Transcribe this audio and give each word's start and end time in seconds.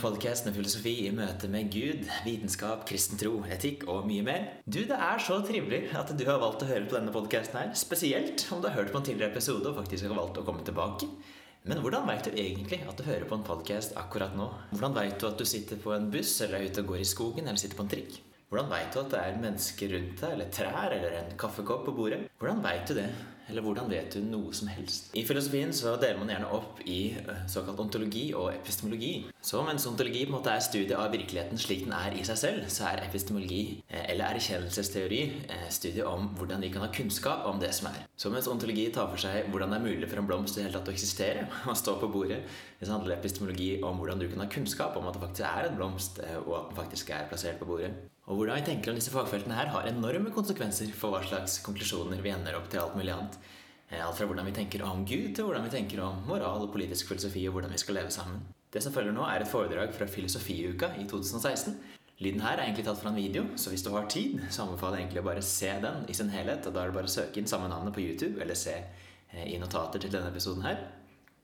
podkast 0.00 0.46
med 0.46 0.54
filosofi 0.56 0.92
i 1.04 1.10
møte 1.12 1.48
med 1.52 1.68
Gud, 1.72 2.06
vitenskap, 2.24 2.86
kristen 2.88 3.20
tro, 3.20 3.42
etikk 3.52 3.84
og 3.92 4.06
mye 4.08 4.24
mer. 4.24 4.46
Du, 4.64 4.80
Det 4.88 4.96
er 4.96 5.20
så 5.20 5.40
trivelig 5.44 5.90
at 5.96 6.12
du 6.16 6.24
har 6.24 6.40
valgt 6.40 6.64
å 6.64 6.68
høre 6.70 6.88
på 6.88 6.96
denne 6.96 7.12
podkasten 7.12 7.58
her. 7.60 7.74
Spesielt 7.76 8.46
om 8.50 8.62
du 8.62 8.68
har 8.70 8.78
hørt 8.78 8.92
på 8.94 9.00
en 9.00 9.04
tidligere 9.04 9.34
episode 9.34 9.68
og 9.68 9.76
faktisk 9.82 10.08
har 10.08 10.16
valgt 10.16 10.40
å 10.40 10.46
komme 10.46 10.64
tilbake. 10.64 11.08
Men 11.68 11.82
hvordan 11.84 12.08
veit 12.08 12.24
du 12.24 12.32
egentlig 12.32 12.80
at 12.88 12.96
du 12.96 13.04
hører 13.04 13.28
på 13.28 13.36
en 13.36 13.44
podkast 13.44 13.92
akkurat 14.00 14.32
nå? 14.38 14.48
Hvordan 14.72 14.96
veit 14.96 15.20
du 15.20 15.26
at 15.28 15.36
du 15.36 15.44
sitter 15.44 15.76
på 15.76 15.92
en 15.92 16.08
buss 16.10 16.32
eller 16.40 16.62
er 16.62 16.70
ute 16.70 16.80
og 16.80 16.94
går 16.94 17.02
i 17.04 17.10
skogen 17.12 17.44
eller 17.44 17.60
sitter 17.60 17.76
på 17.76 17.84
en 17.84 17.92
trikk? 17.92 18.16
Hvordan 18.48 18.72
veit 18.72 18.88
du 18.94 19.02
at 19.02 19.12
det 19.12 19.20
er 19.20 19.36
mennesker 19.44 19.92
rundt 19.94 20.16
deg, 20.24 20.32
eller 20.32 20.48
trær, 20.50 20.96
eller 20.96 21.18
en 21.20 21.36
kaffekopp 21.38 21.84
på 21.86 21.94
bordet? 21.94 22.24
Hvordan 22.40 22.64
veit 22.64 22.88
du 22.88 22.96
det? 22.96 23.10
Eller 23.50 23.64
hvordan 23.66 23.90
vet 23.90 24.14
du 24.14 24.22
noe 24.22 24.54
som 24.54 24.68
helst? 24.70 25.10
I 25.18 25.24
filosofien 25.26 25.72
så 25.74 25.96
deler 25.98 26.20
man 26.20 26.30
gjerne 26.30 26.50
opp 26.54 26.78
i 26.86 26.98
eh, 27.18 27.40
såkalt 27.50 27.80
ontologi 27.82 28.28
og 28.38 28.52
epistemologi. 28.54 29.12
Så 29.42 29.62
mens 29.66 29.86
ontologi 29.90 30.22
på 30.22 30.30
en 30.30 30.36
måte 30.36 30.52
er 30.54 30.62
studiet 30.62 30.94
av 30.98 31.10
virkeligheten 31.10 31.58
slik 31.58 31.82
den 31.86 31.94
er 31.96 32.14
i 32.14 32.22
seg 32.26 32.38
selv, 32.38 32.68
så 32.70 32.86
er 32.92 33.02
epistemologi, 33.08 33.80
eh, 33.88 34.04
eller 34.12 34.36
erkjennelsesteori, 34.36 35.20
eh, 35.50 35.66
studiet 35.72 36.06
om 36.06 36.30
hvordan 36.38 36.62
vi 36.62 36.70
kan 36.70 36.86
ha 36.86 36.92
kunnskap 36.94 37.48
om 37.50 37.58
det 37.62 37.72
som 37.74 37.90
er. 37.90 38.04
Så 38.20 38.30
mens 38.30 38.50
ontologi 38.50 38.86
tar 38.94 39.10
for 39.10 39.20
seg 39.20 39.50
hvordan 39.50 39.74
det 39.74 39.80
er 39.80 39.88
mulig 39.88 40.12
for 40.12 40.22
en 40.22 40.30
blomst 40.30 40.54
i 40.54 40.62
det 40.62 40.68
hele 40.68 40.78
tatt 40.78 40.92
å 40.92 40.94
eksistere 40.94 41.48
og 41.70 41.80
stå 41.80 41.96
på 41.98 42.12
bordet, 42.12 42.44
så 42.80 42.94
handler 42.94 43.18
epistemologi 43.18 43.72
om 43.84 43.98
hvordan 43.98 44.22
du 44.22 44.28
kan 44.30 44.44
ha 44.44 44.48
kunnskap 44.52 44.94
om 44.96 45.10
at 45.10 45.18
det 45.18 45.26
faktisk 45.26 45.50
er 45.50 45.68
en 45.68 45.76
blomst, 45.80 46.22
og 46.46 46.54
at 46.56 46.70
den 46.70 46.80
faktisk 46.84 47.10
er 47.16 47.26
plassert 47.28 47.58
på 47.60 47.68
bordet. 47.68 47.90
Og 48.30 48.38
hvordan 48.38 48.60
vi 48.60 48.66
tenker 48.68 48.92
om 48.92 48.98
disse 48.98 49.10
fagfeltene 49.10 49.56
her 49.58 49.72
har 49.74 49.88
enorme 49.90 50.30
konsekvenser 50.30 50.92
for 50.94 51.10
hva 51.10 51.24
slags 51.26 51.56
konklusjoner 51.66 52.20
vi 52.22 52.30
ender 52.30 52.54
opp 52.54 52.68
til 52.70 52.78
alt 52.78 52.94
mulig 52.94 53.10
annet. 53.10 53.38
Eh, 53.90 53.98
alt 53.98 54.14
fra 54.14 54.28
hvordan 54.30 54.46
vi 54.46 54.54
tenker 54.54 54.84
om 54.86 55.02
Gud, 55.02 55.32
til 55.34 55.48
hvordan 55.48 55.66
vi 55.66 55.72
tenker 55.74 56.02
om 56.04 56.20
moral 56.28 56.62
og 56.62 56.70
politisk 56.70 57.10
filosofi, 57.10 57.42
og 57.48 57.56
hvordan 57.56 57.74
vi 57.74 57.80
skal 57.82 57.98
leve 57.98 58.14
sammen. 58.14 58.44
Det 58.70 58.84
som 58.84 58.94
følger 58.94 59.16
nå, 59.16 59.24
er 59.26 59.42
et 59.42 59.50
foredrag 59.50 59.90
fra 59.96 60.06
Filosofiuka 60.06 60.92
i 61.02 61.08
2016. 61.10 61.74
Lyden 62.22 62.44
her 62.44 62.54
er 62.54 62.68
egentlig 62.68 62.84
tatt 62.86 63.00
fra 63.02 63.10
en 63.10 63.18
video, 63.18 63.48
så 63.58 63.72
hvis 63.72 63.82
du 63.82 63.90
har 63.96 64.06
tid, 64.06 64.38
så 64.52 64.62
anbefaler 64.62 65.00
jeg 65.00 65.08
egentlig 65.08 65.24
å 65.24 65.28
bare 65.32 65.42
se 65.42 65.72
den 65.82 66.04
i 66.06 66.14
sin 66.14 66.30
helhet. 66.30 66.68
og 66.68 66.76
Da 66.76 66.84
er 66.84 66.92
det 66.92 66.98
bare 67.00 67.10
å 67.10 67.16
søke 67.16 67.42
inn 67.42 67.50
samme 67.50 67.66
navnet 67.72 67.96
på 67.96 68.04
YouTube, 68.04 68.38
eller 68.38 68.54
se 68.54 68.76
eh, 68.78 69.46
i 69.48 69.58
notater 69.58 69.98
til 69.98 70.14
denne 70.14 70.30
episoden 70.30 70.62
her. 70.68 70.84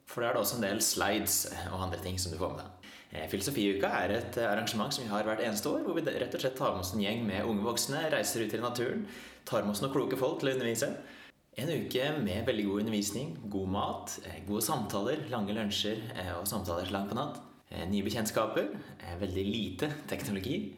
For 0.07 0.23
da 0.23 0.31
er 0.31 0.37
det 0.37 0.45
også 0.45 0.61
en 0.61 0.69
del 0.69 0.85
slides 0.85 1.41
eh, 1.51 1.67
og 1.73 1.89
andre 1.89 1.99
ting 2.05 2.21
som 2.23 2.31
du 2.31 2.39
får 2.39 2.55
med 2.55 2.63
deg. 2.63 2.76
Eh, 3.17 3.27
Filosofiuka 3.33 3.91
er 4.03 4.15
et 4.19 4.39
eh, 4.41 4.49
arrangement 4.49 4.93
som 4.93 5.05
vi 5.05 5.11
har 5.11 5.27
hvert 5.27 5.43
eneste 5.45 5.71
år, 5.71 5.85
hvor 5.87 5.97
vi 5.97 6.05
rett 6.07 6.35
og 6.35 6.43
slett 6.43 6.57
tar 6.59 6.75
med 6.75 6.85
oss 6.85 6.93
en 6.95 7.05
gjeng 7.05 7.25
med 7.27 7.49
unge 7.49 7.65
voksne, 7.65 8.03
reiser 8.13 8.45
ut 8.45 8.57
i 8.57 8.63
naturen, 8.63 9.07
tar 9.49 9.65
med 9.65 9.73
oss 9.75 9.83
noen 9.85 9.95
kloke 9.95 10.19
folk 10.21 10.41
til 10.43 10.53
å 10.53 10.57
undervise. 10.57 10.91
En 11.57 11.73
uke 11.73 12.09
med 12.21 12.45
veldig 12.45 12.67
god 12.69 12.83
undervisning, 12.83 13.31
god 13.53 13.71
mat, 13.73 14.17
eh, 14.27 14.41
gode 14.49 14.65
samtaler, 14.67 15.25
lange 15.33 15.57
lunsjer 15.57 16.03
og 16.37 16.49
samtaler 16.49 16.93
langt 16.93 17.13
på 17.13 17.19
natt. 17.19 17.41
Nye 17.91 18.05
bekjentskaper, 18.07 18.69
veldig 19.19 19.43
lite 19.43 19.89
teknologi. 20.07 20.77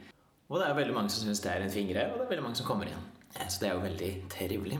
Og 0.48 0.56
det 0.56 0.70
er 0.70 0.78
veldig 0.78 0.94
mange 0.96 1.12
som 1.12 1.26
syns 1.26 1.42
det 1.44 1.50
er 1.52 1.66
en 1.66 1.74
fingre, 1.74 2.06
og 2.08 2.16
det 2.16 2.24
er 2.24 2.30
veldig 2.30 2.46
mange 2.46 2.60
som 2.62 2.66
kommer 2.70 2.88
igjen. 2.88 3.04
Så 3.44 3.60
det 3.60 3.68
er 3.68 3.76
jo 3.76 3.84
veldig 3.84 4.12
trivelig. 4.32 4.78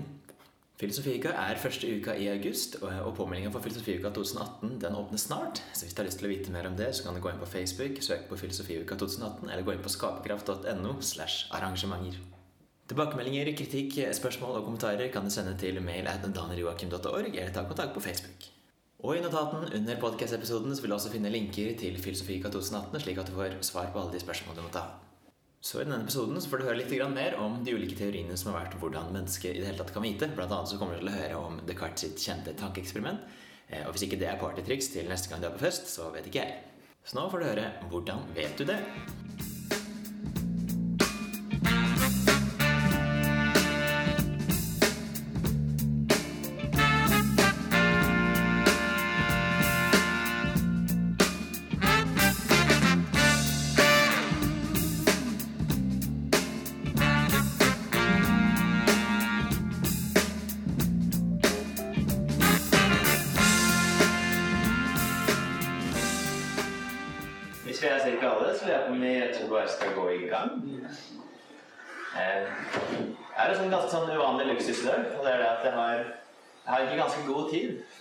Filosofika 0.79 1.33
er 1.35 1.59
første 1.59 1.89
uka 1.91 2.13
i 2.15 2.29
august, 2.31 2.77
og 2.83 3.15
påmeldinga 3.17 3.51
for 3.51 3.65
Filosofiuka 3.65 4.13
2018 4.15 4.77
den 4.85 4.95
åpner 4.95 5.19
snart. 5.19 5.59
Så 5.75 5.85
hvis 5.85 5.95
du 5.95 6.03
har 6.03 6.07
lyst 6.07 6.21
til 6.21 6.29
å 6.29 6.31
vite 6.31 6.53
mer 6.55 6.69
om 6.71 6.77
det, 6.79 6.93
så 6.95 7.03
kan 7.03 7.19
du 7.19 7.23
gå 7.25 7.33
inn 7.33 7.41
på 7.41 7.49
Facebook, 7.51 7.99
søke 7.99 8.29
på 8.31 8.39
Filosofiuka 8.39 8.95
2018, 8.95 9.51
eller 9.51 9.67
gå 9.67 9.75
inn 9.75 9.83
på 9.83 9.91
skaperkraft.no 9.91 10.93
slash 11.03 11.49
arrangementer. 11.59 12.21
Tilbakemeldinger, 12.89 13.51
kritikk, 13.59 13.99
spørsmål 14.21 14.61
og 14.61 14.69
kommentarer 14.69 15.11
kan 15.13 15.27
du 15.27 15.35
sende 15.35 15.57
til 15.59 15.83
mail 15.83 16.07
at 16.07 16.23
danieljoakim.org, 16.23 17.35
eller 17.35 17.53
ta 17.53 17.67
kontakt 17.67 17.99
på 17.99 18.05
Facebook. 18.07 18.47
Og 19.03 19.19
i 19.19 19.27
notaten 19.27 19.67
under 19.81 19.99
podcast-episoden 19.99 20.79
vil 20.79 20.95
du 20.95 20.95
også 20.95 21.11
finne 21.11 21.35
linker 21.35 21.75
til 21.79 21.99
Filosofika 21.99 22.55
2018, 22.55 23.03
slik 23.03 23.19
at 23.19 23.27
du 23.27 23.35
får 23.35 23.59
svar 23.67 23.91
på 23.91 23.99
alle 23.99 24.15
de 24.15 24.23
spørsmålene 24.23 24.63
du 24.63 24.71
må 24.71 24.75
ta. 24.79 24.87
Så 25.61 25.81
I 25.81 25.85
denne 25.85 26.05
episoden 26.05 26.39
så 26.41 26.51
får 26.51 26.61
du 26.61 26.67
høre 26.69 26.79
litt 26.79 26.93
mer 27.11 27.35
om 27.43 27.59
de 27.67 27.75
ulike 27.75 27.99
teoriene 27.99 28.37
som 28.39 28.53
har 28.53 28.63
vært 28.63 28.79
hvordan 28.79 29.11
mennesket 29.15 29.57
i 29.57 29.59
det 29.59 29.67
hele 29.67 29.81
tatt 29.81 29.93
kan 29.95 30.07
vite. 30.07 30.31
Blant 30.37 30.55
annet 30.55 30.71
så 30.71 30.79
kommer 30.79 30.95
du 30.95 31.03
til 31.03 31.11
å 31.11 31.19
høre 31.19 31.43
om 31.43 31.59
Descartes 31.67 32.07
sitt 32.07 32.23
kjente 32.23 32.55
tankeeksperiment. 32.55 33.27
Eh, 33.67 33.83
og 33.83 33.93
hvis 33.93 34.07
ikke 34.07 34.21
det 34.21 34.31
er 34.31 34.41
partytriks 34.41 34.93
til 34.95 35.11
neste 35.11 35.33
gang 35.33 35.43
du 35.43 35.51
er 35.51 35.57
på 35.57 35.67
fest, 35.67 35.91
så 35.91 36.13
vet 36.15 36.31
ikke 36.31 36.45
jeg. 36.45 36.59
Så 37.03 37.19
nå 37.19 37.27
får 37.33 37.43
du 37.43 37.49
høre 37.51 37.71
hvordan 37.91 38.23
vet 38.39 38.55
du 38.61 38.69
det? 38.69 38.79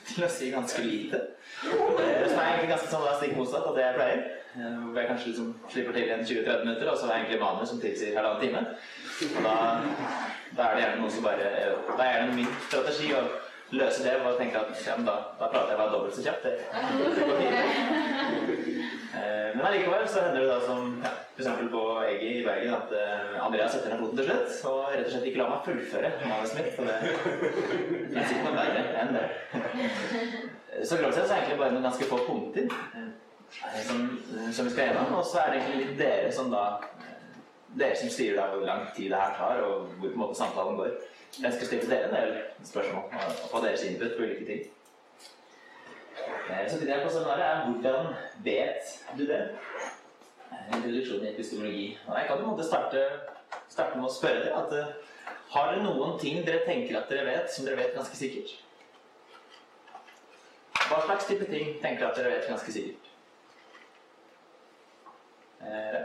Til 0.10 0.26
å 0.26 0.30
si 0.32 0.50
ganske 0.52 0.82
lite. 0.84 1.22
Det 1.62 2.08
som 2.28 2.40
er 2.42 2.50
egentlig 2.50 2.72
ganske 2.74 2.90
sånn, 2.92 3.06
det 3.06 3.12
er 3.14 3.20
stikk 3.22 3.38
motsatt 3.38 3.68
av 3.70 3.78
det 3.78 3.86
jeg 3.86 3.98
pleier. 3.98 4.24
Eh, 4.58 4.78
hvor 4.82 5.00
jeg 5.00 5.10
kanskje 5.12 5.30
liksom 5.32 5.50
slipper 5.72 5.96
til 5.96 6.08
igjen 6.08 6.26
20-30 6.26 6.66
minutter, 6.66 6.90
og 6.92 6.98
så 6.98 7.08
er 7.08 7.20
egentlig 7.20 7.42
manus 7.44 7.72
som 7.72 7.82
tilsier 7.82 8.18
halvannen 8.18 8.42
time. 8.44 8.64
Og 9.28 9.44
da, 9.46 9.56
da, 10.58 10.66
er 10.66 10.74
det 10.76 10.84
gjerne 10.84 11.02
noe 11.02 11.14
som 11.14 11.26
bare 11.26 11.52
Da 11.98 12.06
er 12.06 12.26
det 12.26 12.36
min 12.38 12.52
strategi 12.68 13.14
å 13.18 13.22
løse 13.72 14.04
det 14.04 14.16
og 14.24 14.38
tenke 14.40 14.60
at 14.60 14.86
ja, 14.86 14.96
da, 15.04 15.16
da 15.40 15.50
prater 15.52 15.74
jeg 15.74 15.80
bare 15.82 15.94
dobbelt 15.94 16.16
så 16.16 16.24
kjapt. 16.24 16.46
Fint. 17.18 18.74
Eh, 19.18 19.56
men 19.56 19.66
allikevel 19.66 20.04
så 20.10 20.22
hender 20.22 20.44
det 20.44 20.50
da 20.52 20.58
som 20.68 20.90
ja, 21.02 21.12
f.eks. 21.38 21.48
på 21.72 21.84
Eggy 22.06 22.28
i 22.42 22.44
Bergen 22.46 22.74
at 22.76 22.92
uh, 22.92 23.46
Andreas 23.46 23.72
setter 23.74 23.94
ned 23.94 24.02
foten 24.04 24.20
til 24.20 24.28
slutt 24.28 24.68
og 24.70 24.82
rett 24.92 25.06
og 25.08 25.14
slett 25.14 25.28
ikke 25.30 25.40
lar 25.42 25.54
meg 25.54 25.64
fullføre 25.66 26.12
manuset 26.22 26.60
mitt. 26.60 26.78
Og 26.78 26.90
det 26.90 26.98
fins 28.14 28.36
ikke 28.36 28.44
noe 28.44 28.60
verre 28.60 28.84
enn 29.02 29.16
det. 29.16 29.26
Så 30.84 31.00
grovt 31.00 31.18
sett 31.18 31.30
så 31.30 31.34
er 31.34 31.34
det 31.34 31.40
egentlig 31.40 31.62
bare 31.64 31.74
noen 31.74 31.88
ganske 31.88 32.10
få 32.12 32.20
punkter 32.28 32.70
som, 33.88 34.06
som, 34.52 34.68
vi 34.68 34.76
skal 34.76 34.84
gjennom. 34.84 35.18
Og 35.18 35.26
så 35.26 35.42
er 35.42 35.54
det 35.54 35.62
egentlig 35.62 35.84
litt 35.86 36.00
dere 36.04 36.32
som 36.36 36.54
da 36.54 36.68
Dere 37.78 37.98
som 38.00 38.10
styrer 38.10 38.38
da 38.40 38.46
hvor 38.50 38.64
lang 38.66 38.86
tid 38.96 39.12
det 39.12 39.18
her 39.20 39.34
tar, 39.38 39.60
og 39.62 39.90
hvor 40.00 40.08
på 40.08 40.16
en 40.16 40.22
måte 40.22 40.38
samtalen 40.40 40.78
går. 40.80 40.94
Jeg 41.44 41.54
skal 41.54 41.68
stille 41.68 41.90
dere 41.90 42.08
en 42.10 42.16
del 42.16 42.38
spørsmål 42.66 43.04
og 43.04 43.50
få 43.52 43.66
deres 43.66 43.84
input 43.84 44.16
på 44.18 44.24
ulike 44.24 44.46
ting. 44.46 44.62
Så 46.70 46.80
tittelen 46.80 47.04
på 47.04 47.10
seminaret 47.14 47.42
er 47.46 47.66
'Hvordan 47.66 48.06
vet 48.44 48.84
du 49.18 49.28
det?' 49.28 49.50
Introduksjon 50.76 51.26
i 51.26 51.34
epistemologi. 51.34 51.98
Og 52.08 52.20
jeg 52.20 52.28
kan 52.28 52.38
jo 52.38 52.64
starte, 52.64 53.04
starte 53.70 53.98
med 53.98 54.06
å 54.06 54.14
spørre 54.14 54.44
dere 54.44 54.64
at 54.64 54.72
uh, 54.74 54.94
har 55.50 55.72
dere 55.72 55.84
noen 55.84 56.20
ting 56.20 56.46
dere 56.48 56.66
tenker 56.66 56.98
at 57.00 57.10
dere 57.10 57.26
vet, 57.26 57.52
som 57.54 57.66
dere 57.66 57.78
vet 57.78 57.96
ganske 57.96 58.16
sikkert? 58.16 58.64
Hva 60.88 61.02
slags 61.06 61.26
type 61.26 61.46
ting 61.46 61.82
tenker 61.82 62.00
dere 62.00 62.10
at 62.10 62.18
dere 62.18 62.32
vet 62.32 62.50
ganske 62.50 62.72
sikkert? 62.72 63.08
Eh, 65.62 66.02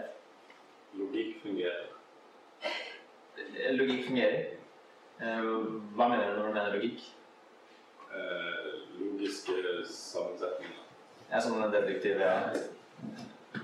logikk 0.94 1.42
fungerer. 1.42 1.86
Logikk 3.70 4.06
fungerer? 4.06 4.62
Eh, 5.22 5.42
hva 5.94 6.08
mener 6.10 6.30
du 6.30 6.38
når 6.40 6.46
du 6.48 6.54
mener 6.54 6.72
logikk? 6.74 7.02
Eh, 8.10 8.70
logiske 8.98 9.52
sammensetninger. 9.86 10.80
Ja, 11.30 11.40
sånn 11.40 11.62
deduktiv, 11.70 12.19
ja. 12.19 12.32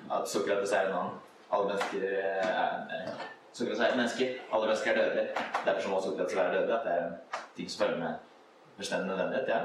At 0.09 0.31
Sokrates 0.31 0.73
er 0.73 0.87
en 0.87 0.95
annen. 1.01 1.17
Alle 1.51 1.73
mennesker 1.73 2.05
er 2.07 3.11
Sokrates 3.53 3.81
er 3.81 3.91
et 3.91 3.99
menneske. 3.99 4.29
Alle 4.53 4.69
mennesker 4.69 4.93
er 4.93 5.01
dødelige. 5.01 5.47
Derfor 5.67 5.91
må 5.91 6.01
Sokrates 6.05 6.37
være 6.37 6.55
dødelig. 6.55 6.75
At 6.77 6.87
det 6.87 6.93
er 6.93 7.07
en 7.07 7.43
ting 7.57 7.71
som 7.71 7.85
følger 7.85 7.99
med 8.05 8.15
bestemmende 8.79 9.17
nødvendighet. 9.17 9.49
ja. 9.49 9.61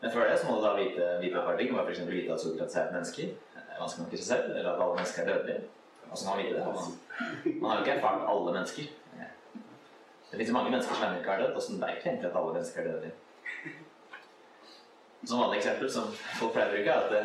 Men 0.00 0.12
før 0.12 0.30
det 0.30 0.38
så 0.38 0.46
må 0.46 0.56
du 0.56 0.62
da 0.62 0.76
vite, 0.76 1.08
vite 1.20 1.38
et 1.38 1.44
par 1.44 1.56
ting. 1.56 1.74
F.eks. 1.74 2.06
vite 2.06 2.32
at 2.32 2.40
Sokrates 2.40 2.76
er 2.76 2.86
et 2.86 2.92
menneske. 2.92 3.28
Vanskelig 3.80 4.04
nok 4.04 4.14
i 4.14 4.22
seg 4.22 4.26
selv. 4.30 4.56
Eller 4.56 4.70
at 4.72 4.82
alle 4.82 4.94
mennesker 5.00 5.22
er 5.22 5.32
dødelige. 5.32 5.77
Hvordan 6.08 6.24
kan 6.24 6.36
man 6.36 6.44
vite 6.44 6.54
det? 6.56 6.64
Man, 6.64 7.60
man 7.60 7.70
har 7.70 7.78
jo 7.78 7.84
ikke 7.84 7.96
erfart 7.98 8.28
alle 8.32 8.52
mennesker. 8.52 8.84
Det 10.30 10.36
finnes 10.36 10.52
mange 10.52 10.70
mennesker 10.70 10.94
som 10.94 11.04
ennå 11.04 11.20
ikke 11.22 11.30
har 11.30 11.42
dødd. 11.42 11.56
Åssen 11.56 11.80
veit 11.80 12.04
vi 12.04 12.10
egentlig 12.10 12.28
at 12.28 12.36
alle 12.36 12.54
mennesker 12.56 12.80
er 12.80 12.88
døde? 12.92 13.10
Som 15.24 15.40
vanlig 15.40 15.58
eksempel 15.58 15.90
som 15.92 16.10
folk 16.38 16.52
pleier 16.54 16.68
å 16.68 16.74
bruke, 16.74 16.92
er 16.92 16.98
at 17.00 17.10
det, 17.14 17.22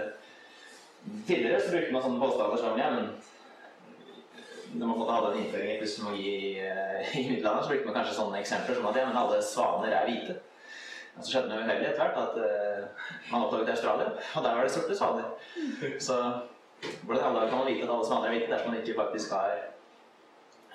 tidligere 1.27 1.59
så 1.61 1.73
brukte 1.73 1.93
man 1.93 2.05
sånne 2.05 2.21
påstander 2.23 2.61
som 2.61 2.79
ja, 2.79 2.87
men 2.95 3.11
når 4.73 4.87
man 4.87 4.97
måtte 4.97 5.17
hadde 5.17 5.33
en 5.33 5.41
innføring 5.43 5.69
i 5.69 5.75
epistemologi 5.75 6.31
i, 6.31 6.53
eh, 6.63 7.11
i 7.19 7.25
middelalderen, 7.29 7.63
så 7.65 7.73
brukte 7.73 7.89
man 7.89 7.97
kanskje 7.99 8.15
sånne 8.17 8.39
eksempler 8.39 8.79
som 8.79 8.87
at 8.89 8.97
ja, 8.97 9.05
men 9.09 9.19
alle 9.19 9.43
svaner 9.45 9.93
er 9.93 10.09
hvite. 10.09 10.39
Og 11.13 11.19
så 11.21 11.29
skjedde 11.29 11.51
det 11.51 11.59
uheldig 11.61 11.89
etter 11.91 12.01
hvert 12.01 12.21
at 12.23 12.39
uh, 12.41 13.03
man 13.29 13.43
oppdaget 13.43 13.75
Australia, 13.75 14.07
og 14.33 14.47
der 14.47 14.55
var 14.55 14.65
det 14.65 14.73
sorte 14.73 14.95
svaner. 14.97 15.27
Så 16.01 16.15
hvordan 17.03 17.25
alle 17.25 17.49
kan 17.49 17.57
man 17.57 17.67
vite 17.67 17.83
at 17.83 17.93
alle 17.93 18.05
svaner 18.07 18.27
er 18.27 18.31
viktige, 18.31 18.51
dersom 18.53 18.71
man 18.71 18.81
ikke 18.81 18.99
faktisk 18.99 19.31
har, 19.31 19.51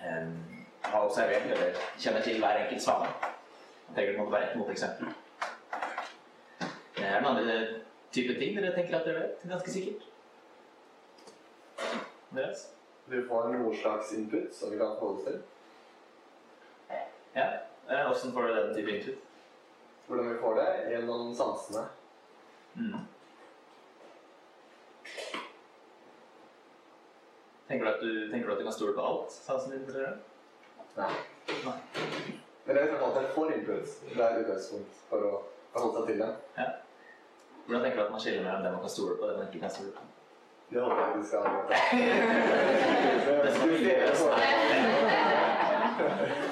um, 0.07 0.35
har 0.83 1.05
observert 1.05 1.43
eller 1.43 1.83
kjenner 1.99 2.23
til 2.23 2.39
hver 2.39 2.63
enkelt 2.65 2.83
svane? 2.83 3.11
Jeg 3.89 3.97
tenker 3.97 4.13
det 4.13 4.21
måtte 4.21 4.33
være 4.33 4.51
et 4.51 4.57
moteksempel. 4.57 5.13
Er 6.99 7.15
det 7.15 7.23
noen 7.23 7.37
andre 7.37 7.59
type 8.13 8.35
ting 8.39 8.57
dere 8.57 8.75
tenker 8.77 8.99
at 8.99 9.07
dere 9.07 9.21
vet 9.23 9.47
ganske 9.51 9.71
sikkert? 9.71 10.09
Andreas? 12.31 12.67
Vi 13.09 13.23
får 13.29 13.53
noe 13.55 13.77
slags 13.77 14.13
input 14.13 14.53
som 14.55 14.73
vi 14.73 14.79
kan 14.81 14.97
forholde 14.99 15.19
oss 15.19 15.29
til. 15.29 15.39
Ja. 17.35 17.49
Åssen 18.11 18.33
Hvordan 18.33 18.35
får 18.35 18.43
du 18.43 18.55
den 18.55 18.75
type 18.77 18.97
input? 18.97 19.19
Hvordan 20.07 20.29
vi 20.33 20.41
får 20.41 20.55
det? 20.55 20.67
Gjennom 20.91 21.35
sansene. 21.35 21.87
Mm. 22.75 22.99
Tenker 27.69 27.85
du, 27.85 27.91
at 27.91 28.01
du, 28.01 28.31
tenker 28.31 28.47
du 28.49 28.53
at 28.53 28.59
du 28.59 28.65
kan 28.65 28.73
stole 28.73 28.95
på 28.97 29.01
alt 29.05 29.33
sansen 29.33 29.73
vil 29.73 29.85
forteller? 29.85 30.17
Nei. 30.97 31.13
Nei. 31.65 31.79
Men 32.67 32.77
jeg 32.77 32.83
vet 32.85 32.93
i 32.93 32.97
at 33.05 33.17
jeg 33.21 33.33
får 33.35 33.53
input. 33.57 33.87
Det 34.15 34.23
er 34.25 34.29
et 34.31 34.41
utgangspunkt 34.43 34.93
for 35.11 35.19
å 35.29 35.31
forholde 35.75 35.97
seg 35.99 36.05
til 36.09 36.19
det. 36.25 36.33
Hvordan 37.67 37.83
tenker 37.85 37.99
du 37.99 38.05
at 38.07 38.13
man 38.15 38.23
skiller 38.25 38.43
mellom 38.47 38.63
det 38.65 38.73
man 38.73 38.85
kan 38.87 38.95
stole 38.97 39.15
på 39.19 39.23
og 39.23 39.29
det 39.31 39.37
man 39.39 39.47
ikke 39.51 39.63
kan 39.67 39.75
stole 39.77 39.93
på? 39.97 40.03
Det 40.69 40.79
håper 40.85 40.99
jeg 41.01 41.09
ikke 41.15 41.29
skal 41.29 41.43
løse. 46.29 46.45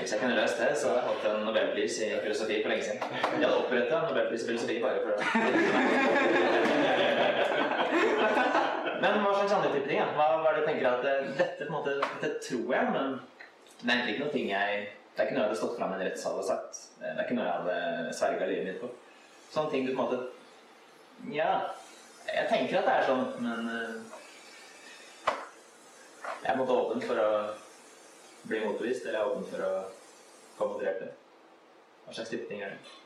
Hvis 0.00 0.12
jeg 0.12 0.20
kunne 0.20 0.36
løst 0.36 0.58
det, 0.58 0.70
så 0.80 0.88
hadde 0.88 1.00
jeg 1.00 1.08
hatt 1.08 1.24
en 1.30 1.42
nobelpris 1.44 1.94
i 2.04 2.06
filosofi 2.22 2.62
for 2.62 2.70
lenge 2.72 2.84
siden. 2.84 3.00
Jeg 3.12 3.44
hadde 3.44 3.58
oppretta 3.58 3.94
en 3.98 4.06
nobelpris 4.08 4.42
i 4.42 4.46
filosofi 4.48 4.76
bare 4.84 5.00
for 5.04 5.10
det. 5.10 5.24
Men 9.02 9.12
hva 9.24 9.32
slags 9.34 9.52
andre 9.56 9.72
type 9.74 9.88
ting? 9.88 10.00
Hva, 10.16 10.26
hva 10.40 10.48
er 10.48 10.56
det 10.56 10.62
du 10.62 10.68
tenker 10.70 10.88
at 10.90 11.04
eh, 11.10 11.28
dette 11.36 11.60
på 11.66 11.68
en 11.68 11.76
måte, 11.76 11.92
dette 12.22 12.40
tror 12.46 12.74
jeg, 12.76 12.84
men 12.96 13.06
det 13.80 13.88
er 13.88 13.94
egentlig 13.94 14.14
ikke 14.14 14.24
noe 14.24 14.34
ting 14.38 14.48
jeg 14.50 14.88
Det 15.10 15.22
er 15.22 15.26
ikke 15.26 15.36
noe 15.36 15.42
jeg 15.42 15.48
hadde 15.50 15.60
stått 15.60 15.76
fram 15.76 15.92
i 15.92 15.96
en 15.98 16.04
rettssal 16.06 16.36
og 16.40 16.46
sagt. 16.48 16.72
Det 17.00 17.08
er 17.10 17.22
ikke 17.24 17.36
noe 17.36 17.46
jeg 17.46 17.56
hadde 17.58 18.16
sverga 18.16 18.44
livet 18.48 18.68
mitt 18.68 18.80
på. 18.80 18.88
Sånne 19.52 19.72
ting 19.72 19.82
du 19.84 19.92
på 19.92 19.98
en 19.98 20.04
måte 20.06 20.20
Ja, 21.34 21.52
jeg 22.24 22.46
tenker 22.48 22.80
at 22.80 22.86
det 22.88 22.94
er 22.94 23.08
sånn, 23.08 23.26
men 23.44 23.60
eh, 23.74 23.94
jeg 26.46 26.56
måte 26.56 26.78
åpen 26.78 27.04
for 27.04 27.20
å 27.20 27.30
bli 28.48 28.64
motbevist, 28.64 29.06
eller 29.06 29.18
er 29.20 29.30
åpen 29.30 29.46
for 29.50 29.66
å 29.66 29.72
få 30.56 30.72
moderert 30.72 31.04
det. 31.04 31.12
Hva 32.06 32.16
slags 32.16 32.32
type 32.32 32.48
ting 32.48 32.64
er 32.64 32.74
det? 32.74 32.96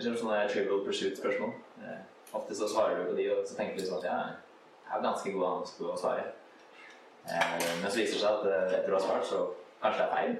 Det 0.00 0.08
er 0.08 0.16
sånne 0.16 0.36
trivial 0.48 0.84
pursuit-spørsmål. 0.84 1.50
Eh, 1.84 1.98
ofte 2.32 2.54
så 2.56 2.68
svarer 2.68 3.02
du 3.02 3.10
på 3.10 3.16
de, 3.18 3.26
og 3.34 3.42
så 3.48 3.56
tenker 3.58 3.76
du 3.76 3.84
sånn 3.84 3.98
at 3.98 4.06
ja, 4.08 4.14
jeg 4.30 4.92
har 4.92 5.02
ganske 5.04 5.32
god 5.34 5.44
på 5.76 5.90
å 5.92 5.98
svare. 6.00 6.24
Eh, 7.26 7.80
men 7.82 7.90
så 7.90 8.00
viser 8.00 8.16
det 8.16 8.22
seg 8.22 8.30
at 8.30 8.46
eh, 8.48 8.78
etter 8.78 8.94
å 8.94 8.98
ha 8.98 9.02
svart, 9.04 9.26
så 9.28 9.42
kanskje 9.82 10.00
det 10.00 10.06
er 10.06 10.14
feil. 10.14 10.36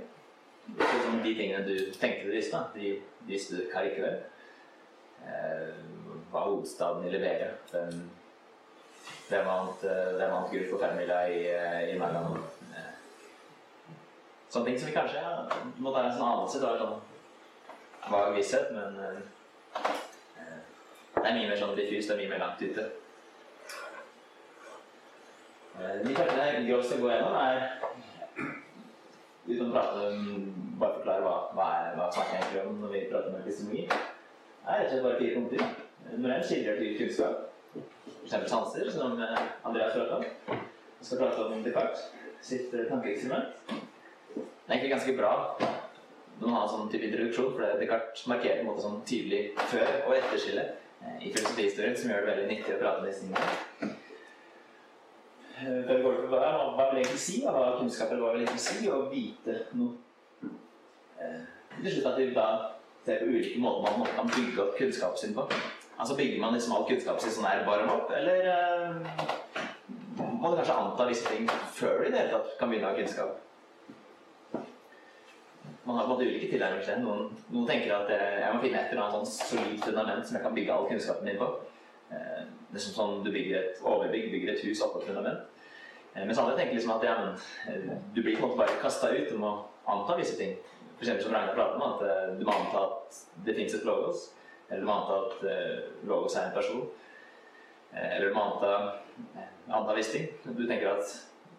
Det 0.71 0.87
er 0.87 0.95
liksom 0.97 1.21
de 1.25 1.35
tingene 1.39 1.67
du 1.67 1.75
tenkte 1.99 2.29
du 2.29 2.35
visste, 2.35 2.63
de 2.75 2.95
visste 3.29 3.57
du 3.57 3.65
ikke 3.65 3.83
allikevel. 3.83 4.17
Eh, 5.27 5.69
hva 6.31 6.43
er 6.43 6.49
hovedstaden 6.49 7.07
i 7.07 7.13
Liberia? 7.13 7.51
Hvem, 7.71 9.47
vant, 9.47 9.85
vant 10.19 10.51
gull 10.51 10.67
på 10.71 10.79
femmila 10.81 11.21
i, 11.31 11.43
i? 11.47 11.99
Eh, 11.99 12.89
sånne 14.51 14.67
ting 14.67 14.79
som 14.79 14.91
vi 14.91 14.97
kanskje 14.97 15.23
ja, 15.23 15.35
måtte 15.79 15.97
være 15.99 16.09
en 16.11 16.17
sånn 16.17 16.33
anelse. 16.33 16.63
Det 16.63 16.71
var 16.71 16.83
sånn 16.83 18.11
vag 18.11 18.33
visshet, 18.35 18.73
men 18.75 18.97
det 21.21 21.29
er 21.29 21.37
mye 21.37 21.51
mer 21.51 21.61
sånn 21.61 21.77
diffust, 21.77 22.09
det 22.09 22.17
er 22.17 22.21
mye 22.23 22.33
mer 22.33 22.43
langt 22.43 22.63
ute. 22.65 22.89
Eh, 25.81 26.09
De 26.09 26.15
første 26.15 26.41
jeg 26.45 26.85
skal 26.85 27.01
gå 27.01 27.11
gjennom, 27.11 27.37
er 27.41 27.59
uten 29.49 29.69
å 29.69 29.73
prate 29.73 30.09
bare 30.81 30.97
forklare 30.99 31.23
hva, 31.25 31.37
hva, 31.57 31.69
er, 31.81 31.95
hva 31.97 32.09
snakker 32.13 32.35
jeg 32.37 32.43
egentlig 32.43 32.65
om 32.69 32.83
når 32.83 32.93
vi 32.95 33.05
prater 33.13 33.31
om 33.31 33.39
epistemologi. 33.41 33.87
Er 34.67 34.83
rett 34.83 34.97
og 34.99 35.07
bare 35.07 35.21
fire 35.21 35.37
punkter. 35.39 35.63
Nummer 36.11 36.35
én 36.35 36.45
skildrer 36.45 36.81
til 36.81 36.99
kunnskap. 36.99 37.47
Eksempel 38.25 38.51
sanser, 38.53 38.91
som 38.93 39.17
eh, 39.25 39.41
Andreas 39.65 39.97
pratet 39.97 40.17
om. 40.19 40.59
Vi 41.01 41.09
skal 41.09 41.23
prate 41.23 41.47
om 41.47 41.65
Descartes 41.65 42.05
sitt 42.45 42.75
eh, 42.77 42.85
tankeeksperiment. 42.91 43.57
Det 43.71 44.43
er 44.69 44.77
egentlig 44.77 44.93
ganske 44.95 45.17
bra 45.17 45.33
når 45.61 46.47
man 46.47 46.55
har 46.57 46.63
en 46.65 46.73
sånn 46.73 46.93
type 46.93 47.05
introduksjon, 47.09 47.51
for 47.57 47.81
Descartes 47.81 48.29
markerer 48.31 48.61
på 48.61 48.67
en 48.67 48.71
måte 48.71 48.85
sånn 48.85 49.01
tydelig 49.09 49.41
før- 49.73 50.07
og 50.07 50.15
etterskille 50.19 50.67
eh, 50.69 51.17
i 51.25 51.33
filosofihistorien, 51.33 51.97
som 51.97 52.13
gjør 52.13 52.23
det 52.25 52.31
veldig 52.35 52.47
nyttig 52.53 52.77
å 52.77 52.83
prate 52.85 53.03
om 53.03 53.09
disse 53.09 53.25
tingene. 53.25 53.97
Eh, 55.61 56.03
går 56.03 56.27
hva, 56.31 56.91
vil 56.91 56.97
det 56.97 57.03
egentlig 57.03 57.21
si? 57.21 57.43
og 57.45 57.53
Hva 57.53 57.65
er 57.67 57.79
kunnskap, 57.81 58.13
eller 58.13 58.23
hva 58.25 58.33
vil 58.33 58.45
egentlig 58.47 58.63
si 58.65 58.89
å 58.89 59.01
vite 59.11 59.57
noe? 59.77 59.93
Eh, 61.21 61.43
Til 61.81 61.93
slutt 61.93 62.09
at 62.11 62.19
vi 62.21 62.31
da 62.37 62.47
ser 63.05 63.21
på 63.21 63.29
ulike 63.29 63.61
måter 63.61 63.99
man 63.99 64.09
kan 64.17 64.31
bygge 64.33 64.63
opp 64.65 64.79
kunnskapen 64.79 65.21
sin 65.21 65.37
på. 65.37 65.45
Altså 66.01 66.17
Bygger 66.17 66.41
man 66.41 66.57
liksom 66.57 66.73
all 66.77 66.87
kunnskapen 66.89 67.21
sin 67.21 67.35
sånn 67.37 67.49
her 67.49 67.65
bare 67.67 67.87
opp, 67.93 68.11
eller 68.17 68.49
uh, 68.49 68.97
må 70.41 70.51
du 70.51 70.57
kanskje 70.57 70.77
anta 70.77 71.07
visse 71.09 71.29
ting 71.29 71.49
før 71.77 72.01
du 72.01 72.07
i 72.07 72.13
det 72.13 72.21
hele 72.23 72.33
tatt 72.35 72.55
kan 72.61 72.73
begynne 72.73 72.89
å 72.89 72.93
ha 72.93 72.99
kunnskap? 72.99 73.37
Man 75.85 75.97
har 75.97 76.05
på 76.05 76.09
en 76.09 76.13
måte 76.15 76.29
ulike 76.29 76.49
tilnærminger 76.53 76.87
til 76.87 76.95
det. 76.95 77.05
Noen, 77.05 77.23
noen 77.53 77.69
tenker 77.69 77.97
at 77.97 78.13
jeg 78.13 78.53
må 78.55 78.63
finne 78.65 78.81
et 78.81 78.93
eller 78.93 79.05
annet 79.07 79.17
sånn 79.19 79.33
solid 79.51 79.85
fundament 79.85 80.29
som 80.29 80.37
jeg 80.39 80.45
kan 80.47 80.57
bygge 80.57 80.77
all 80.77 80.89
kunnskapen 80.89 81.29
min 81.29 81.41
på. 81.41 81.53
Uh, 82.13 82.43
Det 82.71 82.79
er 82.79 82.85
som 82.87 82.97
sånn 82.97 83.25
du 83.25 83.33
bygger 83.35 83.57
et 83.61 83.81
overbygg, 83.83 84.29
bygger 84.31 84.55
et 84.55 84.65
hus 84.69 84.85
oppå 84.87 85.01
et 85.01 85.09
fundament. 85.11 85.50
Eh, 86.15 86.27
Mens 86.27 86.39
andre 86.39 86.57
tenker 86.57 86.75
liksom 86.75 86.97
at 86.97 87.05
ja, 87.05 87.15
men, 87.21 87.35
eh, 87.75 87.97
du 88.15 88.23
blir 88.23 88.37
på 88.37 88.43
en 88.43 88.49
måte 88.49 88.59
bare 88.59 88.81
kasta 88.83 89.13
ut 89.15 89.33
og 89.33 89.41
må 89.41 89.53
anta 89.87 90.17
visse 90.19 90.37
ting. 90.39 90.57
Eksempel 91.01 91.25
som 91.25 91.35
Ragnar 91.35 91.55
prater 91.55 91.79
om, 91.79 91.93
at 91.93 92.03
eh, 92.05 92.35
du 92.39 92.45
må 92.45 92.53
anta 92.55 92.83
at 92.89 93.21
det 93.47 93.55
fins 93.57 93.75
et 93.75 93.87
logos. 93.89 94.31
Eller 94.69 94.83
du 94.83 94.87
må 94.87 94.95
anta 94.95 95.17
at 95.19 95.41
uh, 95.43 96.07
logos 96.07 96.37
er 96.37 96.45
en 96.47 96.53
person. 96.55 96.83
Eller 97.91 98.29
du 98.29 98.35
må 98.37 98.43
anta, 98.45 98.75
anta 99.67 99.97
visse 99.97 100.13
ting. 100.15 100.29
Du 100.45 100.63
tenker 100.63 100.93
at 100.93 101.17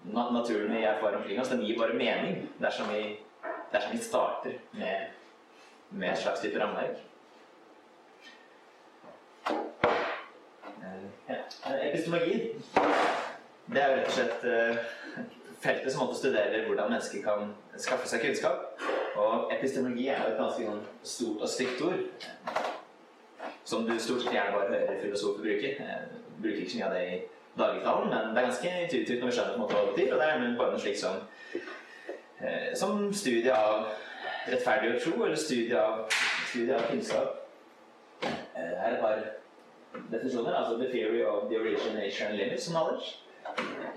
naturen 0.07 0.71
vi 0.71 0.85
erfarer 0.87 1.17
omkring 1.17 1.41
oss, 1.41 1.51
den 1.51 1.65
gir 1.65 1.75
bare 1.79 1.97
mening 1.97 2.45
dersom 2.61 2.87
vi, 2.93 3.17
dersom 3.73 3.91
vi 3.91 3.99
starter 3.99 4.55
med, 4.71 5.11
med 5.89 6.13
et 6.13 6.23
slags 6.23 6.39
type 6.39 6.59
rammeverk. 6.61 7.03
Ja. 11.27 11.43
Epistemologi 11.81 12.55
det 13.67 13.81
er 13.81 13.89
jo 13.89 13.97
rett 13.99 14.09
og 14.09 14.15
slett 14.17 14.45
eh, 14.49 14.77
feltet 15.61 15.93
som 15.93 16.05
måtte 16.05 16.19
studerer 16.19 16.65
hvordan 16.67 16.89
mennesker 16.89 17.23
kan 17.25 17.51
skaffe 17.77 18.09
seg 18.09 18.23
kunnskap. 18.25 18.81
Og 19.21 19.51
epistemologi 19.53 20.07
er 20.09 20.23
jo 20.23 20.31
et 20.31 20.39
ganske 20.39 20.67
sånn 20.67 20.85
stort 21.03 21.43
og 21.45 21.51
stygt 21.51 21.83
ord. 21.85 22.29
Som 23.67 23.85
du 23.85 23.93
stort 23.99 24.23
sett 24.23 24.33
gjerne 24.33 24.55
bare 24.55 24.71
hører 24.71 25.01
filosofer 25.03 25.45
bruke. 25.45 25.75
Jeg 25.77 26.39
bruker 26.41 26.63
ikke 26.63 26.73
så 26.73 26.79
mye 26.79 26.87
av 26.87 26.95
det 26.95 27.03
i 27.07 27.19
dagligtalen, 27.57 28.09
men 28.09 28.31
det 28.31 28.41
er 28.41 28.47
ganske 28.47 28.71
intuitivt 28.85 29.19
når 29.19 29.29
vi 29.29 29.35
skjønner 29.37 29.53
på 29.53 29.59
en 29.59 29.63
måte 29.65 29.75
hva 29.75 29.83
det 29.85 29.93
betyr. 29.95 30.13
Og 30.13 30.21
det 30.21 30.29
er 30.29 30.55
bare 30.61 30.73
noe 30.73 30.85
slikt 30.85 31.03
som, 31.03 31.19
eh, 32.41 32.71
som 32.81 33.05
studie 33.13 33.53
av 33.53 33.91
rettferdig 34.47 34.95
og 34.95 35.01
tro, 35.03 35.25
eller 35.25 35.37
studie 35.37 35.77
av, 35.77 36.05
studie 36.49 36.75
av 36.75 36.87
kunnskap. 36.89 37.37
Eh, 38.23 38.31
her 38.55 38.87
er 38.87 38.95
et 38.95 39.03
par 39.03 39.21
definisjoner. 40.11 40.55
Altså 40.55 40.77
the 40.77 40.91
theory 40.91 41.21
of 41.21 41.49
the 41.49 41.59
origination 41.59 42.35
limits 42.37 42.67
of 42.67 42.73
knowledge. 42.73 43.19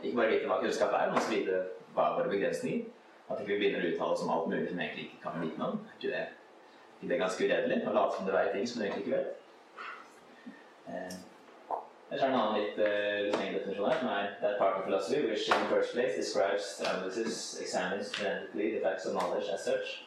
Ikke 0.03 0.17
bare 0.17 0.41
hva 0.47 0.61
kunnskap 0.63 0.93
er, 0.93 1.11
men 1.11 1.21
også 1.21 1.35
vite 1.35 1.61
hva 1.95 2.09
er 2.09 2.17
våre 2.19 2.33
begrensninger. 2.33 2.89
At 3.25 3.41
ikke 3.41 3.55
vi 3.55 3.61
begynner 3.61 3.85
å 3.85 3.93
uttale 3.93 4.17
oss 4.17 4.25
om 4.25 4.33
alt 4.35 4.51
mulig 4.51 4.67
som 4.69 4.81
vi 4.81 4.85
egentlig 4.85 5.07
ikke 5.09 5.23
kan 5.23 5.39
vite 5.41 5.61
noe 5.61 5.71
om. 5.75 5.85
Er 5.85 5.95
ikke 5.99 6.11
det, 6.11 6.25
er 6.25 6.99
ikke 6.99 7.13
det 7.13 7.21
ganske 7.23 7.47
uredelig? 7.47 7.79
Å 7.85 7.95
late 7.97 8.19
som 8.19 8.27
du 8.29 8.35
vet 8.35 8.51
ting 8.53 8.67
som 8.69 8.81
du 8.81 8.87
egentlig 8.89 9.07
ikke 9.07 9.17
vet. 9.21 9.31
Eh, 10.89 11.15
Ellers 12.11 12.23
er 12.23 12.29
det 12.29 12.35
en 12.35 12.41
annen 12.41 12.61
litt 12.61 12.77
uh, 12.79 13.39
lengre 13.41 13.59
definisjon 13.59 13.89
her, 13.89 13.97
som 13.99 14.09
er 14.13 14.27
that 14.43 14.59
part 14.59 14.77
of 14.77 14.85
philosophy 14.85 15.23
which 15.27 15.49
in 15.49 15.63
the 15.63 15.71
first 15.71 15.95
place 15.95 16.15
describes 16.15 16.81
analysis, 16.85 17.59
examines 17.61 18.13
genetically 18.13 18.75
the 18.75 18.83
facts 18.85 19.07
of 19.07 19.15
knowledge 19.15 19.49
as 19.49 19.65
such, 19.65 20.05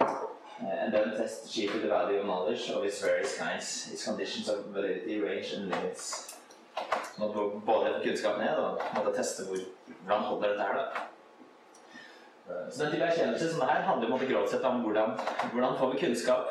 uh, 0.00 0.66
and 0.66 0.92
then 0.92 1.14
tests 1.16 1.54
chiefly 1.54 1.80
the 1.80 1.88
value 1.88 2.18
of 2.18 2.26
knowledge 2.26 2.68
of 2.70 2.84
its 2.84 3.00
various 3.00 3.38
kinds, 3.38 3.88
its 3.92 4.04
conditions 4.04 4.48
of 4.48 4.66
validity, 4.74 5.20
range 5.20 5.52
and 5.52 5.70
limits. 5.70 6.31
Må 7.18 7.28
du 7.32 7.60
både 7.66 8.00
kunnskap 8.02 8.38
ned 8.40 8.58
og 8.58 8.80
måtte 8.96 9.14
teste 9.16 9.44
hvor, 9.46 9.58
hvordan 10.02 10.28
holder 10.28 10.52
dette 10.52 10.68
her, 10.68 10.78
da. 10.78 11.06
Eh, 12.48 12.70
Så 12.70 12.84
den 12.84 12.92
type 12.92 13.04
erkjennelse 13.04 13.50
som 13.50 13.60
det 13.60 13.68
her 13.70 13.82
handler 13.88 14.12
på 14.18 14.28
grovt 14.30 14.50
sett 14.50 14.64
om 14.64 14.80
hvordan, 14.82 15.16
hvordan 15.52 15.76
får 15.78 15.92
vi 15.92 16.00
kunnskap 16.06 16.48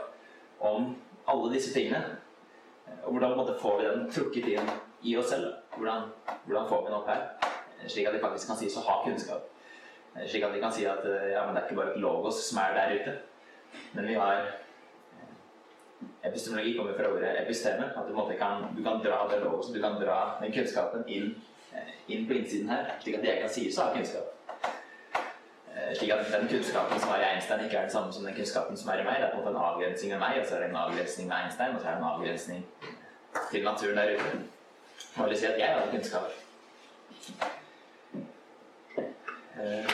om 0.60 0.96
alle 1.28 1.54
disse 1.54 1.74
tingene. 1.74 2.18
Eh, 2.88 3.04
Og 3.04 3.12
hvordan 3.12 3.38
måte 3.38 3.58
får 3.62 3.78
vi 3.80 3.88
den 3.90 4.12
trukket 4.12 4.52
inn 4.54 4.72
i 5.04 5.18
oss 5.18 5.30
selv. 5.34 5.54
Hvordan, 5.78 6.12
hvordan 6.46 6.70
får 6.70 6.82
vi 6.82 6.92
den 6.92 7.00
opp 7.00 7.08
her, 7.08 7.28
eh, 7.82 7.88
slik 7.88 8.08
at 8.08 8.14
vi 8.14 8.24
faktisk 8.24 8.48
kan 8.48 8.58
sies 8.58 8.78
å 8.78 8.86
ha 8.86 9.02
kunnskap. 9.06 9.48
Slik 10.28 10.44
at 10.44 10.54
vi 10.54 10.60
kan 10.60 10.72
si 10.72 10.86
at 10.86 11.06
ja, 11.06 11.46
det 11.48 11.56
er 11.56 11.64
ikke 11.64 11.76
bare 11.76 11.94
et 11.94 12.02
logos 12.04 12.42
som 12.50 12.58
er 12.60 12.74
der 12.76 12.96
ute, 13.00 13.14
men 13.94 14.08
vi 14.08 14.14
har 14.14 14.42
Epistemologi 16.24 16.76
kommer 16.78 16.94
fra 16.94 17.10
ordet 17.10 17.32
episteme. 17.42 17.88
At 17.98 18.08
du, 18.08 18.36
kan, 18.38 18.68
du 18.76 18.84
kan 18.84 19.02
dra 19.04 19.24
det 19.32 19.40
logosen, 19.44 19.74
du 19.74 19.82
kan 19.82 19.98
dra 20.02 20.20
den 20.42 20.54
kunnskapen 20.54 21.04
inn, 21.08 21.32
eh, 21.74 21.94
inn 22.08 22.28
på 22.28 22.34
innsiden 22.38 22.70
her, 22.70 22.92
slik 23.02 23.18
at 23.18 23.26
jeg 23.26 23.42
kan 23.42 23.50
sies 23.50 23.80
å 23.80 23.88
ha 23.88 23.96
kunnskap. 23.96 24.38
Eh, 25.72 25.94
Slik 25.96 26.12
at 26.12 26.32
den 26.32 26.48
kunnskapen 26.52 27.00
som 27.00 27.14
er 27.16 27.24
i 27.24 27.30
Einstein, 27.34 27.66
ikke 27.66 27.78
er 27.78 27.88
den 27.88 27.94
samme 27.96 28.14
som 28.14 28.26
den 28.28 28.36
kunnskapen 28.36 28.78
som 28.78 28.90
er 28.92 29.02
i 29.02 29.06
meg. 29.08 29.22
Det 29.22 29.28
er 29.30 29.32
på 29.34 29.40
en 29.40 29.44
måte 29.46 29.56
en 29.56 29.64
avgrensning 29.66 30.12
med 30.12 30.20
meg, 30.20 30.40
og 30.42 30.46
så 30.46 30.56
er 30.56 30.60
det 30.66 30.70
en 30.70 30.82
avgrensning 30.84 31.28
med 31.28 31.38
Einstein, 31.38 31.76
og 31.76 31.82
så 31.82 31.88
er 31.88 31.92
det 31.92 32.02
en 32.04 32.12
avgrensning 32.12 32.66
til 33.52 33.64
naturen 33.64 33.98
der 33.98 34.14
ute. 34.16 34.32
Det 35.16 35.28
vil 35.30 35.38
si 35.38 35.46
at 35.50 35.60
jeg 35.60 35.74
hadde 35.76 35.92
kunnskap. 35.92 36.32
Eh, 39.62 39.92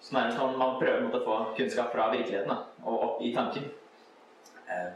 Så 0.00 0.14
nærmest 0.14 0.38
er 0.38 0.40
sånn 0.40 0.54
man 0.56 0.78
prøver 0.80 1.04
å 1.12 1.18
få 1.24 1.34
kunnskap 1.56 1.90
fra 1.92 2.06
virkeligheten 2.14 2.48
da, 2.48 2.62
og 2.88 3.02
opp 3.04 3.18
i 3.22 3.32
tanken. 3.34 3.66
Eh, 4.68 4.88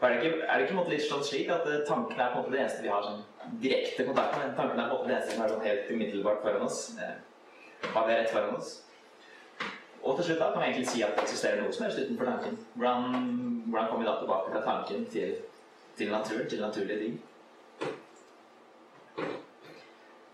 Er 0.00 0.08
det 0.08 0.24
ikke, 0.24 0.40
er 0.44 0.58
det 0.58 0.66
ikke 0.66 0.90
litt 0.90 1.06
sånn 1.08 1.22
slik 1.24 1.48
at 1.50 1.64
tankene 1.88 2.20
er 2.20 2.32
på 2.32 2.36
en 2.36 2.42
måte 2.44 2.52
det 2.52 2.58
eneste 2.60 2.82
vi 2.84 2.90
har 2.92 3.02
sånn 3.02 3.22
direkte 3.62 4.04
kontakt 4.04 4.36
med? 4.36 4.50
Tankene 4.58 4.82
er 4.82 4.90
på 4.90 4.98
en 4.98 5.00
måte 5.00 5.08
det 5.08 5.14
eneste 5.16 5.32
som 5.32 5.44
er 5.44 5.52
sånn 5.54 5.64
helt 5.64 5.88
umiddelbart 5.90 6.42
foran 6.44 6.66
oss. 6.66 6.80
Eh, 7.00 7.14
har 7.94 8.04
vi 8.06 8.18
rett 8.18 8.30
foran 8.34 8.58
oss. 8.58 8.74
Og 10.02 10.18
til 10.18 10.28
slutt 10.28 10.42
da 10.42 10.50
kan 10.52 10.62
vi 10.62 10.68
egentlig 10.68 10.90
si 10.92 11.02
at 11.02 11.16
det 11.16 11.24
eksisterer 11.24 11.62
noe 11.62 11.72
som 11.72 11.86
helst 11.86 12.02
utenfor 12.02 12.28
tanken. 12.28 12.58
Hvordan, 12.76 13.16
hvordan 13.70 13.88
kommer 13.88 14.04
vi 14.04 14.10
da 14.10 14.14
tilbake 14.20 14.52
fra 14.52 14.62
tanken 14.68 15.08
til, 15.16 15.32
til 15.98 16.12
naturen, 16.12 16.48
til 16.52 16.60
naturlige 16.60 17.00
ting? 17.00 17.16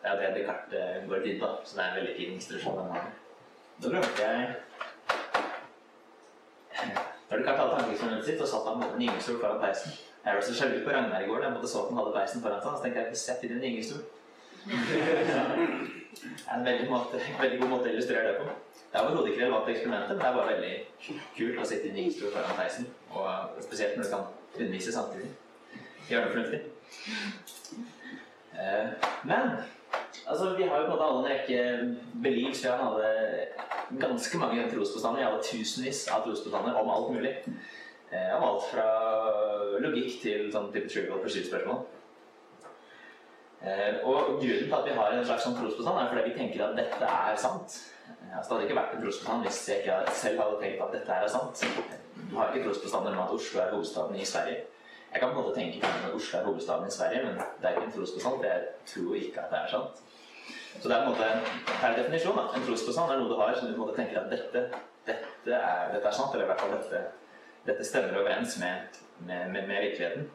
Det 0.02 0.10
er 0.10 0.20
det 0.20 0.34
Descartes 0.40 0.78
eh, 0.82 1.08
går 1.08 1.24
dit 1.24 1.40
på, 1.40 1.54
så 1.64 1.78
det 1.78 1.84
er 1.84 1.88
en 1.88 1.98
veldig 2.00 2.16
fin 2.18 2.36
instruksjon. 2.36 2.78
den 2.82 2.92
har. 2.96 3.10
Da 3.82 3.94
glemte 3.94 4.26
jeg 4.26 4.54
Da 7.32 7.38
Descartes 7.38 7.60
hadde 7.62 7.76
tankeeksperimentet 7.78 8.26
sitt, 8.28 8.40
og 8.44 8.48
satt 8.48 8.66
han 8.68 8.78
med 8.78 8.90
en 8.92 9.02
gyngestol 9.06 9.38
foran 9.40 9.60
peisen. 9.62 9.92
Jeg 10.24 10.34
var 10.36 10.42
så 10.44 10.54
sjalu 10.54 10.74
på 10.84 10.90
Ragnar 10.92 11.22
i 11.24 11.28
går 11.30 11.38
da 11.40 11.46
jeg 11.46 11.54
måtte 11.54 11.70
så 11.70 11.78
at 11.80 11.88
han 11.88 11.98
hadde 12.00 12.12
peisen 12.16 12.42
foran 12.44 12.60
seg. 12.60 12.74
Så 12.76 12.82
tenkte 12.82 13.04
jeg 13.06 13.20
sett 13.22 13.46
inn 13.46 13.54
i 13.54 13.56
en 13.56 13.64
gyngestol. 13.66 14.02
Det 14.66 14.98
er 16.50 16.58
en 16.58 16.66
veldig, 16.66 16.90
måte, 16.90 17.22
veldig 17.40 17.60
god 17.62 17.72
måte 17.72 17.88
å 17.88 17.92
illustrere 17.94 18.26
det 18.28 18.34
på. 18.36 18.44
Det 18.82 19.00
er 19.00 19.06
overhodet 19.06 19.32
ikke 19.32 19.44
relevant 19.46 19.70
eksperimentet, 19.72 20.12
men 20.12 20.20
det 20.20 20.28
er 20.28 20.36
bare 20.36 20.52
veldig 20.52 20.74
kult 21.38 21.62
å 21.62 21.68
sitte 21.72 21.88
i 21.88 21.94
en 21.94 22.00
gyngestol 22.02 22.34
foran 22.36 22.60
peisen. 22.60 22.90
Og 23.16 23.64
spesielt 23.64 23.96
når 23.96 24.04
du 24.04 24.12
kan 24.12 24.28
undervise 24.58 24.96
samtidig. 24.98 25.32
Gjøre 26.10 26.24
det 26.26 26.32
fornuftig. 26.36 26.60
Eh, 28.60 28.86
Men 29.24 29.56
altså, 30.26 30.54
vi 30.56 30.66
har 30.68 30.80
jo 30.80 30.86
på 30.86 30.92
en 30.92 30.96
måte 30.96 31.06
alle 31.08 31.20
en 31.22 31.30
rekke 31.30 31.60
beliefs. 32.24 32.64
Vi 32.64 32.68
har 32.68 32.82
alle 32.86 33.10
ganske 34.00 34.38
mange 34.38 34.66
trospåstander. 34.72 35.20
Vi 35.20 35.28
alle 35.30 35.46
tusenvis 35.46 36.08
av 36.12 36.26
trospåstander 36.26 36.78
om 36.80 36.90
alt 36.90 37.10
mulig. 37.14 37.34
Eh, 38.12 38.36
om 38.36 38.44
alt 38.44 38.68
fra 38.68 38.86
logikk 39.80 40.20
til 40.22 40.50
sånn 40.52 40.72
type 40.72 40.90
trivial 40.92 41.22
pursuit-spørsmål. 41.24 41.84
Eh, 43.62 44.02
og 44.02 44.36
grunnen 44.42 44.66
til 44.66 44.74
at 44.74 44.88
vi 44.88 44.98
har 44.98 45.14
en 45.14 45.24
slags 45.24 45.46
sånn 45.46 45.56
trospåstand, 45.56 45.98
er 45.98 46.10
fordi 46.10 46.28
vi 46.28 46.38
tenker 46.38 46.64
at 46.66 46.76
dette 46.76 47.08
er 47.08 47.38
sant. 47.40 47.78
Eh, 48.08 48.36
Altså, 48.36 48.48
det 48.48 48.54
hadde 48.54 48.68
ikke 48.68 48.80
vært 48.80 48.94
en 48.96 49.02
trospåstand 49.04 49.46
hvis 49.46 49.62
jeg 49.68 49.82
ikke 49.82 49.96
selv 50.16 50.42
hadde 50.42 50.60
tenkt 50.60 50.84
at 50.84 50.94
dette 50.96 51.16
er 51.16 51.32
sant. 51.32 51.64
Du 52.30 52.36
har 52.36 52.52
ikke 52.52 52.66
trospåstander 52.66 53.16
om 53.16 53.24
at 53.24 53.34
Oslo 53.36 53.60
er 53.60 53.74
hovedstaden 53.74 54.16
i 54.16 54.28
Sverige. 54.28 54.62
Jeg 55.12 55.20
kan 55.20 55.32
på 55.32 55.38
en 55.38 55.44
måte 55.44 55.58
tenke 55.58 55.80
på 55.80 55.86
at 55.86 56.14
Oslo 56.16 56.38
er 56.38 56.44
hovedstaden 56.44 56.88
i 56.88 56.90
Sverige, 56.90 57.24
men 57.24 57.34
det 57.36 57.68
er 57.68 57.74
ikke 57.74 57.86
en 57.86 57.92
trospåstand, 57.96 58.36
for 58.36 58.44
jeg 58.44 58.60
tror 58.92 59.14
ikke 59.14 59.40
at 59.40 59.50
det 59.52 59.58
er 59.58 59.72
sant. 59.74 60.02
Så 60.80 60.88
det 60.88 60.96
er 60.96 61.02
en 61.02 61.10
måte 61.10 61.26
per 61.80 61.96
definisjon 61.98 62.38
da, 62.38 62.44
en 62.56 62.64
trospåstand 62.66 63.12
er 63.12 63.20
noe 63.20 63.28
du 63.32 63.36
har 63.40 63.52
som 63.58 63.68
du 63.68 63.74
på 63.74 63.80
en 63.80 63.82
måte 63.84 63.98
tenker 64.00 64.22
at 64.22 64.30
dette, 64.32 64.62
dette, 65.06 65.58
er, 65.58 65.92
dette 65.92 66.08
er 66.08 66.16
sant, 66.16 66.32
eller 66.32 66.46
i 66.46 66.50
hvert 66.50 66.64
fall 66.64 66.72
dette, 66.78 67.02
dette 67.66 67.84
stemmer 67.84 68.16
overens 68.22 68.56
med, 68.62 69.00
med, 69.18 69.50
med, 69.52 69.68
med 69.68 69.84
virkeligheten. 69.88 70.30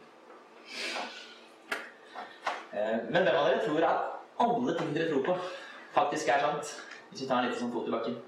Eh, 2.73 2.97
Men 3.09 3.23
hvem 3.23 3.33
av 3.33 3.49
dere 3.49 3.65
tror 3.65 3.87
at 3.89 3.99
alle 4.45 4.77
ting 4.77 4.93
dere 4.95 5.09
tror 5.09 5.25
på, 5.31 5.37
faktisk 5.97 6.29
er 6.29 6.45
sant? 6.45 6.75
Hvis 7.09 7.23
vi 7.23 7.27
tar 7.27 7.41
en 7.41 7.49
liten 7.49 7.63
sånn 7.63 7.73
fot 7.73 7.89
i 7.89 7.95
bakken. 7.95 8.21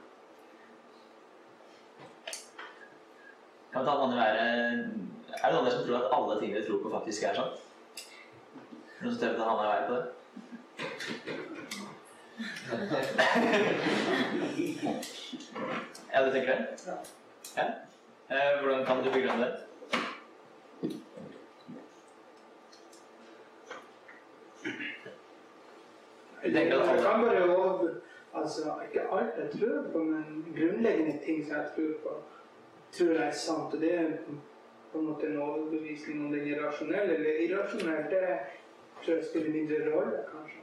Kan 3.69 3.85
ta 3.85 3.93
den 3.93 4.03
andre 4.07 4.25
være 4.25 5.08
Er 5.43 5.51
det 5.51 5.55
noen 5.55 5.71
som 5.71 5.83
tror 5.87 5.97
at 5.97 6.13
alle 6.17 6.39
ting 6.41 6.53
dere 6.55 6.65
tror 6.67 6.81
på, 6.83 6.89
faktisk 6.97 7.23
er 7.23 7.33
sant? 7.37 7.55
Det 7.95 9.03
Noen 9.05 9.13
som 9.15 9.21
tør 9.21 9.39
å 9.39 9.47
ha 9.47 9.53
meg 9.59 9.65
i 9.65 9.71
været 9.71 9.87
på 9.89 9.95
det? 9.95 10.07
ja, 16.13 16.17
du 16.25 16.31
tenker 16.31 16.49
det? 16.55 16.59
Ja. 17.57 17.65
Eh, 18.29 18.61
Hvordan 18.61 18.85
kan 18.85 19.03
du 19.03 19.11
begrunne 19.11 19.45
det? 19.45 19.53
Jeg 26.43 26.53
tenker 26.53 26.79
at 26.79 26.89
alle- 26.89 27.01
kan 27.03 27.21
bare 27.21 27.55
over 27.57 27.89
Altså, 28.35 28.61
ikke 28.83 29.01
alt 29.11 29.33
jeg 29.37 29.59
tror 29.59 29.83
på, 29.91 29.97
men 30.03 30.45
grunnleggende 30.57 31.19
ting 31.25 31.47
som 31.47 31.55
jeg 31.55 31.65
tror 31.75 31.93
på, 32.03 32.09
tror 32.91 33.13
jeg 33.13 33.27
er 33.27 33.31
sant. 33.31 33.73
Og 33.73 33.81
det 33.81 33.93
er 33.95 34.05
på 34.91 34.99
en 34.99 35.05
måte 35.11 35.27
en 35.29 35.41
overbevisning 35.41 36.25
om 36.25 36.31
den 36.33 36.47
rasjonell 36.63 37.09
eller 37.15 37.41
irrasjonell. 37.45 38.07
Det 38.09 38.23
tror 39.03 39.15
jeg 39.15 39.25
spiller 39.29 39.53
mindre 39.53 39.79
rolle, 39.91 40.23
kanskje. 40.31 40.55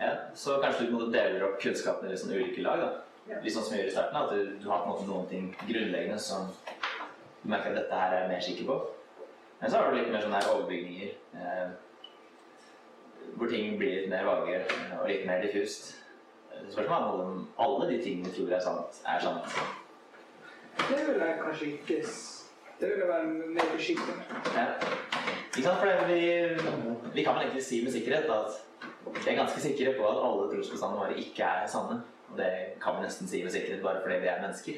Ja, 0.00 0.10
så 0.34 0.58
kanskje 0.62 0.88
du 0.90 1.06
deler 1.12 1.44
opp 1.46 1.60
kunnskapen 1.62 2.08
i 2.08 2.12
litt 2.12 2.20
sånn 2.22 2.34
ulike 2.36 2.62
lag. 2.64 2.80
da. 2.82 2.90
Ja. 3.30 3.38
Litt 3.44 3.54
sånn 3.54 3.62
som 3.64 3.76
vi 3.76 3.82
gjør 3.82 3.90
i 3.90 3.94
starten, 3.94 4.16
at 4.18 4.30
du, 4.34 4.56
du 4.62 4.66
har 4.70 4.82
på 4.82 4.88
en 4.88 4.92
måte 4.96 5.06
noen 5.08 5.28
ting 5.30 5.44
grunnleggende 5.68 6.18
som 6.18 6.48
du 7.42 7.48
merker 7.50 7.70
at 7.70 7.76
dette 7.82 8.00
her 8.00 8.14
er 8.16 8.20
jeg 8.24 8.32
mer 8.32 8.44
sikker 8.48 8.68
på. 8.72 8.76
Men 9.60 9.70
så 9.70 9.78
har 9.78 9.90
du 9.92 9.98
litt 10.00 10.10
mer 10.10 10.24
sånne 10.24 10.40
her 10.42 10.52
overbygninger, 10.56 11.12
eh, 11.38 11.68
hvor 13.38 13.48
ting 13.52 13.76
blir 13.78 14.00
litt 14.00 14.10
mer 14.10 14.26
vage 14.26 14.56
eh, 14.58 14.96
og 15.00 15.06
litt 15.10 15.26
mer 15.28 15.42
diffust. 15.44 15.92
Spørsmålet 16.72 16.92
er 16.98 17.22
om 17.26 17.46
alle 17.62 17.86
de 17.92 18.00
tingene 18.02 18.28
du 18.30 18.34
tror 18.36 18.52
er 18.58 18.64
sant, 18.64 18.98
er 19.08 19.22
sant. 19.22 19.56
Det 20.88 20.98
vil 21.06 21.20
jeg 21.22 21.38
kanskje 21.44 21.70
ikke 21.76 22.00
s- 22.02 22.31
Det 22.82 22.90
ville 22.90 23.08
være 23.08 23.66
forsiktig 23.70 24.14
med. 24.18 24.24
Ja. 24.56 24.64
Ikke 25.56 25.68
sant? 25.68 25.78
For 25.78 26.06
vi, 26.08 26.22
vi 27.14 27.22
kan 27.22 27.36
vel 27.36 27.44
egentlig 27.44 27.62
si 27.62 27.78
med 27.84 27.94
sikkerhet 27.94 28.30
at 28.36 28.56
vi 29.06 29.30
er 29.30 29.38
ganske 29.38 29.60
sikre 29.62 29.92
på 29.98 30.08
at 30.08 30.18
alle 30.26 30.48
trosbestandene 30.50 31.04
våre 31.04 31.20
ikke 31.22 31.44
er 31.46 31.68
sanne. 31.70 32.00
Og 32.32 32.40
det 32.40 32.50
kan 32.82 32.98
vi 32.98 33.04
nesten 33.04 33.30
si 33.30 33.44
med 33.44 33.54
sikkerhet 33.54 33.84
bare 33.86 34.02
fordi 34.02 34.18
vi 34.24 34.30
er 34.32 34.42
mennesker. 34.42 34.74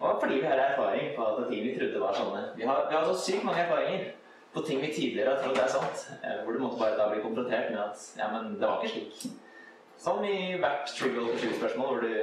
Og 0.00 0.22
fordi 0.22 0.38
vi 0.38 0.46
har 0.46 0.62
erfaring 0.68 1.10
på 1.16 1.26
at 1.26 1.50
ting 1.50 1.66
vi 1.66 1.74
trodde 1.80 2.00
var 2.00 2.14
sanne. 2.14 2.46
Vi 2.56 2.70
har, 2.70 2.86
vi 2.90 2.96
har 2.96 3.04
så 3.10 3.18
sykt 3.24 3.44
mange 3.44 3.66
erfaringer 3.66 4.06
på 4.54 4.62
ting 4.66 4.80
vi 4.82 4.94
tidligere 4.94 5.34
har 5.34 5.42
trodd 5.42 5.58
er 5.58 5.74
sant, 5.74 6.06
eh, 6.22 6.38
hvor 6.44 6.52
du 6.52 6.62
måtte 6.62 6.78
bare 6.78 6.98
da 6.98 7.10
bli 7.10 7.26
konfrontert 7.26 7.70
med 7.74 7.82
at 7.88 8.06
ja, 8.18 8.30
men 8.34 8.54
det 8.54 8.68
var 8.68 8.78
ikke 8.78 8.94
slik. 8.94 9.32
Som 9.98 10.24
i 10.24 10.56
hvert 10.62 10.94
trivial 10.98 11.32
pursuit-spørsmål 11.34 11.86
hvor 11.86 12.00
du 12.06 12.14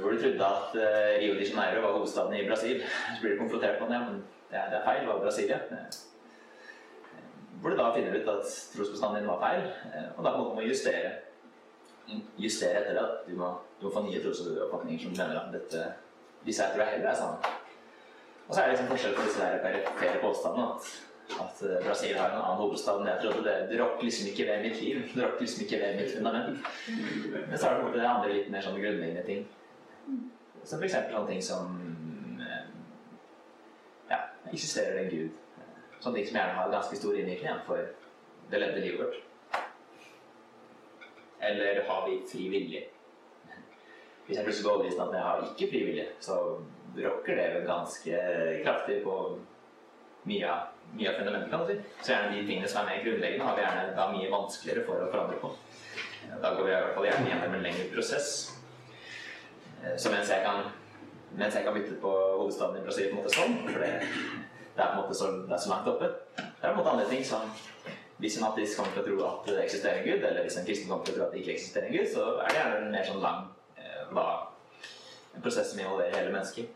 hvor 0.00 0.10
du 0.10 0.22
trodde 0.22 0.46
at 0.46 0.76
eh, 0.82 1.20
Rio 1.20 1.34
de 1.34 1.46
Janeiro 1.50 1.86
var 1.86 1.92
hovedstaden 1.92 2.34
i 2.34 2.48
Brasil. 2.48 2.82
Så 3.14 3.20
blir 3.20 3.32
du 3.32 3.38
konfrontert 3.38 3.80
med 3.80 3.88
det, 3.94 4.00
men 4.06 4.24
det 4.50 4.58
er, 4.58 4.84
feil, 4.84 5.00
det 5.00 5.08
var 5.08 5.20
Brasilia. 5.20 5.58
ja. 5.70 5.86
Hvor 7.60 7.70
du 7.70 7.76
da 7.76 7.94
finner 7.94 8.14
ut 8.14 8.28
at 8.28 8.50
trosbestanden 8.76 9.18
din 9.18 9.28
var 9.28 9.40
feil, 9.42 9.64
eh, 9.94 10.10
og 10.16 10.24
da 10.24 10.36
må 10.36 10.60
du 10.60 10.68
justere. 10.68 11.10
Justere 12.38 12.80
etter 12.80 13.00
det. 13.00 13.08
Du 13.28 13.36
må, 13.36 13.54
du 13.80 13.86
må 13.86 13.94
få 13.94 14.02
nye 14.06 14.22
trosoppfatninger 14.22 15.02
som 15.02 15.16
mener 15.18 15.40
at 15.40 15.52
dette, 15.52 15.84
disse 16.46 16.62
her 16.62 16.74
tror 16.74 16.84
jeg 16.84 16.92
heller 16.92 17.10
er 17.10 17.14
sanne. 17.14 17.56
Og 18.48 18.54
så 18.54 18.60
er 18.60 18.64
det 18.64 18.72
liksom 18.72 18.88
forskjell 18.92 19.16
på 19.16 19.26
disse 19.26 19.48
perifere 19.64 20.20
påstandene. 20.22 20.68
At, 20.74 21.07
at 21.36 21.62
eh, 21.62 21.86
Brasil 21.86 22.16
har 22.16 22.30
en 22.30 22.40
annen 22.40 22.60
hovedstad 22.62 23.00
enn 23.00 23.10
jeg 23.10 23.20
trodde. 23.22 23.44
Det, 23.44 23.56
det 23.70 23.80
rokker 23.80 24.08
liksom 24.08 24.30
ikke 24.30 24.46
ved 24.48 24.64
mitt 24.64 24.80
liv. 24.80 25.02
Det 25.12 25.24
rokker 25.24 25.44
liksom 25.44 25.64
ikke 25.64 25.80
ved 25.82 26.00
mitt 26.00 26.14
fundament. 26.14 26.68
Men 27.48 27.58
så 27.58 27.68
er 27.68 27.74
det 27.76 27.84
på 27.84 27.94
det 27.96 28.08
andre 28.08 28.32
litt 28.32 28.50
mer 28.54 28.64
sånn 28.64 28.80
grunnleggende 28.80 29.26
ting. 29.28 29.46
Som 30.64 30.84
eksempel 30.84 31.16
sånne 31.18 31.32
ting 31.34 31.44
som 31.44 31.78
eh, 32.44 32.66
Ja, 34.10 34.22
eksisterer 34.48 34.96
det 34.96 35.06
en 35.06 35.14
gud? 35.14 35.64
Sånne 35.98 36.20
ting 36.20 36.28
som 36.30 36.40
gjerne 36.40 36.60
har 36.60 36.72
ganske 36.72 37.00
stor 37.00 37.18
innvirkning 37.18 37.64
for 37.66 37.90
det 38.48 38.62
levde 38.62 38.84
livet 38.84 39.02
vårt. 39.04 39.24
Eller 41.48 41.84
har 41.88 42.08
vi 42.08 42.22
fri 42.30 42.48
vilje? 42.50 42.86
Hvis 44.26 44.36
jeg 44.36 44.44
plutselig 44.44 44.64
går 44.64 44.74
overbevist 44.74 44.98
om 45.00 45.08
at 45.08 45.14
jeg 45.16 45.24
har 45.24 45.44
ikke 45.46 45.68
fri 45.70 45.84
vilje, 45.88 46.08
så 46.20 46.34
rokker 46.98 47.38
det 47.38 47.62
ganske 47.68 48.18
kraftig 48.64 48.98
på 49.04 49.14
mye 50.28 50.50
av, 50.50 50.67
mye 50.96 51.10
av 51.10 51.18
fundamentet, 51.20 51.50
kan 51.50 51.64
du 51.64 51.72
si. 51.72 51.78
Så 52.02 52.12
gjerne 52.12 52.34
de 52.34 52.44
tingene 52.48 52.68
som 52.70 52.82
er 52.82 52.90
mer 52.90 53.04
grunnleggende, 53.04 53.46
har 53.46 53.56
vi 53.56 53.64
gjerne 53.64 53.96
da 53.96 54.06
mye 54.12 54.32
vanskeligere 54.32 54.84
for 54.88 55.04
å 55.04 55.10
forandre 55.12 55.40
på. 55.42 55.52
Da 56.42 56.54
går 56.54 56.64
vi 56.64 56.72
i 56.72 56.76
hvert 56.76 56.94
fall 56.96 57.08
gjerne 57.08 57.30
gjennom 57.32 57.56
en 57.58 57.64
lengre 57.66 57.88
prosess. 57.94 58.28
Eh, 59.84 59.96
Så 59.96 60.10
mens 60.12 60.30
jeg 60.32 60.44
kan, 60.44 60.64
mens 61.36 61.54
jeg 61.54 61.64
kan 61.64 61.74
bytte 61.74 62.00
på 62.02 62.12
hovedstaden 62.40 62.80
i 62.80 62.84
Brasil 62.86 63.10
på 63.10 63.16
en 63.16 63.22
måte 63.22 63.34
sånn, 63.34 63.58
for 63.68 63.84
det, 63.84 63.92
det 64.76 64.84
er 64.84 64.92
på 64.92 64.96
en 64.96 65.02
måte 65.02 65.18
så, 65.18 65.32
det 65.46 65.54
er 65.54 65.64
så 65.64 65.74
langt 65.74 65.90
oppe, 65.90 66.10
det 66.38 66.44
er 66.62 66.72
på 66.72 66.72
en 66.72 66.80
måte 66.80 66.94
andre 66.96 67.08
ting 67.10 67.24
som 67.24 67.52
hvis 68.18 68.36
en 68.40 68.48
ateist 68.48 68.74
kommer 68.74 68.90
til 68.96 69.04
å 69.04 69.06
tro 69.06 69.26
at 69.28 69.46
det 69.46 69.60
eksisterer 69.62 70.00
en 70.00 70.08
gud, 70.08 70.24
eller 70.26 70.42
hvis 70.42 70.56
en 70.58 70.66
kristen 70.66 70.88
kommer 70.90 71.06
til 71.06 71.14
å 71.14 71.18
tro 71.18 71.26
at 71.28 71.34
det 71.34 71.42
ikke 71.44 71.52
eksisterer 71.54 71.86
en 71.86 71.94
gud, 71.94 72.08
så 72.10 72.24
er 72.42 72.48
det 72.48 72.56
gjerne 72.58 72.80
en 72.80 72.94
mer 72.96 73.06
sånn 73.06 73.22
lang 73.22 73.44
eh, 73.78 75.42
prosess 75.42 75.70
som 75.70 75.82
involverer 75.84 76.16
hele 76.16 76.32
mennesket. 76.34 76.72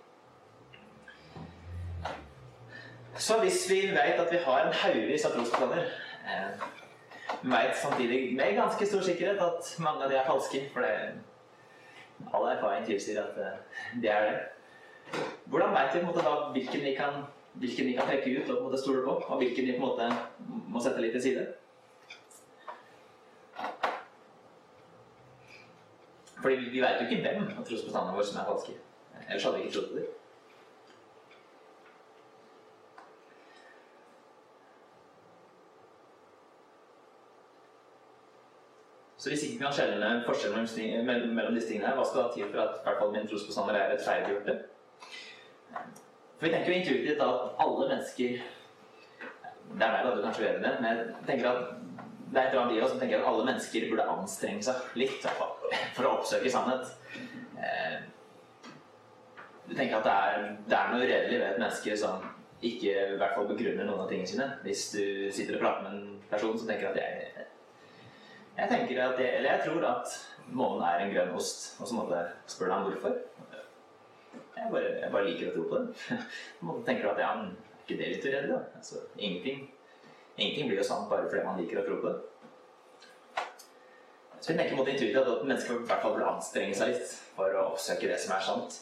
Så 3.18 3.40
hvis 3.40 3.70
vi 3.70 3.80
vet 3.90 4.20
at 4.20 4.32
vi 4.32 4.36
har 4.36 4.66
en 4.66 4.72
haugevis 4.72 5.24
av 5.28 5.34
trosplaner 5.36 5.82
eh, 6.24 6.62
Vi 7.42 7.50
vet 7.50 7.76
samtidig 7.76 8.36
med 8.36 8.54
ganske 8.56 8.86
stor 8.86 9.00
sikkerhet 9.04 9.42
at 9.42 9.74
mange 9.78 10.04
av 10.04 10.10
de 10.10 10.16
er 10.16 10.26
falske, 10.26 10.62
for 10.72 10.80
det, 10.80 10.92
all 12.32 12.48
erfaring 12.52 12.86
tilsier 12.86 13.20
at 13.22 13.38
eh, 13.38 14.00
de 14.02 14.08
er 14.08 14.30
det. 14.30 15.22
Hvordan 15.44 15.74
vet 15.74 15.94
vi 15.94 16.00
på 16.00 16.06
en 16.06 16.06
måte 16.06 16.24
da 16.24 16.34
hvilken 16.54 16.84
vi 16.84 16.94
kan, 16.96 17.24
hvilken 17.52 17.86
vi 17.86 17.96
kan 17.98 18.08
trekke 18.08 18.36
ut 18.36 18.50
og 18.50 18.56
på 18.56 18.60
en 18.60 18.68
måte 18.70 18.80
stole 18.80 19.04
på, 19.04 19.18
og 19.28 19.42
hvilken 19.42 19.66
vi 19.66 19.76
på 19.76 19.82
en 19.82 19.88
måte 19.88 20.08
må 20.72 20.80
sette 20.80 21.04
litt 21.04 21.12
til 21.18 21.22
side? 21.22 21.46
Fordi 26.42 26.56
vi, 26.56 26.80
vet 26.80 26.98
jo 27.00 27.06
ikke 27.06 27.22
hvem 27.22 27.44
av 27.58 27.64
trosbestandene 27.66 28.16
våre 28.16 28.26
som 28.26 28.40
er 28.40 28.48
falske. 28.48 28.80
Ellers 29.28 29.44
hadde 29.44 29.58
vi 29.58 29.68
ikke 29.68 29.76
trodd 29.76 29.90
på 29.92 30.00
dem. 30.00 30.21
Så 39.22 39.30
hvis 39.30 39.42
ikke 39.46 39.58
vi 39.58 39.62
kan 39.62 39.74
skjelne 39.76 40.06
forskjellen 40.26 40.64
mellom, 41.06 41.54
disse 41.54 41.68
tingene, 41.68 41.86
her, 41.86 41.94
hva 41.94 42.04
skal 42.08 42.24
da 42.24 42.30
til 42.34 42.48
for 42.50 42.58
at 42.64 42.80
i 42.80 42.86
hvert 42.88 42.96
fall 42.98 43.12
min 43.14 43.28
trosbestander 43.30 43.76
er 43.78 43.92
rettferdiggjorte? 43.92 44.54
For 45.70 46.46
vi 46.48 46.50
tenker 46.50 46.72
jo 46.72 46.78
intuitivt 46.80 47.22
at 47.22 47.44
alle 47.62 47.84
mennesker 47.92 48.40
Det 49.78 49.84
er 49.86 49.92
meg, 49.92 50.00
da, 50.04 50.14
du 50.16 50.24
kanskje 50.24 50.42
i 50.42 50.48
det, 50.48 50.72
men 50.82 50.88
jeg 50.88 51.04
tenker 51.28 51.46
at 51.52 51.60
det 52.32 52.40
er 52.40 52.48
et 52.48 52.50
eller 52.50 52.64
annet 52.64 52.74
i 52.74 52.82
oss 52.82 52.90
som 52.90 52.98
tenker 53.00 53.20
at 53.20 53.28
alle 53.30 53.44
mennesker 53.46 53.86
burde 53.92 54.08
anstrenge 54.16 54.66
seg 54.66 54.98
litt 54.98 55.28
for 55.28 56.08
å 56.08 56.12
oppsøke 56.16 56.50
sannhet. 56.50 56.90
Eh, 57.62 58.00
Du 59.68 59.76
tenker 59.78 60.00
at 60.00 60.04
det 60.08 60.12
er, 60.12 60.48
det 60.66 60.76
er 60.76 60.90
noe 60.90 61.06
uredelig 61.06 61.38
ved 61.38 61.46
et 61.46 61.62
menneske 61.62 61.94
som 61.96 62.26
ikke 62.58 62.90
i 62.90 63.20
hvert 63.20 63.36
fall 63.38 63.46
begrunner 63.52 63.86
noen 63.86 64.02
av 64.02 64.10
tingene 64.10 64.32
sine. 64.32 64.48
Hvis 64.66 64.88
du 64.96 65.04
sitter 65.30 65.60
og 65.60 65.62
prater 65.62 65.86
med 65.86 65.94
en 65.94 66.18
person 66.30 66.58
som 66.58 66.66
tenker 66.66 66.90
at 66.90 66.98
jeg 66.98 67.31
Jeg 68.56 68.68
tenker 68.68 68.98
at 69.00 69.18
det, 69.18 69.28
eller 69.38 69.54
jeg 69.54 69.66
tror 69.66 69.84
at 69.88 70.16
månen 70.52 70.82
er 70.84 71.02
en 71.02 71.12
grønn 71.14 71.36
ost, 71.36 71.70
og 71.80 71.88
så 71.88 71.96
måtte 71.96 72.18
jeg 72.18 72.54
spørre 72.54 72.74
ham 72.76 72.88
hvorfor. 72.88 73.14
Jeg 74.56 74.70
bare, 74.70 74.90
jeg 75.00 75.12
bare 75.12 75.28
liker 75.28 75.48
å 75.48 75.54
tro 75.54 75.62
på 75.70 75.78
det. 75.80 76.18
Jeg 76.62 76.82
tenker 76.86 77.08
at 77.10 77.18
ja, 77.18 77.30
men 77.38 77.48
er 77.56 77.80
ikke 77.82 77.96
det 77.98 78.10
litt 78.12 78.26
uredelig, 78.28 78.52
da? 78.52 78.60
Altså, 78.78 79.00
ingenting, 79.16 79.64
ingenting 80.36 80.68
blir 80.68 80.78
jo 80.78 80.84
sant 80.86 81.08
bare 81.10 81.26
fordi 81.26 81.42
man 81.46 81.58
liker 81.58 81.80
å 81.80 81.86
tro 81.88 81.96
på 82.02 82.12
det. 82.12 83.42
Så 84.42 84.52
vi 84.52 84.58
tenker 84.58 84.78
mot 84.78 84.88
intuitivt 84.90 85.18
at 85.18 85.42
mennesker 85.46 85.80
i 85.80 85.88
hvert 85.88 86.04
fall 86.04 86.14
burde 86.14 86.30
anstrenge 86.30 86.76
seg 86.78 86.92
litt 86.92 87.10
for 87.34 87.58
å 87.58 87.64
oppsøke 87.72 88.10
det 88.10 88.20
som 88.22 88.36
er 88.36 88.46
sant. 88.46 88.78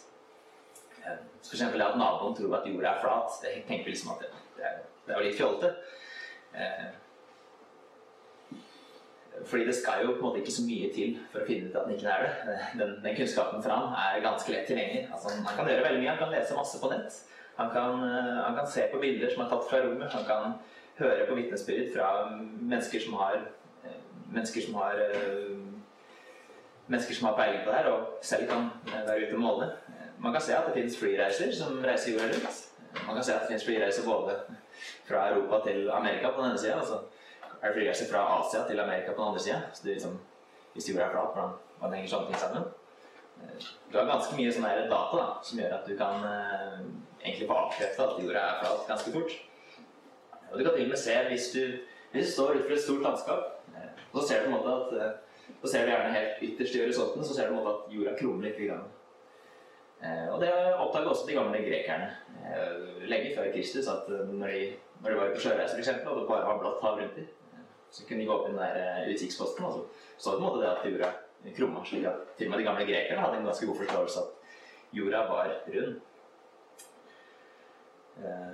Eh, 1.00 1.18
For 1.46 1.56
eksempel 1.56 1.84
at 1.86 1.96
naboen 2.00 2.36
tror 2.36 2.58
at 2.58 2.68
jorda 2.68 2.92
er 2.94 3.02
flat, 3.06 3.40
det 3.44 3.54
tenker 3.68 3.92
liksom 3.92 4.12
at 4.14 4.26
det, 4.26 4.30
det, 4.59 4.66
er, 4.68 4.83
det 5.06 5.16
er 5.16 5.26
litt 5.26 5.40
fjollete. 5.40 5.72
Fordi 9.46 9.66
det 9.66 9.74
skal 9.76 10.03
jo 10.05 10.12
på 10.12 10.18
en 10.18 10.26
måte 10.26 10.40
ikke 10.42 10.53
så 10.53 10.62
mye 10.66 10.88
til 10.94 11.14
for 11.33 11.42
å 11.42 11.46
finne 11.48 11.68
ut 11.70 11.76
at 11.76 11.87
den 11.87 11.96
ikke 11.96 12.09
er 12.14 12.26
det. 12.26 12.33
Eh, 12.55 12.66
Den, 12.79 12.90
den 13.05 13.16
kunnskapen 13.16 13.62
fra 13.64 13.79
han 13.81 13.94
er 14.05 14.24
ganske 14.24 14.53
lett 14.53 14.66
tilgjengelig. 14.68 15.07
Altså, 15.12 15.33
han 15.37 15.57
kan 15.57 15.70
gjøre 15.70 15.87
veldig 15.87 16.03
mye. 16.03 16.11
Han 16.11 16.22
kan 16.24 16.35
lese 16.35 16.59
masse 16.59 16.81
på 16.83 16.90
nett. 16.92 17.20
Han 17.57 17.70
kan, 17.76 18.05
eh, 18.05 18.42
han 18.44 18.59
kan 18.59 18.66
se 18.74 18.87
på 18.92 19.00
bilder 19.00 19.33
som 19.33 19.44
er 19.44 19.50
tatt 19.53 19.68
fra 19.70 19.83
rommet. 19.85 20.12
Han 20.12 20.29
kan 20.29 20.55
høre 21.00 21.26
på 21.29 21.38
vitnesbyrd 21.38 21.92
fra 21.94 22.11
mennesker 22.37 23.00
som 23.07 23.16
har 23.22 23.38
eh, 23.40 24.00
mennesker 24.33 24.66
som 24.66 24.74
har 24.83 25.00
mennesker 26.90 27.14
som 27.14 27.29
har 27.29 27.37
peiling 27.38 27.61
på 27.64 27.70
det 27.70 27.79
her, 27.79 27.87
og 27.92 28.18
selv 28.26 28.48
kan 28.50 28.64
være 28.90 29.26
ute 29.26 29.35
og 29.37 29.40
måle. 29.40 29.66
Man 30.18 30.33
kan 30.35 30.42
se 30.42 30.57
at 30.57 30.66
det 30.66 30.74
finnes 30.74 30.98
flyreiser 30.98 31.53
som 31.55 31.79
reiser 31.85 32.12
jorda 32.12 32.33
rundt. 32.33 32.57
Man 33.07 33.14
kan 33.14 33.24
se 33.24 33.35
at 33.35 33.44
det 33.44 33.48
finnes 33.53 33.64
flyreiser 33.64 34.07
både 34.09 34.35
fra 35.07 35.29
Europa 35.31 35.61
til 35.68 35.90
Amerika 35.90 36.33
på 36.35 36.42
den 36.42 36.50
ene 36.50 36.59
sida, 36.59 36.81
og 36.81 36.87
så 36.87 36.98
er 37.61 37.68
det 37.68 37.77
flyreiser 37.77 38.09
fra 38.11 38.25
Asia 38.38 38.64
til 38.68 38.81
Amerika 38.81 39.12
på 39.12 39.20
den 39.20 39.29
andre 39.29 39.40
sida. 39.40 39.61
Så 39.73 39.85
det 39.85 39.90
er 39.90 39.99
liksom, 39.99 40.18
hvis 40.75 40.88
jorda 40.88 41.05
er 41.07 41.12
flat, 41.14 41.33
hvordan, 41.35 41.55
hvordan 41.79 41.94
henger 41.99 42.11
sånne 42.14 42.31
ting 42.31 42.40
sammen? 42.40 42.66
Eh, 43.42 43.68
Du 43.92 43.99
har 43.99 44.07
ganske 44.07 44.37
mye 44.38 44.53
sånne 44.53 44.75
data 44.90 45.16
da, 45.20 45.29
som 45.42 45.59
gjør 45.59 45.73
at 45.79 45.88
du 45.88 45.96
kan 45.99 46.27
eh, 46.29 46.77
egentlig 47.25 47.49
få 47.49 47.57
avkrefta 47.64 48.07
at 48.07 48.20
jorda 48.23 48.44
er 48.44 48.61
flat 48.62 48.87
ganske 48.88 49.12
fort. 49.16 49.33
Og 50.51 50.59
du 50.59 50.64
kan 50.64 50.75
til 50.77 50.87
og 50.87 50.92
med 50.94 50.99
se 50.99 51.16
hvis 51.29 51.51
du, 51.55 51.64
hvis 52.12 52.27
du 52.27 52.33
står 52.33 52.55
utenfor 52.57 52.77
et 52.77 52.85
stort 52.87 53.03
landskap, 53.09 53.51
eh, 53.75 53.90
så 54.14 54.27
ser 54.29 54.40
du 54.40 54.49
på 54.49 54.53
en 54.53 54.57
måte 54.59 54.79
at 54.79 54.94
eh, 55.01 55.18
så 55.61 55.68
ser 55.73 55.85
du 55.85 55.90
gjerne 55.92 56.14
helt 56.14 56.42
ytterst 56.46 56.75
i 56.75 56.81
horisonten, 56.85 57.25
så 57.25 57.35
ser 57.35 57.49
du 57.49 57.55
på 57.55 57.59
en 57.59 57.64
måte 57.64 57.75
at 57.77 57.92
jorda 57.94 58.16
krummer 58.18 58.46
litt. 58.46 58.61
Grann. 58.61 58.87
Eh, 60.01 60.29
og 60.33 60.40
det 60.40 60.53
oppdaga 60.81 61.11
også 61.11 61.27
de 61.29 61.37
gamle 61.37 61.59
grekerne 61.66 62.07
eh, 62.46 63.05
lenge 63.11 63.35
før 63.37 63.51
Kristus, 63.53 63.90
at 63.90 64.09
når 64.09 64.55
de, 64.55 64.62
når 65.03 65.11
de 65.11 65.18
var 65.18 65.35
på 65.35 65.42
sjøreise 65.44 65.77
eksempel, 65.79 66.09
og 66.14 66.23
det 66.23 66.29
bare 66.31 66.46
var 66.46 66.62
blått 66.62 66.83
hav 66.87 66.96
rundt 67.03 67.18
dem, 67.18 67.29
så 67.90 68.07
kunne 68.07 68.22
de 68.22 68.26
gå 68.29 68.35
opp 68.35 68.48
i 68.48 68.53
den 68.53 68.61
der 68.61 68.79
eh, 68.81 69.11
utkikksposten, 69.14 69.66
og 69.66 69.72
så 69.72 70.11
så 70.20 70.31
på 70.31 70.37
en 70.37 70.42
måte 70.42 70.61
det 70.61 70.68
at 70.68 70.87
jorda 70.92 71.11
krumma, 71.57 71.85
slik 71.85 72.05
at 72.05 72.16
til 72.38 72.46
og 72.46 72.50
med 72.50 72.59
de 72.59 72.64
gamle 72.64 72.85
grekerne 72.85 73.20
hadde 73.20 73.37
en 73.38 73.46
ganske 73.48 73.66
god 73.66 73.76
forståelse 73.76 74.20
at 74.20 74.96
jorda 74.98 75.20
var 75.31 75.53
rund. 75.74 76.00
Uh, 78.20 78.50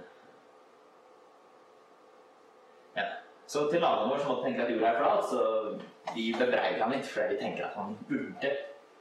ja. 2.97 3.07
Så 3.47 3.65
til 3.71 3.81
naboen 3.81 4.13
vår 4.13 4.23
som 4.23 4.31
måtte 4.31 4.45
tenke 4.45 4.63
at 4.63 4.71
jorda 4.71 4.93
er 4.93 5.01
flat, 5.01 5.25
så 5.31 6.15
vi 6.15 6.29
bebreider 6.39 6.85
ham 6.85 6.95
litt 6.95 7.11
fordi 7.11 7.35
vi 7.35 7.41
tenker 7.41 7.67
at 7.67 7.75
han 7.81 7.99
burde, 8.09 8.53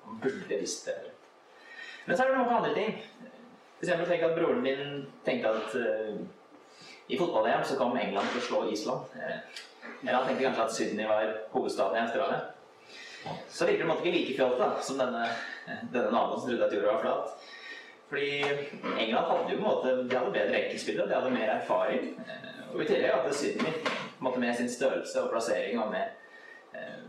han 0.08 0.18
burde 0.24 0.60
visst 0.64 0.90
det. 0.90 0.96
Men 2.06 2.18
så 2.18 2.24
er 2.24 2.32
det 2.32 2.40
noen 2.40 2.58
andre 2.58 2.74
ting. 2.74 2.98
For 3.78 3.86
eksempel 3.86 4.10
tenk 4.10 4.26
at 4.26 4.36
broren 4.40 4.66
min 4.66 5.06
tenkte 5.26 5.54
at 5.54 5.78
uh, 5.78 6.18
i 7.08 7.18
fotball-EM 7.18 7.64
så 7.64 7.78
kom 7.78 7.98
England 7.98 8.34
til 8.34 8.42
å 8.42 8.46
slå 8.50 8.66
Island. 8.74 9.18
Eh, 9.22 9.64
eller 10.02 10.14
han 10.18 10.28
tenkte 10.28 10.46
kanskje 10.46 10.66
at 10.66 10.76
Sydney 10.76 11.08
var 11.10 11.34
hovedstaden 11.54 11.98
i 11.98 12.04
Australia. 12.06 12.42
Så 13.50 13.66
virker 13.66 13.82
det 13.86 13.90
måte 13.90 14.06
ikke 14.06 14.18
like 14.18 14.38
fjollete 14.38 14.62
da, 14.62 14.82
som 14.86 15.00
denne, 15.02 15.24
denne 15.94 16.12
naboen 16.14 16.40
som 16.40 16.50
trodde 16.50 16.68
at 16.68 16.76
jorda 16.76 16.92
var 16.94 17.02
flat. 17.02 17.52
Fordi 18.10 18.28
England 19.02 19.26
hadde 19.32 19.54
jo 19.54 19.58
på 19.58 19.64
en 19.64 19.66
måte, 19.66 19.94
de 20.10 20.18
hadde 20.18 20.34
bedre 20.36 20.60
enkeltspillere, 20.62 21.08
de 21.10 21.16
hadde 21.18 21.34
mer 21.34 21.56
erfaring. 21.56 22.12
Eh, 22.22 22.52
Og 22.76 22.82
i 22.84 22.86
tillegg 22.90 23.14
hadde 23.16 23.34
Sydney 23.34 23.72
måte 24.20 24.40
med 24.40 24.56
sin 24.58 24.70
størrelse 24.70 25.22
og 25.24 25.32
plassering 25.32 25.80
og 25.80 25.92
med, 25.92 26.04
eh, 26.76 27.02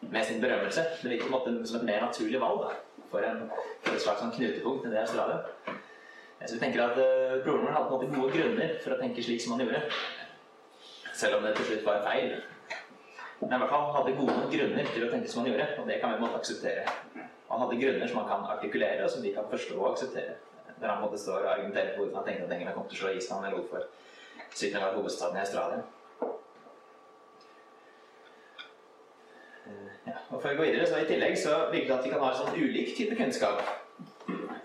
med 0.00 0.24
sin 0.24 0.40
berømmelse 0.40 0.84
Det 1.02 1.20
en 1.22 1.30
måte 1.30 1.66
som 1.66 1.80
et 1.80 1.84
mer 1.84 2.00
naturlig 2.06 2.40
valg 2.40 2.60
da, 2.64 2.70
for, 3.10 3.24
en, 3.24 3.50
for 3.82 3.94
et 3.94 4.02
slags 4.02 4.20
sånn 4.22 4.32
knutepunkt 4.36 4.86
enn 4.86 4.94
det 4.94 5.04
Australia. 5.04 5.42
Eh, 5.66 6.46
Så 6.46 6.54
vi 6.54 6.60
tenker 6.60 6.84
at 6.84 6.98
eh, 7.02 7.42
broren 7.44 7.66
vår 7.66 7.74
hadde 7.76 7.88
på 7.88 7.98
en 7.98 8.08
måte 8.08 8.20
gode 8.20 8.32
grunner 8.36 8.78
for 8.84 8.94
å 8.94 9.00
tenke 9.00 9.22
slik 9.22 9.42
som 9.42 9.56
han 9.56 9.66
gjorde. 9.66 9.82
Selv 11.18 11.38
om 11.38 11.46
det 11.46 11.56
til 11.58 11.66
slutt 11.66 11.86
var 11.86 12.04
feil. 12.06 12.36
Men 13.40 13.54
i 13.54 13.58
hvert 13.60 13.72
fall 13.72 13.92
hadde 13.96 14.16
gode 14.18 14.36
grunner 14.52 14.90
til 14.92 15.06
å 15.06 15.10
tenke 15.12 15.30
som 15.30 15.42
han 15.42 15.50
gjorde, 15.50 15.66
og 15.80 15.88
det 15.90 15.96
kan 16.02 16.14
vi 16.14 16.22
måte 16.22 16.38
akseptere. 16.38 16.84
Han 17.48 17.62
hadde 17.64 17.78
grunner 17.80 18.10
som 18.10 18.20
han 18.20 18.28
kan 18.30 18.46
artikulere, 18.54 19.04
og 19.04 19.10
som 19.10 19.24
vi 19.24 19.32
kan 19.34 19.46
forstå 19.50 19.78
og 19.78 19.92
akseptere. 19.92 20.36
Der 20.78 20.92
han 20.92 21.02
måtte 21.02 21.18
stå 21.18 21.40
og 21.40 21.48
argumentere 21.52 21.94
for 21.94 22.04
hvorfor 22.04 22.20
han 22.20 22.28
tenkte 22.28 22.46
at 22.46 22.54
England 22.54 22.76
kom 22.76 22.86
til 22.90 22.98
å 22.98 23.00
slå 23.00 23.14
Island, 23.18 23.46
eller 23.46 23.58
hvorfor 23.58 23.86
Sydney 24.54 24.82
var 24.82 24.94
hovedstaden 24.94 25.38
i 25.40 25.42
Australia. 25.42 25.82
Eh, 29.66 29.88
Ja, 30.08 30.14
og 30.30 30.40
for 30.40 30.48
å 30.48 30.56
gå 30.56 30.64
videre, 30.64 30.86
så 30.86 31.02
I 31.02 31.08
tillegg 31.10 31.34
så 31.36 31.56
virker 31.72 31.90
det 31.90 31.98
at 31.98 32.06
vi 32.06 32.10
kan 32.14 32.22
ha 32.22 32.30
en 32.30 32.38
sånn 32.38 32.54
ulik 32.56 32.94
type 32.96 33.16
kunnskap. 33.18 33.60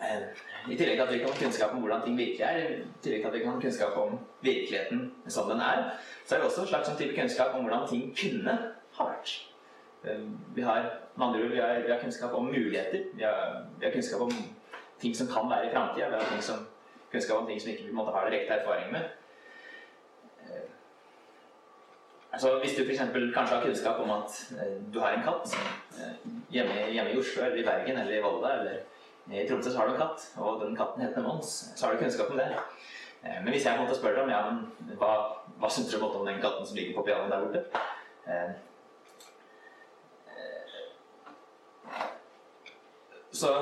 Eh, 0.03 0.23
I 0.71 0.75
tillegg 0.77 0.97
til 0.97 1.03
at 1.05 1.13
vi 1.13 1.19
kan 1.19 1.29
ha 1.29 1.39
kunnskap 1.39 1.71
om 1.73 1.79
hvordan 1.83 2.01
ting 2.03 2.17
virkelig 2.17 2.41
er, 2.41 2.57
i 2.57 2.83
tillegg 3.03 3.21
til 3.21 3.27
at 3.27 3.33
vi 3.33 3.39
kan 3.39 3.53
ha 3.53 3.61
kunnskap 3.61 3.97
om 3.97 4.19
virkeligheten 4.41 5.13
som 5.27 5.49
den 5.49 5.61
er, 5.61 5.83
så 6.25 6.35
er 6.35 6.39
det 6.39 6.47
også 6.49 6.61
en 6.61 6.67
slags 6.67 6.87
sånn 6.89 6.99
type 6.99 7.15
kunnskap 7.19 7.55
om 7.55 7.67
hvordan 7.67 7.87
ting 7.89 8.09
kunne 8.19 8.57
ha 8.97 9.07
vært. 9.09 9.33
Eh, 10.03 10.27
Vi 10.55 10.61
har, 10.61 10.89
med 11.15 11.25
andre 11.27 11.43
ord, 11.45 11.51
vi 11.55 11.63
har, 11.63 11.79
vi 11.85 11.91
har 11.91 11.99
kunnskap 12.03 12.33
om 12.33 12.51
muligheter. 12.51 13.09
Vi 13.13 13.23
har, 13.23 13.65
vi 13.79 13.85
har 13.85 13.93
kunnskap 13.95 14.21
om 14.21 14.31
ting 15.01 15.15
som 15.15 15.27
kan 15.27 15.49
være 15.49 15.67
i 15.67 15.73
framtida. 15.73 16.09
Vi 16.09 16.15
har 16.15 16.41
som, 16.41 16.67
kunnskap 17.11 17.41
om 17.41 17.47
ting 17.47 17.61
som 17.61 17.71
ikke 17.71 17.87
vi 17.87 17.95
måte 17.95 18.11
har 18.11 18.29
direkte 18.29 18.59
erfaring 18.59 18.91
med. 18.91 19.11
Altså, 22.33 22.59
hvis 22.59 22.75
du 22.77 22.81
f.eks. 22.83 22.99
kanskje 23.33 23.55
har 23.55 23.61
kunnskap 23.61 23.99
om 24.01 24.09
at 24.11 24.53
du 24.93 24.99
har 24.99 25.13
en 25.13 25.25
katt 25.25 25.51
hjemme, 26.49 26.87
hjemme 26.89 27.11
i 27.11 27.17
Oslo 27.17 27.43
eller 27.45 27.59
i 27.61 27.65
Bergen 27.67 27.97
eller 28.01 28.15
i 28.17 28.21
Volda 28.23 28.53
eller 28.59 28.79
i 29.31 29.47
Tromsø, 29.47 29.71
har 29.77 29.87
du 29.87 29.93
en 29.93 30.01
katt, 30.01 30.25
og 30.37 30.61
den 30.61 30.75
katten 30.75 31.01
heter 31.01 31.21
Mons, 31.23 31.51
så 31.75 31.85
har 31.85 31.93
du 31.93 31.99
kunnskap 32.01 32.31
om 32.31 32.37
det. 32.37 32.47
Eh, 33.23 33.43
men 33.43 33.53
hvis 33.53 33.65
jeg 33.65 33.79
måtte 33.79 33.95
spørre 33.95 34.15
deg 34.17 34.23
om 34.23 34.33
ja, 34.33 34.41
men 34.49 34.97
hva, 34.99 35.11
hva 35.61 35.69
syns 35.71 35.91
du 35.93 36.03
om 36.03 36.27
den 36.27 36.41
katten 36.43 36.65
som 36.67 36.75
ligger 36.77 36.97
på 36.97 37.05
pianoet 37.07 37.31
der 37.31 37.45
borte? 37.45 37.61
Eh, 38.27 38.49
så, 43.31 43.53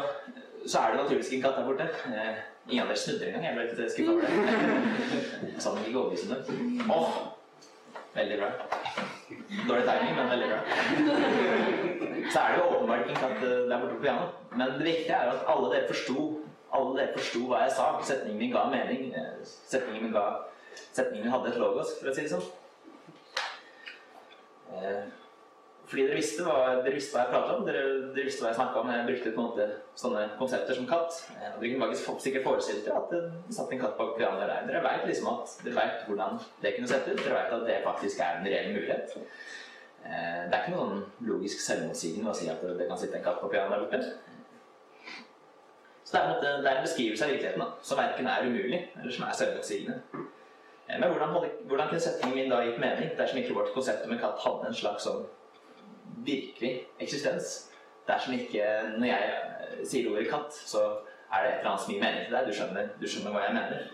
så 0.65 0.80
er 0.80 0.88
det 0.89 0.97
naturligvis 1.04 1.34
en 1.34 1.45
katt 1.45 1.60
der 1.60 1.67
borte. 1.69 1.86
Eh, 2.10 2.41
ingen 2.69 2.84
av 2.84 2.89
dere 2.89 3.04
snudde 3.04 3.28
engang. 3.30 3.45
Jeg 3.45 3.56
ble 3.58 3.63
litt 3.69 3.93
skuffa 3.93 4.12
over 4.15 4.21
det. 4.26 5.54
Sa 5.62 5.76
den 5.76 5.86
ikke 5.86 6.02
overbevisende. 6.02 6.38
Åh, 6.97 7.12
veldig 8.17 8.38
bra. 8.41 8.50
Dårlig 9.69 9.86
timing, 9.86 10.15
men 10.17 10.34
veldig 10.34 10.47
bra. 10.52 10.60
Så 12.30 12.40
er 12.40 12.54
det 12.54 12.62
jo 12.62 12.70
åpenbart 12.76 13.10
ikke 13.10 13.26
at 13.32 13.42
det 13.42 13.52
er 13.72 13.82
borte 13.82 13.96
på 13.98 14.04
pianoet. 14.06 14.40
Men 14.56 14.74
det 14.78 14.86
viktige 14.86 15.18
er 15.18 15.32
at 15.34 15.46
alle 15.50 15.72
dere 15.74 15.88
forsto 15.90 16.28
alle 16.72 16.94
dere 17.02 17.14
forsto 17.18 17.40
hva 17.50 17.64
jeg 17.66 17.72
sa. 17.76 17.88
Setningen 18.08 18.40
min 18.40 18.52
ga 18.54 18.66
mening. 18.72 19.10
Eh, 19.16 19.32
Setningen 19.44 20.04
min, 20.06 20.14
ga, 20.16 20.26
setningen 20.96 21.26
min 21.26 21.34
hadde 21.34 21.50
et 21.52 21.58
logos, 21.60 21.98
for 22.00 22.12
å 22.12 22.14
si 22.16 22.24
det 22.28 22.32
sånn. 22.32 22.46
Eh, 24.72 25.02
Fordi 25.92 26.06
dere 26.08 26.16
visste 26.22 26.44
hva, 26.48 26.54
dere 26.86 26.96
visste 26.96 27.18
hva 27.18 27.26
jeg 27.26 27.32
pratet 27.34 27.58
om, 27.58 27.64
dere, 27.68 27.80
dere 28.16 28.24
visste 28.30 28.46
hva 28.46 28.52
jeg 28.54 28.60
snakka 28.62 28.80
om. 28.80 28.92
Jeg 28.96 29.08
brukte 29.10 29.34
på 29.36 29.42
en 29.42 29.48
måte 29.50 29.66
sånne 30.00 30.22
konsepter 30.40 30.78
som 30.78 30.86
katt. 30.88 31.18
Eh, 31.36 31.50
Dere 31.58 31.72
kunne 31.74 31.84
faktisk 31.90 32.22
sikkert 32.24 32.46
forestilt 32.48 32.86
dere 32.88 33.02
at 33.02 33.12
det 33.12 33.56
satt 33.58 33.74
en 33.76 33.82
katt 33.82 33.98
bak 34.00 34.14
pianoet 34.16 34.48
der. 34.48 34.70
Dere 34.70 34.84
vet 34.86 35.04
liksom 35.10 35.28
at 35.34 35.58
dere 35.66 35.76
vet 35.82 36.06
hvordan 36.08 36.40
det 36.64 36.72
kunne 36.78 36.88
sett 36.94 37.10
ut. 37.12 37.20
Dere 37.20 37.36
vet 37.42 37.52
at 37.58 37.68
det 37.68 37.82
faktisk 37.90 38.24
er 38.24 38.40
en 38.40 38.48
reell 38.48 38.72
mulighet. 38.78 39.18
Eh, 40.06 40.50
Det 40.50 40.54
er 40.58 40.64
ikke 40.64 40.74
noe 40.76 40.86
sånn 40.90 41.28
logisk 41.30 41.62
selvmotsigende 41.62 42.32
å 42.32 42.36
si 42.36 42.50
at 42.50 42.62
det 42.62 42.88
kan 42.90 42.98
sitte 42.98 43.18
en 43.20 43.24
katt 43.24 43.42
på 43.42 43.50
pianoet 43.52 43.84
borte. 43.86 44.00
Så 46.04 46.18
det 46.18 46.22
er, 46.22 46.32
en 46.32 46.64
det 46.64 46.72
er 46.72 46.78
en 46.80 46.86
beskrivelse 46.86 47.24
av 47.26 47.30
virkeligheten 47.32 47.62
da, 47.64 47.68
som 47.88 48.00
verken 48.02 48.28
er 48.28 48.48
umulig 48.48 48.80
eller 49.00 49.14
som 49.16 49.28
er 49.28 49.38
selvmotsigende. 49.40 50.00
Eh, 50.90 50.98
Men 51.00 51.10
hvordan, 51.14 51.38
hvordan 51.70 51.88
kunne 51.88 52.04
setningen 52.08 52.36
min 52.36 52.50
da 52.52 52.64
gitt 52.66 52.80
mening 52.82 53.14
dersom 53.18 53.38
ikke 53.40 53.56
vårt 53.56 53.74
konsept 53.74 54.06
om 54.06 54.12
en 54.12 54.20
katt 54.20 54.42
hadde 54.44 54.68
en 54.68 54.80
slags 54.82 55.06
sånn 55.08 55.24
virkelig 56.26 56.74
eksistens? 57.00 57.54
Dersom 58.08 58.34
ikke 58.34 58.66
Når 58.98 59.08
jeg 59.08 59.30
eh, 59.30 59.86
sier 59.86 60.10
ordet 60.12 60.30
katt, 60.30 60.52
så 60.54 60.82
er 61.32 61.44
det 61.44 61.52
et 61.52 61.60
eller 61.60 61.70
annet 61.72 61.82
som 61.86 61.94
gir 61.94 62.02
mening 62.02 62.26
til 62.26 62.36
deg. 62.36 62.48
Du 62.48 62.54
skjønner, 62.58 62.90
du 63.00 63.08
skjønner 63.08 63.32
hva 63.32 63.44
jeg 63.46 63.54
mener. 63.56 63.90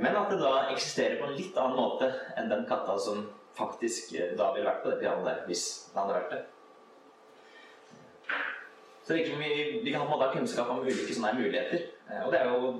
Men 0.00 0.16
at 0.16 0.30
det 0.32 0.38
da 0.40 0.70
eksisterer 0.72 1.18
på 1.20 1.26
en 1.28 1.34
litt 1.36 1.56
annen 1.60 1.76
måte 1.76 2.06
enn 2.40 2.48
den 2.48 2.62
katta 2.64 2.94
som 2.96 3.26
faktisk 3.58 4.14
eh, 4.14 4.36
da 4.38 4.52
ville 4.54 4.68
vært 4.68 4.84
på 4.84 4.92
det 4.92 5.00
pianoet 5.02 5.26
der, 5.28 5.42
hvis 5.48 5.64
det 5.92 6.00
hadde 6.00 6.16
vært 6.20 6.32
det. 6.36 6.44
Så 9.08 9.16
det 9.16 9.24
vi, 9.40 9.80
vi 9.84 9.92
kan 9.92 10.00
på 10.02 10.06
en 10.06 10.10
måte 10.12 10.26
ha 10.28 10.34
kunnskap 10.36 10.70
om 10.70 10.82
ulike 10.84 11.14
sånne 11.16 11.32
muligheter. 11.38 11.86
Eh, 12.10 12.24
Og 12.26 12.32
det 12.32 12.40
er 12.42 12.50
jo 12.52 12.72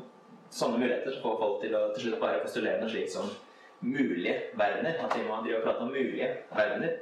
sånne 0.52 0.80
muligheter 0.80 1.14
som 1.14 1.24
får 1.24 1.38
folk 1.42 1.60
til 1.64 1.76
å 1.76 1.84
til 1.94 2.04
slutt 2.06 2.20
bare 2.22 2.42
postulere 2.44 2.82
noe 2.82 2.92
slikt 2.92 3.14
som 3.14 3.30
mulige 3.80 4.34
verdener. 4.58 4.98
At 5.04 5.16
vi 5.16 5.24
må 5.24 5.40
drive 5.44 5.62
og 5.62 5.66
prate 5.68 5.86
om 5.86 5.94
mulige 5.94 6.28
verdener. 6.52 6.98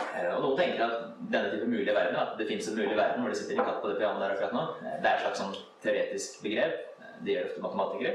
Eh, 0.00 0.28
Og 0.34 0.42
noen 0.42 0.58
tenker 0.58 0.84
at 0.88 1.08
denne 1.30 1.54
type 1.54 1.70
mulige 1.70 1.94
verdener, 1.94 2.20
at 2.24 2.36
det 2.38 2.48
finnes 2.50 2.68
en 2.68 2.78
mulig 2.82 2.98
verden 2.98 3.22
hvor 3.22 3.30
det 3.30 3.38
sitter 3.38 3.60
en 3.60 3.70
katt 3.70 3.80
på 3.84 3.92
det 3.92 4.00
pianoet 4.02 4.26
der 4.26 4.34
akkurat 4.36 4.56
nå, 4.58 4.66
det 4.82 5.06
er 5.06 5.14
et 5.14 5.24
slags 5.26 5.42
sånn 5.44 5.56
teoretisk 5.84 6.42
begrep. 6.42 6.78
Det 7.20 7.34
gjør 7.36 7.50
ofte 7.50 7.62
matematikere. 7.62 8.12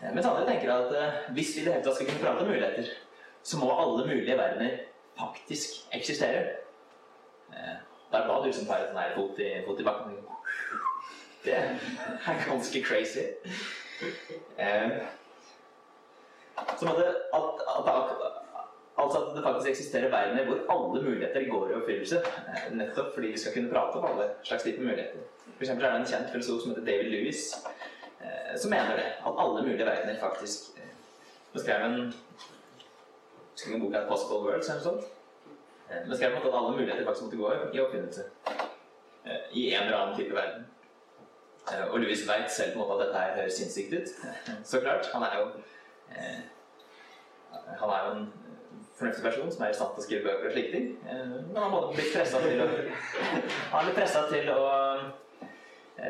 Men 0.00 0.24
andre 0.24 0.46
tenker 0.48 0.70
at 0.72 0.92
eh, 0.96 1.18
hvis 1.34 1.54
vi 1.56 1.62
i 1.62 1.66
det 1.66 1.74
hele 1.74 1.84
tatt 1.84 1.98
skal 1.98 2.08
kunne 2.08 2.22
prate 2.22 2.44
om 2.46 2.52
muligheter, 2.54 2.94
så 3.50 3.58
må 3.58 3.66
alle 3.74 4.04
mulige 4.06 4.36
verdener 4.38 4.70
faktisk 5.18 5.68
eksistere. 5.96 6.40
Eh, 7.52 7.76
Det 8.10 8.18
er 8.18 8.26
bra 8.26 8.40
du 8.42 8.50
som 8.52 8.66
tar 8.66 8.80
et 8.82 8.88
sånn 8.90 9.12
fot 9.14 9.38
i, 9.38 9.48
fot 9.66 9.80
i 9.80 9.84
bakken. 9.86 10.16
Det 11.44 11.52
er 11.54 11.78
ganske 12.48 12.80
crazy. 12.82 13.22
Som 14.58 14.90
Så 16.78 16.86
måtte 16.88 17.04
at, 17.38 17.48
at, 17.76 17.86
at, 17.88 18.08
altså 18.98 19.18
at 19.20 19.28
det 19.36 19.44
faktisk 19.44 19.68
eksisterer 19.70 20.10
verdener 20.12 20.44
hvor 20.48 20.58
alle 20.74 20.98
muligheter 21.04 21.46
går 21.50 21.64
i 21.70 21.74
oppfyllelse. 21.78 22.18
eh, 22.56 22.66
Nettopp 22.76 23.14
fordi 23.14 23.28
vi 23.34 23.38
skal 23.38 23.52
kunne 23.54 23.70
prate 23.72 23.94
om 24.00 24.04
alle 24.10 24.26
slags 24.42 24.62
typer 24.66 24.82
muligheter. 24.82 25.20
For 25.54 25.62
eksempel 25.64 25.84
er 25.86 25.90
det 25.94 26.00
en 26.00 26.10
kjent 26.12 26.30
filosof 26.34 26.58
som 26.62 26.70
heter 26.74 26.86
David 26.90 27.08
Lewis, 27.14 27.42
eh, 28.20 28.52
som 28.58 28.70
mener 28.74 28.94
det. 28.96 29.08
At 29.26 29.34
alle 29.44 29.62
mulige 29.62 29.86
verdener 29.86 30.18
faktisk 30.20 30.58
eh, 30.82 30.92
beskrev 31.54 31.80
en 31.86 31.96
skrev 33.60 33.74
en 33.76 33.82
bok 33.84 33.94
av 33.94 34.08
Possible 34.08 34.42
Worlds 34.44 34.68
eller 34.68 34.80
noe 34.80 34.88
sånt. 34.88 35.08
Eh, 35.90 36.08
Beskrev 36.08 36.36
at 36.36 36.54
alle 36.54 36.76
muligheter 36.76 37.04
faktisk 37.04 37.24
måtte 37.24 37.36
gå 37.36 37.52
i 37.74 37.80
oppfinnelse. 37.80 38.24
Eh, 39.26 39.40
I 39.52 39.74
en 39.74 39.82
eller 39.82 39.96
annen 39.98 40.16
type 40.16 40.34
verden. 40.34 40.66
Eh, 41.72 41.90
Og 41.90 42.00
Louis 42.00 42.28
veit 42.28 42.50
selv 42.50 42.72
på 42.72 42.82
en 42.82 42.88
måte 42.88 43.00
at 43.00 43.06
dette 43.06 43.18
her 43.18 43.40
høres 43.40 43.52
sinnssykt 43.52 43.92
ut. 43.92 44.08
Så 44.70 44.80
klart. 44.80 45.10
Han 45.14 45.22
er 45.22 45.38
jo 45.38 45.48
Han 47.80 47.90
er 47.90 48.04
jo 48.04 48.10
en 48.16 48.32
fornuftig 48.98 49.24
person 49.24 49.52
som 49.52 49.64
er 49.64 49.70
i 49.70 49.74
stand 49.74 49.90
til 49.94 50.02
å 50.02 50.04
skrive 50.04 50.22
bøker 50.22 50.46
og 50.46 50.52
slike 50.52 50.72
ting. 50.72 50.86
Men 51.04 51.56
han 51.56 51.70
har 51.70 51.92
blitt 51.94 52.14
pressa 52.14 52.40
til 52.42 52.62
å 52.62 52.66
Han 53.72 53.86
blir 53.86 53.94
pressa 53.94 54.24
til 54.30 54.50
å 54.50 54.60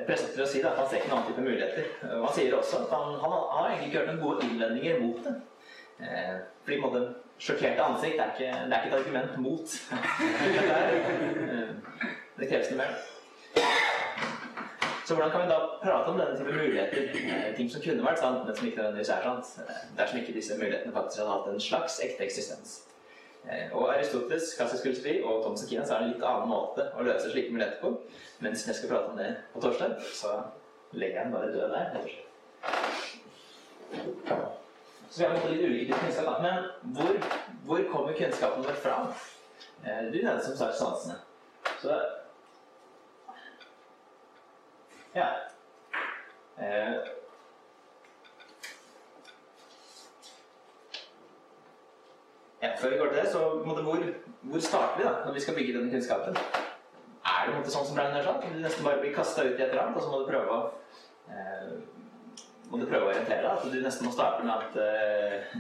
presset 0.06 0.32
til 0.34 0.44
å 0.44 0.48
si 0.48 0.62
at 0.62 0.76
han 0.78 0.88
ser 0.88 1.00
ikke 1.00 1.10
noen 1.10 1.18
annen 1.18 1.32
type 1.32 1.44
muligheter. 1.44 1.88
Og 2.16 2.26
han 2.28 2.34
sier 2.36 2.56
også 2.56 2.84
at 2.84 2.92
han, 2.94 3.16
han, 3.22 3.36
har, 3.36 3.68
egentlig 3.68 3.90
ikke 3.90 3.98
hørt 3.98 4.12
noen 4.12 4.24
gode 4.24 4.48
innvendinger 4.48 5.00
mot 5.02 5.24
det. 5.26 5.34
Fordi 6.64 6.76
på 6.76 6.78
en 6.78 6.84
måte, 6.86 7.02
sjokkerte 7.40 7.81
ansikt 7.85 8.18
er 8.20 8.26
ikke, 8.35 8.50
det 8.68 8.74
er 8.76 8.83
ikke 8.85 8.92
et 8.92 9.00
argument 9.00 9.33
mot 9.40 9.66
det 12.40 12.48
kreves 12.50 12.70
noe 12.70 12.81
mer. 12.81 12.92
Så 15.07 15.11
hvordan 15.16 15.33
kan 15.33 15.40
vi 15.42 15.48
da 15.50 15.59
prate 15.83 16.09
om 16.12 16.18
denne 16.20 16.37
type 16.38 16.53
muligheter? 16.55 17.03
Eh, 17.18 17.50
ting 17.57 17.68
som 17.72 17.83
kunne 17.83 18.05
vært 18.07 18.20
sant, 18.22 18.40
men 18.46 18.55
som 18.57 18.66
ikke 18.68 18.79
nødvendigvis 18.79 19.11
er 19.11 19.22
sant. 19.26 19.46
eh, 19.64 19.81
Dersom 19.98 20.18
ikke 20.20 20.37
disse 20.37 20.59
mulighetene 20.61 20.94
faktisk 20.94 21.18
hadde 21.24 21.35
hatt 21.35 21.48
en 21.50 21.61
slags 21.64 21.94
ekte 22.07 22.22
eksistens. 22.29 22.70
Eh, 23.48 23.64
Og 23.74 23.83
Aristoteles, 23.94 24.46
klassisk 24.59 24.83
filosofi 24.87 25.14
og 25.24 25.35
Thomas 25.42 25.64
Aquinas 25.66 25.90
er 25.90 25.96
en 26.05 26.11
litt 26.12 26.22
annen 26.22 26.48
måte 26.53 26.83
å 26.94 27.03
løse 27.09 27.26
slike 27.33 27.53
muligheter 27.57 27.81
på. 27.83 27.88
Men 28.40 28.48
hvis 28.55 28.66
jeg 28.68 28.76
skal 28.79 28.90
prate 28.94 29.09
om 29.11 29.16
det 29.18 29.31
på 29.55 29.59
torsdag, 29.66 29.92
så 30.14 30.31
legger 30.92 31.16
jeg 31.16 31.24
den 31.24 31.35
bare 31.35 31.53
død 31.57 31.68
der. 31.74 31.87
rett 31.96 32.11
og. 34.38 34.60
Så 35.11 35.23
vi 35.23 35.27
har 35.27 35.51
litt 35.51 35.66
ulike 35.66 35.99
kunnskap. 35.99 36.42
Men 36.42 36.70
hvor, 36.94 37.16
hvor 37.66 37.85
kommer 37.92 38.16
kunnskapen 38.18 38.64
vår 38.64 38.79
fra? 38.85 38.96
Du 39.83 40.18
er 40.20 40.27
den 40.27 40.42
som 40.44 40.57
sagt 40.57 40.79
sansene. 40.79 41.18
Så 41.83 41.99
Ja. 45.14 45.27
Eh, 46.59 46.94
ja, 52.62 52.77
før 52.79 52.90
vi 52.90 52.96
går 52.96 53.07
til 53.07 53.16
det, 53.23 53.33
så 53.33 53.62
måtte, 53.66 53.83
hvor, 53.83 53.96
hvor 54.40 54.61
starter 54.61 54.96
vi 54.99 55.05
da, 55.09 55.14
når 55.27 55.33
vi 55.33 55.40
skal 55.40 55.55
bygge 55.55 55.79
denne 55.79 55.90
kunnskapen? 55.90 56.37
Er 57.27 57.46
det 57.46 57.57
måte 57.57 57.73
sånn 57.73 57.88
som 57.88 57.96
Brown 57.96 58.23
sa? 58.23 58.37
Du 58.44 58.61
nesten 58.61 58.87
bare 58.87 59.01
blir 59.01 59.16
kasta 59.16 59.49
ut 59.49 59.57
i 59.57 59.62
et 59.64 59.70
eller 59.70 59.83
annet, 59.83 59.96
og 59.96 60.05
så 60.05 60.12
må 60.12 60.20
du 60.20 60.31
prøve 60.31 60.59
å 60.59 60.61
eh, 61.33 61.73
må 62.70 62.78
du 62.78 62.87
prøve 62.87 63.09
å 63.09 63.11
orientere 63.11 63.42
deg. 63.42 63.50
At 63.50 63.72
du 63.72 63.80
nesten 63.83 64.06
må 64.06 64.12
starte 64.14 64.46
med 64.46 64.54
at 64.54 64.76
uh, 64.78 65.59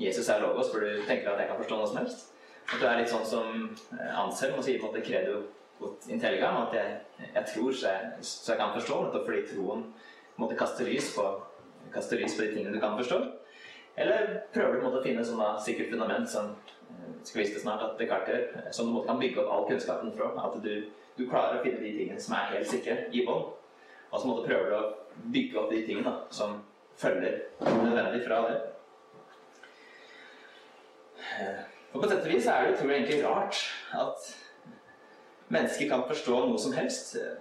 Jesus 0.00 0.28
er 0.28 0.42
logos, 0.44 0.70
for 0.72 0.84
du 0.84 1.00
tenker 1.08 1.32
at 1.32 1.40
jeg 1.40 1.50
kan 1.50 1.60
forstå 1.60 1.78
noe 1.78 1.88
som 1.88 2.00
helst. 2.02 2.28
At 2.70 2.78
du 2.78 2.86
er 2.86 3.00
litt 3.00 3.10
sånn 3.10 3.26
som 3.26 3.48
eh, 3.96 4.20
Anselm 4.20 4.60
og 4.60 4.64
sier 4.64 4.78
på 4.78 4.86
en 4.86 4.92
måte 4.92 5.02
credo 5.02 5.40
ut 5.80 6.06
intelligam, 6.12 6.60
at 6.66 6.76
jeg, 6.76 6.98
jeg 7.34 7.44
tror 7.50 7.72
så 7.74 7.90
jeg, 7.90 8.10
så 8.28 8.52
jeg 8.52 8.60
kan 8.60 8.74
forstå, 8.76 8.98
nettopp 9.04 9.26
fordi 9.26 9.40
troen 9.48 9.82
måtte 10.38 10.58
kaste 10.60 10.86
lys 10.86 11.08
på, 11.16 11.24
kaste 11.94 12.18
lys 12.20 12.36
på 12.36 12.44
de 12.44 12.52
tingene 12.54 12.76
du 12.76 12.82
kan 12.82 12.94
forstå. 13.00 13.18
Eller 14.00 14.36
prøver 14.54 14.76
du 14.76 14.84
måte 14.84 15.00
å 15.00 15.04
finne 15.04 15.24
sånn 15.26 15.40
da, 15.42 15.50
sikkert 15.60 15.90
fundament 15.92 16.30
som 16.30 16.52
eh, 16.54 17.10
skal 17.26 17.42
vise 17.42 17.56
det 17.56 17.64
snart 17.64 17.84
at 17.88 17.98
Descartes 17.98 18.36
gjør, 18.36 18.70
som 18.76 18.88
du 18.88 18.94
måtte, 18.94 19.10
kan 19.10 19.20
bygge 19.24 19.42
opp 19.42 19.54
all 19.56 19.66
kunnskapen 19.72 20.14
fra. 20.16 20.30
At 20.46 20.60
du, 20.62 20.72
du 21.18 21.24
klarer 21.26 21.58
å 21.58 21.64
finne 21.64 21.82
de 21.82 21.96
tingene 21.96 22.22
som 22.22 22.38
er 22.38 22.54
helt 22.54 22.70
sikre 22.70 23.00
i 23.10 23.24
bånn. 23.26 23.48
Og 24.10 24.16
så 24.18 24.26
måtte 24.30 24.46
prøver 24.46 24.70
du 24.70 24.78
å 24.78 24.86
bygge 25.32 25.58
opp 25.60 25.70
de 25.72 25.84
tingene 25.86 26.10
da, 26.10 26.16
som 26.30 26.60
følger 27.00 27.38
nødvendig 27.60 28.22
fra 28.26 28.40
det. 28.48 28.60
Eh, 31.40 31.60
Og 31.92 32.02
på 32.02 32.08
dette 32.08 32.28
vis 32.28 32.46
er 32.46 32.68
det 32.68 32.76
jeg, 32.78 32.90
egentlig 32.90 33.24
rart 33.26 33.56
at 33.98 34.26
mennesker 35.48 35.88
kan 35.90 36.04
forstå 36.06 36.36
noe 36.46 36.58
som 36.58 36.72
helst. 36.72 37.16
Eh, 37.16 37.40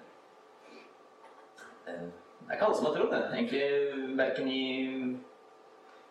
Det 2.50 2.56
er 2.56 2.58
ikke 2.58 2.66
alle 2.66 2.78
som 2.78 2.86
har 2.86 2.94
trodd 2.96 3.12
det. 3.14 3.22
Egentlig 3.34 4.18
verken 4.18 4.48
i, 4.50 4.64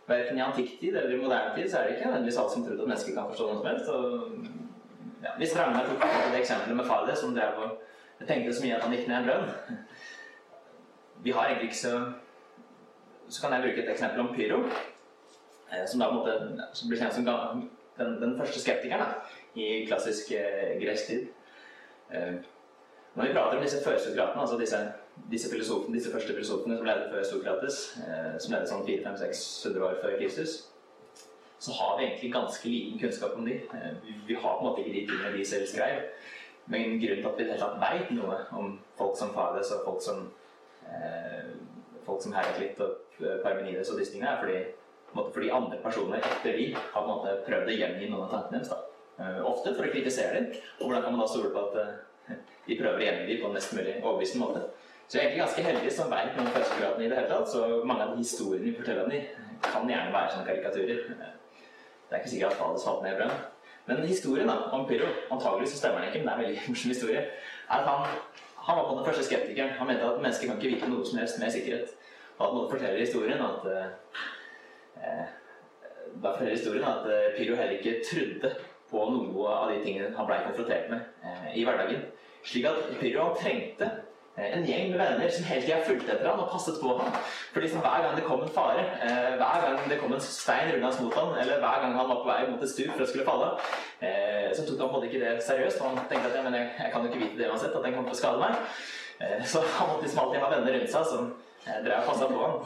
verken 0.07 0.38
i 0.38 0.42
antikktid 0.44 0.96
eller 0.96 1.16
i 1.16 1.20
moderne 1.22 1.54
tid 1.57 1.70
så 1.70 1.78
er 1.78 1.83
det 1.88 1.96
ikke 1.96 2.07
nødvendigvis 2.07 2.38
alle 2.38 2.50
som 2.52 2.64
trodde 2.64 2.83
at 2.83 2.88
mennesker 2.92 3.14
kan 3.14 3.31
forstå 3.33 3.46
noe 3.48 3.59
som 3.59 3.66
helst. 3.66 3.88
Og, 3.88 4.04
ja, 5.24 5.33
hvis 5.40 5.57
Ragnar 5.59 5.88
tok 5.88 6.04
det 6.33 6.40
eksempelet 6.40 6.76
med 6.76 6.87
Fales 6.87 7.18
som 7.18 7.35
drev 7.35 7.59
og 7.64 8.26
tenkte 8.28 8.54
så 8.54 8.62
mye 8.64 8.76
at 8.76 8.87
han 8.87 8.94
gikk 8.94 9.09
ned 9.09 9.16
en 9.18 9.26
brønn 9.26 9.48
Vi 11.24 11.31
har 11.31 11.46
egentlig 11.46 11.70
ikke 11.70 11.83
så 11.83 12.12
Så 13.28 13.42
kan 13.42 13.52
jeg 13.52 13.62
bruke 13.62 13.83
et 13.83 13.90
eksempel 13.92 14.20
om 14.20 14.35
Pyro, 14.35 14.62
eh, 15.72 15.88
som 15.90 16.00
da 16.00 16.07
på 16.09 16.12
en 16.12 16.18
måte 16.18 16.68
som 16.72 16.88
blir 16.88 16.98
kjent 16.98 17.14
som 17.14 17.26
den, 17.98 18.22
den 18.22 18.38
første 18.38 18.61
skeptikeren 18.61 19.02
da, 19.02 19.09
i 19.54 19.85
klassisk 19.85 20.33
eh, 20.33 20.78
gresk 20.81 21.07
tid. 21.07 21.26
Eh, 22.14 22.38
når 23.14 23.26
vi 23.26 23.33
prater 23.35 23.59
om 23.59 23.62
disse 23.62 23.83
førsokratene, 23.85 24.40
altså 24.40 24.59
disse, 24.59 24.81
disse, 25.31 25.48
disse 25.92 26.12
første 26.12 26.33
filosofene 26.33 26.76
som 26.78 26.87
levde 26.87 27.11
før 27.12 27.22
Sokrates, 27.26 27.78
eh, 28.00 28.35
som 28.40 28.54
levde 28.54 28.70
sånn 28.70 28.85
400-500-600 28.88 29.87
år 29.90 30.00
før 30.02 30.18
Kristus, 30.22 30.57
så 31.59 31.74
har 31.74 31.96
vi 31.98 32.04
egentlig 32.07 32.33
ganske 32.33 32.68
liten 32.70 33.00
kunnskap 33.00 33.35
om 33.37 33.46
de. 33.48 33.57
Eh, 33.74 33.94
vi, 34.04 34.14
vi 34.28 34.37
har 34.38 34.59
på 34.59 34.62
en 34.62 34.68
måte 34.70 34.85
ikke 34.85 34.94
de 34.94 35.07
tingene 35.11 35.33
de 35.35 35.46
selv 35.52 35.66
skrev. 35.66 36.04
Men 36.70 36.98
grunnen 37.00 37.22
til 37.24 37.31
at 37.31 37.38
vi 37.40 37.48
hele 37.48 37.59
tatt 37.62 37.81
veit 37.83 38.12
noe 38.14 38.37
om 38.61 38.76
folk 38.98 39.16
som 39.18 39.33
Fades 39.35 39.72
og 39.74 39.87
folk 39.88 40.04
som 40.04 40.28
folk 42.07 42.22
som 42.24 42.35
Heraklit 42.35 42.81
og 42.85 42.96
opp 43.18 43.42
Parmenides 43.42 43.90
og 43.90 43.98
disse 43.98 44.14
tingene, 44.14 44.31
er 44.31 44.42
fordi, 44.42 44.59
måte, 45.16 45.33
fordi 45.35 45.51
andre 45.55 45.79
personer 45.83 46.22
etter 46.22 46.57
de 46.57 46.68
har 46.77 47.07
måte 47.07 47.35
prøvd 47.46 47.72
å 47.72 47.79
gjengi 47.79 48.11
noen 48.11 48.27
av 48.27 48.35
tankene 48.35 48.61
deres. 48.61 48.72
Eh, 49.18 49.40
ofte 49.46 49.74
for 49.74 49.87
å 49.87 49.92
kritisere 49.92 50.37
dem. 50.37 50.61
Og 50.79 50.87
hvordan 50.87 51.05
kan 51.05 51.16
man 51.16 51.24
da 51.24 51.31
stole 51.31 51.51
på 51.55 51.64
at 51.66 51.79
eh, 51.83 52.38
de 52.68 52.79
prøver 52.79 53.01
å 53.01 53.07
gjengi 53.07 53.27
dem 53.33 53.42
på 53.42 53.51
en 53.51 53.59
mest 53.59 53.74
mulig 53.74 53.96
overbevisende 53.98 54.44
måte? 54.44 54.64
Så 55.09 55.16
jeg 55.16 55.22
er 55.22 55.29
egentlig 55.29 55.44
ganske 55.44 55.66
heldig 55.66 55.92
som 55.96 56.11
veit 56.12 56.35
noen 56.37 56.51
førstegradene 56.55 57.07
i 57.07 57.11
det 57.11 57.18
hele 57.18 57.31
tatt. 57.33 57.53
Så 57.53 57.62
mange 57.88 58.05
av 58.05 58.14
de 58.14 58.24
historiene 58.24 58.66
vi 58.68 58.74
forteller 58.77 59.07
om 59.07 59.14
dem, 59.14 59.55
kan 59.64 59.88
gjerne 59.90 60.14
være 60.14 60.35
sånne 60.35 60.48
karikaturer. 60.51 61.07
Det 62.09 62.16
er 62.16 62.20
ikke 62.20 62.35
sikkert 62.35 62.53
at 62.53 62.61
Fades 62.61 62.85
falt 62.87 63.01
ned 63.05 63.16
i 63.16 63.22
brønn. 63.22 63.38
Men 63.88 64.03
historien 64.05 64.51
da, 64.51 64.59
om 64.77 64.85
Pyro, 64.88 65.09
antagelig 65.33 65.70
så 65.72 65.81
stemmer 65.81 66.05
den 66.05 66.11
ikke, 66.11 66.20
men 66.20 66.29
det 66.29 66.35
er 66.35 66.38
en 66.38 66.44
veldig 66.44 66.64
morsom 66.68 66.92
historie, 66.92 67.22
er 67.24 67.79
at 67.79 67.88
han, 67.88 68.42
han 68.68 68.76
var 68.76 68.88
på 68.88 68.96
den 68.96 69.04
første 69.04 69.24
skeptikeren. 69.24 69.70
Han 69.78 69.87
mente 69.87 70.04
at 70.04 70.20
mennesker 70.20 70.46
kan 70.46 70.59
ikke 70.59 70.74
vite 70.74 70.88
noe 70.92 71.04
som 71.09 71.18
helst 71.18 71.38
med 71.40 71.52
sikkerhet. 71.54 71.94
Og 72.37 72.42
at 72.46 72.54
noen 72.54 72.70
forteller 72.70 73.00
historien 73.00 73.40
at 73.40 73.64
eh, 73.72 75.22
Da 76.22 76.33
forteller 76.35 76.57
historien 76.57 76.85
at 76.85 77.09
eh, 77.09 77.31
Pyro 77.38 77.57
heller 77.57 77.78
ikke 77.78 78.02
trodde 78.04 78.50
på 78.90 79.07
noe 79.14 79.54
av 79.54 79.72
de 79.72 79.81
tingene 79.85 80.12
han 80.16 80.28
blei 80.28 80.38
konfrontert 80.44 80.92
med 80.92 81.24
eh, 81.24 81.48
i 81.61 81.64
hverdagen. 81.64 82.04
Slik 82.44 82.68
at 82.68 82.92
Pyro 83.00 83.31
trengte 83.40 83.88
eh, 83.88 84.04
en 84.38 84.66
gjeng 84.66 84.92
med 84.92 85.01
venner 85.01 85.31
som 85.35 85.46
hele 85.48 85.64
tida 85.64 85.79
fulgte 85.87 86.12
etter 86.14 86.29
han 86.31 86.42
og 86.42 86.51
passet 86.53 86.79
på 86.83 86.92
ham. 86.98 87.16
For 87.53 87.64
liksom 87.64 87.83
hver 87.85 88.05
gang 88.05 88.16
det 88.18 88.27
kom 88.27 88.42
en 88.44 88.53
fare, 88.55 88.85
eh, 89.05 89.33
hver 89.40 89.64
gang 89.64 89.81
det 89.90 89.98
kom 90.01 90.14
en 90.14 90.22
stein 90.24 90.70
rullende 90.72 91.03
mot 91.05 91.18
ham, 91.18 91.35
eller 91.42 91.62
hver 91.64 91.83
gang 91.83 91.96
han 91.98 92.11
var 92.12 92.22
på 92.22 92.31
vei 92.31 92.38
mot 92.51 92.62
et 92.62 92.72
stup 92.72 92.92
for 92.94 93.07
å 93.07 93.09
skulle 93.11 93.27
falle, 93.29 93.51
eh, 94.01 94.48
så 94.55 94.66
tok 94.66 94.79
han 94.79 94.88
på 94.88 94.88
en 94.88 94.94
måte 94.96 95.11
ikke 95.11 95.24
det 95.24 95.44
seriøst. 95.48 95.83
Han 95.83 96.01
tenkte 96.11 96.31
at 96.31 96.38
ja, 96.38 96.44
jeg, 96.57 96.70
jeg 96.79 96.92
kan 96.92 97.03
jo 97.03 97.12
ikke 97.12 97.24
vite 97.24 97.42
det 97.42 97.51
uansett, 97.51 97.74
at 97.74 97.85
den 97.85 97.94
kommer 97.96 98.11
til 98.11 98.18
å 98.18 98.22
skade 98.22 98.42
meg. 98.44 98.55
Eh, 99.18 99.44
så 99.44 99.62
han 99.79 99.88
måtte 99.88 100.07
liksom 100.07 100.22
alltid 100.24 100.44
ha 100.44 100.51
venner 100.55 100.79
rundt 100.79 100.92
seg 100.94 101.09
som 101.12 101.33
eh, 101.66 101.81
drev 101.87 102.03
og 102.03 102.11
passa 102.12 102.29
på 102.31 102.42
ham. 102.44 102.61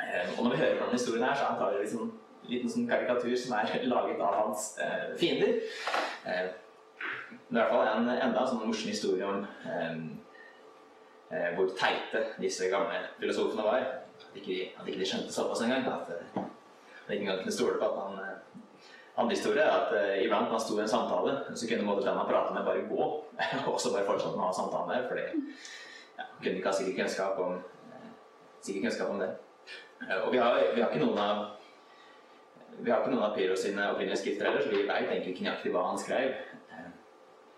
Eh, 0.00 0.34
og 0.36 0.44
når 0.44 0.50
vi 0.50 0.60
hører 0.62 0.76
på 0.76 0.84
denne 0.84 0.98
historien 0.98 1.24
her, 1.28 1.36
så 1.36 1.46
er 1.46 1.54
antakelig 1.54 1.86
liksom 1.86 2.10
en 2.42 2.50
liten 2.50 2.74
sånn 2.74 2.90
karikatur 2.90 3.36
som 3.38 3.54
er 3.56 3.78
laget 3.94 4.20
av 4.20 4.36
hans 4.42 4.74
eh, 4.82 5.06
fiender. 5.20 5.56
Eh, 6.26 6.50
det 7.52 7.60
er 7.60 7.64
i 7.66 7.68
hvert 7.68 7.72
fall 7.72 7.88
en 8.02 8.10
enda 8.12 8.44
sånn 8.48 8.62
morsom 8.66 8.92
historie 8.92 9.28
om 9.28 9.46
eh, 9.68 9.80
eh, 9.80 9.96
hvor 11.56 11.70
teite 11.78 12.26
disse 12.40 12.68
gamle 12.72 12.98
filosofene 13.18 13.64
var. 13.64 13.86
At 14.22 14.36
ikke, 14.40 14.72
at 14.78 14.88
ikke 14.88 15.00
de 15.00 15.08
skjønte 15.08 15.32
såpass 15.32 15.62
engang. 15.64 15.86
At 15.88 16.08
man 16.08 16.50
de 17.08 17.14
ikke 17.14 17.22
engang 17.22 17.42
kunne 17.42 17.52
stole 17.52 17.78
på 17.78 17.88
at 17.88 17.96
man 17.96 18.24
eh, 18.24 18.36
Andre 19.16 19.34
historie 19.36 19.60
er 19.60 19.70
at 19.70 19.90
eh, 19.92 20.24
iblant 20.24 20.50
man 20.50 20.60
sto 20.60 20.78
i 20.78 20.82
en 20.82 20.88
samtale, 20.88 21.32
så 21.54 21.68
kunne 21.68 21.84
både 21.86 22.06
den 22.06 22.16
man 22.16 22.26
pratet 22.26 22.54
med, 22.54 22.64
bare 22.64 22.84
gå. 22.88 23.08
og 23.72 23.80
så 23.80 23.92
bare 23.92 24.06
fortsatte 24.06 24.38
han 24.38 24.46
å 24.46 24.48
ha 24.48 24.54
samtalen 24.56 24.92
der, 24.92 25.08
fordi 25.08 25.24
ja, 26.16 26.24
man 26.30 26.38
kunne 26.38 26.54
ikke 26.56 26.70
ha 26.70 26.78
sikker 26.78 26.96
kunnskap 26.96 27.40
om, 27.44 27.58
eh, 27.92 28.06
sikker 28.64 28.86
kunnskap 28.86 29.10
om 29.12 29.20
det. 29.20 29.28
Eh, 30.08 30.16
Og 30.22 30.32
vi 30.32 30.40
har, 30.40 30.56
vi 30.74 30.80
har 30.80 30.88
ikke 30.88 31.04
noen 31.04 31.20
av 31.20 31.42
vi 32.78 32.90
har 32.90 33.02
ikke 33.02 33.12
noen 33.12 33.26
av 33.26 33.34
Pyro 33.36 33.52
opprinnelige 33.52 34.16
skrifter 34.16 34.48
heller, 34.48 34.62
så 34.64 34.72
vi 34.72 34.86
veit 34.88 35.04
egentlig 35.04 35.34
ikke 35.34 35.44
nøyaktig 35.44 35.72
hva 35.74 35.82
han 35.90 35.98
skrev. 36.00 36.32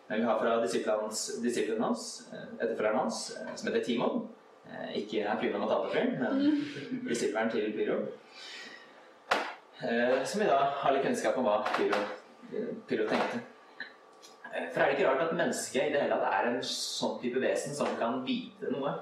Vi 0.06 0.22
har 0.22 0.38
fra 0.38 0.60
disiplene 0.60 1.82
hans, 1.82 2.28
eh, 2.32 2.48
etterfølgeren 2.60 2.98
hans, 2.98 3.36
eh, 3.36 3.54
som 3.54 3.68
heter 3.68 3.84
Timon. 3.84 4.28
Eh, 4.66 4.98
Ikke 4.98 5.24
Hakuna 5.28 5.58
Matata-fyren, 5.58 6.18
men 6.20 7.08
disipleren 7.08 7.50
til 7.50 7.72
Pyro. 7.72 7.96
Som 10.24 10.40
vi 10.40 10.46
da 10.46 10.58
har 10.58 10.92
litt 10.92 11.02
kunnskap 11.04 11.36
om 11.38 11.44
hva 11.44 11.64
Pyro, 11.74 11.98
Pyro 12.88 13.08
tenkte. 13.08 13.40
For 14.72 14.80
er 14.80 14.86
det 14.86 14.98
ikke 14.98 15.08
rart 15.08 15.24
at 15.24 15.34
mennesket 15.36 15.88
i 15.88 15.92
det 15.92 16.00
hele 16.04 16.14
tatt 16.14 16.32
er 16.32 16.48
en 16.48 16.60
sånn 16.62 17.18
type 17.20 17.40
vesen 17.42 17.74
som 17.74 17.90
kan 17.98 18.22
vite 18.24 18.70
noe? 18.70 18.94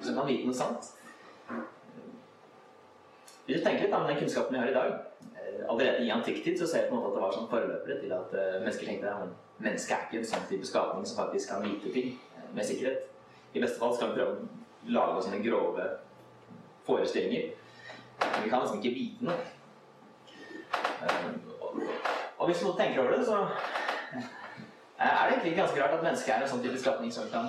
Som 0.00 0.14
kan 0.14 0.26
vite 0.26 0.46
noe 0.46 0.54
sant? 0.56 0.88
Hvis 3.46 3.60
du 3.60 3.64
tenker 3.64 3.84
litt 3.84 3.94
om 3.94 4.06
den 4.06 4.16
kunnskapen 4.16 4.52
vi 4.52 4.58
har 4.58 4.68
i 4.68 4.74
dag 4.74 5.09
Allerede 5.68 6.04
i 6.04 6.10
antikktid 6.10 6.58
så 6.58 6.66
ser 6.66 6.78
jeg 6.84 6.88
på 6.88 6.94
en 6.94 7.00
måte 7.00 7.10
at 7.10 7.16
det 7.16 7.22
var 7.22 7.34
sånn 7.36 7.50
forløpere 7.50 7.96
til 8.00 8.12
at 8.14 8.34
eh, 8.34 8.58
mennesker 8.62 8.86
tenkte 8.86 9.12
at 9.12 9.32
mennesket 9.60 9.96
er 9.96 10.04
ikke 10.06 10.18
en 10.20 10.28
sånn 10.32 10.46
type 10.50 10.68
skapning 10.68 11.06
som 11.06 11.18
faktisk 11.24 11.52
kan 11.52 11.64
vite 11.64 11.92
ting 11.94 12.12
eh, 12.36 12.48
med 12.54 12.66
sikkerhet. 12.68 13.06
I 13.54 13.62
beste 13.62 13.80
fall 13.80 13.94
skal 13.96 14.12
vi 14.12 14.20
prøve 14.20 14.36
å 14.36 14.92
lage 14.96 15.16
oss 15.18 15.26
sånne 15.28 15.42
grove 15.44 15.88
forestillinger. 16.86 17.50
Men 18.20 18.44
vi 18.44 18.52
kan 18.52 18.64
liksom 18.64 18.80
ikke 18.80 18.94
vite 18.94 19.28
noe. 19.28 19.36
Eh, 21.02 21.28
og- 22.38 22.46
hvis 22.46 22.62
noen 22.64 22.78
tenker 22.78 23.02
over 23.02 23.16
det, 23.16 23.26
så 23.26 23.42
er 25.00 25.28
det 25.28 25.34
egentlig 25.34 25.56
ganske 25.56 25.82
rart 25.82 25.98
at 25.98 26.02
mennesket 26.02 26.34
er 26.34 26.42
en 26.42 26.48
sånn 26.48 26.62
type 26.62 26.78
skapning 26.78 27.12
som 27.12 27.28
kan 27.32 27.48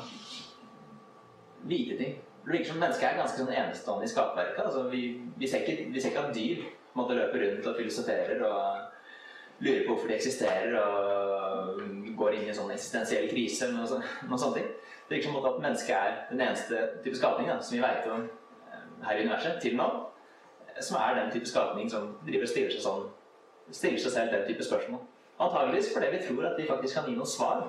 vite 1.63 1.97
ting. 1.97 2.19
Det 2.45 2.52
virker 2.52 2.71
som 2.71 2.80
mennesket 2.80 3.10
er 3.10 3.17
ganske 3.17 3.38
sånn 3.38 3.54
enestående 3.54 4.06
i 4.06 4.12
skapverket. 4.12 4.65
Altså, 4.65 4.88
vi, 4.89 5.21
vi, 5.38 5.47
ser 5.47 5.62
ikke, 5.62 5.91
vi 5.93 6.02
ser 6.02 6.10
ikke 6.10 6.28
at 6.28 6.36
dyr 6.36 6.63
måte, 6.97 7.17
løper 7.17 7.45
rundt 7.45 7.67
og 7.71 7.77
filosoferer 7.80 8.43
og 8.47 9.62
lurer 9.62 9.84
på 9.86 9.93
hvorfor 9.93 10.10
de 10.10 10.17
eksisterer 10.17 10.77
og 10.82 11.82
går 12.17 12.38
inn 12.38 12.47
i 12.47 12.51
en 12.51 12.58
sånn 12.58 12.73
eksistensiell 12.73 13.27
krise 13.32 13.67
eller 13.67 13.84
noe, 13.84 14.01
noe 14.30 14.41
sånt. 14.41 14.58
Det 14.58 15.17
virker 15.17 15.30
som 15.30 15.38
på 15.38 15.49
at 15.49 15.62
mennesket 15.63 15.95
er 15.97 16.19
den 16.32 16.43
eneste 16.47 16.82
type 17.04 17.19
skapning 17.19 17.49
da, 17.51 17.60
som 17.62 17.75
vi 17.75 17.84
vet 17.84 18.08
om 18.10 18.25
eh, 18.25 18.86
her 19.06 19.19
i 19.19 19.25
universet 19.25 19.62
til 19.63 19.77
nå, 19.77 19.88
eh, 20.71 20.82
som 20.82 20.97
er 21.01 21.17
den 21.19 21.34
type 21.36 21.49
skapning 21.49 21.91
som 21.91 22.13
driver 22.25 22.47
og 22.47 22.54
stiller 22.54 22.73
seg 22.73 22.86
sånn 22.86 23.10
stiller 23.71 24.01
seg 24.04 24.15
selv 24.15 24.34
den 24.36 24.47
type 24.49 24.65
spørsmål. 24.67 25.04
Antageligvis 25.41 25.93
fordi 25.93 26.10
vi 26.12 26.23
tror 26.25 26.49
at 26.49 26.58
vi 26.60 26.67
faktisk 26.67 26.97
kan 26.97 27.08
gi 27.08 27.15
noen 27.15 27.30
svar 27.30 27.63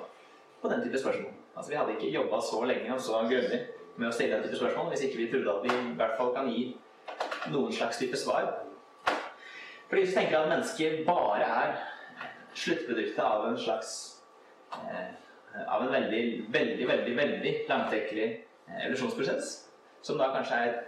på 0.63 0.71
den 0.73 0.83
type 0.85 0.99
spørsmål. 0.99 1.33
Altså 1.57 1.71
Vi 1.71 1.77
hadde 1.77 1.95
ikke 1.97 2.15
jobba 2.17 2.41
så 2.41 2.65
lenge 2.65 2.95
og 2.95 3.01
så 3.01 3.21
grundig 3.29 3.61
med 3.97 4.09
å 4.09 4.15
stille 4.15 4.39
den 4.39 4.47
type 4.47 4.59
spørsmål 4.61 4.91
hvis 4.93 5.05
ikke 5.07 5.21
vi 5.21 5.31
trodde 5.33 5.55
at 5.55 5.67
vi 5.67 5.77
i 5.77 5.97
hvert 6.01 6.17
fall 6.19 6.33
kan 6.35 6.49
gi 6.51 6.63
noen 7.53 7.73
slags 7.75 8.01
type 8.01 8.17
svar. 8.17 8.49
Fordi 9.93 10.03
hvis 10.07 10.15
vi 10.15 10.17
tenker 10.17 10.39
at 10.39 10.49
mennesket 10.49 11.03
bare 11.05 11.45
er 11.45 11.75
sluttproduktet 12.57 13.19
av 13.21 13.43
en 13.51 13.59
slags 13.61 13.91
eh, 14.73 15.11
av 15.69 15.83
en 15.85 15.93
veldig, 15.93 16.23
veldig, 16.55 16.87
veldig, 16.89 17.17
veldig 17.17 17.53
langtekkelig 17.69 18.29
eh, 18.31 18.79
evolusjonsprosess, 18.87 19.51
som 20.01 20.17
da 20.17 20.31
kanskje 20.33 20.63
er 20.65 20.79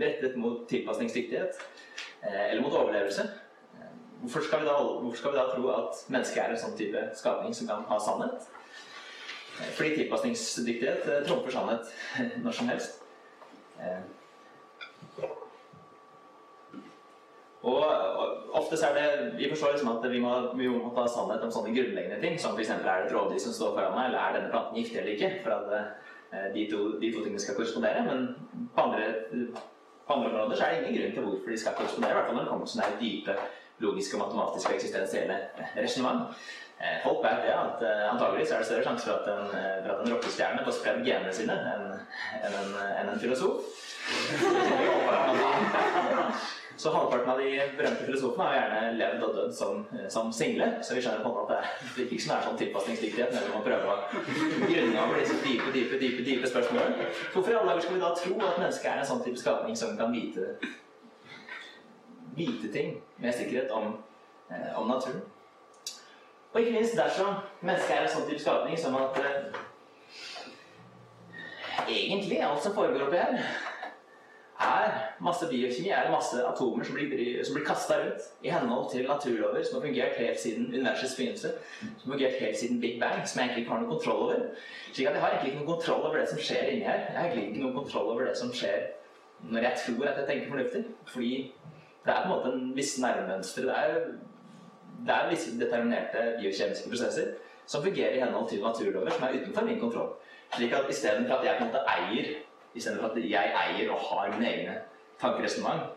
rettet 0.00 0.34
mot 0.34 0.66
tilpasningsdyktighet 0.66 1.62
eh, 2.26 2.50
eller 2.50 2.66
mot 2.66 2.74
overlevelse, 2.74 3.28
Hvorfor 4.20 4.40
skal, 4.40 4.66
da, 4.66 4.74
hvorfor 4.82 5.16
skal 5.16 5.32
vi 5.32 5.36
da 5.36 5.46
tro 5.54 5.68
at 5.70 5.98
mennesket 6.10 6.42
er 6.42 6.50
en 6.50 6.58
sånn 6.58 6.72
type 6.74 7.02
skapning 7.14 7.52
som 7.54 7.68
kan 7.70 7.84
ha 7.86 7.98
sannhet? 8.02 8.46
Eh, 9.60 9.72
Fordi 9.78 9.94
tilpasningsdyktighet 10.00 11.06
eh, 11.06 11.24
trumfer 11.28 11.54
sannhet 11.54 11.92
når 12.44 12.56
som 12.58 12.74
helst. 12.74 13.02
Eh, 17.66 17.72
Og, 17.72 17.84
og 18.18 18.26
ofte 18.60 18.76
så 18.76 18.86
er 18.86 18.94
det 18.94 19.38
Vi 19.38 19.48
forstår 19.50 19.72
liksom 19.72 19.88
at 19.98 20.10
vi 20.10 20.20
må, 20.20 20.32
vi 20.54 20.68
må 20.68 20.92
ta 20.94 21.06
sannhet 21.10 21.42
om 21.42 21.50
sånne 21.50 21.74
grunnleggende 21.74 22.20
ting, 22.22 22.38
som 22.40 22.54
f.eks. 22.54 22.70
er 22.70 22.82
det 22.84 23.06
et 23.06 23.14
rovdyr 23.14 23.40
som 23.42 23.52
står 23.52 23.74
foran 23.74 23.96
meg, 23.96 24.06
eller 24.10 24.20
er 24.22 24.36
denne 24.36 24.52
planten 24.52 24.78
giftig 24.78 25.00
eller 25.00 25.12
ikke? 25.16 25.30
For 25.44 25.50
at 25.56 25.66
eh, 25.76 26.48
de, 26.54 26.66
to, 26.70 26.78
de 27.00 27.12
to 27.12 27.24
tingene 27.24 27.42
skal 27.42 27.58
korrespondere. 27.58 28.04
Men 28.06 28.18
på 28.74 28.80
andre, 28.86 29.02
på 30.06 30.12
andre 30.14 30.30
områder 30.30 30.56
så 30.56 30.64
er 30.64 30.70
det 30.74 30.78
ingen 30.82 31.00
grunn 31.00 31.14
til 31.16 31.26
hvorfor 31.26 31.50
de 31.50 31.58
skal 31.64 31.78
korrespondere. 31.80 32.12
I 32.12 32.18
hvert 32.20 32.28
fall 32.30 32.38
når 32.38 32.44
det 32.46 32.52
kommer 32.52 32.66
til 32.66 32.76
sånne 32.76 33.00
dype 33.02 33.34
logiske, 33.84 34.16
og 34.16 34.22
matematiske 34.22 34.70
og 34.70 34.76
eksistensielle 34.78 35.36
resonnement. 35.76 36.20
Eh, 36.80 36.96
Folk 37.04 37.24
vet 37.24 37.42
det, 37.44 37.52
at 37.56 37.78
uh, 37.82 38.12
antageligvis 38.12 38.50
er 38.52 38.58
det 38.62 38.68
større 38.68 38.84
sjanse 38.84 39.04
for 39.08 39.14
at 39.16 39.26
en, 39.32 39.46
eh, 39.58 39.78
for 39.82 39.90
at 39.94 40.00
en 40.04 40.12
rockestjerne 40.12 40.64
får 40.64 40.74
spredd 40.78 41.00
genene 41.08 41.32
sine 41.32 41.56
enn 41.72 41.86
en, 42.46 42.70
en, 43.00 43.08
en 43.08 43.20
filosof. 43.20 43.54
Så 46.76 46.92
halvparten 46.92 47.30
av 47.32 47.38
de 47.40 47.50
berømte 47.78 48.04
filosofene 48.04 48.46
har 48.50 48.56
gjerne 48.56 48.96
levd 48.98 49.22
og 49.24 49.36
dødd 49.36 49.52
som, 49.56 49.84
som 50.12 50.32
single, 50.32 50.66
så 50.84 50.96
vi 50.96 51.04
skjønner 51.04 51.22
på 51.24 51.30
en 51.30 51.36
måte 51.38 51.60
at 51.60 51.84
det 51.96 52.04
ikke 52.04 52.34
er 52.34 52.44
sånn 52.44 52.58
tilpasningsdyktighet 52.60 53.32
når 53.32 53.54
man 53.54 53.64
prøver 53.64 53.92
å 53.92 53.96
grunne 54.66 55.04
over 55.04 55.20
disse 55.22 55.38
dype, 55.40 55.70
dype, 55.72 56.00
dype, 56.02 56.26
dype 56.26 56.50
spørsmålene. 56.52 57.08
Hvorfor 57.32 57.54
i 57.54 57.56
alle 57.56 57.70
dager 57.72 57.86
skal 57.86 57.96
vi 57.96 58.02
da 58.04 58.12
tro 58.20 58.34
at 58.40 58.60
mennesket 58.60 58.90
er 58.92 59.00
en 59.00 59.08
sånn 59.12 59.24
type 59.24 59.40
skapning 59.40 59.78
som 59.78 59.96
kan 59.96 60.12
vite 60.12 60.50
vite 62.36 62.72
ting 62.72 63.02
med 63.16 63.32
sikkerhet 63.32 63.70
om, 63.70 64.04
eh, 64.50 64.80
om 64.80 64.88
naturen. 64.88 65.22
Og 66.52 66.60
ikke 66.60 66.72
minst 66.72 66.96
dersom 66.96 67.34
mennesket 67.60 67.96
er 67.96 68.02
en 68.02 68.12
sånn 68.12 68.28
type 68.28 68.40
skapning 68.40 68.78
som 68.78 68.96
at 68.96 69.18
eh, 69.20 69.56
egentlig 71.88 72.42
alt 72.44 72.62
som 72.62 72.74
foregår 72.74 73.06
oppi 73.06 73.16
her, 73.20 73.40
er 74.60 74.92
masse 75.20 75.46
biokjemi, 75.50 75.88
er 75.88 76.10
masse 76.10 76.40
atomer 76.46 76.84
som 76.84 76.94
blir, 76.94 77.44
som 77.44 77.54
blir 77.54 77.64
kasta 77.66 77.98
rundt 78.00 78.28
i 78.42 78.50
henhold 78.50 78.90
til 78.90 79.08
naturlover 79.08 79.64
som 79.64 79.76
har 79.76 79.86
fungert 79.86 80.16
helt 80.16 80.40
siden 80.40 80.66
universets 80.74 81.16
begynnelse, 81.16 81.50
som 81.80 82.10
har 82.10 82.18
fungert 82.18 82.40
helt 82.40 82.58
siden 82.58 82.80
Big 82.80 83.00
Bang, 83.00 83.28
som 83.28 83.40
jeg 83.40 83.46
egentlig 83.46 83.62
ikke 83.62 83.72
har 83.72 83.82
noen 83.82 83.92
kontroll 83.92 84.22
over. 84.26 84.44
Slik 84.92 85.06
at 85.06 85.14
jeg 85.14 85.22
har 85.22 85.30
egentlig 85.30 85.52
ikke 85.52 85.62
noen 85.64 85.72
kontroll 85.74 86.06
over 86.08 86.16
det 86.16 86.28
som 86.28 86.38
skjer 86.38 86.70
inni 86.72 86.88
her. 86.88 87.02
Jeg 87.08 87.18
har 87.18 87.26
egentlig 87.26 87.48
ikke 87.48 87.64
noen 87.64 87.76
kontroll 87.80 88.12
over 88.14 88.24
det 88.28 88.36
som 88.36 88.52
skjer 88.52 88.86
når 89.50 89.66
jeg 89.66 89.80
tror 89.84 90.06
at 90.08 90.18
jeg 90.18 90.26
tenker 90.30 90.48
fornuftig. 90.48 90.84
Fordi 91.06 91.32
det 92.06 92.14
er 92.14 92.22
på 92.22 92.28
en 92.28 92.32
måte 92.32 92.52
en 92.54 92.76
viss 92.76 92.98
nærmønster, 93.02 93.62
Det 93.62 93.74
er, 93.76 93.94
det 95.06 95.14
er 95.14 95.30
visse 95.30 95.58
determinerte 95.60 96.22
biokjemiske 96.40 96.88
prosesser 96.88 97.34
som 97.66 97.82
fungerer 97.82 98.14
i 98.16 98.20
henhold 98.20 98.48
til 98.48 98.62
naturlover 98.62 99.10
som 99.10 99.22
er 99.26 99.40
utenfor 99.40 99.64
min 99.64 99.80
kontroll. 99.80 100.12
Slik 100.56 100.72
at 100.72 100.90
istedenfor 100.90 101.34
at 101.34 101.44
jeg 101.44 101.56
på 101.58 101.64
en 101.64 101.70
måte 101.70 101.84
eier 101.98 102.45
Istedenfor 102.76 103.10
at 103.10 103.20
jeg 103.22 103.54
eier 103.62 103.92
og 103.94 104.02
har 104.10 104.34
mine 104.34 104.50
egne 104.50 104.74
tankeresonnement 105.20 105.96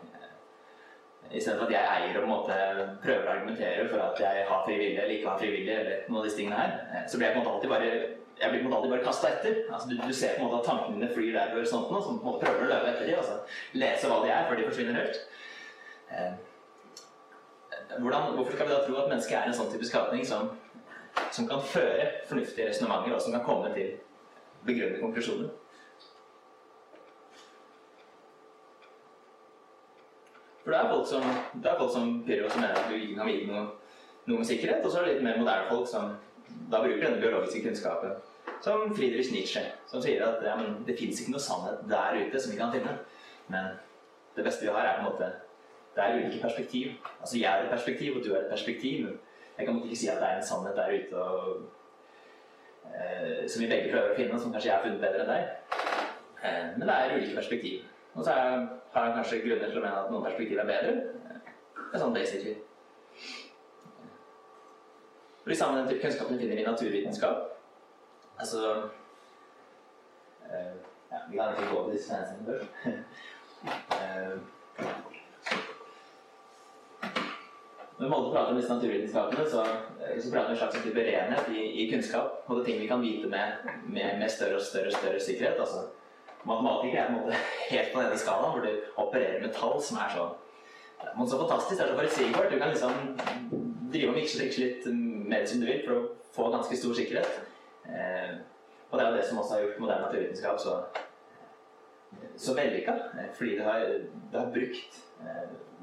Istedenfor 1.30 1.68
at 1.68 1.74
jeg 1.74 1.90
eier 1.96 2.16
og 2.16 2.24
på 2.24 2.26
en 2.26 2.32
måte 2.32 2.54
prøver 3.04 3.26
å 3.28 3.34
argumentere 3.36 3.84
for 3.90 4.02
at 4.02 4.22
jeg 4.24 4.46
har 4.48 4.64
frivillig 4.66 4.96
eller 4.98 5.12
ikke 5.14 5.28
har 5.30 5.38
frivillig, 5.38 5.74
eller 5.76 6.08
noen 6.08 6.18
av 6.22 6.26
disse 6.26 6.40
tingene 6.40 6.58
her, 6.58 7.04
så 7.06 7.20
blir 7.20 7.28
jeg 7.28 7.36
på 7.36 7.38
en 7.38 7.44
måte 7.44 7.52
alltid 7.54 7.70
bare 7.70 7.92
jeg 8.40 8.50
blir 8.50 8.62
på 8.62 8.64
en 8.64 8.70
måte 8.70 8.76
alltid 8.76 8.92
bare 8.94 9.04
kasta 9.04 9.28
etter. 9.28 9.56
Altså, 9.68 9.88
du, 9.88 9.94
du, 10.00 10.14
ser 10.16 10.34
på 10.34 10.40
en 10.40 10.46
måte 10.48 10.60
at 10.62 10.68
tankene 10.70 10.96
dine 10.96 11.10
flyr 11.14 11.32
der 11.36 11.54
over 11.54 11.66
sånt 11.68 11.90
noe, 11.92 12.00
så 12.02 12.14
på 12.22 12.32
prøver 12.40 12.64
å 12.64 12.70
løpe 12.70 12.92
etter 12.92 13.10
dem. 13.10 13.18
Altså, 13.20 13.36
lese 13.82 14.10
hva 14.10 14.18
de 14.24 14.32
er 14.32 14.46
før 14.48 14.60
de 14.60 14.68
forsvinner 14.70 14.96
helt. 14.96 15.18
Eh, 16.16 16.30
hvordan, 17.98 18.30
hvorfor 18.38 18.56
skal 18.56 18.70
vi 18.70 18.74
da 18.74 18.82
tro 18.86 18.96
at 19.02 19.10
mennesket 19.12 19.36
er 19.38 19.50
en 19.50 19.58
sånn 19.60 19.72
type 19.74 19.88
skapning 19.88 20.24
som, 20.26 20.54
som 21.36 21.48
kan 21.50 21.60
føre 21.74 22.08
fornuftige 22.30 22.70
resonnementer, 22.70 23.16
og 23.18 23.24
som 23.26 23.36
kan 23.36 23.44
komme 23.44 23.74
til 23.76 23.92
begrunnede 24.64 25.02
konklusjoner? 25.04 25.52
For 30.70 30.76
det 30.76 30.84
er 30.84 30.90
folk 30.94 31.06
som, 31.08 31.22
det 31.62 31.70
er 31.70 31.78
folk 31.78 31.92
som 31.92 32.10
Pyro 32.26 32.48
som 32.48 32.60
mener 32.62 32.76
at 32.78 32.84
du 32.86 32.94
ikke 32.94 33.14
kan 33.18 33.26
vite 33.26 33.46
noe, 33.48 33.62
noe 34.30 34.36
med 34.38 34.46
sikkerhet, 34.46 34.84
og 34.86 34.92
så 34.92 35.00
er 35.00 35.08
det 35.08 35.14
litt 35.16 35.24
mer 35.26 35.40
moderne 35.40 35.66
folk 35.66 35.88
som 35.90 36.12
da 36.70 36.78
bruker 36.84 37.02
denne 37.02 37.18
biologiske 37.18 37.64
kunnskapen. 37.64 38.12
Som 38.62 38.92
Friedrich 38.94 39.32
Nietzsche, 39.34 39.64
som 39.90 40.04
sier 40.04 40.22
at 40.22 40.44
ja, 40.46 40.54
det 40.86 40.94
fins 41.00 41.18
ikke 41.24 41.34
noe 41.34 41.42
sannhet 41.42 41.82
der 41.90 42.20
ute 42.20 42.44
som 42.44 42.54
vi 42.54 42.60
kan 42.60 42.70
finne. 42.70 42.94
Men 43.50 43.80
det 44.36 44.46
beste 44.46 44.62
vi 44.62 44.70
har, 44.70 44.86
er 44.86 45.00
på 45.00 45.08
en 45.08 45.08
måte 45.08 45.32
Det 45.96 46.04
er 46.04 46.20
ulike 46.20 46.42
perspektiv. 46.44 46.92
Altså 47.18 47.38
jeg 47.40 47.50
er 47.50 47.64
et 47.64 47.74
perspektiv, 47.74 48.16
og 48.16 48.24
du 48.24 48.30
er 48.30 48.44
et 48.44 48.50
perspektiv. 48.54 49.08
Jeg 49.58 49.66
kan 49.66 49.82
ikke 49.82 49.98
si 49.98 50.06
at 50.12 50.22
det 50.22 50.28
er 50.28 50.36
en 50.36 50.50
sannhet 50.52 50.78
der 50.78 50.94
ute 51.00 51.24
og, 51.24 51.64
eh, 52.94 53.48
som 53.48 53.64
vi 53.64 53.72
begge 53.72 53.90
prøver 53.90 54.14
å 54.14 54.20
finne, 54.20 54.38
som 54.38 54.54
kanskje 54.54 54.70
jeg 54.70 54.76
har 54.76 54.86
funnet 54.86 55.02
bedre 55.02 55.26
enn 55.26 55.34
deg. 55.34 55.74
Eh, 56.44 56.70
men 56.76 56.86
det 56.86 56.94
er 56.94 57.16
ulike 57.16 57.40
perspektiv. 57.40 57.82
Og 58.14 58.22
så 58.24 58.38
er, 58.38 58.68
har 58.92 59.14
kanskje 59.14 59.42
grunner 59.44 59.70
til 59.70 59.78
å 59.78 59.84
mene 59.84 60.02
at 60.02 60.10
noen 60.10 60.26
perspektiv 60.26 60.58
er 60.58 60.68
bedre. 60.70 60.92
Det 61.76 61.98
er 61.98 62.02
sånn 62.02 62.14
basically. 62.14 62.56
For 65.40 65.52
de 65.52 65.58
samme 65.58 65.84
type 65.88 66.02
kunnskapene 66.04 66.40
finner 66.40 66.58
vi 66.58 66.64
i 66.64 66.68
naturvitenskap. 66.68 67.44
Altså 68.40 68.60
uh, 70.46 70.74
ja, 71.10 71.18
Vi 71.30 71.36
kan 71.36 71.54
ikke 71.54 71.70
gå 71.70 71.84
på 71.84 71.92
disse 71.92 72.14
fansene 72.14 72.54
eh, 74.00 74.36
når 78.00 78.08
Molde 78.08 78.30
prater 78.32 78.54
om 78.54 78.56
disse 78.56 78.72
naturvitenskapene, 78.72 79.44
så, 79.50 79.64
eh, 80.00 80.20
så 80.22 80.30
prater 80.32 80.48
vi 80.48 80.54
en 80.54 80.60
slags 80.62 80.78
type 80.84 81.02
renhet 81.04 81.50
i, 81.52 81.64
i, 81.82 81.88
kunnskap. 81.90 82.38
Og 82.46 82.56
det 82.56 82.62
er 82.62 82.68
ting 82.70 82.78
vi 82.80 82.88
kan 82.88 83.02
vite 83.04 83.28
med, 83.28 83.66
med, 83.84 84.18
med 84.22 84.30
større 84.32 84.56
og 84.56 84.64
større, 84.64 84.92
større 84.94 85.20
sikkerhet. 85.20 85.60
Altså, 85.60 85.82
Matematikere 86.48 87.02
er 87.02 87.10
på 87.10 87.12
en 87.12 87.24
måte 87.24 87.40
helt 87.70 87.92
på 87.92 88.00
denne 88.00 88.18
skalaen, 88.18 88.54
hvor 88.54 88.64
du 88.64 89.02
opererer 89.02 89.42
med 89.42 89.52
tall 89.54 89.76
som 89.84 89.98
er 90.00 90.14
så, 90.14 90.28
så 91.26 91.40
fantastisk. 91.42 91.76
Det 91.76 91.84
er 91.84 91.90
så 91.92 91.98
forutsigbart. 91.98 92.52
Du 92.52 92.58
kan 92.58 92.72
liksom 92.72 92.92
drive 93.92 94.12
og 94.12 94.16
mikse 94.16 94.46
litt 94.60 94.88
mer 95.30 95.46
som 95.46 95.60
du 95.60 95.68
vil 95.68 95.82
for 95.84 95.96
å 95.98 96.06
få 96.34 96.48
ganske 96.54 96.78
stor 96.80 96.96
sikkerhet. 96.96 97.40
Eh, 97.90 98.34
og 98.90 98.98
det 98.98 99.04
er 99.04 99.10
jo 99.10 99.16
det 99.18 99.26
som 99.28 99.38
også 99.38 99.54
har 99.54 99.64
gjort 99.64 99.80
moderne 99.82 100.06
naturvitenskap 100.06 100.60
så, 100.62 100.76
så 102.36 102.54
vellykka. 102.56 102.94
Eh, 103.18 103.32
fordi 103.36 103.56
det 103.58 103.66
har, 103.66 103.84
det 104.32 104.40
har 104.40 104.52
brukt, 104.54 105.00
eh, 105.24 105.42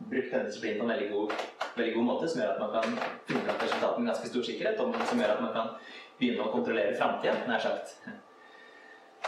brukt 0.10 0.32
denne 0.34 0.50
disiplinen 0.50 0.82
på 0.82 0.88
en 0.88 0.94
veldig 0.96 1.10
god, 1.14 1.36
veldig 1.76 1.94
god, 1.96 2.08
måte, 2.12 2.32
som 2.32 2.42
gjør 2.42 2.56
at 2.56 2.64
man 2.64 2.74
kan 2.76 2.98
finne 3.30 3.44
fram 3.46 3.62
resultatene 3.64 4.04
med 4.06 4.14
ganske 4.14 4.32
stor 4.34 4.48
sikkerhet, 4.50 4.82
og 4.84 5.10
som 5.12 5.22
gjør 5.24 5.36
at 5.36 5.44
man 5.46 5.54
kan 5.60 5.76
begynne 6.18 6.48
å 6.48 6.54
kontrollere 6.56 6.98
framtida, 6.98 7.38
nær 7.48 7.64
sagt. 7.64 8.00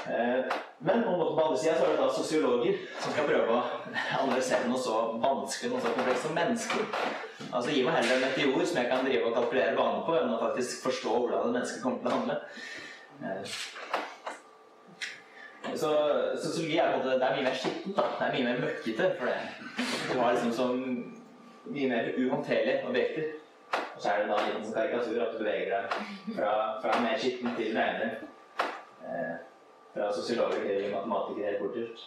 Men 0.07 1.03
på 1.03 1.09
den 1.11 1.39
andre 1.43 1.57
sida 1.57 1.73
er 1.75 1.89
det 1.91 1.97
da 1.99 2.07
sosiologer 2.13 2.77
som 3.01 3.11
skal 3.11 3.27
prøve 3.27 3.55
å 3.57 3.63
analysere 4.21 4.69
noe 4.69 4.79
så 4.79 4.99
vanskelig 5.19 5.73
noe 5.73 5.81
så 5.83 5.91
komplekst 5.95 6.27
som 6.27 6.37
mennesker. 6.37 6.85
Altså 7.49 7.73
Gi 7.73 7.83
meg 7.83 7.97
heller 7.97 8.15
en 8.15 8.23
meteor 8.27 8.63
som 8.63 8.79
jeg 8.79 8.91
kan 8.91 9.03
drive 9.05 9.27
og 9.27 9.35
kalkulere 9.35 9.75
banen 9.75 10.05
på, 10.07 10.15
enn 10.15 10.35
å 10.35 10.39
faktisk 10.43 10.85
forstå 10.87 11.15
hvordan 11.17 11.49
et 11.49 11.57
menneske 11.57 11.83
kommer 11.83 11.99
til 11.99 12.09
å 12.09 12.15
handle. 12.15 12.37
Eh, 13.19 13.43
så 15.75 15.91
sosiologi 16.39 16.79
er, 16.79 16.95
det 17.03 17.19
er 17.19 17.35
mye 17.35 17.47
mer 17.49 17.59
skittent. 17.59 17.95
da, 17.97 18.07
Det 18.19 18.25
er 18.27 18.37
mye 18.37 18.47
mer 18.47 18.63
møkkete. 18.63 19.11
For 19.19 19.25
det. 19.27 19.37
Du 20.13 20.15
har 20.19 20.33
liksom 20.33 20.53
så 20.55 20.69
mye 21.69 21.89
mer 21.91 22.09
uhåndterlige 22.15 22.87
objekter. 22.87 23.23
Og 23.75 24.01
så 24.01 24.09
er 24.09 24.21
det 24.21 24.31
da 24.31 24.39
en 24.39 24.49
liten 24.55 24.73
karikatur 24.73 25.21
at 25.25 25.35
du 25.35 25.43
beveger 25.43 25.75
deg 25.75 25.83
fra, 26.39 26.51
fra 26.81 27.01
mer 27.03 27.19
skitten 27.19 27.51
til 27.59 27.75
renere. 27.75 28.09
Fra 29.93 30.13
sosiologer 30.13 30.61
til 30.63 30.95
matematikere 30.95 31.49
helt 31.49 31.61
bortert. 31.63 31.99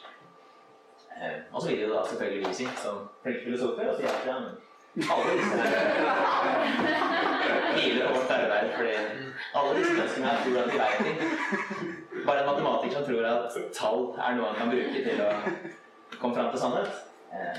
Eh, 1.23 1.39
og 1.53 1.63
så 1.63 1.69
vil 1.69 1.81
jo 1.81 1.95
da 1.95 2.01
selvfølgelig 2.09 2.49
vi 2.49 2.55
si 2.55 2.67
som 2.85 2.97
flinke 3.23 3.45
filosofer 3.45 3.89
og 3.91 3.97
si 3.97 4.05
er 4.05 4.15
ja, 4.27 4.37
alle 5.15 5.33
disse 5.39 5.57
på 8.07 8.15
vårt 8.15 8.31
arbeid 8.37 8.67
fordi 8.77 8.95
alle 9.59 9.79
disse 9.79 9.93
menneskene 9.99 10.27
her 10.27 10.37
tror 10.45 10.59
at 10.63 10.71
de 10.73 10.79
veit 10.83 11.01
ting. 11.07 11.19
Bare 12.27 12.41
en 12.41 12.51
matematiker 12.51 12.97
som 12.97 13.05
tror 13.07 13.23
at 13.27 13.53
tall 13.79 14.01
er 14.27 14.35
noe 14.37 14.49
han 14.51 14.59
kan 14.61 14.73
bruke 14.73 15.01
til 15.09 15.23
å 15.27 15.31
komme 16.21 16.35
fram 16.37 16.51
til 16.53 16.61
sannhet. 16.65 16.93
Eh, 17.33 17.57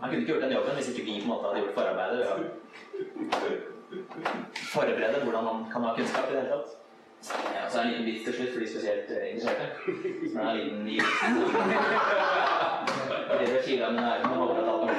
han 0.00 0.08
kunne 0.10 0.20
ikke 0.22 0.32
gjort 0.32 0.44
den 0.46 0.56
jobben 0.56 0.76
hvis 0.78 0.90
ikke 0.92 1.06
vi 1.08 1.20
på 1.20 1.24
en 1.26 1.32
måte 1.32 1.46
hadde 1.48 1.62
gjort 1.64 1.78
forarbeidet 1.78 2.18
ved 2.18 2.26
å 2.26 2.34
forberede 4.72 5.22
hvordan 5.24 5.44
man 5.44 5.58
kan 5.72 5.86
ha 5.86 5.94
kunnskap 5.96 6.30
i 6.30 6.34
det 6.34 6.42
hele 6.42 6.52
tatt. 6.54 6.85
Ja, 7.54 7.70
så 7.70 7.78
er 7.78 7.82
det 7.82 7.96
en 7.96 8.02
liten 8.02 8.06
vits 8.06 8.24
til 8.24 8.34
slutt 8.34 8.52
for 8.52 8.60
de 8.60 8.68
spesielt 8.70 9.10
uh, 9.10 9.16
interesserte. 9.30 9.66
Som 10.30 10.40
er 10.40 10.48
en 10.50 10.56
liten 10.56 10.80
ny 10.84 10.94
Det 13.40 13.46
er 13.58 13.62
kiler 13.66 13.90
med 13.92 14.00
nerven 14.00 14.30
og 14.32 14.38
håper 14.42 14.56
at 14.62 14.68
alt 14.72 14.90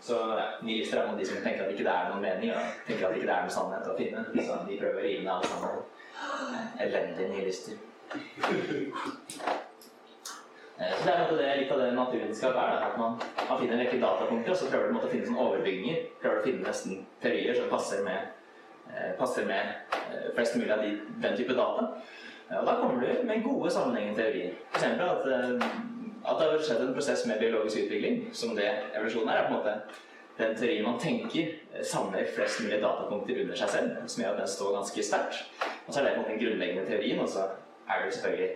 Så 0.00 0.16
ja, 0.38 0.46
nihilister 0.62 0.98
er 0.98 1.16
de 1.18 1.26
som 1.26 1.36
tenker 1.44 1.62
at 1.64 1.70
ikke 1.70 1.84
det 1.84 1.92
er 1.92 2.08
noen 2.10 2.22
mening, 2.22 2.50
og 2.50 2.60
tenker 2.86 3.08
at 3.08 3.14
ikke 3.14 3.28
det 3.28 3.34
er 3.36 3.42
noen 3.46 3.56
sannhet 3.56 3.86
å 3.86 3.98
finne. 3.98 4.20
Så 4.34 4.52
de 4.66 4.80
prøver 4.80 4.98
å 4.98 5.06
rive 5.06 5.22
ned 5.22 5.32
alle 5.36 5.48
sammen. 5.52 5.74
Elendige 6.80 7.28
nihilister. 7.28 7.74
Eh, 11.00 11.06
det 11.06 11.14
er 11.14 11.36
det, 11.36 11.52
litt 11.60 11.72
av 11.72 11.80
det 11.80 11.92
naturvitenskap 11.96 12.56
er. 12.56 12.82
at 12.88 12.98
man, 12.98 13.16
man, 13.48 13.58
finner 13.60 13.76
en 13.76 13.84
rekke 13.84 14.00
datapunkter, 14.00 14.52
og 14.52 14.56
så 14.56 14.70
prøver 14.70 14.92
du 14.92 14.98
å 14.98 15.12
finne 15.12 15.28
sånne 15.28 15.46
overbygninger. 15.46 16.02
Prøver 16.22 16.40
å 16.40 16.44
finne 16.44 16.66
nesten 16.66 17.06
teorier 17.22 17.56
som 17.56 17.70
passer 17.72 18.04
med, 18.04 18.34
eh, 18.90 19.12
passer 19.18 19.48
med 19.48 19.94
eh, 20.10 20.28
flest 20.36 20.58
mulig 20.58 20.74
av 20.74 20.84
de, 20.84 20.92
den 21.24 21.38
type 21.38 21.56
data. 21.56 21.88
Og 22.50 22.66
da 22.66 22.76
kommer 22.80 23.00
du 23.00 23.26
med 23.28 23.44
gode 23.44 23.70
sammenhengende 23.70 24.18
teorier. 24.18 24.54
F.eks. 24.74 24.84
at 24.84 25.90
at 26.20 26.36
det 26.36 26.46
har 26.50 26.62
skjedd 26.64 26.80
en 26.84 26.92
prosess 26.92 27.22
med 27.24 27.38
biologisk 27.40 27.78
utvikling, 27.86 28.16
som 28.36 28.50
det 28.56 28.66
evolusjonen 28.92 29.30
er, 29.32 29.38
er 29.40 29.46
på 29.46 29.54
en 29.54 29.56
måte 29.56 29.76
den 30.36 30.56
teorien 30.56 30.84
man 30.84 30.98
tenker 31.00 31.54
samler 31.84 32.28
flest 32.34 32.60
mulig 32.60 32.80
datapunkter 32.82 33.40
under 33.42 33.56
seg 33.56 33.72
selv, 33.72 33.94
som 34.06 34.22
gjør 34.22 34.34
at 34.34 34.42
den 34.42 34.50
står 34.54 34.74
ganske 34.76 35.04
sterkt. 35.04 35.40
Og 35.86 35.94
så 35.94 36.00
er 36.00 36.04
det 36.04 36.12
på 36.12 36.18
en 36.18 36.22
måte 36.22 36.34
den 36.34 36.42
grunnleggende 36.42 36.84
teorien, 36.88 37.22
og 37.24 37.28
så 37.28 37.46
er 37.88 38.04
det 38.04 38.12
selvfølgelig 38.14 38.50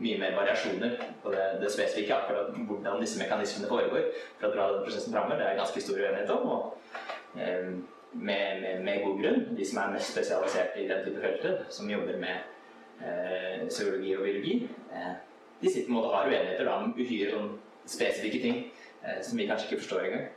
mye 0.00 0.18
mer 0.20 0.36
variasjoner 0.36 0.98
på 1.22 1.32
det, 1.34 1.46
det 1.62 1.70
spesifikke, 1.72 2.16
akkurat 2.16 2.52
hvordan 2.68 3.00
disse 3.02 3.20
mekanismene 3.20 3.70
foregår 3.70 4.10
for 4.40 4.48
å 4.48 4.52
dra 4.54 4.68
den 4.74 4.84
prosessen 4.86 5.14
framover. 5.14 5.40
Det 5.40 5.48
er 5.48 5.60
ganske 5.60 5.84
stor 5.84 6.00
uenighet 6.00 6.34
om, 6.34 6.48
og 6.54 7.40
eh, 7.40 7.72
med, 8.12 8.62
med, 8.62 8.84
med, 8.86 9.02
god 9.04 9.22
grunn. 9.22 9.42
De 9.56 9.66
som 9.66 9.82
er 9.82 9.94
mest 9.94 10.14
spesialisert 10.14 10.78
i 10.80 10.88
den 10.90 11.04
type 11.06 11.22
feltet, 11.22 11.64
som 11.74 11.90
jobber 11.90 12.18
med 12.22 13.04
eh, 13.04 13.66
zoologi 13.70 14.16
og 14.16 14.26
biologi, 14.26 14.56
eh, 14.92 15.12
de 15.60 15.72
sitter 15.72 15.92
med 15.92 16.02
og 16.02 16.14
har 16.16 16.30
uenigheter 16.30 16.72
om 16.72 16.94
uhyre 16.96 17.32
sånn, 17.34 17.56
spesifikke 17.90 18.40
ting 18.42 18.60
eh, 19.02 19.18
som 19.24 19.38
vi 19.38 19.48
kanskje 19.48 19.70
ikke 19.70 19.82
forstår 19.82 20.06
engang. 20.08 20.28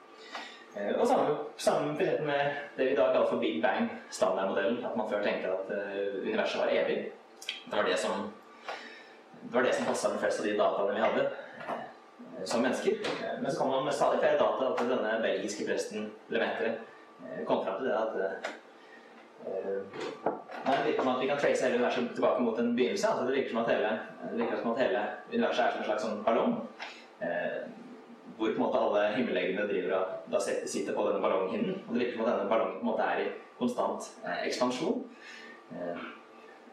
Eh, 0.75 0.93
og 0.97 1.07
samme, 1.07 1.35
samme 1.57 1.93
med 1.97 2.53
det 2.77 2.89
vi 2.89 2.95
da 2.97 3.11
kaller 3.13 3.29
for 3.29 3.39
Big 3.39 3.61
Bang, 3.61 3.91
standardmodellen. 4.09 4.85
At 4.85 4.97
man 4.97 5.09
før 5.09 5.23
tenkte 5.23 5.51
at 5.53 5.69
uh, 5.69 6.21
universet 6.23 6.61
var 6.61 6.71
evig. 6.73 6.97
Det 7.65 7.77
var 7.77 7.85
det 7.85 7.99
som 7.99 8.31
det 9.43 9.55
var 9.55 9.67
det 9.67 9.75
som 9.75 9.85
passa 9.85 10.09
med 10.09 10.21
flest 10.23 10.41
av 10.41 10.47
de 10.47 10.57
dataene 10.57 10.95
vi 10.97 11.05
hadde 11.05 11.23
eh, 11.27 12.43
som 12.45 12.63
mennesker. 12.65 13.13
Men 13.41 13.51
så 13.51 13.59
kom 13.59 13.71
man 13.71 13.85
med 13.85 13.93
stadig 13.93 14.19
flere 14.23 14.39
data 14.41 14.73
til 14.79 14.91
denne 14.95 15.13
belgiske 15.21 15.67
presten 15.67 16.11
Lemetre 16.33 16.73
eh, 16.73 17.45
kom 17.47 17.63
fram 17.65 17.79
til 17.79 17.91
det 17.91 17.97
at 18.01 18.51
Nei, 19.43 20.75
det 20.77 20.83
virker 20.85 21.01
som 21.03 21.09
at 21.11 21.21
vi 21.21 21.27
kan 21.27 21.39
trace 21.39 21.65
hele 21.65 21.75
universet 21.75 22.13
tilbake 22.15 22.43
mot 22.45 22.59
en 22.59 22.75
begynnelse. 22.75 23.07
Altså 23.07 23.25
det, 23.27 23.33
virker 23.35 23.49
som 23.51 23.57
at 23.59 23.71
hele, 23.73 23.89
det 24.21 24.37
virker 24.39 24.61
som 24.61 24.71
at 24.71 24.79
hele 24.79 25.01
universet 25.33 25.63
er 25.65 25.73
som 25.73 25.81
en 25.81 25.87
slags 25.89 26.05
sånn 26.05 26.21
ballong. 26.23 26.53
Eh, 27.19 27.57
hvor 28.37 28.47
på 28.47 28.55
en 28.55 28.63
måte 28.63 28.79
alle 28.79 29.01
himmellegemene 29.17 29.67
driver 29.69 29.97
og 29.97 30.31
da 30.31 30.39
sitter 30.41 30.95
på 30.95 31.07
denne 31.09 31.21
ballonghinnen. 31.23 31.81
Og 31.83 31.93
det 31.93 32.05
virker 32.05 32.15
som 32.17 32.25
at 32.25 32.31
denne 32.31 32.49
ballongen 32.53 32.79
på 32.79 32.85
en 32.85 32.91
måte 32.93 33.09
er 33.09 33.25
i 33.25 33.29
konstant 33.59 34.07
eh, 34.23 34.45
ekspansjon. 34.47 35.03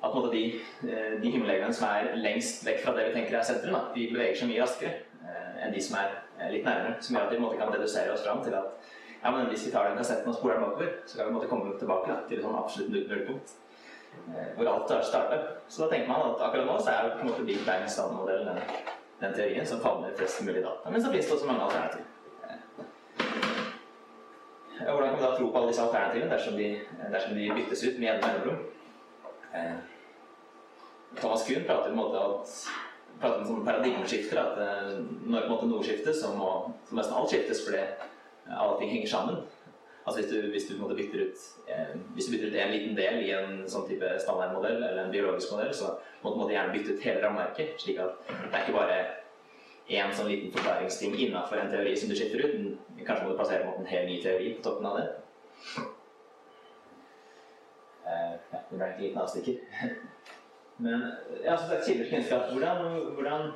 At 0.03 0.32
de, 0.32 0.42
eh, 0.88 1.20
de 1.20 1.30
himmellegemene 1.30 1.74
som 1.76 1.88
er 1.88 2.14
lengst 2.16 2.64
vekk 2.64 2.80
fra 2.84 2.94
det 2.96 3.09
vi 3.09 3.16
tenker 3.18 3.36
er 3.38 3.44
sentrum, 3.44 3.76
de 3.94 4.07
beveger 4.12 4.38
seg 4.38 4.48
mye 4.48 4.62
raskere 4.62 4.92
eh, 5.20 5.64
enn 5.64 5.74
de 5.74 5.82
som 5.84 5.98
er 6.01 6.14
eh, 6.38 6.48
litt 6.55 6.64
nærmere. 6.64 6.96
Som 7.05 7.16
gjør 7.16 7.26
at 7.28 7.34
vi 7.36 7.59
kan 7.61 7.74
dedusere 7.74 8.14
oss 8.14 8.24
fram 8.24 8.40
til 8.44 8.57
at 8.57 8.92
ja, 9.20 9.30
men 9.34 9.51
hvis 9.53 9.66
vi 9.66 9.72
tar 9.74 9.90
den 9.90 9.98
kassetten 10.01 10.32
og 10.32 10.38
spoler 10.38 10.57
den 10.57 10.64
bakover, 10.64 10.94
så 11.07 11.18
kan 11.18 11.34
vi 11.34 11.48
komme 11.51 11.74
tilbake 11.78 12.09
da, 12.09 12.22
til 12.28 12.38
et 12.38 12.46
sånn 12.46 12.57
absolutt 12.57 12.94
null- 12.94 13.11
nullpunkt. 13.11 13.53
Hvor 14.57 14.70
alt 14.70 14.90
har 14.90 15.03
startet. 15.05 15.51
Så 15.68 15.84
da 15.84 15.90
tenker 15.90 16.09
man 16.09 16.30
at 16.30 16.40
akkurat 16.46 16.66
nå 16.66 16.78
så 16.80 16.94
er 16.94 17.12
på 17.18 17.20
en 17.20 17.28
måte 17.28 17.44
Big 17.44 17.61
Bang 17.66 17.84
standardmodellen 17.84 18.48
den, 18.48 18.62
den 19.20 19.36
teorien 19.36 19.68
som 19.68 19.82
favner 19.84 20.16
flest 20.16 20.40
mulig 20.46 20.64
data. 20.64 20.90
Men 20.90 21.05
så 21.05 21.12
finnes 21.12 21.28
det 21.28 21.36
også 21.36 21.46
mange 21.46 21.68
alternativer. 21.68 22.09
Hvordan 24.80 25.09
kan 25.11 25.18
vi 25.18 25.24
da 25.26 25.36
tro 25.36 25.51
på 25.51 25.59
alle 25.59 25.68
disse 25.68 25.84
alternativene 25.84 26.32
dersom 26.32 26.57
de, 26.57 26.68
dersom 27.12 27.36
de 27.36 27.51
byttes 27.55 27.84
ut 27.84 27.98
med 28.01 28.09
jevne 28.09 28.26
mellomrom? 28.26 28.62
Eh, 29.55 29.78
Thomas 31.20 31.46
Kuhn 31.46 31.64
prater 31.66 31.92
om 31.92 31.98
et 32.01 33.64
paradigmeskifte. 33.66 34.40
At 34.40 34.59
eh, 34.64 34.98
når 35.26 35.48
noe 35.51 35.84
skiftes, 35.84 36.20
så 36.22 36.34
må 36.36 36.51
så 36.88 36.98
nesten 36.98 37.16
alt 37.16 37.32
skiftes 37.32 37.64
fordi 37.66 37.82
alle 38.51 38.78
ting 38.78 38.92
henger 38.94 39.11
sammen. 39.11 39.40
Altså 40.07 40.20
hvis 40.20 40.30
du, 40.32 40.51
hvis 40.51 40.66
du 40.66 40.94
bytter 40.96 41.26
ut 41.26 41.42
eh, 41.68 41.96
hvis 42.14 42.26
du 42.26 42.32
bytter 42.32 42.48
ut 42.48 42.57
en 42.57 42.72
liten 42.72 42.96
del 42.96 43.20
i 43.22 43.32
en 43.36 43.61
sånn 43.68 43.84
type 43.88 44.09
standardmodell 44.22 44.78
eller 44.78 45.05
en 45.05 45.12
biologisk 45.12 45.53
modell, 45.55 45.74
så 45.76 45.92
må 46.24 46.32
du 46.40 46.55
gjerne 46.55 46.72
bytte 46.74 46.96
ut 46.96 47.05
hele 47.05 47.22
rammeverket. 47.24 47.76
slik 47.78 48.01
at 48.01 48.16
det 48.30 48.48
er 48.48 48.64
ikke 48.64 48.78
bare 48.78 49.01
én 49.90 50.12
sånn 50.14 50.30
liten 50.30 50.53
forklaringsting 50.55 51.16
innafor 51.18 51.61
en 51.61 51.72
teori 51.72 51.96
som 51.98 52.11
du 52.11 52.16
skifter 52.16 52.46
ut. 52.46 52.55
men 52.59 53.05
Kanskje 53.05 53.24
må 53.26 53.32
du 53.32 53.40
plassere 53.40 53.64
en 53.64 53.72
måte 53.72 53.84
en 53.84 53.92
hel 53.92 54.07
ny 54.09 54.20
teori 54.22 54.55
på 54.57 54.64
toppen 54.64 54.86
av 54.86 55.01
det. 55.01 55.09
Eh, 58.07 58.32
ja, 58.53 58.59
det 58.70 58.78
ble 58.78 58.88
ikke 58.88 59.03
liten 59.03 59.20
avstikker. 59.20 59.55
Men 60.84 61.03
ja, 61.44 61.57
som 61.57 61.68
sagt, 61.68 61.84
kilder 61.86 62.05
til 62.05 62.14
kunnskap. 62.14 62.53
Hvordan, 62.53 62.76
hvordan, 63.14 63.51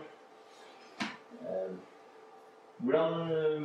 eh, 1.42 1.70
hvordan, 2.78 3.10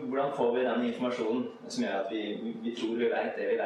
hvordan 0.10 0.32
får 0.36 0.56
vi 0.56 0.66
den 0.66 0.86
informasjonen 0.86 1.48
som 1.68 1.84
gjør 1.84 2.00
at 2.00 2.12
vi, 2.12 2.22
vi, 2.64 2.76
tror 2.76 2.96
vi 2.96 3.12
vet 3.12 3.36
det 3.38 3.48
vi? 3.48 3.60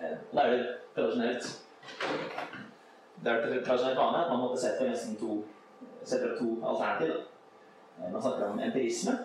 Eh, 0.00 0.16
da 0.34 0.40
er 0.40 0.50
det 0.50 0.66
tradisjonelt 0.94 1.60
Det 3.24 3.32
er 3.32 3.64
tradisjonelt 3.64 3.98
vanlig 3.98 4.24
at 4.24 4.30
man 4.30 4.40
måtte 4.40 4.60
sette 4.60 4.88
nesten 4.88 5.16
to, 5.16 5.44
setter 6.04 6.36
to 6.38 6.66
alternativ. 6.66 7.14
Eh, 7.98 8.12
Man 8.12 8.22
snakker 8.22 8.48
om 8.48 8.60
empirisme, 8.60 9.18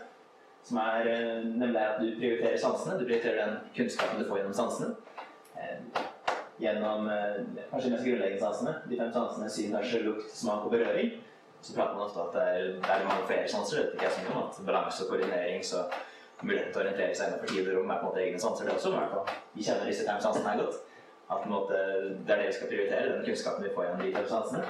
som 0.63 0.77
er 0.77 1.07
eh, 1.07 1.45
nemlig 1.45 1.81
at 1.81 2.01
du 2.01 2.11
prioriterer 2.19 2.57
sansene. 2.57 2.99
Du 2.99 3.05
prioriterer 3.05 3.45
den 3.45 3.57
kunnskapen 3.75 4.23
du 4.23 4.27
får 4.29 4.37
gjennom 4.37 4.53
sansene. 4.53 4.95
Gjennom 6.59 7.07
eh, 7.09 7.39
kanskje 7.71 7.89
de 7.89 7.95
mest 7.95 8.05
grunnleggende 8.05 8.43
sansene. 8.43 8.75
De 8.89 8.99
fem 8.99 9.11
sansene 9.15 9.49
syn, 9.55 9.75
hørsel, 9.77 10.05
lukt, 10.09 10.31
smak 10.35 10.67
og 10.67 10.73
berøring. 10.75 11.13
Så 11.61 11.75
prater 11.75 11.95
man 11.95 12.05
ofte 12.05 12.23
at 12.23 12.35
det 12.35 12.43
er, 12.47 12.67
det 12.83 12.93
er 12.95 13.07
mange 13.07 13.27
flere 13.27 13.47
sanser. 13.51 13.77
Det 13.77 13.85
vet 13.85 13.95
ikke 13.97 14.07
jeg 14.07 14.15
så 14.15 14.25
mye 14.25 14.35
om. 14.35 14.45
At 14.47 14.61
balanse 14.67 15.03
og 15.03 15.11
koordinering 15.13 15.65
så 15.65 15.83
mulighet 16.41 16.69
til 16.71 16.79
å 16.79 16.83
orientere 16.85 17.15
seg 17.15 17.29
innenfor 17.31 17.51
tid 17.51 17.67
og 17.67 17.77
rom 17.77 17.91
er 17.91 17.99
på 17.99 18.05
en 18.05 18.09
måte 18.09 18.23
egne 18.23 18.39
sanser, 18.39 18.67
det 18.67 18.75
også. 18.77 18.93
Men 18.95 19.03
i 19.03 19.59
vi 19.59 19.65
kjenner 19.67 19.91
disse 19.91 20.07
fem 20.07 20.21
sansene 20.23 20.51
her 20.51 20.61
godt. 20.63 20.79
At 21.29 21.45
måte, 21.51 21.79
det 22.25 22.33
er 22.33 22.41
det 22.41 22.47
vi 22.47 22.57
skal 22.57 22.71
prioritere, 22.71 23.09
den 23.11 23.25
kunnskapen 23.27 23.65
vi 23.67 23.73
får 23.75 23.85
gjennom 23.85 24.05
de 24.05 24.13
fem 24.15 24.29
sansene. 24.29 24.63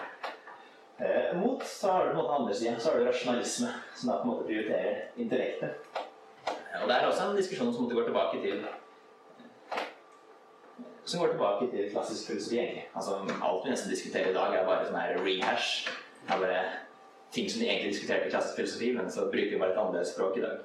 Eh, 1.00 1.38
mot 1.40 1.64
så 1.64 1.92
har 1.94 2.06
du 2.06 2.10
på 2.10 2.18
en 2.18 2.22
måte 2.24 2.38
andre 2.40 2.56
siden, 2.62 2.80
så 2.80 2.90
har 2.90 3.00
du 3.00 3.06
rasjonalisme, 3.08 3.70
som 3.96 4.10
da 4.10 4.18
på 4.18 4.28
en 4.28 4.32
måte 4.34 4.48
prioriterer 4.50 4.98
intellektet. 5.16 5.70
Og 6.82 6.88
det 6.90 6.96
er 6.96 7.08
også 7.08 7.30
en 7.30 7.38
diskusjon 7.38 7.72
som 7.74 7.86
måtte 7.86 7.96
gå 7.96 8.04
tilbake 8.10 8.42
til 8.44 8.66
som 11.10 11.22
går 11.24 11.34
tilbake 11.34 11.70
til 11.72 11.90
klassisk 11.92 12.28
filosofi, 12.28 12.60
egentlig. 12.60 12.86
Altså, 12.96 13.16
alt 13.48 13.66
vi 13.66 13.72
nesten 13.74 13.94
diskuterer 13.94 14.30
i 14.30 14.38
dag, 14.38 14.54
er 14.54 14.68
bare 14.68 14.86
sånn 14.88 15.00
her 15.00 15.18
rehash. 15.26 15.90
Det 16.26 16.36
er 16.36 16.44
bare 16.44 16.60
ting 17.34 17.50
som 17.50 17.62
de 17.62 17.70
egentlig 17.70 17.94
diskuterte 17.94 18.30
i 18.30 18.34
klassisk 18.34 18.60
filosofi, 18.60 18.92
men 18.98 19.10
så 19.12 19.26
bruker 19.32 19.56
vi 19.56 19.62
bare 19.62 19.74
et 19.74 19.82
annerledes 19.82 20.14
språk 20.14 20.38
i 20.38 20.46
dag. 20.46 20.62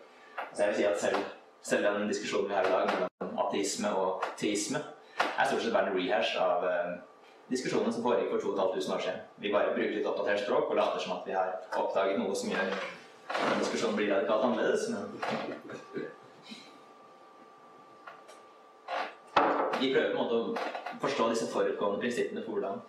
Så 0.52 0.62
jeg 0.62 0.68
vil 0.68 0.78
si 0.80 0.86
at 0.90 1.00
selv, 1.00 1.24
selv 1.62 1.88
den 1.88 2.12
diskusjonen 2.12 2.50
vi 2.50 2.58
har 2.58 2.68
i 2.68 2.74
dag 2.74 2.92
mellom 2.92 3.40
ateisme 3.46 3.92
og 4.02 4.28
teisme, 4.40 4.82
er 5.24 5.48
stort 5.48 5.62
sett 5.62 5.74
bare 5.74 5.92
en 5.92 5.98
rehash 5.98 6.36
av 6.40 6.66
eh, 6.68 6.92
diskusjonen 7.50 7.92
som 7.92 8.04
foregikk 8.04 8.32
for 8.34 8.44
2500 8.44 8.96
år 8.96 9.04
siden. 9.06 9.24
Vi 9.42 9.52
bare 9.52 9.72
bruker 9.76 9.96
litt 9.96 10.10
oppdatert 10.10 10.44
språk 10.44 10.70
og 10.70 10.78
later 10.78 11.02
som 11.02 11.16
at 11.16 11.28
vi 11.28 11.36
har 11.36 11.56
oppdaget 11.80 12.20
noe 12.20 12.36
som 12.36 12.52
gjør 12.52 12.74
at 13.34 13.60
diskusjonen 13.62 13.96
blir 13.98 14.12
radikalt 14.12 14.48
annerledes. 14.48 14.88
Men 14.92 16.03
vi 19.84 19.94
prøver 19.94 20.14
på 20.14 20.18
en 20.18 20.24
måte 20.24 20.36
å 20.36 20.98
forstå 21.02 21.28
disse 21.32 21.50
forutgående 21.52 22.00
prinsippene 22.02 22.44
for 22.44 22.56
hvordan 22.56 22.80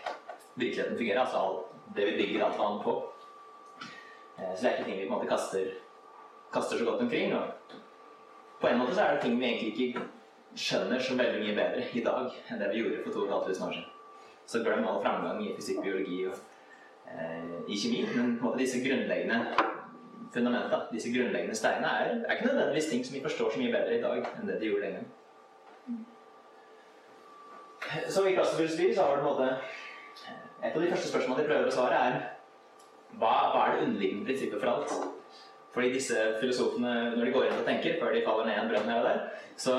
virkeligheten 0.56 0.98
fungerer. 0.98 1.22
Altså 1.24 1.38
alt, 1.38 1.74
det 1.96 2.06
vi 2.10 2.18
bygger 2.22 2.46
alt 2.46 2.62
annet 2.66 2.84
på. 2.84 2.96
Eh, 4.39 4.54
Så 4.56 4.62
det 4.62 4.70
er 4.70 4.78
ikke 4.78 4.89
ting 4.89 5.00
vi 5.00 5.08
på 5.08 5.14
en 5.14 5.18
måte 5.18 5.32
kaster, 5.32 5.72
kaster 6.54 6.78
så 6.78 6.86
godt 6.86 7.02
omkring. 7.02 7.36
Og 7.36 7.43
på 8.62 8.68
en 8.68 8.80
måte 8.80 8.96
så 8.96 9.02
er 9.02 9.14
det 9.14 9.22
ting 9.22 9.39
vi 9.39 9.46
egentlig 9.46 9.89
ikke 9.89 10.06
skjønner 10.56 11.00
så 11.00 11.18
veldig 11.20 11.41
mye 11.43 11.56
bedre 11.56 11.84
i 11.93 12.04
dag 12.04 12.32
enn 12.50 12.60
det 12.60 12.72
vi 12.72 12.82
gjorde 12.84 13.04
for 13.04 13.12
2500 13.12 13.68
år 13.68 13.74
siden. 13.74 13.91
Så 14.46 14.62
glem 14.64 14.88
all 14.88 15.02
framgang 15.04 15.41
i 15.43 15.54
fysikk, 15.58 15.82
biologi 15.84 16.28
og 16.30 16.36
eh, 17.12 17.56
i 17.68 17.78
kjemi. 17.82 18.06
Men 18.16 18.38
på 18.38 18.46
en 18.46 18.50
måte 18.50 18.62
disse 18.62 18.80
grunnleggende 18.86 19.41
fundamenta, 20.34 20.86
disse 20.91 21.12
grunnleggende 21.12 21.56
steinene, 21.56 21.88
er, 21.88 22.18
er 22.28 22.36
ikke 22.36 22.48
nødvendigvis 22.52 22.89
ting 22.91 23.06
som 23.06 23.16
vi 23.16 23.24
forstår 23.24 23.52
så 23.52 23.60
mye 23.60 23.74
bedre 23.74 23.98
i 23.98 24.02
dag 24.04 24.28
enn 24.36 24.50
det 24.50 24.60
de 24.62 24.70
gjorde 24.72 24.86
den 24.88 25.00
gangen. 25.00 26.06
Så 28.09 28.23
i 28.25 28.33
klassefilosofi 28.36 28.93
så 28.95 29.03
har 29.03 29.17
du 29.17 29.23
på 29.23 29.29
en 29.29 29.33
måte 29.33 29.57
Et 30.65 30.75
av 30.75 30.81
de 30.81 30.89
første 30.89 31.09
spørsmålene 31.11 31.43
de 31.43 31.49
prøver 31.49 31.67
å 31.69 31.73
svare, 31.75 31.97
er 31.99 32.15
hva, 33.19 33.33
hva 33.53 33.65
er 33.65 33.75
det 33.75 33.83
underliggende 33.86 34.25
prinsippet 34.25 34.61
for 34.63 34.71
alt? 34.71 34.93
Fordi 35.75 35.91
disse 35.93 36.21
filosofene, 36.39 36.93
når 37.13 37.27
de 37.27 37.33
går 37.36 37.45
inn 37.45 37.59
og 37.59 37.67
tenker, 37.67 37.97
før 37.99 38.15
de 38.15 38.23
faller 38.25 38.47
ned 38.47 38.55
i 38.55 38.61
en 38.63 38.71
brønn 38.71 38.89
her 38.89 39.01
og 39.01 39.05
der, 39.09 39.19
så, 39.59 39.75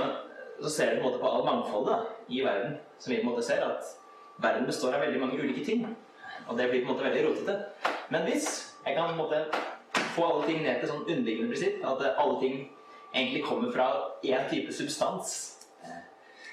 så 0.61 0.70
ser 0.72 0.92
de 0.92 1.00
på 1.00 1.00
en 1.00 1.07
måte 1.09 1.22
på 1.22 1.30
all 1.32 1.46
mangfoldet 1.48 2.30
i 2.36 2.42
verden, 2.44 2.76
som 3.00 3.12
vi 3.12 3.18
på 3.18 3.26
en 3.26 3.30
måte 3.32 3.46
ser 3.48 3.64
at 3.64 3.90
verden 4.44 4.68
består 4.68 4.94
av 4.94 5.02
veldig 5.07 5.22
mange 5.24 5.40
ulike 5.40 5.64
ting. 5.66 5.82
Og 6.46 6.54
det 6.61 6.68
blir 6.70 6.84
på 6.84 6.90
en 6.90 6.92
måte 6.94 7.09
veldig 7.09 7.24
rotete. 7.26 7.57
Men 8.12 8.28
hvis 8.28 8.50
jeg 8.84 8.94
kan 8.94 9.09
på 9.09 9.16
en 9.16 9.22
måte 9.24 9.42
få 10.14 10.28
alle 10.28 10.46
ting 10.46 10.62
ned 10.62 10.80
til 10.80 10.92
sånn 10.92 11.04
underliggende 11.09 11.50
prinsipp, 11.50 11.82
at 11.82 12.07
alle 12.12 12.38
ting 12.44 12.59
egentlig 13.11 13.42
kommer 13.48 13.72
fra 13.74 13.88
én 14.22 14.46
type 14.52 14.76
substans, 14.76 15.55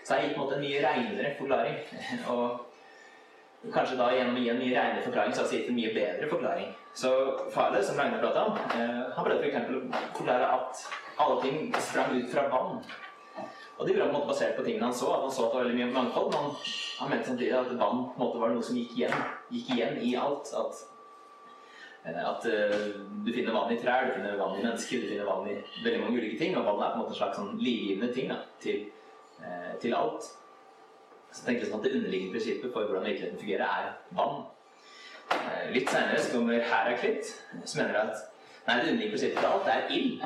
så 0.03 0.13
har 0.13 0.21
jeg 0.21 0.29
gitt 0.29 0.37
på 0.37 0.45
en 0.47 0.53
en 0.53 0.63
mye 0.67 0.83
reinere 0.85 1.33
forklaring. 1.39 1.77
Og 2.33 3.71
kanskje 3.71 3.99
da 3.99 4.09
gjennom 4.11 4.35
å 4.35 4.43
gi 4.43 4.49
en 4.51 4.59
mye 4.59 4.75
reinere 4.75 5.05
forklaring, 5.05 5.33
så 5.33 5.43
har 5.43 5.53
jeg 5.53 5.61
gitt 5.61 5.71
en 5.71 5.79
mye 5.79 5.93
bedre 5.95 6.29
forklaring. 6.31 6.73
Så 6.93 7.09
Fale, 7.53 7.83
som 7.83 7.97
Ragnar 7.97 8.21
prata 8.21 8.45
om, 8.45 8.57
eh, 8.75 9.01
han 9.15 9.25
prøvde 9.25 9.47
f.eks. 9.47 9.71
å 9.71 10.03
forklare 10.19 10.49
at 10.57 10.83
alle 11.23 11.41
ting 11.41 11.73
sprang 11.79 12.15
ut 12.17 12.29
fra 12.31 12.47
vann. 12.51 12.83
Og 13.77 13.87
det 13.87 13.93
gjorde 13.93 14.05
han 14.05 14.11
på 14.13 14.17
en 14.17 14.21
måte 14.21 14.31
basert 14.33 14.57
på 14.57 14.63
tingene 14.65 14.85
han 14.85 14.95
så, 14.95 15.09
at 15.15 15.23
han 15.25 15.31
så 15.33 15.45
at 15.45 15.53
det 15.53 15.57
var 15.57 15.63
veldig 15.65 15.77
mye 15.79 15.93
mangfold. 15.95 16.27
Men 16.33 16.43
han, 16.43 16.57
han 16.99 17.13
mente 17.13 17.29
samtidig 17.31 17.53
at 17.57 17.71
vann 17.71 18.03
på 18.09 18.17
en 18.17 18.25
måte 18.25 18.41
var 18.41 18.53
noe 18.53 18.65
som 18.65 18.77
gikk 18.77 18.97
igjen, 18.97 19.15
gikk 19.55 19.71
igjen 19.73 19.97
i 20.05 20.11
alt. 20.19 20.51
At, 20.59 20.83
eh, 22.03 22.19
at 22.33 22.49
eh, 22.51 22.89
du 23.25 23.31
finner 23.31 23.57
vann 23.57 23.73
i 23.73 23.79
trær, 23.81 24.09
du 24.09 24.17
finner 24.19 24.37
vann 24.37 24.59
i 24.59 24.65
mennesker, 24.67 25.01
du 25.01 25.13
finner 25.13 25.31
vann 25.31 25.49
i 25.49 25.57
veldig 25.85 26.03
mange 26.03 26.19
ulike 26.19 26.41
ting. 26.43 26.57
Og 26.59 26.67
vann 26.67 26.83
er 26.83 26.91
på 26.91 26.99
en 26.99 27.05
måte 27.05 27.15
en 27.15 27.21
slags 27.23 27.39
sånn 27.41 27.55
livgivende 27.63 28.11
ting 28.13 28.29
da, 28.35 28.43
til 28.61 28.85
eh, 29.43 29.73
til 29.81 29.95
alt. 29.97 30.31
Så 31.33 31.45
tenker 31.45 31.63
jeg 31.63 31.71
sånn 31.71 31.81
at 31.81 31.87
Det 31.87 31.95
underliggende 31.97 32.35
prinsippet 32.35 32.73
for 32.73 32.85
hvordan 32.85 33.07
virkeligheten 33.07 33.41
fungerer, 33.41 33.65
er 33.65 34.17
vann. 34.17 34.43
Eh, 35.33 35.71
litt 35.73 35.89
senere 35.89 36.21
så 36.21 36.35
kommer 36.35 36.67
Heraklit, 36.69 37.33
som 37.65 37.81
mener 37.81 37.99
at 38.03 38.15
nei, 38.67 38.75
det 38.77 38.91
underliggende 38.91 39.13
prinsippet 39.15 39.39
for 39.41 39.49
alt 39.49 39.71
er 39.73 39.93
ild. 39.97 40.25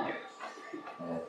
Eh, 1.02 1.20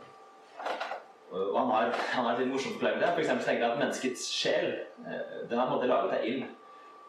og 1.29 1.59
han 1.61 1.71
har, 1.71 1.93
han 2.15 2.25
har 2.25 2.39
litt 2.41 2.51
morsomt 2.51 2.79
forklaring 2.79 3.03
det. 3.03 3.13
Eksempel 3.23 3.45
så 3.45 3.51
tenker 3.51 3.67
jeg 3.67 3.73
at 3.75 3.83
menneskets 3.83 4.29
sjel 4.33 4.71
eh, 4.73 5.35
den 5.51 5.59
er 5.61 5.71
måte 5.71 5.91
laget 5.91 6.17
av 6.17 6.27
ild. 6.27 6.47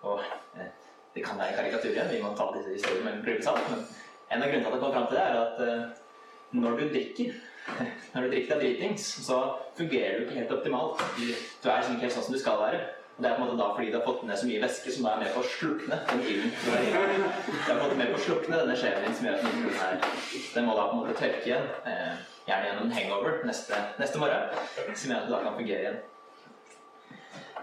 Og 0.09 0.25
eh, 0.59 0.73
det 1.15 1.25
kan 1.25 1.39
være 1.39 1.55
karikatur 1.57 1.93
igjen, 1.93 2.11
vi 2.11 2.21
må 2.23 2.36
ta 2.38 2.51
disse 2.55 2.75
historiene 2.75 3.05
med 3.07 3.15
en 3.17 3.23
klype 3.25 3.45
salt. 3.47 3.71
Men 3.71 3.86
en 4.30 4.43
av 4.43 4.51
grunnene 4.51 4.67
til 4.67 4.69
at 4.69 4.75
jeg 4.75 4.84
kom 4.84 4.97
fram 4.97 5.07
til 5.09 5.17
det, 5.17 5.25
er 5.25 5.39
at 5.45 6.59
når 6.59 6.77
du 6.77 6.84
drikker 6.93 7.39
når 8.14 8.26
du 8.26 8.32
drikker 8.34 8.55
deg 8.55 8.64
dritings, 8.64 9.10
så 9.26 9.41
fungerer 9.78 10.18
du 10.18 10.26
ikke 10.26 10.39
helt 10.39 10.55
optimalt. 10.55 11.03
Du, 11.18 11.26
er 11.26 11.78
liksom 11.78 11.97
ikke 11.97 12.07
helt 12.07 12.16
sånn 12.18 12.28
som 12.30 12.36
du 12.36 12.41
skal 12.41 12.62
være. 12.62 12.82
Og 13.20 13.24
det 13.24 13.30
er 13.30 13.36
på 13.36 13.43
en 13.43 13.49
måte 13.49 13.60
da 13.60 13.70
fordi 13.76 13.91
du 13.91 13.97
har 13.97 14.05
fått 14.05 14.22
ned 14.24 14.38
så 14.39 14.47
mye 14.47 14.62
væske 14.64 14.91
som 14.95 15.05
da 15.05 15.14
er 15.14 15.24
med 15.26 15.34
på 15.36 15.41
å 15.43 15.47
slukne 15.53 15.97
den 16.07 16.22
ilden. 16.24 16.53
du 16.55 16.70
har 16.72 17.82
fått 17.82 17.89
Det 17.91 17.97
med 17.99 18.14
på 18.14 18.20
å 18.20 18.26
slukne 18.26 18.60
denne 18.62 18.78
sjelen 18.80 19.03
din 19.03 19.18
som 19.18 19.28
gjør 19.28 19.39
at 19.39 19.47
den, 19.47 19.66
er, 19.88 20.05
den 20.53 20.70
må 20.70 20.78
da 20.78 20.86
på 20.88 20.95
en 20.95 21.01
måte 21.01 21.18
tørke 21.20 21.49
igjen. 21.49 21.68
Eh, 21.84 22.22
gjerne 22.47 22.70
gjennom 22.70 22.88
en 22.88 22.95
hangover 22.95 23.43
neste, 23.49 23.82
neste 23.99 24.22
morgen, 24.22 24.55
som 24.95 25.12
gjør 25.12 25.20
at 25.20 25.28
du 25.28 25.34
da 25.36 25.41
kan 25.43 25.60
fungere 25.60 25.84
igjen. 25.84 25.99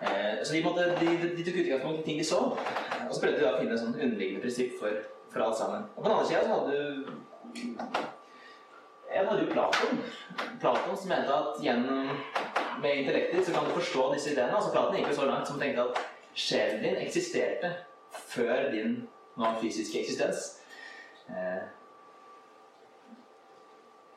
Eh, 0.02 0.44
så 0.44 0.52
de, 0.52 0.62
måtte, 0.66 0.90
de, 1.00 1.16
de, 1.24 1.46
tok 1.46 1.58
utgangspunkt 1.62 2.02
i 2.02 2.06
ting 2.10 2.20
de 2.20 2.28
så, 2.28 2.42
og 2.52 3.14
så 3.14 3.22
prøvde 3.22 3.40
de 3.40 3.48
å 3.48 3.56
finne 3.56 3.72
et 3.78 3.80
sånn 3.80 3.96
underliggende 3.96 4.44
prinsipp 4.44 4.76
for, 4.82 5.00
for 5.32 5.46
alt 5.46 5.56
sammen. 5.62 5.88
Og 5.94 6.02
på 6.02 6.08
den 6.10 6.18
andre 6.18 6.28
sida 6.28 6.44
så 6.44 6.60
hadde 6.60 6.76
du 6.76 7.16
en 9.10 9.28
hadde 9.28 9.44
jo 9.44 9.52
Platon. 9.52 10.02
Platon 10.60 10.96
som 10.96 11.08
mente 11.08 11.34
at 11.34 11.62
gjennom 11.62 12.10
med 12.82 12.98
intellektet 13.02 13.46
så 13.46 13.54
kan 13.54 13.64
du 13.64 13.70
forstå 13.78 14.12
disse 14.14 14.32
ideene. 14.32 14.56
Altså 14.56 14.72
Platon 14.74 14.98
gikk 14.98 15.10
jo 15.12 15.18
så 15.20 15.28
langt 15.30 15.48
som 15.48 15.60
tenkte 15.60 15.86
at 15.86 16.02
sjelen 16.36 16.82
din 16.84 17.00
eksisterte 17.00 17.72
før 18.34 18.70
din 18.72 19.00
nå 19.36 19.54
fysiske 19.60 20.00
eksistens. 20.00 20.52
Eh, 21.28 21.64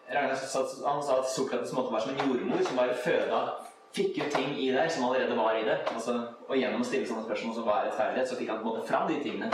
Ragnar 0.10 0.38
han 0.86 1.04
sa 1.04 1.20
at 1.20 1.30
Sokrates 1.30 1.74
måtte 1.74 1.94
være 1.94 2.02
som 2.02 2.16
en 2.16 2.30
jordmor 2.30 2.64
som 2.66 2.80
bare 2.80 2.96
føda 3.04 3.42
fikk 3.94 4.18
ut 4.22 4.32
ting 4.34 4.56
i 4.58 4.70
deg 4.74 4.90
som 4.92 5.06
allerede 5.06 5.38
var 5.38 5.58
i 5.58 5.66
det. 5.66 5.78
Altså, 5.94 6.16
og 6.48 6.58
gjennom 6.58 6.82
å 6.82 6.88
stille 6.88 7.10
sånne 7.10 7.26
spørsmål 7.28 7.56
som 7.58 7.68
var 7.68 7.84
er 7.84 7.90
rettferdighet, 7.90 8.30
så 8.30 8.38
fikk 8.40 8.50
han 8.54 8.64
på 8.64 8.66
en 8.66 8.72
måte 8.72 8.90
fram 8.90 9.08
de 9.10 9.20
tingene. 9.24 9.52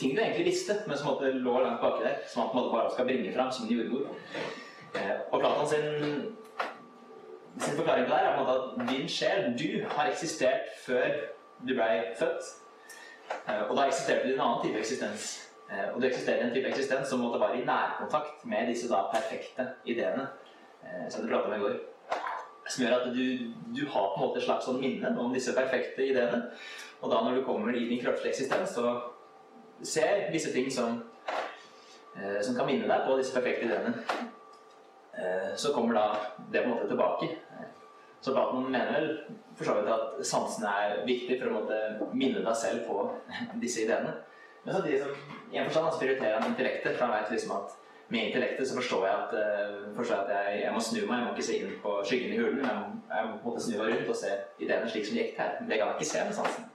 Ting 0.00 0.14
du 0.16 0.20
egentlig 0.20 0.48
visste, 0.50 0.76
men 0.88 0.98
som 0.98 1.12
måte 1.12 1.30
lå 1.32 1.58
langt 1.62 1.80
baki 1.80 2.04
der. 2.04 2.20
Som 2.28 2.42
han 2.42 2.50
på 2.50 2.56
en 2.56 2.62
måte 2.62 2.74
bare 2.74 2.94
skal 2.94 3.08
bringe 3.08 3.32
fram 3.36 3.52
som 3.52 3.66
en 3.66 3.74
jordmor. 3.76 4.16
Eh, 4.94 5.14
og 5.30 5.40
Platon 5.40 5.68
sin, 5.68 5.86
sin 7.58 7.76
forklaring 7.76 8.06
på 8.06 8.12
det 8.12 8.20
er 8.20 8.52
at 8.54 8.88
din 8.90 9.08
sjel, 9.08 9.54
du, 9.58 9.88
har 9.88 10.10
eksistert 10.10 10.68
før 10.86 11.08
du 11.68 11.72
ble 11.74 11.88
født. 12.18 12.52
Eh, 13.48 13.62
og 13.68 13.76
da 13.76 13.86
eksisterte 13.86 14.28
du 14.28 14.34
en 14.34 14.44
annen 14.46 14.62
type 14.64 14.78
eksistens. 14.78 15.50
Eh, 15.70 15.88
og 15.94 16.02
du 16.02 16.06
eksisterer 16.06 16.44
i 16.44 16.48
en 16.48 16.54
type 16.54 16.68
eksistens 16.68 17.08
som 17.08 17.24
måtte 17.24 17.40
være 17.40 17.62
i 17.62 17.64
nærkontakt 17.64 18.44
med 18.44 18.70
disse 18.70 18.90
da 18.90 19.06
perfekte 19.12 19.68
ideene 19.84 20.28
som 21.10 21.22
du 21.22 21.30
pratet 21.30 21.46
om 21.48 21.54
i 21.56 21.62
går. 21.62 21.76
Som 22.68 22.84
gjør 22.84 22.94
at 22.98 23.06
du, 23.16 23.24
du 23.76 23.86
har 23.88 24.10
på 24.10 24.18
en 24.18 24.22
måte 24.26 24.38
et 24.38 24.44
slags 24.44 24.66
sånn 24.68 24.80
minne 24.80 25.14
om 25.20 25.32
disse 25.32 25.54
perfekte 25.56 26.04
ideene. 26.04 26.42
Og 27.00 27.10
da 27.10 27.22
når 27.24 27.38
du 27.38 27.44
kommer 27.46 27.72
i 27.72 27.86
din 27.88 28.02
kroppslige 28.04 28.34
eksistens, 28.34 28.76
så 28.76 28.92
ser 29.80 30.28
visse 30.32 30.52
ting 30.52 30.68
som, 30.72 31.00
som 32.14 32.56
kan 32.56 32.68
minne 32.68 32.88
deg 32.88 33.08
på 33.08 33.16
disse 33.18 33.32
perfekte 33.36 33.64
ideene. 33.64 33.94
Eh, 35.18 35.54
så 35.56 35.72
kommer 35.74 35.94
da 35.94 36.06
det 36.50 36.62
på 36.62 36.68
en 36.68 36.74
måte 36.74 36.88
tilbake. 36.88 37.28
Så 38.20 38.32
Platon 38.32 38.70
mener 38.72 38.92
vel 38.92 39.08
for 39.54 39.68
så 39.68 39.74
vidt 39.76 39.90
at 39.92 40.20
sansene 40.26 40.70
er 40.80 41.02
viktig 41.06 41.36
for 41.40 41.50
å 41.50 41.58
måtte 41.58 42.10
minne 42.16 42.40
deg 42.44 42.56
selv 42.56 42.86
på 42.88 43.08
disse 43.64 43.84
ideene. 43.84 44.14
Men 44.64 44.78
samtidig 44.78 45.02
som 45.02 45.16
i 45.52 45.58
en 45.60 45.68
forstand 45.68 45.98
prioriterer 46.00 46.38
han 46.38 46.50
intellektet, 46.50 46.96
for 46.96 47.06
han 47.06 47.18
veit 47.18 47.34
liksom 47.34 47.52
at 47.58 47.74
med 48.08 48.26
intellektet 48.26 48.68
så 48.68 48.74
forstår 48.74 49.06
jeg 49.06 49.14
at, 49.14 49.34
eh, 49.42 49.94
forstår 49.96 50.16
jeg, 50.16 50.24
at 50.24 50.30
jeg, 50.36 50.62
jeg, 50.64 50.72
må 50.72 50.80
snu 50.80 51.00
meg. 51.06 51.18
Jeg 51.18 51.26
må 51.26 51.32
ikke 51.34 51.46
se 51.46 51.58
inn 51.58 51.74
på 51.82 51.96
skyggen 52.04 52.32
i 52.32 52.38
hulen. 52.38 52.64
Jeg 52.64 52.76
må 52.76 53.36
på 53.36 53.48
en 53.48 53.48
måte 53.48 53.64
snu 53.64 53.78
meg 53.78 53.92
rundt 53.92 54.14
og 54.14 54.16
se 54.16 54.32
ideene 54.58 54.90
slik 54.90 55.06
som 55.08 55.16
de 55.16 55.22
gikk 55.22 55.38
her. 55.40 55.58
Det 55.60 55.78
kan 55.78 55.88
jeg 55.88 55.96
ikke 55.98 56.12
se 56.12 56.24
med 56.24 56.34
sansen. 56.40 56.70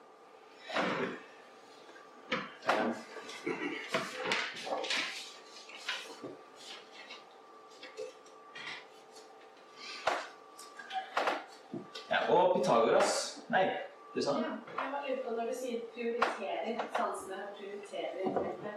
Ja, 12.09 12.19
og 12.33 12.58
Pythagoras 12.69 13.41
Nei, 13.47 13.77
du 14.13 14.21
sa 14.21 14.33
det? 14.33 14.41
Ja, 14.41 14.83
jeg 14.83 14.91
bare 14.93 15.07
lurer 15.07 15.23
på 15.25 15.31
når 15.35 15.47
du 15.49 15.55
sier 15.57 15.79
prioriterer 15.93 16.83
sansene 16.93 17.39
prioriterer 17.57 18.75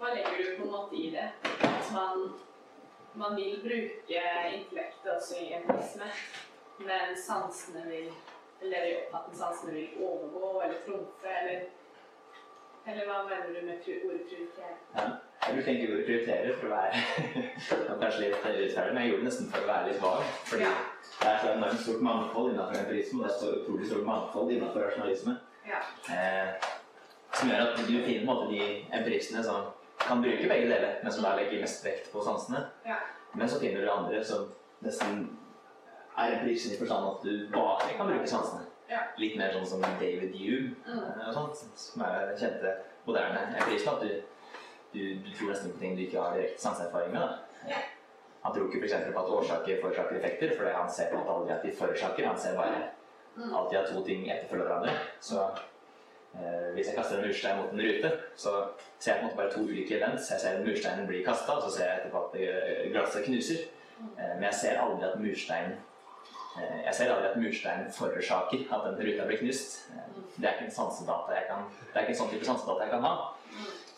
hva 0.00 0.14
legger 0.16 0.38
du 0.40 0.56
på 0.56 0.64
en 0.64 0.72
måte 0.72 0.96
i 0.96 1.10
det? 1.12 1.28
At 1.68 1.90
man, 1.94 2.24
man 3.20 3.36
vil 3.36 3.60
bruke 3.62 4.22
intellektet 4.56 5.10
også 5.12 5.36
i 5.36 5.52
empirisme, 5.58 6.08
men 6.80 7.12
sansene 7.20 7.84
vil 7.86 8.08
eller 8.64 8.86
i 8.88 8.94
sansene 9.36 9.76
vil 9.76 10.02
overgå 10.08 10.62
eller 10.64 10.82
trumfe, 10.86 11.36
eller 11.42 11.68
Eller 12.88 13.06
hva 13.06 13.22
mener 13.28 13.46
du 13.46 13.66
med 13.66 13.90
ordet 14.06 14.22
prioritere? 14.26 14.76
Ja. 14.96 15.08
Bruker 15.50 15.68
egentlig 15.72 15.90
ordet 15.94 16.06
prioritere 16.06 16.54
for 16.58 16.66
å 16.66 16.76
være 16.76 17.02
kanskje 18.00 18.20
litt 18.24 18.44
urettferdig, 18.44 18.94
men 18.94 19.02
jeg 19.02 19.10
gjorde 19.10 19.22
det 19.22 19.28
nesten 19.30 19.48
for 19.52 19.64
å 19.64 19.70
være 19.70 19.88
litt 19.90 20.02
vag. 20.02 20.22
Fordi 20.50 20.62
Ja. 20.66 20.74
det 21.20 21.28
er 21.30 21.38
så 21.42 21.50
enormt 21.54 21.80
stort 21.84 22.02
mangfold 22.06 22.52
innenfor 22.52 22.78
empirisme, 22.82 23.18
og 23.20 23.26
det 23.26 23.34
er 23.34 23.40
så 23.40 23.50
utrolig 23.60 23.86
stort 23.90 24.06
mangfold 24.06 24.52
innenfor 24.54 24.86
rasjonalisme. 24.86 25.36
Ja. 25.68 25.80
Eh, 26.14 26.70
som 27.34 27.50
gjør 27.50 27.66
at 27.66 27.76
du 27.86 27.92
finner 28.06 28.24
måte 28.26 28.48
de 28.52 28.62
empiristene 29.00 29.42
som 29.44 29.68
kan 30.00 30.22
bruke 30.24 30.48
begge 30.48 30.70
deler, 30.70 30.96
men 31.02 31.12
som 31.12 31.24
da 31.26 31.34
legger 31.36 31.60
mest 31.60 31.84
vekt 31.84 32.08
på 32.12 32.22
sansene. 32.24 32.64
Ja. 32.86 32.96
Men 33.34 33.48
så 33.48 33.60
finner 33.60 33.84
du 33.84 33.90
andre 33.92 34.24
som 34.24 34.48
nesten 34.82 35.28
er 36.18 36.32
empirisene 36.38 36.74
i 36.74 36.80
forstand 36.80 37.06
at 37.12 37.22
du 37.26 37.48
bare 37.52 37.92
kan 37.96 38.08
bruke 38.10 38.26
sansene. 38.26 38.64
Ja. 38.90 39.04
Litt 39.22 39.36
mer 39.38 39.52
sånn 39.54 39.66
som 39.70 39.84
David 40.00 40.32
Hume 40.34 40.74
Mm. 40.86 40.98
eh, 40.98 41.28
og 41.28 41.34
sånt, 41.34 41.56
som 41.78 42.02
er 42.02 42.32
kjente 42.40 42.72
moderne 43.06 43.44
empiristen. 43.60 43.94
At 43.94 44.00
du, 44.02 44.22
du, 44.92 45.00
du 45.24 45.30
tror 45.38 45.52
nesten 45.52 45.72
på 45.72 45.78
ting 45.80 45.96
du 45.96 46.02
ikke 46.06 46.20
har 46.22 46.36
direkte 46.36 46.62
sanseerfaring 46.62 47.12
med. 47.12 47.20
Da. 47.20 47.80
Han 48.44 48.54
tror 48.54 48.68
ikke 48.70 48.80
f.eks. 48.86 48.94
på 49.14 49.20
at 49.24 49.34
årsaker 49.38 49.80
forårsaker 49.82 50.16
effekter, 50.18 50.54
fordi 50.56 50.70
han 50.76 50.90
ser 50.90 51.10
på 51.12 51.18
at 51.20 51.28
aldri 51.34 51.52
at 51.54 51.62
de 51.66 51.72
forårsaker. 51.82 52.26
Han 52.32 52.38
ser 52.40 52.56
bare 52.56 52.80
Mm. 53.36 53.52
alltid 53.54 53.78
at 53.78 53.88
to 53.94 54.00
ting 54.04 54.24
etterfølger 54.30 54.64
hverandre. 54.66 54.92
Så 55.22 55.38
eh, 56.34 56.72
hvis 56.74 56.86
jeg 56.88 56.96
kaster 56.96 57.18
en 57.18 57.26
murstein 57.26 57.56
mot 57.60 57.72
en 57.72 57.80
rute, 57.80 58.10
så 58.36 58.50
ser 58.98 59.12
jeg 59.12 59.20
på 59.20 59.22
en 59.22 59.28
måte 59.28 59.36
bare 59.38 59.52
to 59.52 59.60
ulike 59.60 59.96
events. 59.98 60.30
Jeg 60.30 60.40
ser 60.40 60.64
mursteinen 60.66 61.06
blir 61.06 61.22
kasta, 61.24 61.52
og 61.52 61.62
så 61.62 61.70
ser 61.76 61.84
jeg 61.86 62.00
etterpå 62.00 62.24
at 62.24 62.34
eh, 62.40 62.90
glasset 62.92 63.24
knuser. 63.28 63.62
Eh, 64.18 64.34
men 64.34 64.42
jeg 64.48 64.54
ser 64.60 64.80
aldri 64.82 65.06
at 65.08 65.16
mursteinen 65.22 65.76
eh, 66.58 66.80
jeg 66.88 66.94
ser 66.98 67.12
aldri 67.14 67.28
at 67.30 67.36
mursteinen 67.44 67.92
forårsaker 68.00 68.66
at 68.74 68.84
den 68.88 68.98
ruta 69.06 69.26
blir 69.30 69.38
knust. 69.44 69.78
Eh, 69.94 70.20
Det 70.40 70.48
er 70.48 70.54
ikke 70.58 70.64
en 70.70 70.76
sansedata 70.80 71.34
jeg 71.38 71.46
kan 71.48 71.64
Det 71.78 71.94
er 71.96 72.00
ikke 72.06 72.14
en 72.16 72.20
sånn 72.24 72.30
type 72.34 72.44
sansedata 72.50 72.82
jeg 72.86 72.90
kan 72.96 73.02
ha. 73.06 73.14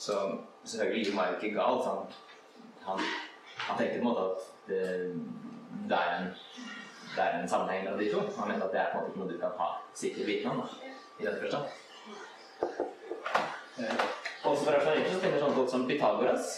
Så 0.03 0.17
selvfølgelig 0.65 1.17
var 1.17 1.29
jo 1.31 1.37
ikke 1.39 1.55
gal. 1.59 1.83
Han, 1.87 1.99
han, 2.87 3.05
han 3.67 3.79
tenkte 3.79 3.99
på 3.99 4.03
en 4.03 4.09
måte 4.09 4.25
at 4.31 4.49
det, 4.69 4.81
det, 5.91 5.99
er 5.99 6.17
en, 6.17 6.31
det 7.17 7.23
er 7.27 7.37
en 7.39 7.49
sammenheng 7.53 7.85
mellom 7.85 8.01
de 8.03 8.09
to. 8.15 8.25
Han 8.39 8.51
mente 8.51 8.67
at 8.67 8.75
det 8.75 8.81
er 8.83 8.91
på 8.93 8.99
en 8.99 9.05
måte 9.05 9.13
ikke 9.13 9.23
noe 9.23 9.33
du 9.33 9.39
kan 9.45 9.55
ha 9.61 9.69
sikker 10.03 10.27
viten 10.27 10.51
om. 10.51 10.65
Da, 10.65 10.91
i 11.21 11.29
den 11.29 11.39
forstand. 11.45 11.65
Eh, 13.79 13.95
Også 14.45 14.65
for 14.65 14.75
Flanerius 14.83 15.13
så 15.15 15.21
finner 15.23 15.39
sånne 15.39 15.55
folk 15.61 15.71
som 15.71 15.85
Pythagoras. 15.87 16.49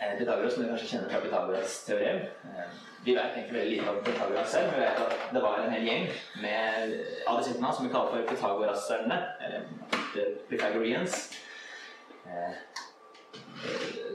Eh, 0.00 0.16
Pythagoras, 0.18 0.54
som 0.56 0.64
du 0.64 0.68
kanskje 0.72 0.88
kjenner 0.90 1.12
fra 1.12 1.20
Pythagoras 1.22 1.78
teorem. 1.86 2.24
Eh, 2.50 2.76
Vi 3.06 3.14
vet 3.14 3.36
egentlig 3.36 3.54
veldig 3.54 3.70
lite 3.76 3.90
om 3.92 3.98
Pythagoras 4.02 4.48
selv, 4.50 4.72
vi 4.74 4.80
vet 4.82 4.98
at 4.98 5.12
det 5.34 5.42
var 5.44 5.60
en 5.62 5.70
hel 5.70 5.84
gjeng 5.86 6.08
med 6.42 6.94
av 7.30 7.36
disiplene 7.38 7.68
som 7.76 7.86
vi 7.86 7.92
kaller 7.92 8.10
for 8.16 8.24
Pythagoraserne, 8.32 9.18
eller 9.46 9.68
the 10.16 10.24
Pythagoreans. 10.50 11.14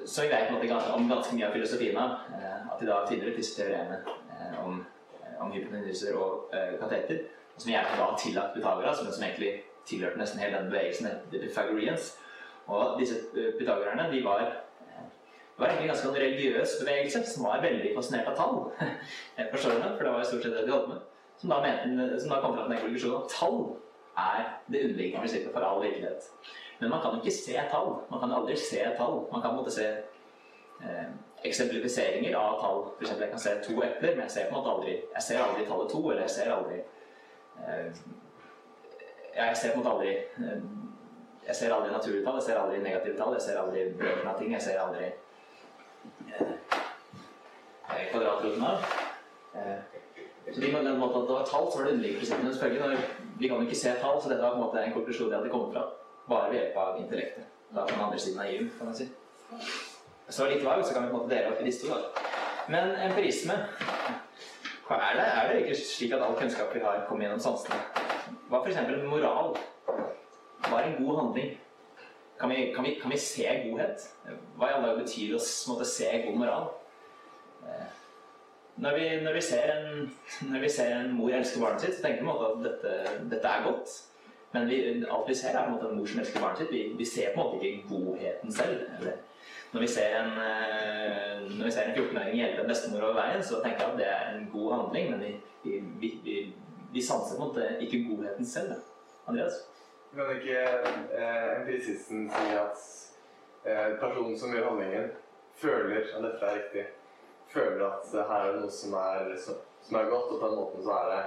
Så 0.06 0.26
jeg 0.26 0.32
vet 0.32 0.50
på 0.50 0.78
om 0.96 1.10
ganske 1.10 1.36
mye 1.36 1.48
av 1.48 1.54
filosofien 1.56 1.98
av 1.98 2.16
eh, 2.36 2.64
at 2.72 2.80
de 2.82 2.88
da 2.90 3.04
finner 3.08 3.30
ut 3.30 3.38
disse 3.38 3.56
teoremene 3.58 4.00
eh, 4.04 4.58
om, 4.64 4.82
eh, 5.22 5.36
om 5.44 5.54
hypotenuser 5.54 6.18
og 6.20 6.50
kateter, 6.82 7.22
som 7.58 7.72
gjerne 7.72 8.00
da 8.00 8.08
har 8.10 8.18
tillagt 8.20 8.56
Pythagoras, 8.56 9.04
men 9.04 9.14
som 9.14 9.24
egentlig 9.28 9.54
tilhørte 9.88 10.20
nesten 10.20 10.42
hele 10.42 10.58
denne 10.58 10.72
bevegelsen, 10.72 11.14
the 11.32 11.40
Pythagoreans. 11.44 12.16
Og 12.72 13.00
disse 13.00 13.22
pythagorerne, 13.60 14.10
de 14.12 14.24
var 14.26 14.42
det 14.42 14.50
var 15.58 15.70
egentlig 15.70 15.86
en 15.86 15.92
ganske 15.92 16.08
sånn 16.08 16.18
religiøs 16.18 16.72
bevegelse 16.82 17.20
som 17.30 17.44
var 17.46 17.62
veldig 17.62 17.92
fascinert 17.94 18.30
av 18.32 18.38
tall. 18.40 18.56
Forstår 19.54 19.76
det, 19.78 19.90
for 19.98 20.08
det 20.08 20.14
var 20.14 20.24
jo 20.24 20.30
stort 20.32 20.46
sett 20.48 20.56
det 20.58 20.64
de 20.66 20.74
holdt 20.74 20.90
med. 20.90 21.04
Som 21.42 21.52
da, 21.54 21.60
mente, 21.62 22.08
som 22.22 22.32
da 22.34 22.40
kom 22.42 22.56
fram 22.56 22.66
til 22.66 22.74
den 22.74 22.82
konklusjonen 22.86 23.20
at 23.20 23.36
tall 23.36 23.60
er 24.24 24.48
det 24.74 24.84
underliggende 24.88 25.22
prinsippet 25.22 25.54
for 25.54 25.68
all 25.68 25.84
virkelighet. 25.84 26.32
Men 26.82 26.90
man 26.90 27.02
kan 27.02 27.12
jo 27.14 27.20
ikke 27.22 27.38
se 27.38 27.54
tall. 27.72 27.92
Man 28.12 28.20
kan 28.20 28.32
aldri 28.34 28.56
se 28.58 28.82
tall. 28.98 29.28
Man 29.32 29.42
kan 29.42 29.50
på 29.50 29.54
en 29.54 29.56
måte 29.62 29.72
se 29.72 29.88
eh, 30.82 31.10
eksemplifiseringer 31.44 32.36
av 32.38 32.58
tall. 32.62 32.82
For 32.96 33.02
eksempel, 33.06 33.24
jeg 33.26 33.34
kan 33.36 33.44
se 33.44 33.52
to 33.68 33.74
epler, 33.86 34.16
men 34.16 34.24
jeg 34.26 34.32
ser 34.32 34.50
på 34.50 34.56
en 34.56 34.58
måte 34.58 34.74
aldri 34.76 34.96
Jeg 35.16 35.24
ser 35.28 35.44
aldri 35.44 35.66
tallet 35.66 35.92
to, 35.92 36.02
eller 36.10 36.22
jeg 36.22 36.34
ser 36.38 36.54
aldri 36.56 36.80
eh, 37.68 37.88
Jeg 39.36 39.58
ser 39.58 39.70
på 39.70 39.78
en 39.78 39.84
måte 39.84 39.94
aldri 39.94 40.16
eh, 40.18 40.60
Jeg 41.48 41.56
ser 41.56 41.76
aldri 41.76 41.94
naturlige 41.94 42.26
tall, 42.26 42.40
jeg 42.40 42.48
ser 42.48 42.62
aldri 42.64 42.82
negative 42.88 43.18
tall, 43.18 43.34
jeg 43.38 43.46
ser 43.46 43.62
aldri 43.62 43.86
brøken 44.02 44.34
av 44.34 44.42
ting, 44.42 44.52
jeg 44.58 44.62
ser 44.62 44.82
aldri 44.82 45.08
eh, 46.34 46.52
kvadratroten 48.12 48.68
av. 48.74 48.92
Eh, 49.56 49.80
så 50.54 50.62
de 50.62 50.72
den 50.74 51.00
måten 51.00 51.22
at 51.22 51.28
det 51.30 51.36
var 51.38 51.46
tall 51.46 51.72
så 51.72 51.78
var 51.78 51.86
det 51.86 51.94
underliggende 51.94 52.20
prinsippet. 52.20 52.44
Men 52.44 52.54
selvfølgelig, 52.54 53.00
vi 53.40 53.48
kan 53.48 53.58
jo 53.58 53.70
ikke 53.70 53.84
se 53.86 53.98
tall, 54.02 54.22
så 54.22 54.30
dette 54.30 54.44
var 54.44 54.56
på 54.56 54.62
en 54.62 54.66
måte 54.66 54.86
en 54.86 54.94
konklusjon 54.94 55.30
de 55.30 55.36
hadde 55.38 55.50
kommet 55.54 55.76
fra. 55.76 55.84
Bare 56.32 56.52
ved 56.52 56.60
hjelp 56.62 56.78
av 56.80 57.00
intellektet. 57.02 57.48
Da 57.76 57.84
på 57.86 57.94
den 57.96 58.04
andre 58.06 58.20
siden 58.20 58.40
av 58.40 58.52
EU, 58.52 58.68
kan 58.78 58.88
man 58.92 58.96
si. 58.96 59.08
Så 60.32 60.48
litt 60.48 60.64
vag, 60.64 60.86
så 60.86 60.94
kan 60.96 61.04
vi 61.06 61.12
på 61.12 61.18
en 61.18 61.22
måte 61.22 61.34
dele 61.36 61.52
opp 61.52 61.60
i 61.60 61.68
disse 61.68 61.84
to. 61.84 61.92
da. 61.92 62.28
Men 62.72 62.96
empirisme 63.10 63.58
er 64.92 65.16
det? 65.16 65.26
Er 65.26 65.48
det 65.52 65.60
ikke 65.62 65.76
slik 65.76 66.14
at 66.16 66.24
all 66.24 66.36
kunnskap 66.40 66.76
vi 66.76 66.84
har, 66.84 67.06
kommer 67.08 67.26
gjennom 67.26 67.40
sansene? 67.40 67.80
Hva 68.50 68.60
f.eks. 68.64 68.80
moral? 69.08 69.56
Hva 70.68 70.80
er 70.80 70.90
en 70.90 70.98
god 71.06 71.20
handling? 71.22 71.54
Kan 72.40 72.50
vi, 72.50 72.74
kan, 72.76 72.84
vi, 72.84 72.96
kan 73.02 73.12
vi 73.14 73.18
se 73.22 73.48
godhet? 73.68 74.06
Hva 74.58 74.70
i 74.70 74.76
alle 74.76 74.88
dager 74.88 75.04
betyr 75.04 75.34
det 75.34 75.40
å 75.40 75.88
se 75.88 76.12
god 76.26 76.40
moral? 76.42 76.70
Eh, 77.68 77.90
Når 78.82 78.96
vi, 78.98 79.10
når, 79.22 79.34
vi 79.38 79.42
ser 79.46 79.74
en, 79.76 80.08
når 80.50 80.68
ser 80.74 80.96
en 80.96 81.12
mor 81.14 81.34
elske 81.38 81.60
barnet 81.62 81.84
sitt, 81.86 81.98
så 81.98 82.06
tenker 82.06 82.24
vi 82.24 82.26
på 82.26 82.32
en 82.32 82.32
måte 82.32 82.48
at 82.52 82.64
dette, 82.66 83.18
dette 83.36 83.52
er 83.52 83.68
godt. 83.68 83.94
Men 84.52 84.68
vi, 84.68 84.78
alt 85.10 85.30
vi 85.30 85.36
ser, 85.36 85.56
er 85.56 85.66
på 85.66 85.72
en 85.72 85.76
måte 85.76 85.90
en 85.90 85.98
mor 86.00 86.08
som 86.12 86.20
elsker 86.20 86.44
barnet 86.44 86.64
sitt. 86.64 86.72
Vi, 86.72 86.82
vi 87.00 87.08
ser 87.08 87.34
på 87.34 87.42
en 87.42 87.46
måte 87.46 87.68
ikke 87.68 87.90
godheten 87.90 88.52
selv. 88.52 89.12
Når 89.72 89.86
vi 89.86 89.88
ser 89.88 90.16
en, 90.20 90.32
eh, 90.44 91.44
når 91.56 91.66
vi 91.66 91.72
ser 91.72 91.88
en 91.88 91.96
14-åring 91.96 92.36
hjelpe 92.36 92.66
en 92.66 92.72
bestemor 92.72 93.06
over 93.08 93.20
veien, 93.22 93.44
så 93.44 93.62
tenker 93.64 93.86
jeg 93.86 93.94
at 93.94 94.00
det 94.02 94.10
er 94.12 94.32
en 94.34 94.50
god 94.52 94.74
handling, 94.76 95.12
men 95.14 95.22
vi, 95.64 95.80
vi, 96.02 96.12
vi, 96.26 96.40
vi, 96.92 97.04
sanser 97.08 97.38
på 97.38 97.46
en 97.46 97.54
måte 97.54 97.70
ikke 97.86 98.04
godheten 98.10 98.46
selv. 98.46 98.74
Andreas? 99.28 99.62
Kan 100.16 100.34
ikke 100.36 100.64
eh, 101.16 101.50
empirisisten 101.62 102.28
si 102.34 102.56
at 102.60 102.88
eh, 103.64 103.94
personen 104.02 104.36
som 104.40 104.52
gjør 104.52 104.74
handlingen, 104.74 105.14
føler 105.62 106.10
at 106.18 106.26
dette 106.26 106.50
er 106.50 106.60
riktig? 106.60 106.90
føler 107.54 107.86
at 107.88 108.28
her 108.30 108.46
er 108.46 108.54
det 108.54 108.64
noe 108.64 108.74
som 108.74 108.96
er, 108.96 109.32
som 109.42 109.98
er 110.00 110.10
godt, 110.12 110.32
og 110.32 110.40
på 110.40 110.48
den 110.48 110.60
måten 110.60 110.84
så 110.86 110.98
er 110.98 111.10
det 111.12 111.22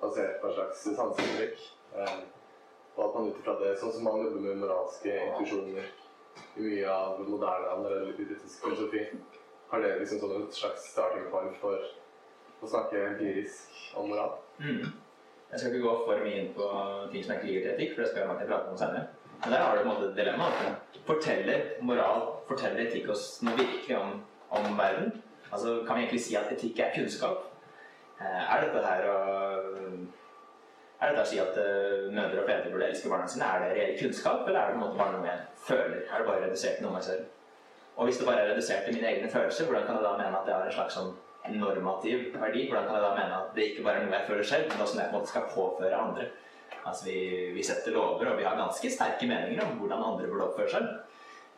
basert 0.00 0.40
på 0.40 0.50
en 0.50 0.56
slags 0.58 0.84
sanseinntrykk. 0.98 1.64
Eh, 1.98 2.16
og 2.96 3.04
at 3.04 3.14
man 3.14 3.28
ut 3.30 3.38
ifra 3.40 3.54
det, 3.60 3.74
sånn 3.80 3.92
som 3.94 4.04
man 4.06 4.20
jobber 4.22 4.42
med 4.44 4.60
moralske 4.62 5.14
intuisjoner 5.28 5.88
i 6.54 6.66
mye 6.66 6.90
av 6.90 7.22
moderne 7.26 7.72
analytisk 7.74 8.62
filosofi, 8.62 9.04
har 9.70 9.82
det 9.82 9.96
liksom 10.00 10.20
sånn 10.22 10.44
et 10.44 10.58
slags 10.58 10.86
starting 10.92 11.26
point 11.32 11.56
for 11.62 11.80
å 12.62 12.70
snakke 12.70 13.00
empirisk 13.10 13.98
om 13.98 14.12
moral. 14.12 14.36
Mm. 14.62 14.84
Jeg 15.50 15.60
skal 15.60 15.70
ikke 15.72 15.84
gå 15.84 15.94
for 16.06 16.22
mye 16.24 16.38
inn 16.40 16.52
på 16.54 16.68
ting 17.12 17.24
som 17.24 17.34
ikke 17.36 17.48
ligger 17.50 17.66
til 17.66 17.74
etikk, 17.74 17.94
for 17.94 18.02
det 18.02 18.10
skal 18.10 18.22
jeg 18.22 18.30
Martin 18.30 18.50
prate 18.50 18.72
om 18.72 18.78
senere. 18.78 19.04
Men 19.40 19.52
der 19.52 19.64
har 19.64 19.76
du 19.76 19.82
på 19.82 19.84
en 19.84 19.90
måte 19.92 20.08
et 20.08 20.16
dilemma. 20.18 20.48
Forteller 21.04 21.66
moral, 21.84 22.22
forteller 22.48 22.86
etikk 22.86 23.10
oss 23.12 23.26
noe 23.44 23.58
virkelig 23.58 23.98
om, 23.98 24.14
om 24.54 24.78
verden? 24.78 25.10
Altså, 25.50 25.82
Kan 25.86 25.98
vi 25.98 26.06
egentlig 26.06 26.22
si 26.24 26.36
at 26.38 26.50
etikk 26.54 26.80
er 26.80 26.94
kunnskap? 26.94 27.44
Eh, 28.20 28.42
Er 28.54 28.64
dette 28.64 28.86
her 28.86 29.08
å 29.10 29.18
er 31.00 31.10
dette 31.10 31.24
å 31.24 31.28
si 31.28 31.40
at 31.42 31.56
uh, 31.58 32.06
mødre 32.14 32.42
og 32.42 32.48
fedre 32.48 32.70
burde 32.72 32.88
elske 32.88 33.10
barna 33.10 33.28
sine? 33.28 33.48
Er 33.48 33.64
det 33.64 33.72
reell 33.76 33.96
kunnskap, 33.98 34.46
eller 34.46 34.60
er 34.60 34.72
det 34.72 34.80
noe 34.80 34.98
barna 34.98 35.20
mine 35.20 35.38
føler? 35.66 36.04
Er 36.06 36.22
det 36.22 36.28
bare 36.28 36.44
redusert 36.46 36.78
til 36.78 36.86
noe 36.86 36.94
meg 36.96 37.06
selv? 37.06 37.26
Og 37.96 38.08
hvis 38.08 38.18
det 38.18 38.26
bare 38.26 38.42
er 38.42 38.50
redusert 38.52 38.86
til 38.86 38.96
mine 38.96 39.10
egne 39.10 39.30
følelser, 39.30 39.68
hvordan 39.68 39.86
kan 39.86 39.98
jeg 39.98 40.06
da 40.06 40.16
mene 40.18 40.38
at 40.38 40.48
det 40.48 40.54
har 40.54 40.66
en 40.66 40.76
slags 40.78 40.96
sånn 40.98 41.12
normativ 41.58 42.24
verdi? 42.34 42.64
Hvordan 42.70 42.88
kan 42.88 42.98
jeg 42.98 43.04
da 43.04 43.12
mene 43.18 43.40
at 43.40 43.52
det 43.54 43.66
ikke 43.70 43.84
bare 43.86 44.00
er 44.00 44.06
noe 44.06 44.18
jeg 44.18 44.28
føler 44.30 44.48
selv, 44.50 44.70
men 44.72 44.84
også 44.86 44.96
noe 44.96 45.04
jeg 45.04 45.12
på 45.12 45.14
en 45.14 45.20
måte 45.20 45.32
skal 45.32 45.50
påføre 45.52 46.00
andre? 46.06 46.28
Altså 46.84 47.06
vi, 47.08 47.18
vi 47.54 47.64
setter 47.64 47.94
lover, 47.96 48.30
og 48.32 48.38
vi 48.38 48.46
har 48.46 48.58
ganske 48.58 48.90
sterke 48.92 49.28
meninger 49.30 49.64
om 49.64 49.76
hvordan 49.80 50.06
andre 50.12 50.30
burde 50.30 50.48
oppføre 50.50 50.72
seg. 50.74 50.88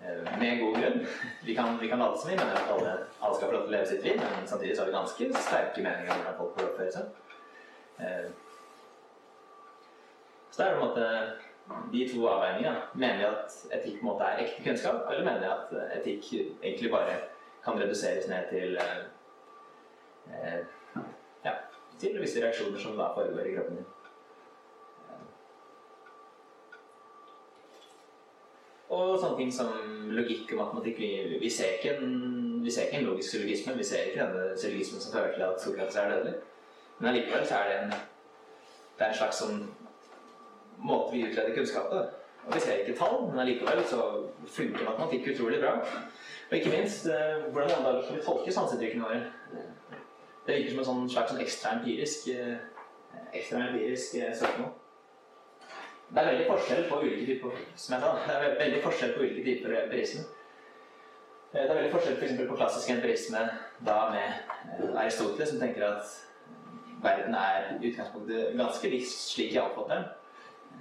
Eh, 0.04 0.38
Med 0.38 0.60
god 0.60 0.76
grunn. 0.76 0.98
Vi 1.46 1.54
kan, 1.56 1.78
vi 1.80 1.88
kan 1.88 2.02
late 2.04 2.20
som 2.20 2.30
vi 2.30 2.36
mener 2.36 2.58
at 2.60 2.72
alle, 2.74 2.96
alle 3.20 3.38
skal 3.38 3.48
få 3.48 3.54
lov 3.56 3.64
til 3.64 3.72
å 3.72 3.76
leve 3.76 3.90
sitt 3.90 4.04
liv, 4.04 4.20
men 4.20 4.50
samtidig 4.50 4.76
så 4.76 4.84
har 4.84 4.90
vi 4.90 4.98
ganske 4.98 5.30
sterke 5.48 5.86
meninger 5.86 6.12
om 6.12 6.20
hvordan 6.20 6.38
folk 6.42 6.58
burde 6.58 6.68
oppføre 6.72 6.96
seg. 6.98 8.36
Så 10.56 10.62
det 10.62 10.70
er 10.70 10.78
på 10.78 10.84
en 10.84 10.88
måte 10.88 11.06
de 11.92 12.08
to 12.08 12.28
avveiningene. 12.28 12.76
Mener 12.94 13.18
jeg 13.20 13.28
at 13.28 13.56
etikk 13.78 13.98
på 14.00 14.06
en 14.06 14.08
måte 14.08 14.24
er 14.24 14.38
ekte 14.44 14.62
kunnskap, 14.64 15.02
eller 15.10 15.24
mener 15.24 15.42
jeg 15.44 15.50
at 15.56 15.98
etikk 15.98 16.30
egentlig 16.62 16.90
bare 16.90 17.18
kan 17.64 17.76
reduseres 17.82 18.28
ned 18.30 18.48
til 18.48 18.78
eh, 20.30 20.62
ja, 21.44 21.52
til 22.00 22.16
visse 22.20 22.40
reaksjoner 22.40 22.80
som 22.80 22.96
da 22.96 23.10
foregår 23.14 23.50
i 23.50 23.54
kroppen 23.58 23.76
din. 23.76 23.92
Og 28.96 29.18
sånne 29.20 29.36
ting 29.36 29.52
som 29.52 29.72
logikk 30.16 30.54
og 30.54 30.62
matematikk. 30.62 30.98
Vi, 31.04 31.38
vi, 31.42 31.50
ser 31.52 31.76
ikke 31.76 31.98
en, 31.98 32.12
vi 32.64 32.70
ser 32.72 32.88
ikke 32.88 33.02
en 33.02 33.10
logisk 33.10 33.34
syllogisme. 33.34 33.76
Vi 33.76 33.84
ser 33.84 34.08
ikke 34.08 34.24
denne 34.24 34.58
syllogismen 34.58 35.04
som 35.04 35.18
fører 35.18 35.34
til 35.34 35.50
at 35.50 35.60
Sokrates 35.60 35.96
er 36.00 36.14
dødelig. 36.14 36.38
Men 36.98 37.10
allikevel 37.10 37.44
så 37.46 37.58
er 37.60 37.72
det 37.72 37.80
en, 37.82 37.98
det 38.96 39.04
er 39.04 39.12
en 39.12 39.18
slags 39.20 39.42
sånn 39.42 39.66
måte 40.78 41.12
vi 41.12 41.24
utleder 41.26 41.54
kunnskap 41.54 41.90
på. 41.90 42.04
Og 42.46 42.54
vi 42.54 42.60
ser 42.60 42.82
ikke 42.82 42.98
tall, 42.98 43.24
men 43.30 43.42
allikevel 43.42 43.82
så 43.90 44.02
funker 44.46 44.86
matematikk 44.86 45.32
utrolig 45.34 45.58
bra. 45.60 45.72
Og 46.50 46.56
ikke 46.56 46.70
minst 46.70 47.08
eh, 47.10 47.42
hvordan 47.50 47.70
i 47.70 47.74
alle 47.74 47.88
dager 47.88 48.02
skal 48.04 48.16
vi 48.16 48.24
tolke 48.26 48.52
sanseinntrykkene 48.54 49.04
våre. 49.04 49.20
Det 50.46 50.54
virker 50.54 50.70
som 50.70 50.82
en 50.82 50.88
sånn 50.90 51.08
slags 51.10 51.32
sånn 51.32 51.42
ekstra 51.42 51.72
empirisk, 51.74 52.28
eh, 52.30 52.58
eh, 53.34 54.34
søknad. 54.40 54.74
Det 56.06 56.22
er 56.22 56.28
veldig 56.30 56.46
forskjell 56.46 56.84
på 56.86 57.00
ulike 57.02 57.26
typer 57.26 57.56
som 57.74 57.96
jeg 57.96 58.02
sa, 58.04 58.10
det 58.28 58.34
er 58.36 58.60
veldig 58.60 58.82
forskjell 58.84 59.14
på 59.16 59.24
ulike 59.24 59.42
typer 59.48 59.74
empirisme. 59.80 60.22
Det 61.52 61.64
er 61.64 61.72
veldig 61.74 61.90
forskjell 61.96 62.16
for 62.20 62.46
på 62.52 62.58
klassisk 62.60 62.90
empirisme 62.94 63.42
da 63.86 63.96
med 64.12 64.94
Aristoteles, 64.94 65.50
som 65.50 65.58
tenker 65.60 65.86
at 65.88 66.14
verden 67.02 67.34
er 67.34 67.72
i 67.74 67.90
utgangspunktet 67.90 68.54
ganske 68.58 68.90
lik 68.92 69.06
slik 69.08 69.54
jeg 69.54 69.62
oppfatter 69.64 69.94
den. 69.96 70.06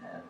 Eh, 0.04 0.22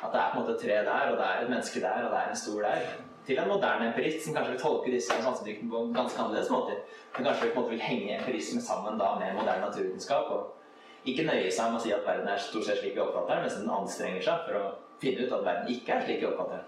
At 0.00 0.12
det 0.12 0.20
er 0.20 0.30
på 0.32 0.38
en 0.38 0.42
måte 0.42 0.54
et 0.54 0.62
tre 0.62 0.76
der, 0.86 1.10
og 1.10 1.16
det 1.18 1.26
er 1.26 1.42
et 1.42 1.50
menneske 1.50 1.80
der, 1.80 2.04
og 2.06 2.12
det 2.12 2.20
er 2.20 2.30
en 2.30 2.36
stol 2.36 2.62
der. 2.62 2.86
Til 3.26 3.38
en 3.38 3.48
moderne 3.48 3.88
empirist 3.90 4.24
som 4.24 4.34
kanskje 4.34 4.52
vil 4.54 4.60
tolke 4.62 4.92
disse 4.94 5.16
sansedyktene 5.22 5.70
på 5.70 5.82
ganske 5.94 6.20
annerledes 6.22 6.50
måter. 6.50 6.78
Men 7.16 7.26
kanskje 7.26 7.50
på 7.50 7.52
en 7.52 7.58
måte 7.60 7.74
vil 7.74 7.84
henge 7.84 8.16
empirisme 8.18 8.62
sammen 8.64 8.98
da 8.98 9.10
med 9.18 9.36
moderne 9.36 9.66
naturvitenskap. 9.66 10.30
og 10.30 10.56
ikke 11.04 11.24
nøye 11.24 11.48
seg 11.52 11.70
med 11.70 11.80
å 11.80 11.82
si 11.84 11.92
at 11.96 12.04
verden 12.04 12.28
er 12.28 12.42
stort 12.44 12.66
sett 12.66 12.80
slik 12.82 12.92
vi 12.96 13.00
oppfatter 13.00 13.34
den, 13.34 13.44
mens 13.46 13.56
den 13.56 13.72
anstrenger 13.72 14.24
seg 14.26 14.42
for 14.46 14.58
å 14.58 14.64
finne 15.00 15.24
ut 15.24 15.32
at 15.32 15.46
verden 15.46 15.72
ikke 15.72 15.94
er 15.94 16.04
slik 16.04 16.20
vi 16.20 16.28
oppfatter 16.28 16.58
den. 16.58 16.66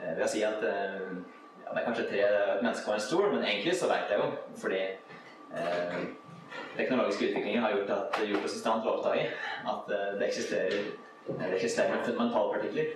Eh, 0.00 0.12
Ved 0.16 0.24
å 0.26 0.30
si 0.32 0.42
at 0.46 0.64
eh, 0.66 1.04
ja, 1.62 1.70
det 1.70 1.80
er 1.80 1.86
kanskje 1.86 2.08
tre 2.10 2.24
et 2.24 2.64
menneske 2.64 2.90
og 2.90 2.96
en 2.96 3.04
stol, 3.06 3.28
men 3.30 3.46
egentlig 3.46 3.76
så 3.78 3.90
vet 3.92 4.10
jeg 4.10 4.18
jo, 4.18 4.26
fordi 4.58 4.82
eh, 5.54 5.96
teknologiske 6.76 7.30
utviklinger 7.30 7.62
har 7.62 7.76
gjort, 7.76 7.94
at, 7.94 8.20
gjort 8.26 8.48
oss 8.50 8.58
i 8.58 8.62
stand 8.64 8.82
til 8.82 8.90
å 8.90 8.96
oppdage 8.98 9.28
at 9.74 9.94
eh, 9.98 10.10
det 10.18 10.28
eksisterer, 10.32 10.90
det 11.26 11.60
systemet 11.60 11.94
noen 11.94 12.06
fundamentalpartikler 12.06 12.92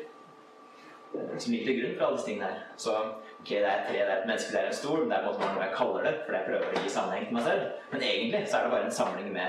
som 1.13 1.53
ligger 1.53 1.67
til 1.67 1.81
grunn 1.81 1.95
for 1.97 2.05
alle 2.07 2.17
disse 2.17 2.27
tingene 2.27 2.51
her. 2.51 2.59
Så 2.77 2.91
ok, 3.41 3.49
det 3.49 3.65
er 3.65 3.85
tre, 3.87 3.95
det 3.95 4.03
er 4.03 4.19
et 4.19 4.27
menneske, 4.27 4.53
det 4.53 4.61
er 4.61 4.67
en 4.67 4.75
stol, 4.81 5.01
men 5.01 5.11
det 5.11 5.17
er 5.17 5.25
på 5.25 5.31
en 5.31 5.39
måte 5.39 5.55
noe 5.55 5.65
jeg 5.65 5.77
kaller 5.77 6.05
det, 6.07 6.15
for 6.27 6.37
jeg 6.37 6.47
prøver 6.49 6.67
å 6.69 6.83
gi 6.83 6.93
sammenheng 6.93 7.25
til 7.29 7.39
meg 7.39 7.47
selv. 7.49 7.65
Men 7.93 8.05
egentlig 8.11 8.43
så 8.45 8.59
er 8.59 8.67
det 8.67 8.75
bare 8.75 8.89
en 8.89 8.99
samling 8.99 9.33
med 9.33 9.49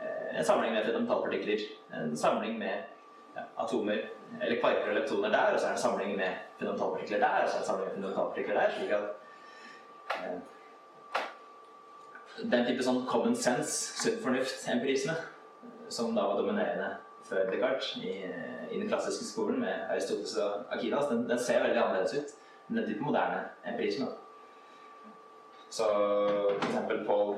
eh, 0.00 0.26
en 0.40 0.48
samling 0.50 0.74
med 0.74 0.88
fundamentalpartikler. 0.88 1.64
En 2.00 2.18
samling 2.24 2.58
med 2.58 2.74
ja, 3.36 3.46
atomer 3.64 4.02
eller 4.40 4.60
kvarker 4.60 4.90
og 4.90 4.98
leptoner 4.98 5.30
der, 5.36 5.54
og 5.54 5.60
så 5.60 5.68
er 5.68 5.70
det 5.70 5.78
en 5.78 5.84
samling 5.86 6.12
med 6.18 6.42
fundamentalpartikler 6.58 7.22
der, 7.22 7.38
og 7.44 7.48
så 7.48 7.54
er 7.54 7.60
det 7.60 7.64
en 7.64 7.70
samling 7.70 7.86
med 7.86 7.94
fundamentalpartikler 7.94 8.60
der. 8.60 8.68
slik 8.76 8.90
at 8.98 9.04
eh, 10.18 10.36
Den 12.36 12.66
type 12.66 12.84
sånn 12.84 13.06
common 13.08 13.36
sense, 13.38 13.96
sunn 14.02 14.18
fornuft-empirisme, 14.20 15.14
som 15.88 16.10
da 16.12 16.26
var 16.28 16.42
dominerende 16.42 16.90
før 17.28 17.50
Descartes 17.50 17.92
i, 18.00 18.12
i 18.70 18.80
den 18.80 18.88
klassiske 18.88 19.24
skolen 19.24 19.60
med 19.60 19.90
Aristoteles 19.90 20.36
og 20.42 20.76
Akinas, 20.76 21.08
den, 21.10 21.26
den 21.30 21.38
ser 21.42 21.62
veldig 21.64 21.82
annerledes 21.82 22.14
ut 22.14 22.36
enn 22.68 22.80
den 22.80 22.88
type 22.88 23.04
moderne 23.06 23.44
empirisme. 23.66 24.08
Så 25.70 25.86
eksempel 26.62 27.04
Paul, 27.06 27.36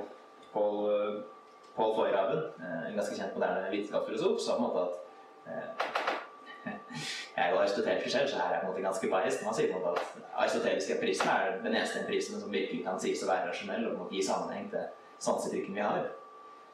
Paul, 0.53 0.77
eh, 0.93 1.23
Paul 1.77 1.95
Feyerabend, 1.97 2.45
eh, 2.61 2.91
en 2.91 2.97
ganske 2.97 3.17
kjent 3.17 3.35
moderne 3.37 3.71
vitenskapsfilosof, 3.71 4.41
sa 4.41 4.57
på 4.57 4.59
en 4.59 4.69
måte 4.69 4.85
at 4.87 4.95
eh, 5.53 5.87
Jeg 7.37 7.47
er 7.47 7.51
jo 7.51 7.59
aristotelisk 7.59 8.11
selv, 8.11 8.29
så 8.29 8.37
her 8.37 8.49
er 8.49 8.53
jeg 8.53 8.61
på 8.61 8.67
en 8.67 8.73
måte 8.73 8.83
ganske 8.83 9.07
biased. 9.07 9.45
Man 9.47 9.55
sier 9.55 9.73
på 9.73 9.79
en 9.79 9.85
måte 9.85 10.01
at 10.01 10.31
aristotelisk 10.35 10.91
empirisme 10.91 11.31
er 11.31 11.61
den 11.63 11.75
eneste 11.75 12.01
empirismen 12.01 12.41
som 12.41 12.53
virkelig 12.53 12.85
kan 12.85 13.01
sies 13.01 13.23
å 13.23 13.29
være 13.31 13.51
rasjonell 13.51 13.87
og 13.93 14.11
gi 14.13 14.25
sammenheng 14.27 14.67
til 14.73 14.89
sanseinntrykkene 15.19 15.79
vi 15.79 15.85
har. 15.87 16.09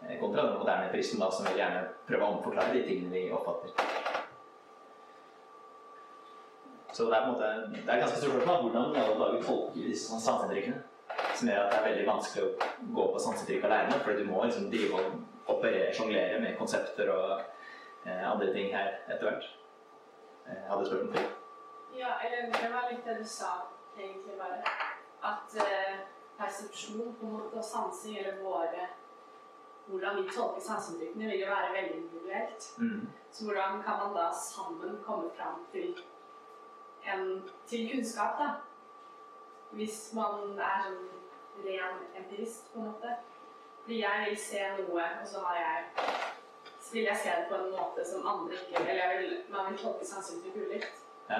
Eh, 0.09 0.20
Kontra 0.20 0.42
den 0.42 0.59
moderne 0.59 0.86
empirismen 0.86 1.20
da, 1.20 1.30
som 1.32 1.46
vil 1.48 1.61
gjerne 1.61 1.84
prøve 2.09 2.26
å 2.26 2.32
omforklare 2.36 2.74
de 2.76 2.82
tingene 2.88 3.14
vi 3.14 3.32
oppfatter. 3.32 3.72
Så 6.94 7.09
det 7.11 7.16
er 7.16 7.24
på 7.24 7.30
en 7.30 7.32
måte, 7.34 7.46
det 7.74 7.90
er 7.90 8.02
ganske 8.02 8.18
stort 8.20 8.36
spørsmål 8.36 8.61
hvordan 8.62 8.92
i 8.94 9.00
alle 9.02 9.14
dager 9.18 9.40
tolker 9.42 9.88
disse 9.88 10.12
sanseinntrykkene. 10.12 10.82
Som 11.34 11.48
gjør 11.50 11.64
at 11.64 11.72
det 11.72 11.78
er 11.78 11.86
veldig 11.88 12.07
vanskelig 12.07 12.44
å 12.44 12.68
gå 12.98 13.07
på 13.14 13.22
sanseinntrykk 13.24 13.66
alene, 13.66 13.96
fordi 14.05 14.22
du 14.22 14.28
må 14.30 14.44
liksom 14.44 14.68
drive 14.70 15.00
og 15.00 15.55
operere, 15.55 15.92
sjonglere 15.96 16.38
med 16.44 16.59
konsepter 16.59 17.11
og 17.11 17.32
eh, 18.07 18.22
andre 18.30 18.52
ting 18.55 18.70
her 18.76 18.92
etter 19.09 19.26
hvert. 19.26 19.48
Eh, 20.46 20.61
hadde 20.68 20.90
du 20.90 21.00
om 21.00 21.11
det. 21.16 21.24
Ja, 21.98 22.14
eller 22.22 22.52
det 22.55 22.70
var 22.70 22.86
litt 22.92 23.09
det 23.09 23.18
du 23.18 23.26
sa, 23.26 23.50
egentlig 23.98 24.38
bare. 24.38 24.62
At 25.24 25.59
eh, 25.64 26.05
persepsjon 26.38 27.14
på 27.18 27.26
en 27.26 27.36
måte 27.40 27.59
og 27.59 27.66
sansing, 27.66 28.20
eller 28.22 28.38
våre 28.42 28.86
Hvordan 29.87 30.16
vi 30.16 30.30
tolker 30.30 30.62
sanseinntrykkene, 30.64 31.30
vil 31.30 31.41
jo 31.41 31.51
være 31.51 31.72
veldig 31.74 31.97
individuelt. 31.97 32.68
Mm. 32.78 33.09
Så 33.30 33.45
hvordan 33.45 33.82
kan 33.82 33.99
man 34.03 34.14
da 34.16 34.28
sammen 34.32 35.03
komme 35.05 35.30
fram 35.37 35.66
til 35.72 35.99
en 37.12 37.43
til 37.66 37.91
kunnskap, 37.93 38.39
da? 38.39 38.49
Hvis 39.76 39.99
man 40.16 40.57
er 40.59 40.87
sånn 40.87 41.03
ren 41.66 42.01
empirist, 42.16 42.72
på 42.72 42.80
en 42.80 42.87
måte. 42.87 43.16
Fordi 43.82 44.01
jeg 44.01 44.28
vil 44.28 44.39
se 44.41 44.62
noe, 44.78 45.05
og 45.20 45.26
så 45.28 45.43
har 45.45 45.57
jeg 45.61 45.85
så 46.85 46.93
vil 46.93 47.07
jeg 47.09 47.16
se 47.16 47.35
det 47.41 47.45
på 47.49 47.59
en 47.59 47.70
måte 47.72 48.05
som 48.05 48.26
andre 48.28 48.55
ikke 48.55 48.80
Eller 48.80 49.05
jeg 49.05 49.18
vil, 49.20 49.37
man 49.53 49.70
vil 49.70 49.78
tolke 49.78 50.07
sanseinntrykk 50.07 50.57
ulikt. 50.57 50.99
Ja. 51.30 51.39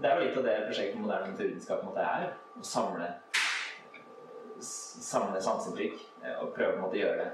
Det 0.00 0.10
er 0.10 0.16
jo 0.16 0.24
litt 0.24 0.38
av 0.38 0.46
det 0.48 0.54
prosjektet 0.66 1.00
moderne 1.00 1.32
naturvitenskap 1.32 1.84
er. 1.96 2.32
Å 2.58 2.64
samle, 2.66 3.10
samle 4.64 5.40
sanseinntrykk 5.42 5.98
eh, 6.24 6.36
og 6.42 6.54
prøve 6.56 6.88
å 6.88 6.94
gjøre 6.94 7.24
det 7.24 7.32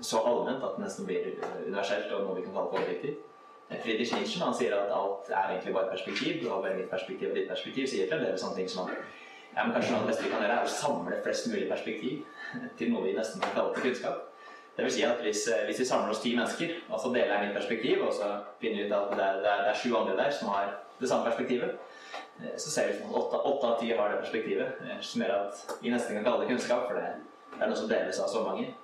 så 0.00 0.24
allment 0.26 0.64
at 0.64 0.76
det 0.76 0.84
nesten 0.84 1.06
blir 1.06 1.28
eh, 1.30 1.56
universelt 1.66 2.10
og 2.12 2.26
noe 2.26 2.36
vi 2.38 2.44
kan 2.46 2.56
kalle 2.56 2.72
for 2.72 2.82
objektivt. 2.82 3.22
Eh, 3.70 3.80
Friedrich 3.82 4.14
Nietzsche 4.14 4.42
han 4.42 4.56
sier 4.56 4.74
at 4.76 4.92
alt 4.94 5.30
er 5.30 5.54
egentlig 5.54 5.74
bare 5.76 5.92
perspektiv. 5.92 6.40
Du 6.42 6.50
har 6.50 6.62
bare 6.64 6.78
mitt 6.78 6.90
perspektiv 6.90 7.30
og 7.30 7.38
ditt 7.38 7.50
perspektiv. 7.50 7.88
Sier 7.90 8.10
fremdeles 8.10 8.42
sånne 8.42 8.58
ting 8.60 8.70
som 8.70 8.88
at 8.88 8.94
ja, 9.54 9.62
men 9.62 9.74
kanskje 9.76 9.94
noe 9.94 10.02
av 10.02 10.06
det 10.08 10.10
beste 10.10 10.26
vi 10.26 10.30
kan 10.32 10.42
gjøre, 10.42 10.54
er 10.58 10.66
å 10.68 10.76
samle 10.76 11.18
flest 11.22 11.50
mulig 11.52 11.66
perspektiv 11.70 12.46
til 12.78 12.90
noe 12.90 13.04
vi 13.06 13.14
nesten 13.14 13.42
kan 13.44 13.54
kalle 13.54 13.74
til 13.76 13.88
kunnskap. 13.88 14.30
Det 14.74 14.82
vil 14.82 14.90
si 14.90 15.04
at 15.06 15.20
hvis, 15.22 15.44
hvis 15.68 15.78
vi 15.78 15.86
samler 15.86 16.10
oss 16.10 16.22
ti 16.24 16.32
mennesker, 16.34 16.72
og 16.88 16.98
så 16.98 17.12
deler 17.14 17.30
jeg 17.30 17.44
mitt 17.44 17.58
perspektiv, 17.60 18.00
og 18.02 18.10
så 18.16 18.32
finner 18.58 18.80
vi 18.80 18.88
ut 18.88 18.96
at 18.96 19.12
det 19.14 19.22
er, 19.22 19.36
det 19.44 19.52
er, 19.52 19.60
det 19.62 19.70
er 19.70 19.78
sju 19.78 19.92
andre 19.94 20.16
der 20.18 20.34
som 20.34 20.50
har 20.50 20.72
det 20.98 21.10
samme 21.10 21.28
perspektivet, 21.28 21.76
så 22.56 22.70
ser 22.70 22.88
vi 22.88 22.98
at 22.98 23.14
åtte, 23.14 23.66
av 23.66 23.80
ti 23.80 23.92
har 23.94 24.10
det 24.10 24.22
perspektivet, 24.24 24.80
eh, 24.84 25.00
som 25.00 25.22
gjør 25.22 25.34
at 25.36 25.76
vi 25.82 25.92
nesten 25.92 26.18
kan 26.18 26.26
kalle 26.26 26.44
det 26.44 26.50
kunnskap, 26.52 26.88
for 26.88 26.98
det, 26.98 27.12
er 27.60 27.70
noe 27.70 27.78
som 27.78 27.90
deles 27.90 28.20
av 28.20 28.28
så 28.32 28.42
mange. 28.44 28.74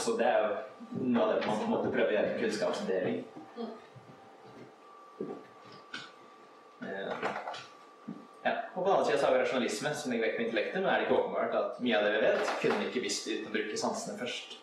Så 0.00 0.16
det 0.18 0.26
er 0.26 0.42
jo 0.42 1.04
noe 1.14 1.22
av 1.22 1.32
det 1.34 1.46
man 1.46 1.58
på 1.60 1.66
en 1.68 1.74
måte 1.76 1.92
prøver 1.94 2.10
å 2.10 2.16
gjøre 2.16 2.32
med 2.32 2.42
kunnskapsdeling. 2.42 3.24
Eh, 6.84 7.42
Ja. 8.44 8.50
Og 8.74 8.84
på 8.84 8.90
den 8.90 8.98
andre 8.98 9.18
så 9.18 9.24
har 9.26 9.32
vi 9.32 9.40
rasjonalisme, 9.40 9.94
som 9.96 10.12
legger 10.12 10.26
vekt 10.26 10.36
på 10.36 10.42
intellektet, 10.44 10.82
men 10.82 10.90
er 10.90 11.00
det 11.00 11.06
ikke 11.06 11.16
åpenbart 11.16 11.54
at 11.56 11.78
mye 11.80 11.96
av 11.96 12.04
det 12.04 12.10
vi 12.12 12.24
vet, 12.26 12.50
kunne 12.60 12.80
vi 12.82 12.88
ikke 12.90 13.04
visst 13.06 13.30
uten 13.30 13.46
å 13.48 13.54
bruke 13.54 13.78
sansene 13.80 14.18
først. 14.20 14.58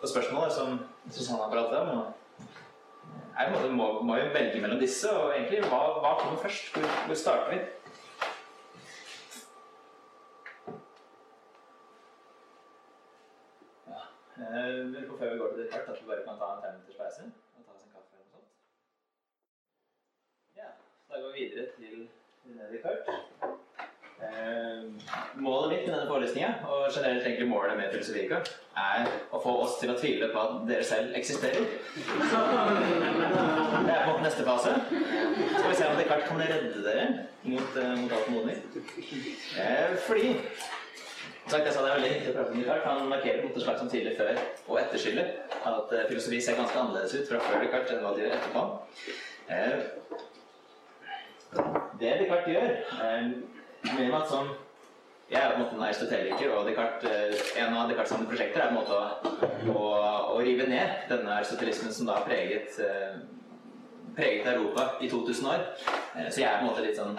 Og 0.00 0.10
spørsmålet 0.10 0.56
som 0.56 0.80
Susanne 1.12 1.44
har 1.44 1.52
pratet 1.52 1.78
om, 1.78 2.08
er 3.38 3.52
på 3.52 3.68
må, 3.80 4.02
må 4.02 4.14
vi 4.14 4.32
velge 4.34 4.60
mellom 4.60 4.80
disse, 4.80 5.10
og 5.18 5.34
egentlig, 5.34 5.60
hva, 5.72 5.80
hva 6.02 6.14
kommer 6.20 6.42
først? 6.42 6.72
Hvor, 6.74 6.88
hvor 7.06 7.18
starter 7.22 7.50
vi? 7.52 7.60
Ja. 13.92 14.02
Eh, 14.40 15.08
før 15.18 15.32
vi 15.32 15.38
går 15.38 15.52
til 15.52 15.62
det 15.62 15.70
kart, 15.72 15.88
at 15.88 16.02
vi 16.02 16.10
bare 16.10 16.24
kan 16.26 16.42
ta 16.42 16.52
en 16.70 16.82
pause 16.98 17.32
og 17.56 17.64
ta 17.66 17.72
oss 17.76 17.84
en 17.86 17.94
kaffe 17.94 18.12
eller 18.12 18.26
noe 18.26 18.34
sånt. 18.34 18.50
Ja, 20.60 20.70
så 21.06 21.14
da 21.14 21.24
går 21.24 21.34
vi 21.36 21.48
videre 21.48 21.66
til 21.78 22.08
Descartes. 22.74 23.26
Eh, 23.42 23.59
målet 25.40 25.70
mitt 25.70 25.86
med 25.86 25.94
denne 25.94 26.08
forelesninga, 26.08 26.50
og 26.68 26.88
generelt 26.94 27.26
egentlig 27.26 27.48
målet 27.48 27.76
med 27.78 27.92
Filosofika, 27.92 28.40
er 28.80 29.08
å 29.32 29.40
få 29.42 29.54
oss 29.64 29.78
til 29.80 29.92
å 29.92 29.98
tvile 29.98 30.28
på 30.32 30.42
at 30.42 30.58
dere 30.68 30.84
selv 30.86 31.16
eksisterer. 31.18 31.64
Det 33.86 33.94
er 33.94 34.04
på 34.06 34.18
neste 34.24 34.46
fase. 34.46 34.74
Skal 34.90 35.70
vi 35.70 35.78
se 35.78 35.88
om 35.88 35.96
Descartes 35.98 36.28
kan 36.28 36.42
redde 36.42 36.84
dere 36.84 37.06
mot, 37.42 37.76
eh, 37.76 37.96
mot 38.02 38.12
alt 38.12 38.30
modning. 38.34 38.60
Eh, 39.58 39.96
fordi 40.06 40.36
Sagt, 41.50 41.64
jeg 41.66 41.72
sa 41.74 41.80
det 41.82 41.90
er 41.90 41.96
veldig 41.98 42.10
viktig 42.14 42.30
å 42.30 42.34
prate 42.36 42.52
om 42.52 42.58
Descartes. 42.60 42.84
Han 42.86 43.08
markerer 43.10 43.42
mot 43.42 43.56
et 43.56 43.62
slags 43.64 43.80
som 43.82 43.88
tidlig 43.90 44.12
før- 44.18 44.42
og 44.68 44.76
etterskille. 44.78 45.24
At 45.66 45.92
eh, 45.96 46.06
filosofi 46.06 46.38
ser 46.40 46.58
ganske 46.60 46.78
annerledes 46.78 47.14
ut 47.16 47.28
fra 47.30 47.40
før 47.42 47.64
Descartes 47.64 47.92
enn 47.96 48.04
hva 48.04 48.12
det 48.14 48.22
gjør 48.22 48.36
etterpå. 48.36 48.62
Eh, 49.50 49.74
det 51.98 52.12
Descartes 52.20 52.52
gjør, 52.54 52.68
eh, 53.06 53.24
med 53.98 54.14
at 54.18 54.30
sånn 54.30 54.50
Jeg 55.30 55.38
er 55.38 55.52
på 55.52 55.58
en 55.58 55.62
måte 55.62 55.76
en 55.76 55.82
aristoteliker, 55.86 56.52
og 56.56 56.68
eh, 57.06 57.42
en 57.62 57.74
av 57.78 57.86
Descartes' 57.86 58.16
sine 58.16 58.26
prosjekter 58.26 58.64
er 58.64 58.72
på 58.72 58.74
en 58.74 58.80
måte 58.80 58.96
å, 58.96 59.76
å, 59.78 59.90
å 60.34 60.40
rive 60.42 60.66
ned 60.66 61.04
denne 61.06 61.36
aristotelismen 61.36 61.94
som 61.94 62.08
da 62.08 62.16
har 62.16 62.26
preget, 62.26 62.74
eh, 62.82 63.20
preget 64.16 64.48
Europa 64.50 64.88
i 64.98 65.10
2000 65.12 65.46
år. 65.52 65.62
Eh, 66.16 66.26
så 66.26 66.42
jeg 66.42 66.48
er 66.48 66.58
på 66.58 66.64
en 66.64 66.70
måte 66.72 66.82
litt 66.82 66.98
sånn 66.98 67.14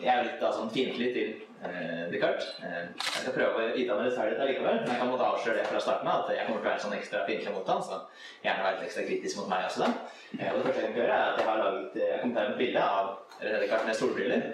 jeg 0.00 0.10
er 0.10 0.24
litt 0.26 0.40
da 0.42 0.52
sånn 0.54 0.70
fiendtlig 0.74 1.10
til 1.14 1.34
eh, 1.68 2.02
Descartes. 2.12 2.48
Eh, 2.64 2.82
jeg 2.98 3.22
skal 3.22 3.34
prøve 3.36 3.62
å 3.62 3.68
vite 3.76 3.96
med 3.96 4.08
rettferdighet 4.08 4.42
allikevel, 4.44 4.80
men 4.82 4.92
jeg 4.92 5.00
kan 5.00 5.10
måtte 5.10 5.28
avsløre 5.30 5.58
det 5.60 5.66
fra 5.70 5.82
starten 5.84 6.10
av 6.10 6.24
at 6.24 6.34
jeg 6.36 6.46
kommer 6.48 6.60
til 6.60 6.68
å 6.68 6.70
være 6.70 6.84
sånn 6.84 6.96
ekstra 6.98 7.24
fiendtlig 7.28 7.54
mot 7.54 7.72
han, 7.72 7.82
så 7.88 8.00
gjerne 8.44 8.66
være 8.66 8.76
litt 8.76 8.86
ekstra 8.88 9.06
kritisk 9.08 9.40
mot 9.40 9.50
meg 9.52 9.66
også 9.68 9.84
da. 9.84 9.90
Eh, 10.38 10.50
og 10.50 10.58
det 10.58 10.66
første 10.68 10.84
jeg 10.84 10.90
kan 10.90 11.00
gjøre 11.02 11.18
er 11.18 11.26
at 11.32 11.42
jeg 11.42 11.48
har 11.50 11.62
laget 11.64 11.98
jeg 12.02 12.20
kom 12.22 12.36
til 12.36 12.44
et 12.44 12.60
bilde 12.60 12.86
av 12.98 13.12
Richard 13.44 13.88
med 13.88 13.98
solbriller. 13.98 14.46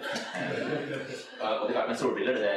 Og 1.40 1.68
Richard 1.68 1.92
med 1.92 2.00
solbriller, 2.00 2.40
det, 2.40 2.54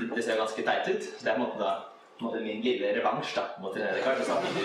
det, 0.00 0.10
det 0.16 0.24
ser 0.26 0.40
ganske 0.42 0.66
teit 0.66 0.90
ut, 0.90 1.06
så 1.06 1.24
det 1.24 1.32
er 1.32 1.38
på 1.38 1.44
en 1.44 1.46
måte 1.46 1.62
da 1.62 1.76
måte 2.24 2.40
min 2.44 2.60
lille 2.64 2.92
revansj 2.96 3.34
da, 3.36 3.44
mot 3.62 3.74
Descartes. 3.76 4.28
og 4.28 4.36
sa 4.36 4.40
Du, 4.42 4.62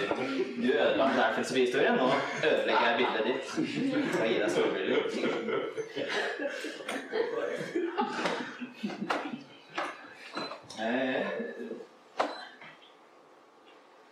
du 0.62 0.70
ødela 0.74 1.04
den 1.08 1.18
der 1.20 1.34
filosofihistorien, 1.38 1.96
nå 2.00 2.08
ødelegger 2.44 2.86
jeg 2.88 2.98
bildet 2.98 3.24
ditt. 3.30 3.46
Skal 4.14 4.28
gi 4.30 4.38
deg 4.42 4.52
solbriller. 4.52 5.00
Eh, 10.80 11.26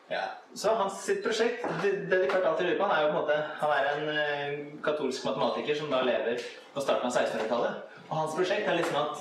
ja. 0.09 0.21
Så 0.55 0.71
hans 0.79 1.01
sitt 1.03 1.23
prosjekt, 1.25 1.65
det, 1.83 1.91
de 2.07 2.27
klart 2.29 2.45
alltid 2.45 2.65
lurer 2.69 2.77
på, 2.79 2.87
han 2.87 2.95
er 2.95 3.01
jo 3.03 3.09
på 3.09 3.13
en 3.13 3.21
måte 3.21 3.37
Han 3.59 3.69
er 3.75 3.83
en 3.91 4.09
eh, 4.13 4.51
katolsk 4.85 5.25
matematiker 5.25 5.75
som 5.75 5.91
da 5.91 6.01
lever 6.07 6.39
på 6.73 6.81
starten 6.81 7.09
av 7.09 7.17
1600-tallet. 7.17 7.99
Og 8.09 8.17
hans 8.21 8.35
prosjekt 8.37 8.67
er 8.69 8.79
liksom 8.79 8.99
at 9.01 9.13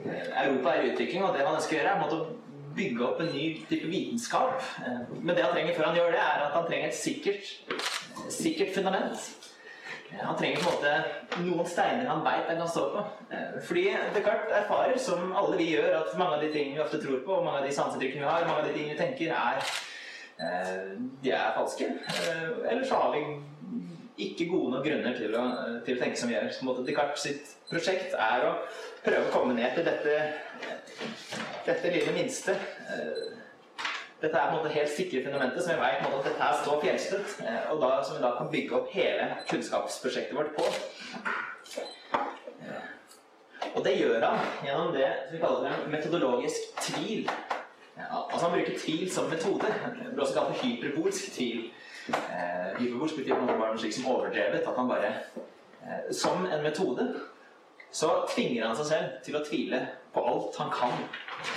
Europa 0.00 0.74
er 0.74 0.82
i 0.82 0.92
utvikling, 0.92 1.24
og 1.24 1.34
det 1.36 1.46
han 1.46 1.58
ønsker 1.58 1.76
å 1.76 1.80
gjøre, 1.80 1.94
er 1.94 2.00
på 2.00 2.08
en 2.08 2.16
å 2.16 2.49
bygge 2.76 3.04
opp 3.04 3.20
en 3.20 3.32
ny 3.34 3.44
type 3.68 3.88
vitenskap. 3.90 4.62
Eh, 4.86 5.00
Men 5.22 5.36
det 5.36 5.44
han 5.44 5.52
trenger 5.54 5.76
før 5.76 5.90
han 5.90 5.96
gjør 5.96 6.10
det, 6.14 6.22
er 6.24 6.46
at 6.46 6.56
han 6.56 6.66
trenger 6.68 6.88
et 6.88 6.98
sikkert, 6.98 7.52
sikkert 8.28 8.74
fundament. 8.74 9.30
Eh, 10.12 10.22
Han 10.22 10.36
trenger 10.38 10.62
på 10.62 10.70
en 10.70 10.74
måte 10.74 11.44
noen 11.44 11.66
steiner 11.66 12.08
han 12.10 12.24
veit 12.24 12.48
han 12.48 12.58
kan 12.62 12.68
stå 12.68 12.86
på. 12.94 13.04
Eh, 13.30 13.60
Fordi 13.66 13.84
Descartes 14.14 14.56
erfarer, 14.62 14.98
som 14.98 15.32
alle 15.36 15.56
vi 15.60 15.70
gjør, 15.74 16.00
at 16.00 16.18
mange 16.18 16.34
av 16.38 16.42
de 16.42 16.52
tingene 16.52 16.74
vi 16.78 16.84
ofte 16.86 17.02
tror 17.02 17.22
på, 17.26 17.38
og 17.38 17.44
mange 17.44 17.62
av 17.62 17.68
de 17.68 17.74
sanseinntrykkene 17.74 18.24
vi 18.24 18.30
har, 18.32 18.48
mange 18.48 18.64
av 18.64 18.68
de 18.68 18.74
tingene 18.74 18.96
vi 18.96 19.04
tenker, 19.04 19.32
er 19.32 19.62
de 21.20 21.30
er 21.36 21.50
falske. 21.52 21.84
Eller 22.64 22.84
så 22.88 22.96
har 22.96 23.10
vi 23.12 23.20
ikke 24.24 24.46
gode 24.48 24.70
nok 24.72 24.86
grunner 24.86 25.16
til 25.18 25.34
å, 25.36 25.42
til 25.84 25.98
å 25.98 26.00
tenke 26.00 26.16
som 26.16 26.30
vi 26.30 26.36
gjør. 26.38 26.48
Descartes 26.86 27.26
sitt 27.26 27.50
prosjekt 27.68 28.14
er 28.16 28.46
å 28.48 28.54
prøve 29.04 29.26
å 29.28 29.32
komme 29.34 29.54
ned 29.58 29.76
til 29.76 29.84
dette, 29.84 30.14
dette 31.66 31.90
lille 31.92 32.12
minste. 32.16 32.52
Eh, 32.52 33.36
Dette 34.20 34.36
er 34.36 34.50
på 34.50 34.56
en 34.56 34.58
måte 34.60 34.72
helt 34.74 34.90
sikre 34.92 35.22
fundamentet 35.24 35.62
som 35.64 35.72
vi 35.72 35.80
vet 35.80 36.02
på 36.02 36.08
en 36.10 36.12
måte, 36.12 36.26
at 36.28 36.34
dette 36.34 36.42
her 36.44 36.56
står 36.62 36.80
fjellstøtt, 36.82 37.30
eh, 37.40 37.70
og 37.72 37.78
da, 37.80 37.88
som 38.04 38.18
vi 38.18 38.22
da 38.22 38.34
kan 38.36 38.50
bygge 38.52 38.74
opp 38.76 38.90
hele 38.92 39.28
kunnskapsprosjektet 39.48 40.36
vårt 40.36 40.50
på. 40.58 40.66
Eh, 42.60 42.82
Og 43.76 43.84
det 43.84 43.94
gjør 43.96 44.24
han 44.26 44.38
gjennom 44.66 44.92
det 44.92 45.06
som 45.24 45.32
vi 45.32 45.40
kaller 45.40 45.70
en 45.70 45.90
metodologisk 45.92 46.68
tvil. 46.80 47.30
Altså 47.96 48.46
Han 48.46 48.52
bruker 48.58 48.78
tvil 48.78 49.10
som 49.12 49.30
metode. 49.30 49.66
Det 49.70 50.12
blir 50.14 50.24
også 50.24 50.34
kalt 50.34 50.46
for 50.52 50.64
hyperbolsk 50.66 51.32
tvil. 51.36 51.70
Hyperbolsk 52.78 53.16
betyr 53.20 53.34
at 53.34 53.42
måte 53.42 53.58
bare 53.60 53.74
noe 53.74 53.78
slik 53.82 53.94
som 53.94 54.08
overdrevet. 54.10 54.66
At 54.66 54.76
han 54.76 54.88
bare 54.88 55.12
Som 56.12 56.46
en 56.46 56.62
metode 56.62 57.06
så 57.92 58.08
tvinger 58.34 58.66
han 58.66 58.76
seg 58.76 58.86
selv 58.86 59.06
til 59.24 59.36
å 59.36 59.44
tvile 59.44 59.80
på 60.14 60.26
alt 60.26 60.56
han 60.56 60.70
kan 60.74 60.92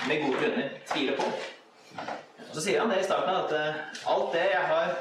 med 0.07 0.23
gode 0.25 0.39
grunner 0.41 0.69
tvile 0.93 1.17
på. 1.17 1.29
Så 2.53 2.61
sier 2.61 2.79
han 2.79 2.91
det 2.93 3.01
i 3.01 3.05
starten 3.07 3.35
at 3.35 3.53
eh, 3.57 3.81
alt 4.13 4.33
det 4.35 4.47
jeg 4.51 4.71
har 4.71 4.95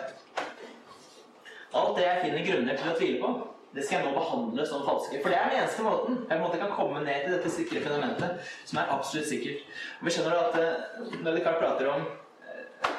Alt 1.72 1.96
det 1.96 2.02
jeg 2.04 2.20
finner 2.20 2.42
grunner 2.44 2.76
til 2.76 2.88
å 2.90 2.94
tvile 2.98 3.18
på, 3.22 3.28
det 3.72 3.84
skal 3.86 4.02
jeg 4.02 4.10
nå 4.10 4.10
behandle 4.12 4.64
som 4.68 4.82
falske. 4.84 5.20
For 5.22 5.32
det 5.32 5.38
er 5.38 5.46
den 5.48 5.62
eneste 5.62 5.84
måten 5.86 6.18
jeg 6.18 6.28
på 6.28 6.34
en 6.36 6.42
måte 6.42 6.58
kan 6.60 6.74
komme 6.76 7.00
ned 7.00 7.22
til 7.24 7.32
dette 7.32 7.52
sikre 7.54 7.80
fundamentet, 7.80 8.50
som 8.68 8.80
er 8.82 8.90
absolutt 8.92 9.30
sikkert. 9.30 9.62
Og 10.00 10.04
vi 10.04 10.12
skjønner 10.12 10.36
at 10.36 10.58
eh, 10.60 11.06
når 11.22 11.38
Descartes 11.38 11.62
prater 11.62 11.88
om, 11.94 12.04
eh, 12.44 12.90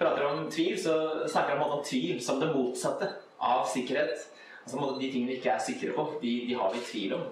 prater 0.00 0.24
om 0.30 0.46
tvil, 0.54 0.78
så 0.80 0.96
snakker 1.28 1.58
han 1.60 1.76
om 1.76 1.84
tvil 1.84 2.22
som 2.24 2.40
det 2.40 2.48
motsatte 2.54 3.10
av 3.44 3.68
sikkerhet. 3.68 4.24
Altså 4.64 4.94
De 4.96 5.12
tingene 5.12 5.34
vi 5.34 5.38
ikke 5.42 5.52
er 5.52 5.60
sikre 5.60 5.92
på, 5.92 6.06
de, 6.22 6.32
de 6.48 6.56
har 6.56 6.72
vi 6.72 6.80
tvil 6.88 7.18
om. 7.18 7.28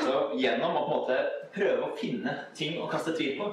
Så 0.00 0.16
gjennom 0.40 0.80
å 0.80 0.86
på 0.86 0.96
en 0.96 1.02
måte 1.02 1.20
prøve 1.54 1.86
å 1.86 1.96
finne 1.98 2.36
ting 2.56 2.78
å 2.80 2.88
kaste 2.90 3.14
tvil 3.16 3.36
på, 3.40 3.50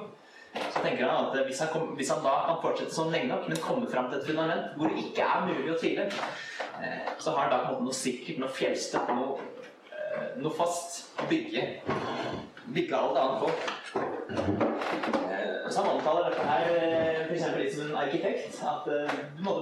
så 0.58 0.82
tenker 0.82 1.04
han 1.04 1.28
at 1.28 1.46
hvis 1.46 1.60
han, 1.62 1.70
kom, 1.72 1.92
hvis 1.98 2.10
han 2.12 2.24
da 2.24 2.34
kan 2.46 2.60
fortsette 2.62 2.94
sånn 2.94 3.12
lenge 3.14 3.30
nok, 3.30 3.46
men 3.50 3.60
komme 3.62 3.90
fram 3.90 4.08
til 4.10 4.18
et 4.20 4.28
fundament 4.30 4.72
hvor 4.78 4.90
det 4.90 5.04
ikke 5.04 5.26
er 5.26 5.46
mulig 5.46 5.74
å 5.74 5.78
tvile, 5.78 6.08
eh, 6.80 7.12
så 7.18 7.34
har 7.36 7.46
han 7.46 7.54
da 7.54 7.60
på 7.62 7.68
en 7.68 7.76
måte 7.76 7.88
noe 7.90 8.00
sikkert, 8.00 8.40
noe 8.42 8.56
fjellstøtt, 8.58 9.14
noe, 9.14 9.38
eh, 9.92 10.26
noe 10.42 10.56
fast 10.58 11.04
å 11.20 11.28
bygge, 11.30 11.68
bygge 12.74 13.04
alt 13.04 13.22
annet 13.22 13.38
på. 13.44 15.17
Eh, 15.68 15.74
så 15.74 15.82
han 15.82 15.96
omtaler 15.96 16.30
dette 16.30 16.44
her 16.48 16.64
f.eks. 16.70 17.28
for 17.28 17.34
eksempel 17.36 17.62
litt 17.62 17.74
som 17.74 17.84
en 17.86 17.96
arkitekt. 18.02 18.60
At 18.64 18.88
eh, 18.92 19.14
du, 19.36 19.42
må, 19.44 19.54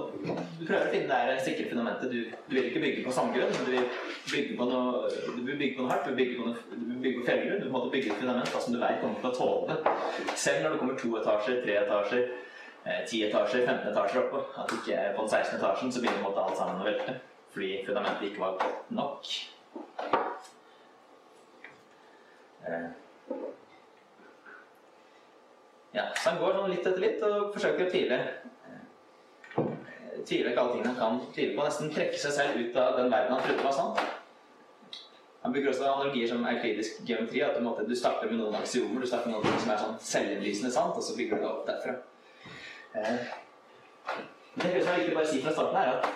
du 0.59 0.63
prøver 0.63 0.87
å 0.87 0.93
finne 0.93 1.19
det 1.29 1.37
sikre 1.45 1.69
fundamentet. 1.71 2.11
Du, 2.11 2.31
du 2.47 2.55
vil 2.55 2.69
ikke 2.69 2.83
bygge 2.83 3.05
på 3.05 3.15
sandgrunn, 3.15 3.53
men 3.53 3.67
du 3.67 3.73
vil 3.75 3.87
bygge 4.31 4.57
på 4.59 4.67
noe, 4.71 5.13
du 5.35 5.41
vil 5.43 5.59
bygge 5.61 5.77
på 5.77 5.85
noe 5.85 5.93
hardt. 5.93 6.07
Du 6.07 6.13
vil 6.13 6.19
bygge 6.21 6.39
på, 6.39 6.49
noe, 6.49 6.65
du 6.73 6.97
bygge 7.03 7.21
på 7.21 7.29
fjellgrunn. 7.29 7.63
Du 7.63 7.71
må 7.73 7.83
bygge 7.93 8.11
et 8.13 8.21
fundament 8.21 8.51
da, 8.53 8.63
som 8.63 8.75
du 8.75 8.81
vet 8.81 9.01
kommer 9.03 9.23
til 9.23 9.31
å 9.31 9.37
tåle 9.39 9.73
det. 9.73 9.95
Selv 10.35 10.63
når 10.63 10.75
det 10.75 10.83
kommer 10.83 11.01
to 11.01 11.15
etasjer, 11.21 11.63
tre 11.65 11.79
etasjer, 11.83 12.29
eh, 12.85 13.01
ti 13.09 13.23
etasjer, 13.27 13.65
15 13.65 13.91
etasjer 13.91 14.23
oppå. 14.25 14.45
At 14.63 14.77
ikke 14.79 15.09
på 15.17 15.25
den 15.25 15.33
16. 15.33 15.57
etasjen 15.59 15.95
så 15.95 16.03
begynner 16.03 16.23
måtte 16.23 16.45
alt 16.45 16.61
sammen 16.61 16.83
å 16.83 16.87
velte. 16.87 17.19
Fordi 17.57 17.73
fundamentet 17.87 18.29
ikke 18.29 18.43
var 18.43 18.57
godt 18.61 18.95
nok. 18.95 19.35
Eh, 22.67 22.87
ja, 25.95 26.03
så 26.15 26.29
han 26.29 26.39
går 26.41 26.57
sånn 26.57 26.71
litt 26.71 26.85
etter 26.85 27.01
litt 27.01 27.23
og 27.25 27.53
forsøker 27.55 27.87
å 27.87 27.91
tvile. 27.91 28.19
Tviler 30.27 30.51
ikke 30.51 30.61
alle 30.63 30.73
tingene 30.75 30.93
han 30.93 30.99
kan 30.99 31.19
tvile 31.33 31.55
på. 31.55 31.65
Nesten 31.65 31.91
trekke 31.93 32.19
seg 32.19 32.35
selv 32.35 32.59
ut 32.59 32.79
av 32.81 32.97
den 32.99 33.11
verden 33.13 33.35
han 33.35 33.45
trodde 33.45 33.65
var 33.65 33.75
sann. 33.77 34.07
Han 35.43 35.53
bruker 35.55 35.69
også 35.71 35.85
analogier 35.87 36.27
som 36.27 36.45
euklidisk 36.49 37.01
geometri. 37.07 37.41
At 37.45 37.59
du, 37.87 37.95
starter 37.95 38.27
med 38.27 38.41
noen 38.41 38.57
aksiomer, 38.59 39.01
du 39.01 39.07
starter 39.07 39.31
med 39.31 39.39
noe 39.39 39.59
som 39.63 39.71
er 39.71 39.83
sånn 39.83 39.99
selvinnlysende 40.03 40.73
sant, 40.75 40.97
og 40.97 41.05
så 41.05 41.15
bygger 41.15 41.39
du 41.39 41.45
det 41.45 41.51
opp 41.53 41.67
derfra. 41.69 41.93
Eh, 42.97 43.35
det 44.57 44.71
som 44.81 44.91
er 44.91 45.03
viktig 45.03 45.15
bare 45.15 45.29
si 45.29 45.41
fra 45.43 45.53
starten, 45.55 45.77
er 45.77 45.95
at 45.95 46.07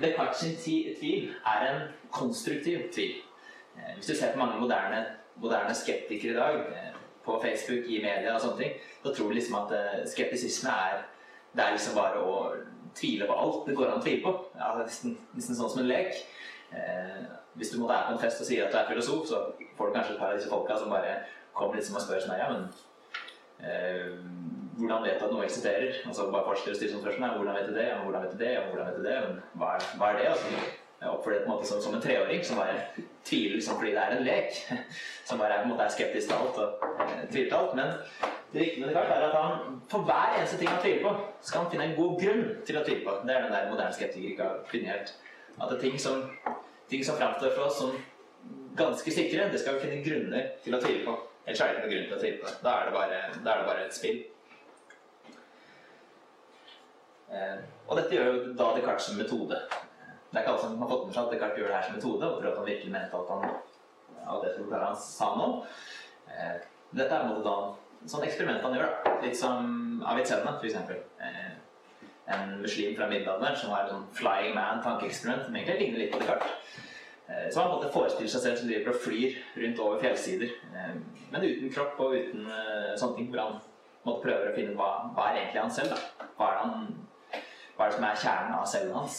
Descartes 0.00 0.40
sin 0.40 0.94
tvil 0.98 1.32
er 1.46 1.66
en 1.66 1.82
konstruktiv 2.14 2.88
tvil. 2.94 3.18
Eh, 3.76 3.94
Hvis 3.96 4.06
du 4.06 4.14
ser 4.14 4.32
på 4.32 4.40
mange 4.40 4.60
moderne, 4.60 5.04
moderne 5.36 5.74
skeptikere 5.74 6.32
i 6.32 6.36
dag, 6.38 6.54
eh, 6.54 6.97
på 7.28 7.38
Facebook, 7.44 7.86
i 7.86 8.00
media 8.02 8.34
og 8.34 8.42
sånne 8.42 8.62
ting, 8.62 8.74
så 9.04 9.12
tror 9.12 9.30
de 9.30 9.38
liksom 9.38 9.60
at 9.60 9.76
eh, 9.76 10.02
skeptisisme 10.10 10.74
er 10.88 11.06
det 11.54 11.64
er 11.64 11.74
liksom 11.74 11.96
bare 11.96 12.20
å 12.22 12.34
tvile 12.98 13.26
på 13.28 13.36
alt 13.42 13.66
det 13.68 13.76
går 13.78 13.90
an 13.90 14.00
å 14.00 14.04
tvile 14.04 14.24
på. 14.24 14.34
Ja, 14.58 14.72
nesten, 14.78 15.16
nesten 15.36 15.56
sånn 15.58 15.70
som 15.72 15.82
en 15.82 15.90
lek. 15.90 16.12
Eh, 16.76 17.22
hvis 17.58 17.72
du 17.72 17.78
måtte 17.80 17.94
være 17.94 18.10
på 18.10 18.16
en 18.16 18.22
fest 18.22 18.42
og 18.42 18.48
sier 18.48 18.66
at 18.66 18.74
du 18.74 18.78
er 18.78 18.90
filosof, 18.90 19.24
så 19.30 19.40
får 19.78 19.88
du 19.88 19.96
kanskje 19.96 20.14
et 20.14 20.20
par 20.20 20.34
av 20.34 20.38
disse 20.38 20.52
folka 20.52 20.76
som 20.78 20.92
bare 20.92 21.16
kommer 21.56 21.80
liksom 21.80 21.98
og 21.98 22.04
spør 22.04 22.22
sånn 22.22 22.38
ja, 22.38 22.50
men 22.52 22.68
eh, 23.64 24.12
hvordan 24.78 25.06
vet 25.06 25.18
du 25.18 25.24
at 25.26 25.32
noe 25.32 25.46
eksisterer? 25.46 25.96
Altså 26.06 26.28
bare 26.30 26.46
forskere 26.52 26.76
stiller 26.76 26.94
sånn 26.94 27.02
spørsmål. 27.06 27.38
Hvordan 27.40 27.58
vet 27.58 27.70
du 27.70 27.78
det? 27.78 27.88
Hvordan 28.04 28.26
vet 28.26 28.36
du 28.36 28.44
det? 28.44 28.52
Hvordan 28.68 28.90
vet 28.90 29.00
du 29.00 29.08
det? 29.08 29.16
Men 29.24 29.40
hva 29.58 29.72
hva 29.98 30.12
er 30.12 30.20
det? 30.20 30.28
Altså, 30.34 30.60
jeg 31.00 31.10
oppfører 31.10 31.44
det 31.46 31.66
som, 31.66 31.82
som 31.82 31.94
en 31.94 32.02
treåring 32.02 32.40
som 32.44 32.58
bare 32.58 32.80
tviler 33.24 33.54
liksom 33.54 33.76
fordi 33.78 33.92
det 33.94 34.02
er 34.02 34.16
en 34.16 34.24
lek. 34.26 34.56
Som 35.28 35.38
bare 35.38 35.60
er, 35.60 35.66
måte 35.68 35.84
er 35.84 35.94
skeptisk 35.94 36.30
til 36.30 36.36
alt 36.36 36.58
og 36.58 36.86
eh, 37.04 37.24
tviler 37.30 37.50
til 37.50 37.58
alt. 37.58 37.74
Men 37.78 37.92
det 38.52 38.60
viktige 38.60 38.80
med 38.80 38.88
Descartes 38.88 39.16
er 39.16 39.26
at 39.28 39.36
han 39.38 39.80
for 39.92 40.08
hver 40.08 40.34
eneste 40.38 40.58
ting 40.58 40.70
han 40.72 40.82
tviler 40.82 41.02
på, 41.04 41.12
skal 41.40 41.62
han 41.62 41.70
finne 41.70 41.86
en 41.90 41.96
god 42.00 42.18
grunn 42.22 42.44
til 42.66 42.80
å 42.80 42.84
tvile 42.86 43.04
på. 43.06 43.16
Det 43.28 43.34
er 43.36 43.46
den 43.46 43.54
der 43.54 43.70
moderne 43.70 43.94
skeptiker 43.94 44.32
ikke 44.32 44.48
har 44.48 44.60
funnet. 44.72 45.14
At 45.58 45.70
det 45.70 45.76
er 45.76 45.84
ting 45.86 46.00
som, 46.02 46.24
ting 46.90 47.04
som 47.06 47.18
framstår 47.20 47.54
for 47.54 47.68
oss 47.68 47.78
som 47.78 47.94
ganske 48.78 49.12
sikre, 49.14 49.50
det 49.52 49.60
skal 49.62 49.76
vi 49.76 49.86
finne 49.86 50.02
grunner 50.02 50.52
til 50.64 50.74
å 50.74 50.82
tvile 50.82 51.04
på. 51.06 51.18
Ellers 51.46 51.60
er 51.62 51.68
det 51.68 51.76
ikke 51.76 51.86
noen 51.86 51.94
grunn 51.94 52.08
til 52.08 52.16
å 52.18 52.22
tvile 52.24 52.42
på. 52.42 52.56
Da 52.64 52.74
er 52.74 52.88
det 52.88 52.96
bare, 52.98 53.20
da 53.44 53.52
er 53.52 53.62
det 53.62 53.68
bare 53.70 53.84
et 53.86 53.98
spill. 53.98 54.18
Eh, 57.28 57.60
og 57.86 58.00
dette 58.00 58.16
gjør 58.16 58.32
jo 58.32 58.56
da 58.58 58.72
Descartes 58.74 59.14
metode. 59.18 59.60
Det 60.28 60.36
er 60.36 60.44
ikke 60.44 60.54
alle 60.54 60.62
som 60.64 60.80
har 60.82 60.90
fått 60.90 61.04
med 61.06 61.14
seg 61.14 61.22
at 61.24 61.34
Descartes 61.34 61.60
gjør 61.60 61.70
det 61.70 61.76
her 61.76 61.86
som 61.86 61.94
metode, 61.96 62.28
og 62.28 62.40
tror 62.40 62.50
at 62.50 62.58
han 62.60 62.68
virkelig 62.68 62.92
mente 62.92 63.20
at, 63.20 63.30
han 63.32 63.44
at 64.28 64.42
det 64.44 64.50
som 64.56 64.74
han 64.74 64.98
sa 65.00 65.28
nå. 65.38 65.46
Eh, 66.28 66.56
dette 66.90 67.14
er 67.14 67.22
en 67.22 67.30
måte 67.32 67.46
da 67.46 68.08
sånn 68.08 68.26
eksperiment 68.26 68.66
han 68.66 68.76
gjør, 68.76 68.90
da. 69.06 69.14
Litt 69.24 69.38
som 69.38 70.02
Avicenna, 70.06 70.58
eksempel. 70.62 71.00
Eh, 71.24 71.56
en 72.36 72.58
muslim 72.60 72.92
fra 72.96 73.08
middelalderen 73.08 73.56
som 73.56 73.72
har 73.72 73.86
et 73.86 73.94
sånn 73.94 74.04
flying 74.18 74.52
man-tankeeksperiment 74.56 75.46
som 75.46 75.56
egentlig 75.56 75.80
ligner 75.80 76.04
litt 76.04 76.12
på 76.12 76.20
Descartes. 76.20 76.84
Eh, 77.28 77.50
som 77.52 77.62
han 77.62 77.74
måte 77.74 77.90
forestiller 77.92 78.30
seg 78.32 78.44
selv 78.44 78.60
som 78.60 78.68
driver 78.70 78.94
og 78.94 79.02
flyr 79.04 79.34
rundt 79.62 79.80
over 79.84 79.98
fjellsider, 80.00 80.52
eh, 80.72 80.94
men 81.32 81.44
uten 81.44 81.72
kropp 81.72 81.98
og 82.00 82.14
uten 82.16 82.46
eh, 82.48 82.94
sånne 82.96 83.18
ting, 83.18 83.28
hvor 83.32 83.42
han 83.42 83.58
måtte 84.06 84.24
prøve 84.24 84.48
å 84.48 84.54
finne 84.56 84.72
ut 84.72 84.80
hva, 84.80 84.92
hva 85.12 85.26
er 85.28 85.42
egentlig 85.42 85.60
han 85.60 85.74
selv, 85.76 85.92
da. 85.92 86.28
Hva 86.38 86.48
er 86.48 86.62
han, 86.62 86.86
hva 87.76 87.84
er 87.84 87.90
det 87.92 87.98
som 87.98 88.06
er 88.08 88.22
kjernen 88.22 88.56
av 88.56 88.64
selv 88.72 88.96
hans? 88.96 89.18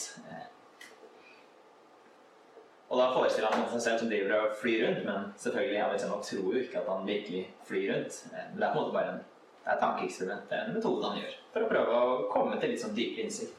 Og 2.90 2.98
da 2.98 3.12
forestiller 3.14 3.52
han 3.54 3.68
seg 3.70 3.82
selv 3.86 4.00
som 4.02 4.10
driver 4.10 4.32
og 4.40 4.54
flyr 4.58 4.80
rundt, 4.88 5.04
men 5.06 5.28
selvfølgelig 5.38 5.82
Avicenna 5.86 6.16
tror 6.26 6.54
jo 6.56 6.62
ikke 6.64 6.80
at 6.80 6.88
han 6.90 7.04
virkelig 7.08 7.44
flyr 7.68 7.92
rundt. 7.94 8.16
Eh, 8.34 8.46
Men 8.50 8.58
det 8.62 8.68
er 8.68 8.74
på 8.74 8.80
en 8.80 8.84
måte 8.86 8.96
bare 8.96 9.12
en, 9.14 9.20
det 9.66 9.74
er 9.76 9.80
tankeeksperiment, 9.84 10.50
det 10.50 10.58
er 10.58 10.64
en 10.66 10.74
metode 10.80 11.06
han 11.12 11.20
gjør 11.22 11.36
for 11.54 11.66
å 11.66 11.70
prøve 11.70 12.00
å 12.00 12.16
komme 12.34 12.58
til 12.60 12.70
litt 12.74 12.82
sånn 12.82 12.96
dypere 12.98 13.28
innsikt. 13.28 13.56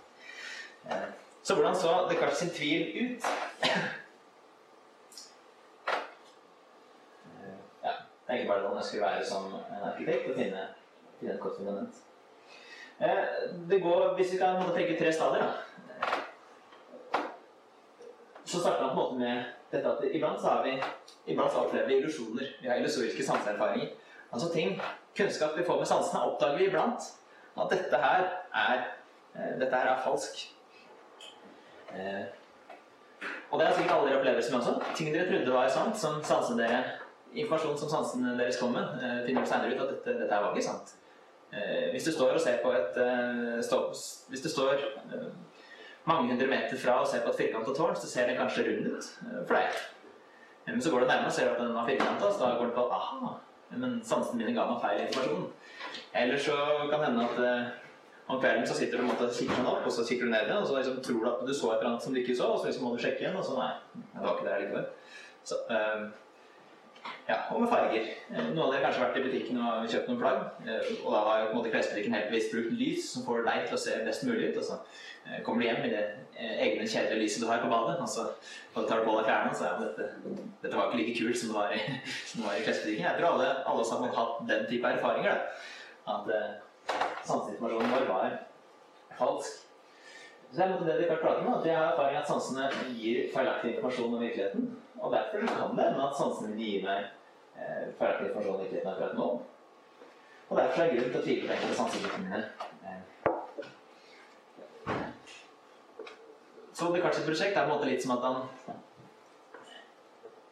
Eh, 0.91 1.09
Så 1.43 1.55
hvordan 1.57 1.75
så 1.79 1.93
Descartes 2.11 2.39
sin 2.43 2.51
tvil 2.51 2.83
ut? 3.05 3.25
Eh, 3.65 3.79
Ja, 7.85 7.93
det 8.27 8.29
er 8.29 8.35
egentlig 8.35 8.49
bare 8.51 8.63
sånn 8.67 8.77
jeg 8.81 8.85
skulle 8.89 9.07
være 9.07 9.25
som 9.31 9.47
en 9.55 9.87
arkitekt 9.93 10.29
og 10.31 10.37
finne, 10.37 10.67
finne 11.21 11.33
et 11.35 11.41
godt 11.41 11.57
fundament. 11.57 11.95
Det 13.71 13.79
går, 13.83 14.15
hvis 14.19 14.33
vi 14.35 14.39
kan 14.43 14.61
tenke 14.77 14.99
tre 14.99 15.13
stadier, 15.13 15.47
da. 15.47 15.90
Så 18.51 18.61
starta 18.61 18.83
han 18.83 18.97
på 18.97 19.01
en 19.01 19.07
måte 19.07 19.19
med 19.19 19.45
dette 19.71 19.91
at 19.91 20.01
iblant 20.11 20.41
så 20.43 20.57
vi 20.65 20.73
iblant 21.27 21.53
så 21.53 21.59
opplever 21.65 21.87
vi 21.87 21.99
illusjoner. 22.01 22.47
Vi 22.63 22.69
har 22.69 22.81
illusoriske 22.81 23.27
sanseerfaringer. 23.27 23.93
Altså 24.33 24.49
ting, 24.53 24.81
kunnskap 25.17 25.59
vi 25.59 25.65
får 25.65 25.77
med 25.79 25.87
sansene, 25.87 26.23
oppdager 26.23 26.59
vi 26.59 26.67
iblant 26.67 27.03
at 27.61 27.71
dette 27.71 27.97
her 27.97 28.25
er, 28.55 28.83
eh, 29.37 29.53
dette 29.61 29.77
her 29.77 29.93
er 29.93 30.03
falsk. 30.05 30.43
Eh, 31.95 32.25
og 33.51 33.59
det 33.59 33.67
har 33.67 33.75
sikkert 33.75 33.95
alle 33.97 34.09
dere 34.09 34.19
opplevelser 34.19 34.53
med 34.53 34.61
også. 34.61 34.83
Ting 34.97 35.15
dere 35.15 35.29
trodde 35.29 35.55
var 35.55 35.69
sant, 35.69 35.99
som 35.99 36.23
sansene 36.23 36.63
dere, 36.63 36.85
informasjon 37.35 37.79
som 37.79 37.89
sansene 37.89 38.39
deres 38.39 38.59
kom 38.59 38.73
med, 38.73 38.83
eh, 38.83 39.27
finner 39.27 39.45
dere 39.45 39.53
senere 39.53 39.75
ut 39.75 39.81
at 39.81 39.95
dette, 39.95 40.19
dette 40.23 40.35
her 40.35 40.43
var 40.43 40.55
ikke 40.55 40.71
sant. 40.73 40.97
Hvis 41.91 42.05
du 42.05 42.13
står 42.13 42.33
og 42.33 42.41
ser 42.41 42.63
på 42.63 42.71
et 42.73 42.95
stå, 43.65 43.79
Hvis 44.29 44.43
du 44.43 44.49
står 44.49 44.75
mange 46.09 46.31
hundre 46.33 46.47
meter 46.49 46.77
fra 46.81 47.01
og 47.01 47.09
ser 47.09 47.25
på 47.25 47.33
et 47.33 47.41
firkantet 47.43 47.77
tårn, 47.77 47.97
så 47.97 48.09
ser 48.09 48.27
den 48.31 48.39
kanskje 48.41 48.65
rund 48.67 48.87
ut 48.95 49.11
eh, 49.27 49.43
for 49.47 49.55
deg. 49.59 49.81
Eh, 50.67 50.73
Men 50.73 50.83
så 50.83 50.91
går 50.91 51.01
du 51.01 51.07
nærmere 51.07 51.27
og 51.27 51.33
ser 51.37 51.51
at 51.53 51.59
den 51.61 51.75
var 51.75 51.87
firkanta, 51.89 52.31
så 52.33 52.39
da 52.45 52.57
går 52.59 52.71
du 52.71 52.75
på 52.79 52.87
aha, 52.95 53.35
men 53.77 54.01
sansene 54.05 54.39
mine 54.39 54.55
ga 54.57 54.67
meg 54.71 54.81
feil 54.83 55.05
informasjon. 55.07 55.47
Eller 56.15 56.39
så 56.39 56.57
kan 56.91 57.01
det 57.01 57.09
hende 57.11 57.27
at 57.29 57.43
eh, 57.47 57.77
om 58.31 58.41
kvelden 58.41 58.67
så 58.67 58.75
sitter 58.79 58.99
du 59.01 59.11
og 59.11 59.35
kikker 59.35 59.57
sånn 59.59 59.67
opp, 59.67 59.85
og 59.87 59.93
så 59.93 60.05
kikker 60.07 60.29
du 60.29 60.31
ned 60.31 60.47
igjen, 60.47 60.63
og 60.63 60.69
så 60.71 60.79
liksom 60.79 61.03
tror 61.03 61.21
du 61.25 61.29
at 61.33 61.45
du 61.47 61.55
så 61.55 61.73
et 61.73 61.79
eller 61.81 61.91
annet 61.91 62.05
som 62.07 62.15
du 62.15 62.21
ikke 62.23 62.37
så, 62.39 62.49
og 62.55 62.61
så 62.61 62.71
liksom 62.71 62.85
må 62.87 62.95
du 62.95 63.03
sjekke 63.03 63.25
igjen, 63.25 63.37
og 63.37 63.45
så 63.47 63.57
nei, 63.59 63.71
det 64.15 64.25
var 64.25 64.37
ikke 64.37 64.49
det 64.49 64.59
likevel. 64.65 64.89
Så, 65.51 65.59
eh, 65.75 66.05
ja, 67.31 67.37
og 67.51 67.63
med 67.63 67.71
farger. 67.71 68.07
Noen 68.31 68.59
av 68.61 68.73
dere 68.73 68.81
har 68.81 68.85
kanskje 68.87 69.03
vært 69.07 69.19
i 69.19 69.23
butikken 69.25 69.61
og 69.63 69.87
kjøpt 69.91 70.09
noen 70.11 70.21
plagg, 70.21 70.41
og 71.05 71.13
da 71.15 71.21
har 71.27 71.41
jo 71.41 71.47
på 71.49 71.53
en 71.55 71.59
måte 71.59 71.73
klesbutikken 71.73 72.15
helt 72.17 72.29
bevisst 72.31 72.53
brukt 72.55 72.75
lys 72.77 73.07
som 73.15 73.25
får 73.27 73.47
deg 73.47 73.67
til 73.69 73.79
å 73.79 73.83
se 73.85 73.97
best 74.07 74.27
mulig 74.29 74.51
ut, 74.51 74.59
og 74.61 74.67
så 74.69 74.77
eh, 74.77 75.10
kommer 75.45 75.63
du 75.63 75.67
hjem 75.67 75.85
i 75.87 75.93
det 75.93 76.03
eh, 76.35 76.57
egne 76.67 76.87
kjedelige 76.89 77.23
lyset 77.23 77.45
du 77.45 77.49
har 77.51 77.63
på 77.63 77.71
badet, 77.73 77.97
og 78.01 78.09
så 78.09 78.27
tar 78.75 79.01
du 79.01 79.07
på 79.07 79.17
deg 79.19 79.29
klærne, 79.29 79.53
og 79.53 79.57
så 79.57 79.67
er 79.67 79.73
jo 79.75 79.89
dette, 79.89 80.37
dette 80.63 80.77
var 80.77 80.91
ikke 80.91 81.01
like 81.01 81.17
kult 81.19 81.41
som 81.41 81.53
det 81.53 81.59
var 81.59 81.75
i, 81.77 81.81
som 82.31 82.47
i 82.51 82.65
klesbutikken. 82.67 83.07
Jeg 83.07 83.17
tror 83.19 83.33
alle, 83.35 83.51
alle 83.73 83.89
som 83.89 84.05
har 84.07 84.17
hatt 84.19 84.45
den 84.51 84.69
type 84.71 84.95
erfaringer, 84.99 85.35
da, 85.35 86.15
at 86.15 86.31
eh, 86.37 87.03
sanseinformasjonen 87.25 87.95
vår 87.95 88.09
var 88.11 88.39
falsk. 89.19 89.67
Så 90.51 90.57
det 90.57 90.65
er 90.67 90.85
det 90.87 90.95
de 90.99 91.07
kan 91.07 91.23
prate 91.23 91.47
om, 91.47 91.55
at 91.55 91.67
jeg 91.67 91.77
har 91.79 91.93
erfaring 91.93 92.17
at 92.19 92.29
sansene 92.29 92.71
gir 92.99 93.29
feilaktig 93.35 93.75
informasjon 93.75 94.15
om 94.15 94.23
virkeligheten. 94.25 94.65
Og 94.99 95.13
derfor 95.13 95.39
kan 95.47 95.77
det 95.77 95.85
hende 95.87 96.09
at 96.09 96.19
sansene 96.19 96.49
mine 96.51 96.65
gir 96.65 96.83
meg 96.89 97.05
eh, 97.55 97.85
feilaktig 97.99 98.27
informasjon 98.27 98.55
om 98.57 98.61
virkeligheten 98.65 98.93
akkurat 98.93 99.15
nå. 99.21 99.29
Og 100.49 100.59
derfor 100.59 100.83
er 100.83 100.91
det 100.91 100.97
grunn 100.97 101.13
til 101.13 101.21
å 101.21 101.25
tvile 101.29 101.47
på 101.47 101.55
enkelte 101.55 101.79
sanseinformasjoner 101.79 102.27
mine. 102.27 102.41
Eh. 102.91 103.01
Så 106.81 106.89
Descartes' 106.95 107.27
prosjekt 107.27 107.57
er 107.57 107.67
på 107.67 107.75
en 107.75 107.77
måte 107.77 107.89
litt 107.91 108.01
som 108.01 108.15
at 108.15 108.23
han 108.25 108.37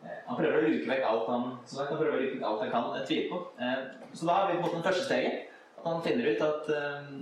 eh, 0.04 0.18
han 0.28 0.36
prøver 0.36 0.58
å 0.58 0.66
luke 0.66 0.90
vekk 0.90 1.06
alt 1.08 1.30
han, 1.32 1.46
så 1.64 1.86
han 1.86 1.96
prøver 1.96 2.18
å 2.18 2.20
luke 2.20 2.34
vekk 2.34 2.48
alt 2.50 2.64
han 2.66 2.72
kan 2.74 2.88
eh, 2.98 3.04
tvile 3.08 3.30
på. 3.30 3.38
Eh, 3.64 3.78
Så 4.12 4.28
da 4.28 4.34
har 4.36 4.50
vi 4.50 4.58
på 4.58 4.60
en 4.60 4.66
måte 4.66 4.76
den 4.76 4.84
første 4.84 5.06
steget. 5.06 5.46
At 5.78 5.86
han 5.86 6.02
finner 6.04 6.26
ut 6.26 6.40
at 6.42 6.68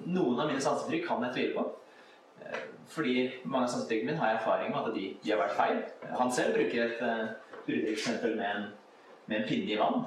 noen 0.09 0.39
av 0.41 0.49
mine 0.49 0.63
sanseinntrykk 0.65 1.05
kan 1.07 1.23
jeg 1.27 1.35
tvile 1.35 1.55
på. 1.59 1.65
Fordi 2.89 3.15
mange 3.45 3.67
av 3.67 3.73
sanseinntrykkene 3.75 4.09
mine 4.11 4.23
har 4.23 4.31
jeg 4.31 4.39
erfaring 4.39 4.71
med 4.73 4.81
at 4.81 4.95
de, 4.97 5.03
de 5.23 5.33
har 5.35 5.43
vært 5.43 5.59
feil. 5.59 5.83
Han 6.17 6.33
selv 6.33 6.57
bruker 6.57 6.87
et 6.87 7.03
uh, 7.05 8.31
med, 8.39 8.71
med 9.27 9.37
en 9.37 9.49
pinne 9.51 9.75
i 9.75 9.77
vann. 9.77 10.07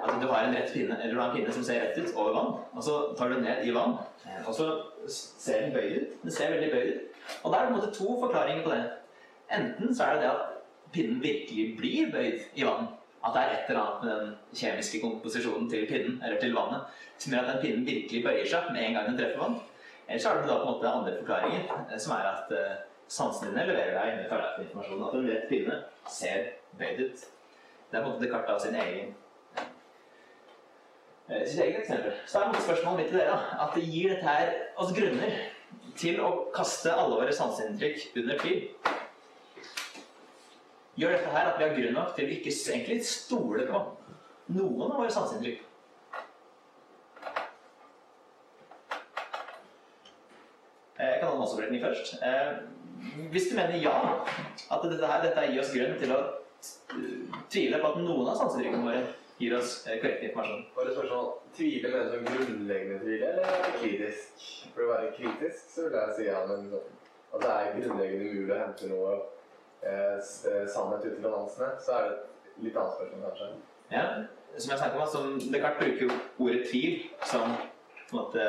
At 0.00 0.16
du 0.22 0.26
har 0.26 0.48
en 0.48 0.56
rett 0.56 0.74
pinne, 0.74 0.98
eller 0.98 1.14
du 1.14 1.20
har 1.20 1.30
en 1.30 1.36
pinne 1.36 1.54
som 1.54 1.64
ser 1.64 1.84
rett 1.84 2.00
ut 2.00 2.10
over 2.16 2.34
vann, 2.34 2.52
og 2.74 2.82
så 2.82 2.98
tar 3.14 3.30
du 3.30 3.38
den 3.38 3.46
ned 3.46 3.62
i 3.68 3.76
vann, 3.76 3.94
og 4.42 4.52
så 4.56 4.70
ser 5.06 5.68
den 5.68 5.76
bøyd 5.76 5.94
ut. 5.94 6.18
Den 6.24 6.34
ser 6.34 6.56
veldig 6.56 6.72
bøyd 6.74 6.90
ut. 6.90 7.09
Og 7.42 7.52
da 7.52 7.58
er 7.58 7.66
det 7.66 7.72
på 7.72 7.74
en 7.74 7.80
måte 7.80 7.94
to 7.98 8.16
forklaringer 8.20 8.64
på 8.64 8.72
det. 8.74 8.82
Enten 9.50 9.94
så 9.94 10.04
er 10.04 10.14
det 10.14 10.22
det 10.22 10.30
at 10.30 10.92
pinnen 10.94 11.22
virkelig 11.22 11.76
blir 11.78 12.12
bøyd 12.12 12.38
i 12.54 12.66
vann. 12.66 12.90
At 13.24 13.34
det 13.34 13.40
er 13.40 13.50
et 13.54 13.70
eller 13.70 13.80
annet 13.82 14.04
med 14.04 14.20
den 14.20 14.36
kjemiske 14.56 15.00
komposisjonen 15.00 15.70
til 15.70 15.86
pinnen, 15.86 16.22
eller 16.24 16.40
til 16.40 16.54
vannet, 16.56 16.86
som 17.18 17.34
gjør 17.34 17.42
at 17.44 17.50
den 17.52 17.62
pinnen 17.64 17.86
virkelig 17.86 18.22
bøyer 18.24 18.46
seg 18.48 18.70
med 18.72 18.84
en 18.84 18.96
gang 18.96 19.10
den 19.10 19.18
treffer 19.18 19.42
vann. 19.42 19.58
Eller 20.08 20.22
så 20.22 20.30
er 20.30 20.40
det 20.40 20.48
da 20.48 20.56
på 20.58 20.62
en 20.62 20.72
måte 20.72 20.92
andre 20.92 21.18
forklaringer, 21.18 21.66
eh, 21.90 21.98
som 21.98 22.14
er 22.16 22.30
at 22.30 22.54
uh, 22.56 22.78
sansene 23.10 23.50
dine 23.50 23.66
leverer 23.68 23.98
deg 23.98 24.16
med 24.16 24.30
feilaktig 24.30 24.64
informasjon. 24.66 25.04
At 25.06 25.18
en 25.18 25.28
rett 25.30 25.48
pinne 25.50 25.76
ser 26.18 26.48
bøyd 26.80 27.04
ut. 27.04 27.26
Det 27.90 27.98
er 27.98 28.02
på 28.02 28.08
en 28.08 28.14
måte 28.14 28.24
Descartes 28.24 28.54
av 28.54 28.64
sin 28.64 28.80
egen 28.80 29.14
eh, 31.28 31.44
sitt 31.46 31.62
eget 31.66 31.80
eksempel. 31.84 32.18
Så 32.26 32.40
er 32.40 32.52
på 32.54 32.64
spørsmålet 32.66 33.02
mitt 33.02 33.12
til 33.12 33.20
dere 33.20 33.38
at 33.66 33.76
det 33.76 33.86
gir 33.86 34.14
dette 34.14 34.26
her 34.32 34.52
oss 34.80 34.94
grunner 34.96 35.40
til 36.00 36.20
å 36.24 36.30
kaste 36.54 36.92
alle 36.94 37.18
våre 37.20 37.34
sanseinntrykk 37.34 38.16
under 38.22 38.38
tvil. 38.40 38.68
Gjør 41.00 41.14
dette 41.16 41.32
her 41.32 41.50
at 41.50 41.58
vi 41.58 41.66
har 41.66 41.76
grunn 41.76 41.96
nok 41.96 42.14
til 42.16 42.26
å 42.26 42.34
ikke 42.36 42.52
egentlig 42.52 43.00
stole 43.08 43.66
på 43.68 43.82
noen 44.56 44.90
av 44.90 44.98
våre 45.02 45.12
sanseinntrykk. 45.14 45.66
Eh, 51.00 51.06
Jeg 51.06 51.20
kan 51.20 51.28
ha 51.28 51.34
en 51.34 51.42
massevurdering 51.44 51.82
først. 51.84 52.14
Eh, 52.22 52.52
Hvis 53.32 53.48
du 53.48 53.56
mener 53.56 53.78
ja, 53.80 53.94
at 54.70 54.82
dette, 54.84 55.06
her, 55.06 55.22
dette 55.24 55.46
gir 55.48 55.60
oss 55.62 55.72
grunn 55.72 55.94
til 55.98 56.10
å 56.12 56.18
tvile 57.48 57.78
på 57.80 57.88
at 57.88 58.00
noen 58.02 58.28
av 58.28 58.36
sanseinntrykkene 58.36 58.84
våre 58.84 59.06
gir 59.40 59.56
oss 59.56 59.86
eh, 59.86 60.00
korrekt 60.02 60.22
informasjon. 60.28 60.64
Bare 60.76 60.94
spørsmål. 60.94 61.28
Tvile 61.56 61.92
med 61.94 62.10
sånn 62.12 62.26
grunnleggende 62.28 62.98
tvil, 63.04 63.22
eller 63.30 63.46
er 63.48 63.62
det 63.64 63.72
kritisk? 63.80 64.48
For 64.74 64.84
å 64.84 64.90
være 64.92 65.12
kritisk, 65.16 65.70
så 65.74 65.86
vil 65.86 65.96
jeg 65.98 66.16
si 66.18 66.26
ja, 66.28 66.42
men 66.50 66.68
at 66.76 67.40
det 67.44 67.54
er 67.54 67.72
grunnleggende 67.78 68.28
umulig 68.28 68.54
å 68.54 68.60
hente 68.60 68.90
noe 68.90 69.14
eh, 69.16 70.18
eh, 70.20 70.66
sannhet 70.68 71.08
ut 71.08 71.16
i 71.16 71.24
balansene, 71.24 71.72
så 71.80 71.96
er 71.96 72.06
det 72.06 72.14
et 72.20 72.62
litt 72.66 72.78
annet 72.78 72.98
spørsmål, 72.98 73.26
kanskje. 73.30 73.50
Ja, 73.90 74.04
som 74.58 74.72
jeg 74.74 74.82
snakket 74.82 75.00
om, 75.00 75.10
som 75.14 75.52
Descartes 75.52 75.80
bruker 75.80 76.06
jo 76.06 76.46
ordet 76.46 76.62
tvil 76.70 77.02
som 77.26 77.56
på 78.10 78.16
en 78.16 78.22
måte, 78.24 78.44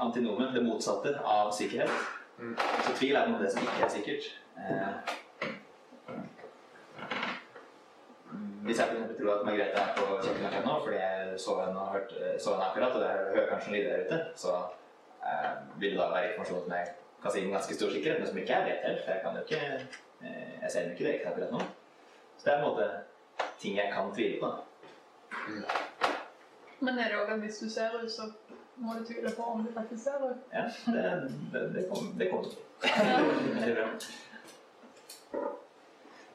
antinomen, 0.00 0.54
det 0.54 0.64
motsatte 0.64 1.12
av 1.20 1.50
sikkerhet. 1.52 1.92
Mm. 2.38 2.54
Så 2.56 2.94
tvil 2.96 3.16
er 3.18 3.28
noe 3.28 3.36
av 3.36 3.44
det 3.44 3.50
som 3.52 3.66
ikke 3.66 3.84
er 3.84 3.90
sikkert. 3.92 4.28
Eh, 4.56 5.16
hvis 8.68 8.78
jeg 8.78 8.86
eksempel 8.92 9.16
tror 9.16 9.34
at 9.34 9.44
Margrethe 9.46 9.80
er 9.82 9.92
på 9.96 10.06
kjøkkenet 10.22 10.46
akkurat 10.48 10.66
nå, 10.66 10.72
fordi 10.84 10.96
jeg 11.00 11.38
så 11.44 11.52
henne, 11.60 11.80
og 11.80 11.92
hørte, 11.94 12.32
så 12.44 12.50
henne 12.54 12.66
akkurat, 12.68 12.96
og 12.96 13.04
jeg 13.06 13.30
hører 13.34 13.46
kanskje 13.50 13.70
en 13.70 13.76
lyder 13.76 13.92
der 13.92 14.02
ute, 14.04 14.18
så 14.42 14.56
eh, 15.28 15.52
vil 15.80 15.94
det 15.94 16.00
da 16.00 16.08
være 16.12 16.26
informasjon 16.28 16.64
som 16.66 16.74
jeg 16.76 16.90
kan 17.22 17.34
si 17.34 17.44
med 17.44 17.54
ganske 17.56 17.78
stor 17.78 17.94
sikkerhet, 17.94 18.20
men 18.20 18.28
som 18.28 18.40
ikke 18.42 18.58
jeg 18.58 18.66
vet 18.66 18.84
helt, 18.88 19.00
for 19.04 19.14
jeg 19.14 19.22
kan 19.24 19.38
jo 19.38 19.44
ikke 19.46 19.62
eh, 20.20 20.52
Jeg 20.62 20.70
ser 20.70 20.80
henne 20.80 20.92
ikke 20.92 21.04
direkte 21.04 21.30
akkurat 21.32 21.54
nå. 21.56 21.62
Så 22.36 22.42
det 22.44 22.52
er 22.52 22.60
på 22.60 22.66
en 22.66 22.70
måte 22.70 22.88
ting 23.62 23.80
jeg 23.80 23.92
kan 23.94 24.12
tvile 24.14 24.36
på. 24.44 24.52
Men 26.84 26.98
er 26.98 27.08
det 27.08 27.20
òg 27.22 27.34
at 27.34 27.44
hvis 27.46 27.64
du 27.64 27.70
ser 27.70 27.96
henne, 27.96 28.10
så 28.18 28.28
må 28.76 28.98
du 28.98 29.04
tvile 29.08 29.32
på 29.36 29.50
om 29.54 29.64
du 29.64 29.72
faktisk 29.80 30.04
ser 30.04 30.20
henne? 30.20 30.36
Ja, 30.52 30.68
det, 30.92 31.32
det, 31.52 31.68
det 31.74 31.88
kommer. 31.88 32.18
Det 32.20 32.30
kommer. 32.30 32.50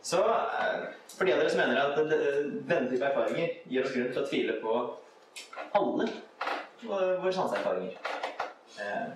Så 0.04 0.20
eh, 0.20 0.84
for 1.18 1.26
de 1.26 1.34
av 1.34 1.40
dere 1.40 1.52
som 1.52 1.62
mener 1.62 1.80
at 1.80 1.96
denne 2.68 2.90
type 2.92 3.08
erfaringer 3.08 3.54
gir 3.72 3.86
oss 3.86 3.94
grunn 3.96 4.12
til 4.12 4.24
å 4.24 4.28
tvile 4.28 4.58
på 4.60 4.74
alle 5.80 6.08
våre 6.84 7.32
sanseerfaringer 7.32 7.96
eh, 8.84 9.14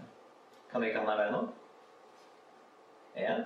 Kan 0.72 0.82
vi 0.84 0.88
ikke 0.88 1.04
ha 1.04 1.10
den 1.10 1.20
veien 1.20 1.36
nå? 1.36 1.42
Én. 3.18 3.44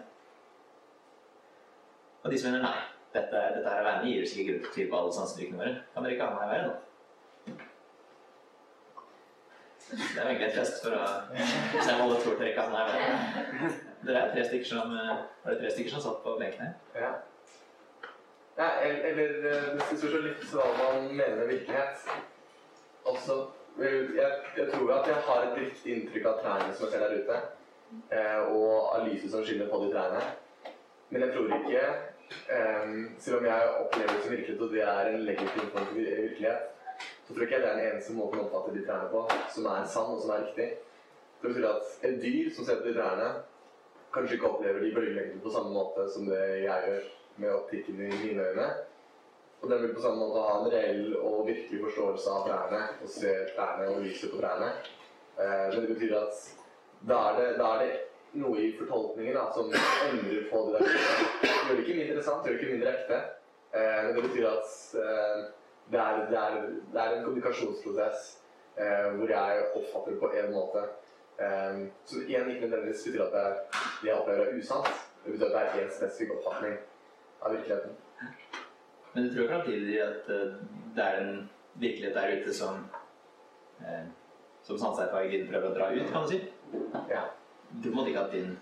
Og 2.22 2.30
de 2.32 2.38
som 2.38 2.52
mener 2.52 2.68
nei. 2.68 2.88
Dette, 3.12 3.40
dette 3.58 3.68
her 3.68 3.82
alene 3.82 4.08
gir 4.12 4.24
oss 4.24 4.38
ikke 4.38 4.52
grunn 4.52 4.62
til 4.62 4.70
å 4.70 4.76
tvile 4.76 4.92
på 4.92 5.00
alle 5.02 5.18
sanseinntrykkene 5.18 5.62
våre. 5.64 5.74
Kan 5.96 6.06
dere 6.06 6.16
ikke 6.16 6.30
ha 6.30 6.44
den 6.44 6.54
veien 6.54 6.70
nå? 6.70 6.78
Det 9.92 10.22
er 10.22 10.30
egentlig 10.30 10.48
et 10.48 10.56
test 10.56 10.78
for 10.86 10.96
å 10.96 11.08
se 11.34 11.96
om 11.96 12.06
alle 12.06 12.20
tror 12.22 12.38
dere 12.40 12.54
ikke 12.54 12.68
har 12.70 12.72
den 12.72 13.02
her. 13.02 13.76
Dere 14.06 14.22
er 14.22 14.32
tre 14.36 14.46
stykker 14.48 14.70
som 14.70 14.94
eh, 14.96 15.18
Var 15.44 15.52
det 15.56 15.60
tre 15.64 15.74
stykker 15.74 15.96
som 15.98 16.06
satt 16.06 16.22
på 16.24 16.38
benken 16.40 16.64
her? 16.64 16.78
Ja. 16.96 17.12
Ja, 18.62 18.70
eller, 18.86 19.30
eh, 19.52 19.70
det 19.74 19.86
spørs 19.88 20.14
jo 20.14 20.22
litt 20.22 20.44
hva 20.54 20.68
man 20.78 21.08
mener 21.10 21.40
med 21.40 21.48
virkelighet. 21.50 22.04
Altså, 23.10 23.38
eh, 23.82 24.12
jeg, 24.20 24.36
jeg 24.58 24.68
tror 24.74 24.92
at 25.00 25.10
jeg 25.10 25.24
har 25.28 25.48
et 25.48 25.58
riktig 25.58 25.96
inntrykk 25.96 26.28
av 26.30 26.44
trærne 26.44 26.76
som 26.76 26.86
jeg 26.86 26.94
ser 26.94 27.06
der 27.08 27.16
ute, 27.24 27.40
eh, 28.14 28.42
og 28.54 28.92
av 28.92 29.08
lyset 29.08 29.34
som 29.34 29.46
skinner 29.48 29.72
på 29.72 29.82
de 29.82 29.90
trærne. 29.96 30.22
Men 31.10 31.26
jeg 31.26 31.34
tror 31.34 31.56
ikke, 31.58 31.86
Um, 32.32 33.16
selv 33.20 33.38
om 33.38 33.46
jeg 33.46 33.72
opplever 33.80 34.14
det 34.14 34.22
som 34.24 34.32
virkelighet, 34.32 34.62
og 34.62 34.72
det 34.72 34.82
er 34.82 35.08
en 35.10 35.24
legitim 35.28 35.66
form 35.74 35.86
for 35.86 35.96
virkelighet, 35.96 36.62
så 37.28 37.34
tror 37.34 37.44
ikke 37.44 37.56
jeg 37.56 37.64
det 37.64 37.70
er 37.70 37.80
den 37.80 37.88
eneste 37.90 38.14
måten 38.16 38.40
å 38.40 38.46
oppfatte 38.46 38.76
de 38.76 38.84
trærne 38.86 39.10
på 39.12 39.24
som 39.52 39.68
er 39.72 39.90
sann 39.94 40.14
og 40.14 40.22
som 40.24 40.32
er 40.36 40.46
riktig. 40.46 40.68
Det 41.42 41.50
betyr 41.50 41.68
at 41.72 42.06
et 42.08 42.22
dyr 42.24 42.52
som 42.56 42.68
ser 42.68 42.80
på 42.80 42.88
de 42.88 42.94
trærne, 42.96 43.28
kanskje 44.16 44.38
ikke 44.38 44.52
opplever 44.54 44.80
de 44.84 44.94
bølgelengdene 44.96 45.44
på 45.44 45.52
samme 45.52 45.74
måte 45.76 46.08
som 46.14 46.30
det 46.32 46.42
jeg 46.64 46.88
gjør 46.88 47.10
med 47.42 47.54
optikken 47.56 48.00
i 48.06 48.10
mine 48.24 48.48
øyne. 48.52 48.70
Og 49.62 49.70
den 49.70 49.82
vil 49.82 49.94
på 49.96 50.02
samme 50.02 50.22
måte 50.24 50.42
ha 50.46 50.54
en 50.60 50.72
reell 50.74 51.18
og 51.18 51.48
virkelig 51.48 51.82
forståelse 51.84 52.30
av 52.34 52.48
trærne 52.48 52.82
og 53.04 53.10
se 53.14 53.34
trærne 53.56 53.90
og 53.92 54.02
lyset 54.06 54.32
på 54.34 54.40
trærne. 54.42 54.72
Eh, 55.38 55.68
men 55.74 55.82
det 55.82 55.92
betyr 55.94 56.16
at 56.18 56.40
da 57.10 57.20
er 57.30 57.38
det, 57.40 57.48
da 57.60 57.68
er 57.74 57.84
det 57.84 57.92
noe 58.42 58.58
i 58.62 58.72
fortolkningen 58.80 59.38
da, 59.38 59.46
som 59.54 59.70
endrer 60.08 60.48
på 60.50 60.64
det 60.68 60.80
der. 60.80 60.98
Gjør 61.46 61.76
det 61.76 61.86
ikke 61.86 61.98
mindre 62.00 62.26
sant, 62.26 62.44
det 62.44 62.52
gjør 62.52 62.58
det 62.58 62.66
ikke 62.66 62.74
mindre 62.76 62.94
ekte. 62.96 63.22
Eh, 63.78 64.00
men 64.06 64.16
det 64.18 64.26
betyr 64.28 64.50
at 64.50 64.76
eh, 65.04 65.38
det, 65.92 66.02
er, 66.02 66.26
det, 66.32 66.42
er, 66.42 66.60
det 66.94 67.04
er 67.04 67.18
en 67.18 67.26
kommunikasjonsprosess 67.26 68.38
hvor 68.72 69.30
jeg 69.30 69.64
oppfatter 69.76 70.14
det 70.14 70.20
på 70.22 70.30
en 70.40 70.54
måte. 70.56 70.82
Eh, 71.44 71.82
så 72.08 72.22
igjen 72.24 72.50
ikke 72.50 72.66
nødvendigvis 72.66 73.04
betyr 73.06 73.26
at 73.28 73.36
det, 73.36 73.44
det 74.02 74.10
jeg 74.10 74.16
opplever 74.18 74.48
er 74.48 74.58
usant. 74.58 74.94
Det 75.26 75.36
betyr 75.36 75.46
at 75.46 75.52
det 75.52 75.62
er 75.62 75.84
én 75.84 75.92
spesifikk 75.98 76.34
oppfatning 76.40 76.80
av 77.42 77.56
virkeligheten. 77.56 77.98
Men 79.14 79.28
du 79.28 79.34
tror 79.34 79.52
samtidig 79.52 80.00
at 80.04 80.30
eh, 80.32 80.58
det 80.96 81.06
er 81.06 81.22
en 81.22 81.38
virkelighet 81.82 82.16
der 82.16 82.36
ute 82.40 82.54
som 82.56 82.86
eh, 83.82 84.10
som 84.64 84.78
sanseerfaringen 84.78 85.48
prøver 85.50 85.72
å 85.72 85.76
dra 85.76 85.88
ut, 85.94 86.12
kan 86.12 86.26
du 86.26 86.36
si? 86.36 86.42
Ja. 87.10 87.26
Du 87.84 87.90
må 87.96 88.06
ikke 88.08 88.26
at 88.28 88.36
din, 88.36 88.54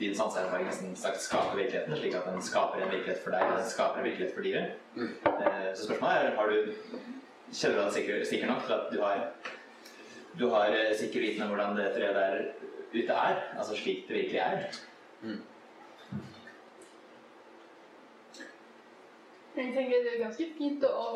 din 0.00 0.16
sanseerfaring 0.16 0.68
nesten 0.68 0.92
sagt 0.98 1.22
skaper 1.24 1.56
virkeligheten, 1.56 1.96
slik 1.96 2.16
at 2.18 2.28
den 2.28 2.42
skaper 2.44 2.82
en 2.82 2.92
virkelighet 2.92 3.22
for 3.24 3.34
deg, 3.34 3.46
og 3.48 3.60
den 3.60 3.70
skaper 3.70 4.02
en 4.02 4.08
virkelighet 4.08 4.36
for 4.36 4.46
dyret. 4.46 4.74
Mm. 4.98 5.14
Eh, 5.30 5.70
så 5.74 5.86
spørsmålet 5.86 6.26
er, 6.26 6.34
har 6.36 6.52
du 6.52 6.58
kjenner 7.50 7.78
du 7.78 7.82
deg 7.82 7.94
sikker, 7.96 8.24
sikker 8.28 8.52
nok 8.52 8.66
til 8.66 8.76
at 8.76 8.92
du 8.92 9.00
har 9.02 9.24
du 10.38 10.46
har 10.52 10.74
eh, 10.76 10.92
sikker 10.98 11.24
viten 11.24 11.42
om 11.46 11.54
hvordan 11.54 11.78
det 11.78 11.88
treet 11.96 12.14
der 12.14 12.36
ute 12.92 13.14
er, 13.14 13.40
altså 13.56 13.78
slik 13.78 14.04
det 14.08 14.16
virkelig 14.16 14.42
er. 14.44 14.68
Jeg 19.56 19.72
tenker 19.74 20.04
Det 20.04 20.10
er 20.14 20.20
ganske 20.24 20.44
fint 20.58 20.84
å 20.86 21.06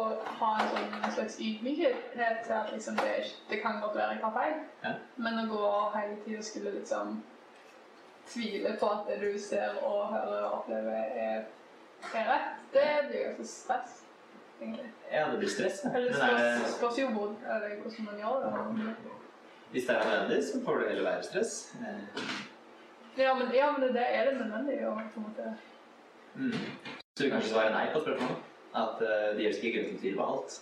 ha 0.40 0.48
en 0.60 0.70
sånn 0.72 0.94
en 1.04 1.12
slags 1.14 1.36
ydmykhet 1.40 2.08
til 2.14 2.52
at 2.56 2.72
liksom 2.72 2.96
det, 2.98 3.12
det 3.50 3.60
kan 3.62 3.80
godt 3.80 3.94
være 3.96 4.16
jeg 4.16 4.20
tar 4.24 4.32
feil, 4.34 4.56
Ja. 4.84 4.92
men 5.16 5.38
å 5.38 5.44
gå 5.52 5.68
hele 5.94 6.16
tida 6.24 6.42
skulle 6.42 6.72
liksom 6.74 7.22
tvile 8.26 8.72
på 8.80 8.88
at 8.90 9.06
det 9.08 9.20
du 9.20 9.38
ser 9.38 9.76
og 9.84 10.08
hører 10.12 10.42
og 10.48 10.52
opplever, 10.58 11.04
er, 11.26 11.44
er 12.14 12.26
rett, 12.32 12.50
det 12.72 12.84
blir 13.10 13.34
for 13.36 13.44
stress, 13.46 14.00
egentlig. 14.60 14.90
Ja, 15.12 15.26
det 15.30 15.38
blir 15.38 15.48
stress. 15.52 15.82
ja. 15.84 15.90
Eller 15.94 16.10
det 16.10 16.72
spørs, 16.74 16.98
jo 16.98 17.08
hvor, 17.14 17.34
eller 17.44 17.76
hvordan 17.82 18.04
man 18.10 18.18
gjør 18.18 18.42
det. 18.44 19.14
hvis 19.70 19.86
det 19.86 19.96
er 19.96 20.04
nødvendig, 20.10 20.44
så 20.48 20.60
får 20.64 20.78
det 20.78 20.88
heller 20.88 21.10
være 21.10 21.22
stress. 21.22 21.54
Ja, 23.18 23.34
men, 23.34 23.54
ja, 23.54 23.70
men 23.72 23.82
det, 23.82 23.94
det 23.94 24.06
er 24.10 24.24
det 24.30 24.36
nødvendig 24.40 24.80
å 24.88 24.94
på 24.98 25.20
en 25.22 25.28
måte 25.28 25.54
Mm. 26.34 26.50
Så 27.16 27.22
du 27.22 27.30
kanskje 27.30 27.50
svarer 27.52 27.70
nei 27.70 27.90
på 27.94 28.00
spørsmålet? 28.02 28.46
At 28.74 29.02
uh, 29.02 29.26
det 29.36 29.44
gjelder 29.44 29.58
ikke 29.60 29.70
grunn 29.76 29.84
til 29.90 29.94
å 29.94 30.00
tvile 30.00 30.16
på 30.18 30.24
alt? 30.32 30.54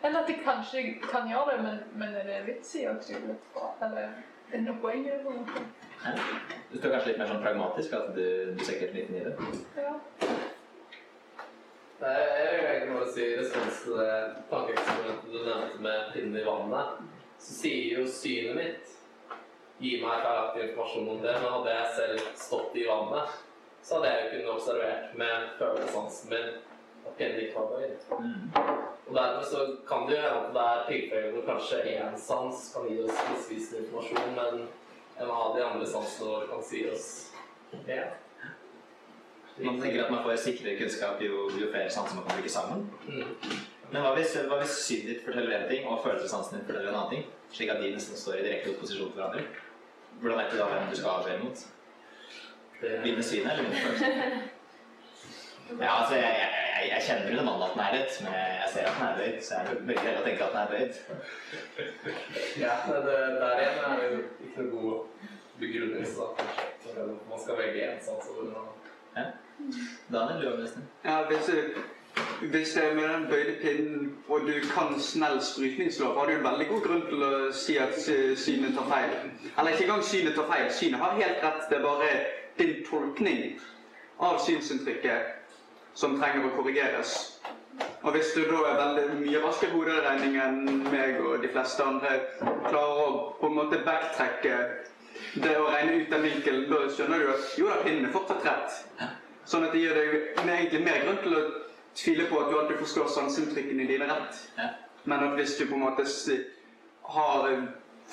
Eller 0.00 0.22
at 0.22 0.30
de 0.30 0.36
kanskje 0.46 0.84
kan 1.02 1.28
gjøre 1.28 1.50
det, 1.50 1.58
men, 1.66 1.82
men 2.00 2.16
er 2.20 2.30
det 2.30 2.38
vits 2.46 2.70
i 2.80 2.86
å 2.88 2.94
tvile 3.04 3.36
på 3.52 3.66
Eller 3.84 4.06
er 4.06 4.54
det 4.54 4.62
noe 4.64 4.80
poeng 4.80 5.04
i 5.04 5.12
det? 5.12 5.18
på 5.26 5.34
en? 5.34 5.68
Ja. 6.06 6.14
Du 6.70 6.78
står 6.78 6.88
kanskje 6.94 7.10
litt 7.10 7.20
mer 7.20 7.30
sånn 7.34 7.44
pragmatisk, 7.44 7.98
at 8.00 8.16
du, 8.16 8.24
du 8.56 8.64
ser 8.64 8.78
ikke 8.78 8.88
helt 8.88 8.96
nytten 8.96 9.20
i 9.20 9.26
det? 9.28 9.84
Ja. 9.84 9.94
Nei, 12.00 12.16
Jeg 12.16 12.48
vil 12.48 12.66
egentlig 12.70 12.96
bare 12.96 13.12
si 13.18 13.28
i 13.28 13.38
respons 13.42 13.84
til 13.84 14.00
det 14.00 14.18
tankeeksperimentet 14.56 15.30
du 15.36 15.40
nevnte 15.42 15.86
med 15.90 16.10
pinnen 16.16 16.40
i 16.40 16.48
vannet, 16.48 16.98
så 17.36 17.60
sier 17.60 17.98
jo 17.98 18.08
synet 18.08 18.60
mitt 18.62 19.00
Gi 19.82 19.98
meg 20.00 20.22
feilaktig 20.22 20.68
informasjon 20.70 21.08
om 21.12 21.24
det, 21.24 21.32
men 21.42 21.50
hadde 21.58 21.72
jeg 21.76 21.96
selv 21.98 22.28
stått 22.40 22.76
i 22.78 22.88
vannet, 22.88 23.40
så 23.84 23.94
hadde 23.94 24.10
jeg 24.10 24.22
jo 24.22 24.30
kunnet 24.32 24.54
observert 24.56 25.18
med 25.20 25.50
følelsesansen 25.58 26.30
min 26.32 26.48
at 27.04 27.20
ikke 27.20 27.54
var 27.56 27.66
bøyd. 27.72 27.96
Mm. 28.20 28.44
Og 29.06 29.14
Derfor 29.14 29.42
så 29.52 29.58
kan 29.88 30.06
det 30.08 30.16
jo 30.16 30.22
hende 30.22 30.40
at 30.40 30.54
det 30.56 30.64
er 30.70 30.86
tilfeller 30.88 31.30
hvor 31.32 31.44
kanskje 31.52 31.82
én 31.92 32.16
sans 32.28 32.56
kan 32.74 32.88
gi 32.88 33.02
oss 33.02 33.18
misvisende 33.30 33.82
informasjon, 33.82 34.30
men 34.40 34.68
en 35.20 35.30
av 35.30 35.56
de 35.56 35.64
andre 35.64 35.86
sansene 35.86 36.30
våre 36.30 36.46
kan 36.52 36.64
si 36.70 36.80
oss 36.90 37.08
det. 37.86 38.02
Man 39.58 39.80
tenker 39.80 40.04
at 40.04 40.10
man 40.10 40.24
får 40.24 40.36
sikrere 40.36 40.78
kunnskap 40.78 41.20
jo, 41.22 41.50
jo 41.60 41.70
flere 41.70 41.90
sanser 41.90 42.16
man 42.16 42.24
kan 42.24 42.38
bruke 42.38 42.50
sammen. 42.50 42.88
Mm. 43.06 43.36
Men 43.92 44.02
hva 44.02 44.14
hvis, 44.16 44.32
hva 44.48 44.58
hvis 44.62 44.80
synet 44.86 45.10
ditt 45.10 45.22
forteller 45.26 45.58
en 45.58 45.68
ting, 45.70 45.86
og 45.86 46.00
følelsessansen 46.02 46.56
din 46.58 46.66
forteller 46.66 46.90
en 46.90 46.98
annen 46.98 47.12
ting? 47.12 47.28
Slik 47.52 47.70
at 47.70 47.82
de 47.82 47.92
nesten 47.94 48.18
står 48.18 48.40
i 48.40 48.46
direkte 48.48 48.72
opposisjon 48.72 49.12
til 49.12 49.20
hverandre? 49.20 49.44
Hvordan 50.20 50.40
vet 50.40 50.52
du 50.52 50.58
da 50.58 50.66
hvem 50.72 50.90
du 50.90 50.96
skal 50.98 51.20
avgjøre 51.20 51.44
mot? 51.44 51.66
Det, 52.84 53.14
med 53.16 53.22
synet 53.24 53.52
eller 53.52 53.62
vinne 53.68 53.80
følelsen? 53.86 54.12
Ja, 55.80 56.00
altså, 56.00 56.14
jeg, 56.14 56.32
jeg, 56.40 56.88
jeg, 56.90 57.02
kjenner 57.06 57.30
under 57.30 57.44
mannen 57.44 57.62
at 57.64 57.70
den 57.74 57.80
er 57.80 57.92
rett, 57.94 58.16
men 58.22 58.34
jeg, 58.34 58.66
ser 58.72 58.88
at 58.90 58.98
den 58.98 59.06
er 59.06 59.14
bøyd, 59.20 59.38
så 59.42 59.54
jeg 59.54 59.62
er 59.64 59.78
veldig 59.88 60.02
heller 60.04 60.20
å 60.20 60.26
tenke 60.26 60.44
at 60.44 60.52
den 60.52 60.60
er 60.60 60.72
bøyd. 60.74 60.92
Ja, 62.64 62.74
det, 63.06 63.14
der 63.40 63.62
igjen 63.62 63.80
er 63.88 64.02
det 64.02 64.10
jo 64.10 64.18
ikke 64.44 64.66
noe 64.66 64.74
god 64.74 65.32
begrunnelse 65.62 66.12
for 66.18 66.44
at 66.92 67.26
man 67.30 67.42
skal 67.46 67.58
velge 67.62 67.88
én 67.88 68.04
sats 68.04 68.28
over 68.34 68.44
en 68.44 68.54
annen. 68.60 69.34
Daniel, 70.12 70.42
du 70.42 70.46
har 70.50 70.60
nesten. 70.60 70.86
Ja, 71.08 71.16
hvis, 71.32 71.48
du- 71.48 72.46
hvis 72.52 72.76
det 72.76 72.84
er 72.84 72.94
med 73.00 73.08
den 73.14 73.26
bøyde 73.32 73.56
pinnen, 73.64 74.16
og 74.28 74.40
du 74.46 74.54
kan 74.74 75.00
snell 75.00 75.40
strykningslov, 75.42 76.18
har 76.18 76.26
du 76.26 76.36
en 76.36 76.44
veldig 76.50 76.68
god 76.68 76.82
grunn 76.86 77.04
til 77.08 77.24
å 77.26 77.34
si 77.64 77.80
at 77.80 77.96
synet 78.36 78.76
tar 78.76 78.88
feil. 78.92 79.16
Eller 79.58 79.72
ikke 79.72 79.88
engang 79.88 80.04
synet 80.12 80.36
tar 80.36 80.50
feil. 80.52 80.68
Synet 80.82 81.00
har 81.00 81.16
helt 81.22 81.42
rett. 81.48 81.64
Det 81.70 81.78
er 81.80 81.86
bare 81.88 82.10
din 82.58 82.84
tolkning 82.88 83.60
av 84.22 84.38
synsinntrykket 84.38 85.98
som 85.98 86.18
trenger 86.18 86.48
å 86.48 86.54
korrigeres. 86.56 87.14
Og 88.04 88.14
hvis 88.14 88.32
du 88.36 88.44
da 88.46 88.60
er 88.70 88.78
veldig 88.78 89.18
mye 89.22 89.42
raskere 89.42 89.72
i 89.72 89.74
hoderegning 89.74 90.36
enn 90.42 90.82
meg 90.92 91.20
og 91.24 91.42
de 91.42 91.50
fleste 91.54 91.82
andre, 91.82 92.14
klarer 92.68 93.02
å 93.04 93.08
på 93.40 93.50
en 93.50 93.56
måte 93.58 93.80
backtracke 93.86 94.58
det 95.42 95.54
å 95.58 95.68
regne 95.70 96.00
ut 96.02 96.10
den 96.12 96.26
vinkelen, 96.28 96.66
da 96.70 96.84
skjønner 96.90 97.22
du 97.22 97.30
at 97.34 97.58
jo 97.58 97.68
da, 97.70 97.78
pinnen 97.82 98.08
er 98.08 98.14
fortsatt 98.14 98.46
rett. 98.46 98.80
Sånn 99.48 99.66
at 99.66 99.74
det 99.74 99.82
gir 99.82 99.96
deg 99.98 100.42
egentlig 100.44 100.82
mer 100.84 101.02
grunn 101.04 101.22
til 101.24 101.38
å 101.38 101.44
tvile 101.94 102.26
på 102.30 102.40
at 102.40 102.50
du 102.50 102.58
alltid 102.58 102.82
forstår 102.82 103.10
sanseinntrykkene 103.14 103.88
dine 103.90 104.08
rett. 104.10 104.42
Men 105.04 105.26
at 105.26 105.34
hvis 105.38 105.56
du 105.58 105.66
på 105.68 105.76
en 105.76 105.84
måte 105.84 106.06
har 107.14 107.48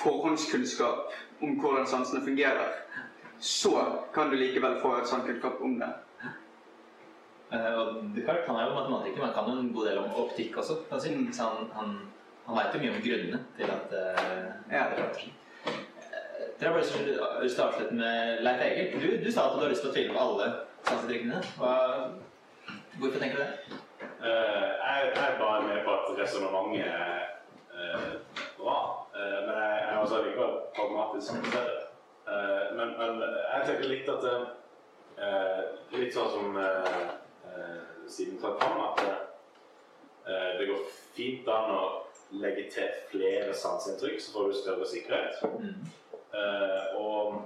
forhåndskunnskap 0.01 1.13
om 1.41 1.57
hvordan 1.61 1.87
sansene 1.87 2.23
fungerer, 2.25 2.73
så 3.41 3.71
kan 4.13 4.29
du 4.31 4.35
likevel 4.37 4.77
få 4.81 4.95
et 5.01 5.07
sånt 5.09 5.25
kunnskap 5.25 5.61
om 5.65 5.79
det. 5.81 5.89
Eh, 7.51 7.73
Og 7.79 8.03
Descartes 8.15 8.47
han 8.47 8.55
er 8.61 8.67
jo 8.69 8.75
matematiker, 8.77 9.17
men 9.17 9.25
han 9.27 9.33
kan 9.35 9.49
jo 9.51 9.59
en 9.59 9.73
god 9.75 9.87
del 9.89 9.97
om 9.99 10.13
optikk 10.23 10.57
også. 10.61 10.77
Kan 10.89 10.99
Mm. 11.11 11.33
Så 11.33 11.43
han, 11.43 11.69
han, 11.75 11.89
han 12.47 12.55
vet 12.57 12.73
jo 12.75 12.79
mye 12.79 12.95
om 12.95 13.01
grunnene 13.03 13.39
til 13.57 13.63
at 13.73 13.91
uh, 13.91 14.51
Ja. 14.71 14.83
det 14.89 14.97
forandrer 14.97 15.19
seg. 15.19 15.33
Eh, 15.65 16.47
Dere 16.59 16.69
har 16.69 16.73
bare 16.77 16.83
lyst 17.43 17.55
til 17.55 17.65
å- 17.65 17.67
avslutte 17.67 17.93
med 17.93 18.43
Leif 18.43 18.61
Egil. 18.61 19.01
Du, 19.01 19.25
du 19.25 19.31
sa 19.31 19.47
at 19.49 19.55
du 19.57 19.63
har 19.65 19.69
lyst 19.73 19.81
til 19.81 19.89
å 19.91 19.93
tvile 19.93 20.13
på 20.13 20.19
alle 20.19 20.51
sansetrikkene. 20.87 21.41
Hvorfor 22.99 23.19
tenker 23.19 23.37
du 23.37 23.43
det? 23.43 23.79
Uh, 24.21 24.71
jeg, 24.85 25.11
jeg 25.15 25.27
er 25.27 25.39
bare 25.39 25.61
med 25.67 25.83
på 25.85 25.91
at 25.97 26.11
resonnementet 26.21 26.85
er 26.87 27.21
uh, 27.73 28.11
bra, 28.59 28.77
uh, 29.15 29.39
men 29.47 29.55
jeg, 29.57 29.79
jeg 29.81 29.93
er 29.95 29.97
også 30.03 30.19
likevel 30.27 30.51
pragmatisk 30.75 31.31
til 31.41 31.51
det. 31.51 31.80
Eh, 32.27 32.65
men, 32.77 32.93
men 32.99 33.21
jeg 33.23 33.65
tenker 33.65 33.89
litt 33.89 34.09
at 34.11 34.27
uh, 34.27 34.49
Litt 35.91 36.13
sånn 36.15 36.29
som 36.31 36.55
uh, 36.57 37.09
Simen 38.11 38.39
trakk 38.41 38.59
fram, 38.59 38.79
at 38.83 38.99
eh, 40.27 40.59
det 40.59 40.65
går 40.67 40.79
fint 41.15 41.47
an 41.47 41.69
å 41.71 41.83
legge 42.43 42.65
til 42.73 42.89
flere 43.11 43.53
sanseinntrykk, 43.55 44.19
så 44.19 44.33
får 44.33 44.49
du 44.49 44.57
større 44.57 44.87
sikkerhet. 44.87 45.39
Eh, 46.31 46.97
og 46.99 47.41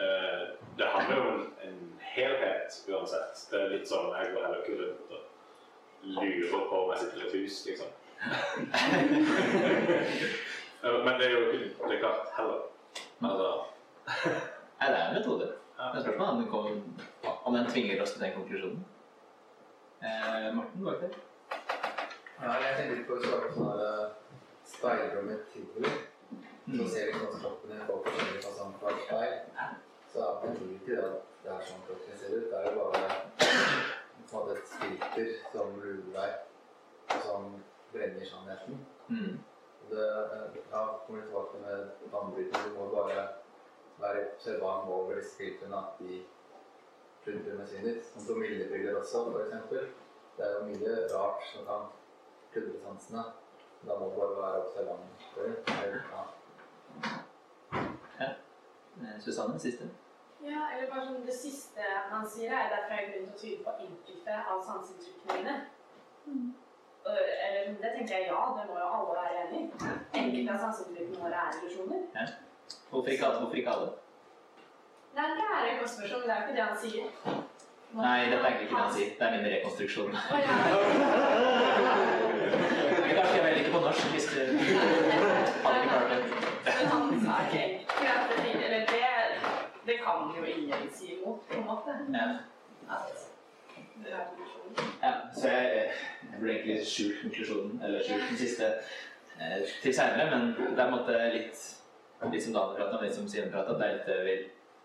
eh, 0.00 0.42
det 0.78 0.88
handler 0.94 1.16
jo 1.16 1.34
om 1.34 1.42
en, 1.66 1.78
helhet 2.12 2.74
uansett. 2.88 3.44
Det 3.50 3.60
er 3.60 3.70
litt 3.72 3.88
sånn 3.88 4.10
jeg 4.12 4.32
går 4.34 4.42
heller 4.44 4.60
ikke 4.60 4.80
rundt 4.80 5.12
og 5.16 5.20
lurer 6.16 6.66
på 6.68 6.80
om 6.80 6.90
jeg 6.92 7.00
sitter 7.04 7.20
i 7.20 7.26
et 7.28 7.36
hus, 7.40 7.60
liksom. 7.68 7.90
Eh, 10.82 10.96
Men 11.06 11.14
det 11.14 11.28
er 11.28 11.34
jo 11.36 11.42
ikke 11.54 11.98
klart 12.00 12.32
heller. 12.34 12.64
Altså, 13.22 13.50
Nei, 14.06 14.88
det 14.88 14.98
er 14.98 15.08
en 15.08 15.14
metode. 15.14 15.46
Det 15.76 15.98
er 15.98 16.02
spørsmålet 16.02 16.32
om 16.32 16.48
kom, 16.50 16.96
om 17.44 17.54
den 17.54 17.68
tvinger 17.70 18.02
oss 18.02 18.12
til 18.14 18.24
den 18.24 18.34
konklusjonen. 18.36 18.84
Eh, 20.02 20.54
Morten, 20.54 20.86
ikke 20.86 21.00
der. 21.00 21.18
Ja, 22.42 22.52
jeg 22.52 22.72
tenker 22.76 22.96
ikke 22.96 23.08
på 23.08 23.18
å 23.18 23.22
svare 23.22 23.48
på 23.48 23.52
sånn 23.56 23.68
her 23.70 24.08
speilrom 24.72 25.28
i 25.30 25.36
tivoli. 25.52 25.92
Så 26.76 26.86
ser 26.90 27.10
vi 27.10 27.20
hvordan 27.20 27.84
på 27.86 27.98
forskjellige 28.06 28.42
fasonger 28.46 28.80
fra 28.80 28.94
et 28.94 29.04
speil. 29.06 29.36
Så 30.12 30.24
det 30.42 30.50
betyr 30.50 30.72
ikke 30.78 30.96
det 30.96 31.04
at 31.10 31.28
det 31.44 31.52
er 31.54 31.68
sånn 31.68 31.84
kroppen 31.86 32.18
ser 32.22 32.34
ut. 32.38 32.48
Det 32.50 32.58
er 32.58 32.66
jo 32.66 32.74
bare 34.32 34.56
et 34.56 34.74
filter 34.80 35.30
som 35.52 35.78
lurer 35.84 36.10
deg, 36.16 36.34
og 37.12 37.24
som 37.28 37.48
brenner 37.92 38.26
sannheten. 38.26 38.82
Mm. 39.08 39.38
Det, 39.90 40.08
ja, 40.72 40.82
kommer 41.06 41.22
tilbake 41.22 41.62
med 41.62 42.10
vannbryter. 42.12 42.66
Du 42.66 42.78
må 42.78 42.88
bare 42.96 43.28
være 44.00 44.26
observant 44.34 44.88
over 44.88 45.14
disse 45.14 45.34
skrittene 45.34 45.80
i 46.00 46.26
de 47.24 47.66
sine. 47.66 47.88
ditt. 47.88 48.06
Som 48.06 48.26
promillebriller 48.26 48.96
også, 49.00 49.18
eksempel. 49.44 49.78
Det 50.36 50.44
er 50.46 50.52
jo 50.58 50.64
mye 50.66 50.92
rart 51.14 51.40
som 51.52 51.60
kan 51.70 51.82
kludre 52.52 52.78
sansene. 52.84 53.22
Da 53.86 53.92
må 53.98 54.04
du 54.10 54.14
bare 54.20 54.36
være 54.42 54.62
observant 54.64 55.06
for 55.34 55.42
det. 55.42 55.54
Ja. 56.12 56.22
Eh, 59.02 59.20
Susanne, 59.20 59.60
siste. 59.60 59.84
Ja, 60.42 60.60
eller 60.74 60.90
bare 60.90 61.06
sånn 61.06 61.26
Det 61.26 61.34
siste 61.34 61.82
han 62.10 62.26
sier, 62.30 62.52
er 62.52 62.70
derfor 62.72 62.94
jeg 62.94 63.04
har 63.04 63.12
grunn 63.12 63.26
til 63.26 63.34
å 63.34 63.40
tyde 63.42 63.64
på 63.66 63.72
enkelte 63.86 64.32
av 64.52 64.58
sanseinntrykkene 64.68 65.32
mine. 65.38 65.54
Mm. 66.26 66.48
Eller 67.12 67.60
det 67.82 67.90
tenker 67.96 68.14
jeg 68.16 68.24
ja, 68.30 68.42
det 68.56 68.64
må 68.70 68.74
jo 68.78 68.88
alle 68.96 69.12
være 69.18 69.38
enig 69.44 69.60
i. 69.62 69.64
Enkelte 70.22 70.50
av 70.54 70.60
sanseinntrykkene 70.64 71.22
våre 71.24 71.38
er 71.44 71.50
illusjoner. 71.60 72.00
Hvorfor 72.92 73.10
ikke 73.10 73.26
alle? 73.26 73.38
Hvorfor 73.40 73.56
ikke 73.56 73.70
alle? 73.70 73.88
Nei, 75.16 75.22
det 75.22 75.82
er 75.82 75.88
spørsmål, 75.88 76.20
men 76.20 76.28
det 76.28 76.34
er 76.36 76.42
ikke 76.42 76.56
det 76.56 76.64
han 76.70 76.76
sier. 76.82 77.04
Nei, 77.94 78.20
dette 78.30 78.36
er 78.36 78.46
egentlig 78.46 78.66
ikke 78.66 78.76
det 78.76 78.84
han 78.84 78.92
sier. 78.96 79.10
Det 79.18 79.24
er 79.26 79.32
min 79.36 79.46
rekonstruksjon. 79.54 80.12
Å, 80.12 80.36
ja. 80.44 80.54
Vi 83.06 83.14
kan 83.16 83.26
skrive 83.30 83.46
heller 83.46 83.60
ikke 83.62 83.72
på 83.76 83.82
norsk 83.86 84.04
hvis 84.12 84.28
du 84.32 84.40
hadde 85.64 85.82
klart 85.88 86.12
det. 86.12 86.20
Men 86.68 86.86
han 86.92 87.02
sa 87.24 87.40
enkelte 87.62 88.46
eller 88.68 88.86
det, 88.92 89.02
det 89.88 89.98
kan 90.04 90.32
jo 90.36 90.44
ingen 90.54 90.88
si 90.92 91.12
imot, 91.16 91.44
på 91.48 91.60
en 91.60 91.66
måte. 91.72 91.98
Ja. 92.12 92.28
At 92.92 93.28
det 94.04 94.16
er. 94.20 94.32
Ja, 95.02 95.12
så 95.40 95.48
jeg, 95.48 95.90
jeg 96.30 96.40
burde 96.40 96.52
egentlig 96.52 96.86
skjult 96.86 97.20
konklusjonen, 97.22 97.80
eller 97.84 98.04
skjult 98.04 98.28
den 98.30 98.38
siste 98.46 98.74
eh, 99.40 99.60
til 99.82 99.94
seinere, 99.94 100.28
men 100.32 100.52
det 100.56 100.72
er 100.76 100.90
på 100.90 100.90
en 100.90 100.98
måte 101.00 101.22
litt 101.36 101.70
litt 102.30 102.44
som 102.44 102.54
Daniel 102.54 102.76
prater, 102.76 102.98
om, 102.98 103.04
litt 103.04 103.16
som 103.16 103.28
Simen 103.28 103.50
prater 103.50 103.74
om, 103.74 103.80
det 103.80 103.88
er 103.88 103.96
litt 103.96 104.26
vi, 104.26 104.36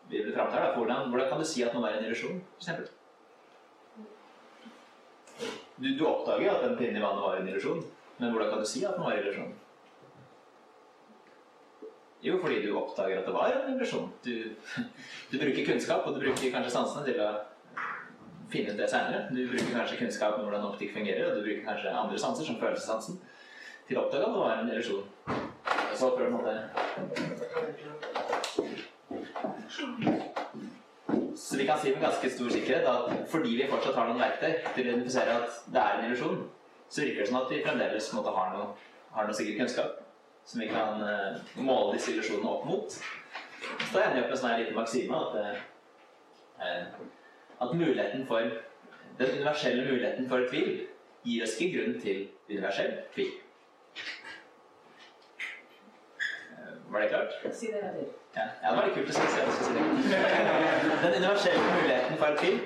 vi 0.09 0.23
vil 0.25 0.33
fram 0.33 0.49
til. 0.51 0.65
Hvordan, 0.77 1.11
hvordan 1.11 1.29
kan 1.29 1.43
du 1.43 1.45
si 1.45 1.65
at 1.65 1.75
noe 1.77 1.89
er 1.89 1.99
en 1.99 2.07
illusjon, 2.07 2.41
eksempel? 2.57 2.89
Du, 5.77 5.87
du 5.93 6.03
oppdager 6.09 6.55
at 6.55 6.63
den 6.65 6.77
pinnen 6.79 6.97
i 6.97 7.03
vannet 7.03 7.21
var 7.21 7.37
en 7.37 7.49
illusjon, 7.51 7.83
men 8.17 8.31
hvordan 8.33 8.49
kan 8.49 8.63
du 8.63 8.69
si 8.69 8.81
at 8.85 8.97
den 8.97 9.05
var 9.05 9.13
en 9.13 9.21
illusjon? 9.21 9.53
Jo, 12.25 12.39
fordi 12.41 12.63
du 12.63 12.71
oppdager 12.77 13.19
at 13.19 13.27
det 13.29 13.33
var 13.35 13.53
en 13.53 13.75
illusjon. 13.75 14.09
Du, 14.25 14.33
du 15.31 15.37
bruker 15.37 15.65
kunnskap, 15.65 16.07
og 16.07 16.15
du 16.15 16.23
bruker 16.25 16.55
kanskje 16.55 16.73
sansene 16.73 17.05
til 17.05 17.21
å 17.21 17.29
finne 18.49 18.73
ut 18.73 18.79
det 18.79 18.89
senere. 18.89 19.27
Du 19.29 19.43
bruker 19.51 19.75
kanskje 19.75 19.99
kunnskap 20.01 20.39
om 20.39 20.47
hvordan 20.47 20.65
optikk 20.71 20.95
fungerer, 20.95 21.29
og 21.29 21.37
du 21.37 21.45
bruker 21.45 21.67
kanskje 21.67 21.93
andre 21.93 22.21
sanser, 22.21 22.47
som 22.47 22.57
følelsessansen, 22.61 23.21
til 23.87 23.99
å 23.99 24.07
oppdage 24.07 24.25
at 24.25 24.33
det 24.33 24.41
var 24.41 24.63
en 24.63 24.73
illusjon. 24.73 25.76
Så 25.97 26.17
en 26.17 26.37
vi 31.57 31.67
kan 31.67 31.79
si 31.79 31.91
med 31.91 32.01
ganske 32.01 32.29
stor 32.29 32.49
sikkerhet 32.49 32.85
at 32.91 33.29
fordi 33.31 33.55
vi 33.57 33.69
fortsatt 33.69 33.95
har 33.95 34.09
noen 34.09 34.21
verktøy 34.21 34.51
til 34.75 34.81
å 34.81 34.85
identifisere 34.85 35.37
at 35.39 35.49
det 35.73 35.81
er 35.81 35.97
en 35.97 36.05
illusjon, 36.09 36.43
så 36.89 37.01
virker 37.01 37.21
det 37.21 37.29
som 37.31 37.39
at 37.41 37.51
vi 37.51 37.63
fremdeles 37.63 38.09
en 38.11 38.19
måte, 38.19 38.33
har, 38.35 38.53
noe, 38.53 38.67
har 39.15 39.23
noe 39.27 39.37
sikker 39.39 39.57
kunnskap 39.61 39.91
som 40.47 40.61
vi 40.61 40.69
kan 40.71 41.01
uh, 41.01 41.31
måle 41.59 41.95
disse 41.97 42.13
illusjonene 42.13 42.51
opp 42.51 42.65
mot. 42.69 42.87
Så 42.93 43.89
da 43.93 44.05
ender 44.05 44.17
vi 44.19 44.21
opp 44.21 44.29
med 44.29 44.37
en 44.37 44.41
sånn 44.43 44.59
liten 44.61 44.77
maksime 44.77 45.15
at, 45.17 45.31
uh, 46.61 46.85
at 47.65 47.73
muligheten 47.73 48.27
for 48.29 48.41
den 49.17 49.33
universelle 49.39 49.83
muligheten 49.89 50.29
for 50.29 50.45
tvil 50.51 50.71
gir 51.25 51.43
oss 51.43 51.57
ikke 51.57 51.73
grunn 51.73 51.99
til 52.01 52.27
universell 52.49 52.93
tvil. 53.15 53.33
Eh, 56.53 56.76
Var 56.91 56.99
det 57.01 57.09
klart? 57.09 57.31
Si 57.53 57.67
det 57.67 57.79
en 57.83 57.95
til. 57.99 58.07
Ja, 58.35 58.41
ja, 58.63 58.69
det 58.69 58.77
var 58.77 58.85
litt 58.87 58.95
kult 58.95 59.09
å 59.09 59.13
si. 59.13 59.21
skal 59.27 59.51
si 59.57 59.71
det. 59.73 59.83
Den 61.03 61.13
universelle 61.21 61.61
muligheten 61.75 62.17
for 62.17 62.37
tvil 62.41 62.57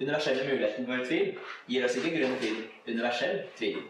Universelle 0.00 0.44
muligheten 0.48 0.86
for 0.88 1.04
tvil 1.04 1.26
gir 1.68 1.84
oss 1.84 1.96
ikke 2.00 2.12
grunn 2.16 2.36
til 2.40 2.56
universell 2.88 3.42
tvil. 3.58 3.82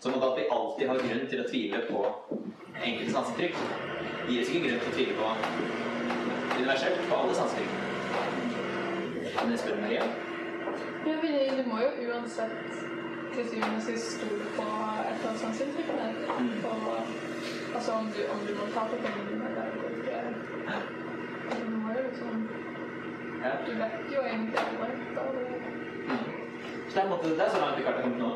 Som 0.00 0.14
at 0.20 0.36
vi 0.36 0.44
alltid 0.56 0.88
har 0.88 1.00
grunn 1.04 1.26
til 1.30 1.40
å 1.40 1.48
tvile 1.48 1.80
på 1.88 2.02
enkelte 2.84 3.12
sanseinntrykk, 3.14 3.56
gir 4.28 4.42
oss 4.42 4.52
ikke 4.52 4.64
grunn 4.66 4.82
til 4.84 4.90
å 4.90 4.96
tvile 4.98 5.14
på 5.16 5.26
universelt 6.58 7.00
på 7.08 7.22
alle 7.22 7.34
sanseinntrykk. 7.40 7.88
Kan 9.38 9.50
jeg 9.54 9.58
spørre 9.64 9.80
Maria? 9.80 10.04
Ja, 11.06 11.16
men 11.22 11.32
det- 11.32 11.56
du 11.56 11.70
må 11.70 11.80
jo 11.80 11.90
uansett 12.10 12.99
til 13.34 13.44
syvende 13.50 13.76
og 13.80 13.84
sist 13.88 14.06
stole 14.18 14.46
på 14.58 14.66
et 15.08 15.14
eller 15.14 15.28
annet 15.28 15.42
sanseinntrykk. 15.44 15.88
Og 16.70 16.80
Altså 17.74 17.92
om 17.92 18.06
du, 18.14 18.20
om 18.32 18.38
du 18.46 18.52
må 18.58 18.64
ta 18.74 18.80
på 18.90 18.96
pengene 19.04 19.44
eller 19.48 19.64
ikke. 19.98 20.16
Du 21.50 21.70
må 21.70 21.88
jo 21.96 22.00
liksom 22.08 22.48
Ja. 23.44 23.50
Du 23.66 23.72
vet 23.82 23.94
jo 24.16 24.20
egentlig 24.30 24.58
aldri. 24.58 24.90
av 25.20 25.28
det 25.34 25.44
Så 26.88 26.94
det 26.94 27.04
er, 27.04 27.10
måte, 27.10 27.28
det 27.28 27.44
er 27.44 27.50
så 27.50 27.60
langt 27.60 27.80
å 27.80 27.84
har 27.88 28.00
kommet 28.02 28.18
nå. 28.18 28.30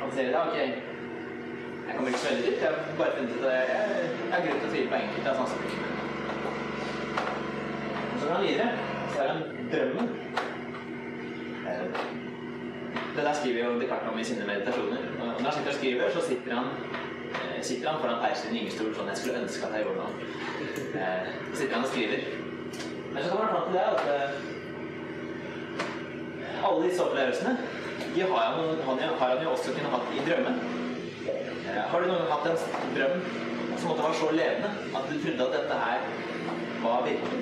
Han 0.00 0.12
sier 0.12 0.30
ja, 0.30 0.40
ok, 0.48 0.56
jeg 0.56 1.96
kommer 1.96 2.08
ikke 2.08 2.22
så 2.22 2.30
veldig 2.30 2.44
dit. 2.46 2.60
Jeg 2.62 2.68
har 2.68 2.76
bare 2.98 3.12
funnet 3.16 3.36
ut 3.36 3.44
at 3.44 3.52
jeg, 3.52 4.08
har 4.32 4.40
grunn 4.46 4.60
til 4.60 4.68
å 4.68 4.72
tvile 4.72 4.90
på 4.92 5.00
enkelte 5.02 5.30
av 5.30 5.36
sanseinntrykkene. 5.40 5.90
Og 8.12 8.16
så 8.20 8.24
går 8.26 8.34
han 8.34 8.46
videre. 8.46 8.68
Så 9.12 9.16
er 9.22 9.28
han 9.28 9.40
drømmen. 9.72 10.08
Det 13.18 13.24
der 13.26 13.34
skriver 13.34 13.58
jo 13.64 13.78
Descartes 13.80 14.08
om 14.12 14.18
i 14.22 14.24
sine 14.24 14.44
meditasjoner. 14.46 15.00
Når 15.18 15.26
han 15.42 15.52
sitter 15.56 15.70
og 15.72 15.78
skriver, 15.78 16.10
så 16.14 16.20
sitter 16.28 16.54
han, 16.54 16.66
eh, 17.34 17.62
sitter 17.66 17.88
han 17.90 18.00
foran 18.02 18.20
peisen 18.22 18.52
i 18.54 18.58
gyngestol 18.60 18.92
sånn 18.94 19.08
jeg 19.10 19.18
skulle 19.20 19.40
ønske 19.42 19.66
at 19.66 19.72
jeg 19.74 19.82
gjorde 19.86 20.02
nå. 20.04 20.08
Eh, 21.02 21.26
Så 21.50 21.56
sitter 21.62 21.74
han 21.74 21.84
og 21.84 21.90
skriver. 21.90 22.18
Men 23.12 23.18
så 23.24 23.28
kommer 23.30 23.44
han 23.44 23.54
fram 23.54 23.66
til 23.66 23.74
det 23.74 23.86
at 23.92 24.02
eh, 24.14 24.30
alle 26.68 26.84
disse 26.86 27.02
opplevelsene 27.04 27.52
de 28.14 28.20
har 28.22 28.38
han, 28.38 29.42
jo- 29.42 29.50
også 29.52 29.70
kunnet 29.74 29.92
hatt 29.96 30.08
i 30.16 30.22
drømmen. 30.28 30.56
Har 31.90 32.00
du 32.00 32.06
noen 32.06 32.18
gang 32.22 32.30
hatt 32.32 32.46
en 32.46 32.58
drøm 32.96 33.16
som 33.78 33.88
måtte 33.90 34.02
være 34.06 34.18
så 34.20 34.28
levende 34.32 34.70
at 34.98 35.04
du 35.10 35.14
trodde 35.24 35.42
at 35.48 35.52
dette 35.58 35.74
her 35.84 35.98
var 36.82 37.02
virkelig? 37.06 37.38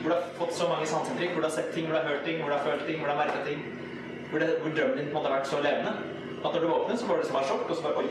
Hvor 0.00 0.08
du 0.10 0.14
har 0.16 0.24
fått 0.38 0.54
så 0.54 0.64
mange 0.70 0.86
sanseinntrykk, 0.86 1.32
hvor 1.34 1.42
du 1.44 1.48
har 1.48 1.56
sett 1.58 1.70
ting, 1.74 1.84
hvor 1.86 1.94
du 1.98 2.00
har 2.02 2.08
hørt 2.12 2.24
ting, 2.24 2.36
hvor 2.40 2.50
du 2.50 2.56
har 2.56 2.64
følt 2.70 2.86
ting, 2.86 2.98
hvor 2.98 3.08
du 3.10 3.14
har 3.14 3.22
merka 3.26 3.40
ting. 3.50 3.60
Hvor, 4.30 4.38
det, 4.42 4.48
hvor 4.62 4.70
drømmen 4.76 4.98
din 4.98 5.06
på 5.06 5.10
en 5.10 5.16
måte 5.16 5.28
har 5.30 5.38
vært 5.38 5.50
så 5.50 5.60
levende 5.62 5.92
at 6.44 6.52
når 6.52 6.60
du 6.60 6.66
våknet, 6.66 6.98
så 7.00 7.06
var 7.06 7.16
det 7.16 7.26
som 7.26 7.36
et 7.36 7.48
sjokk, 7.48 7.70
og 7.70 7.76
så 7.76 7.82
bare 7.82 7.96
oi. 7.96 8.08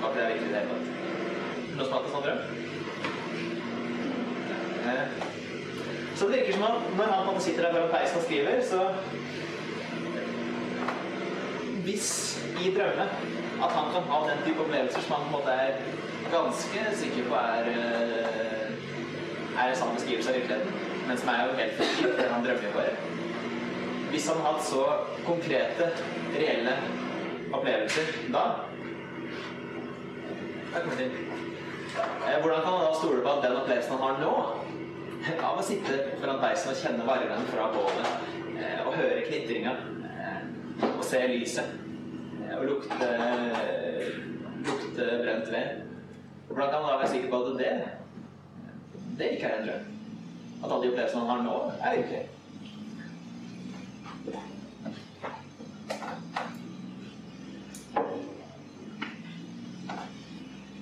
Var 0.00 0.08
ikke 0.08 0.20
det 0.20 0.28
virkelig 0.28 0.48
i 0.48 0.52
det 0.52 0.58
hele 0.58 0.70
tatt? 0.72 0.86
Noe 1.76 1.84
som 1.84 1.94
hatt 1.96 2.06
en 2.06 2.14
sånn 2.14 2.26
drøm? 2.26 2.40
Eh, 4.86 5.06
Så 6.16 6.26
det 6.26 6.38
virker 6.38 6.52
som 6.56 6.64
at 6.64 6.76
når 6.96 7.10
han 7.12 7.40
sitter 7.44 7.62
der 7.66 7.74
foran 7.74 7.92
peisen 7.92 8.18
og 8.18 8.24
skriver, 8.24 8.62
så 8.64 8.80
Hvis 11.86 12.08
i 12.64 12.72
drømme 12.74 13.04
at 13.64 13.72
han 13.72 13.92
kan 13.92 14.08
ha 14.10 14.18
den 14.30 14.40
type 14.46 14.60
opplevelser 14.64 15.00
som 15.00 15.12
han 15.14 15.22
på 15.22 15.26
en 15.26 15.32
måte 15.36 15.52
er 15.52 15.72
ganske 16.32 16.80
sikker 17.02 17.28
på 17.28 17.34
er 17.34 17.68
eh, 17.72 18.66
er 19.64 19.74
sann 19.74 19.94
beskrivelse 19.94 20.32
av 20.32 20.36
virkeligheten, 20.36 20.72
men 21.08 21.18
som 21.20 21.28
er 21.32 21.44
jo 21.46 21.54
helt 21.60 21.78
fiktiv, 21.78 22.16
det 22.18 22.26
han 22.32 22.44
drømmer 22.44 22.74
bare. 22.74 23.15
Hvis 24.16 24.30
han 24.32 24.38
hatt 24.40 24.62
så 24.64 24.82
konkrete, 25.26 25.90
reelle 26.32 26.72
opplevelser 27.52 28.06
da. 28.32 28.44
Eh, 30.72 30.86
Hvordan 32.40 32.62
kan 32.62 32.70
han 32.70 32.84
da 32.86 32.94
stole 32.96 33.20
på 33.20 33.34
at 33.34 33.42
den 33.44 33.56
opplevelsen 33.58 33.92
han 33.92 34.04
har 34.06 34.22
nå, 34.22 34.30
av 35.50 35.60
å 35.60 35.64
sitte 35.66 35.98
foran 36.14 36.40
peisen 36.40 36.72
og 36.72 36.80
kjenne 36.80 37.04
varmen 37.04 37.44
fra 37.50 37.66
bålet, 37.74 38.24
eh, 38.56 38.80
og 38.86 38.96
høre 38.96 39.26
knitringa, 39.26 39.74
eh, 40.08 40.86
og 40.94 41.02
se 41.04 41.20
lyset, 41.34 41.74
og 42.56 42.64
lukte, 42.70 43.10
lukte 44.70 45.10
brent 45.26 45.52
ved 45.52 45.82
Hvordan 46.46 46.70
kan 46.70 46.78
han 46.78 46.88
da 46.88 46.96
være 47.02 47.12
sikker 47.12 47.28
på 47.34 47.42
at 47.42 47.60
det, 47.60 47.74
det 49.20 49.30
ikke 49.36 49.52
er 49.52 49.60
en 49.60 49.68
drøm? 49.68 49.84
At 50.62 50.70
alle 50.70 50.80
de 50.86 50.94
opplevelsene 50.94 51.26
han 51.26 51.34
har 51.34 51.44
nå, 51.50 51.60
er 51.82 52.00
virkelige? 52.00 52.35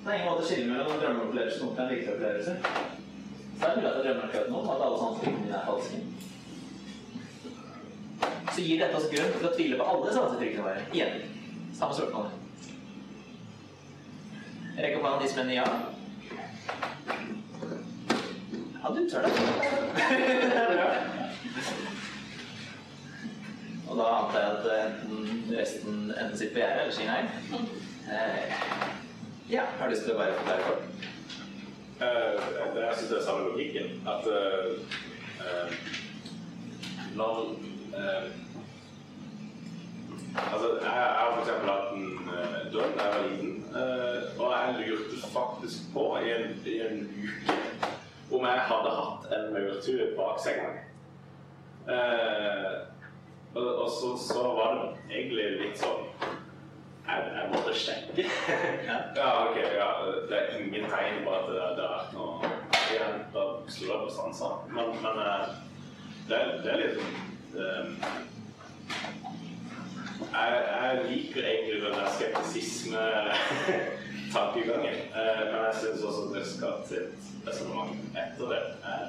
Det 0.05 0.11
er 0.11 0.19
ingen 0.19 0.29
måte 0.29 0.43
å 0.43 0.45
skille 0.45 0.69
mellom 0.69 0.99
drømmeopplevelse 1.01 1.65
og 1.65 1.79
en 1.81 1.87
virkeligopplevelse. 1.89 2.51
Så 2.61 3.61
det 3.61 3.69
er 3.69 3.75
mulig 3.75 3.89
at 3.89 3.95
jeg 3.95 4.03
drømmer 4.05 4.25
akkurat 4.27 4.49
nå, 4.51 4.57
at 4.61 4.83
alle 4.85 4.97
sånne 5.01 5.31
mine 5.33 5.55
er 5.57 5.65
falske. 5.65 5.97
Så 8.51 8.59
gir 8.61 8.77
dette 8.83 8.99
oss 8.99 9.07
grunn 9.09 9.33
til 9.33 9.47
å 9.49 9.53
tvile 9.55 9.79
på 9.79 9.87
alle 9.89 10.11
sanseinntrykkene 10.13 10.65
våre. 10.67 10.83
Igjen. 10.93 11.15
Samme 11.79 11.97
spørsmål. 11.97 12.27
Rekk 14.77 14.97
opp 14.99 15.07
hånda 15.07 15.23
de 15.23 15.29
som 15.31 15.39
mener 15.41 15.55
ja. 15.57 15.67
Ja, 18.75 18.87
du 18.93 19.01
tør 19.09 19.25
det. 19.25 19.31
Det 20.05 20.59
er 20.59 20.69
bra. 20.75 20.89
Og 23.87 23.93
da 23.97 24.05
antar 24.19 24.37
jeg 24.43 24.51
at 24.51 24.65
enten 24.83 25.17
resten 25.57 25.97
enten 26.11 26.37
sitter 26.37 26.53
på 26.53 26.61
gjerdet 26.61 26.85
eller 26.85 26.93
sier 26.93 27.09
nei. 27.09 27.25
Ja, 29.49 29.61
har 29.79 29.91
lyst 29.93 30.07
til 30.07 30.15
å 30.15 30.17
være 30.17 30.55
kort? 30.65 30.85
Eh, 32.01 32.37
jeg 32.75 32.95
syns 32.97 33.09
det 33.11 33.17
er 33.19 33.25
samme 33.27 33.43
logikken. 33.51 33.91
At 34.09 34.25
uh, 34.25 34.71
uh, 35.45 35.75
land 37.19 37.67
eh, 37.93 38.25
Altså, 40.35 40.71
jeg, 40.81 40.89
jeg 40.89 41.13
har 41.19 41.29
for 41.29 41.43
eksempel 41.43 41.69
hatt 41.69 41.93
en 41.93 42.07
uh, 42.25 42.57
drøm 42.73 42.97
da 42.97 43.05
jeg 43.05 43.13
var 43.13 43.27
liten, 43.29 43.53
eh, 43.81 44.41
og 44.41 44.49
jeg 44.51 44.87
lurte 44.89 45.29
faktisk 45.31 45.93
på 45.93 46.07
i 46.17 46.33
en, 46.33 46.57
i 46.65 46.75
en 46.87 47.05
uke 47.13 47.55
om 48.31 48.47
jeg 48.49 48.65
hadde 48.71 48.95
hatt 48.97 49.29
en 49.37 49.53
maurtue 49.53 50.09
bak 50.17 50.41
senga. 50.43 50.73
Eh, 51.95 52.73
og, 53.55 53.69
og 53.85 53.89
så, 53.93 54.11
så 54.25 54.43
var 54.57 54.75
det 54.81 55.19
egentlig 55.19 55.47
litt 55.61 55.79
sånn 55.79 56.09
jeg, 57.07 57.17
jeg 57.35 57.45
måtte 57.53 57.73
sjekke. 57.77 58.23
ja, 59.15 59.27
ok. 59.45 59.57
Ja, 59.77 59.89
det 60.29 60.37
er 60.39 60.45
ingen 60.59 60.85
tegn 60.89 61.15
på 61.25 61.31
at 61.37 61.45
det, 61.49 61.55
det 61.77 61.83
har 61.85 61.93
vært 61.97 62.13
noe 62.17 62.35
igjen. 62.91 63.15
Da 63.35 63.41
slo 63.75 63.85
jeg 63.91 63.99
på 64.05 64.09
sansene. 64.15 64.55
Men, 64.75 64.85
men 65.03 65.15
eh, 65.25 65.45
det, 66.29 66.35
er- 66.39 66.57
det 66.63 66.69
er 66.71 66.79
litt 66.81 66.95
sånn 66.97 67.15
eh, 67.61 67.85
jeg, 70.35 70.49
jeg 70.71 70.89
liker 71.09 71.43
egentlig 71.49 71.77
den 71.83 71.95
der 71.99 72.09
skeptisisme-tankegangen. 72.17 74.97
Eh, 75.15 75.41
men 75.47 75.59
jeg 75.63 75.75
syns 75.79 76.01
også 76.03 76.23
at 76.25 76.31
til 76.89 76.91
sitt 76.91 77.13
resonnement 77.47 77.95
etter 78.19 78.45
det 78.51 78.61
er 78.83 79.05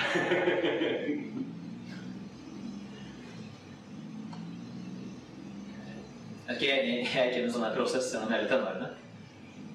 Jeg 6.50 6.58
gikk, 6.58 6.88
jeg 7.14 7.28
gikk 7.30 7.36
inn 7.38 7.44
en 7.46 7.52
sånn 7.54 7.68
prosess 7.76 8.08
gjennom 8.10 8.32
hele 8.34 8.48
tenårene. 8.50 8.88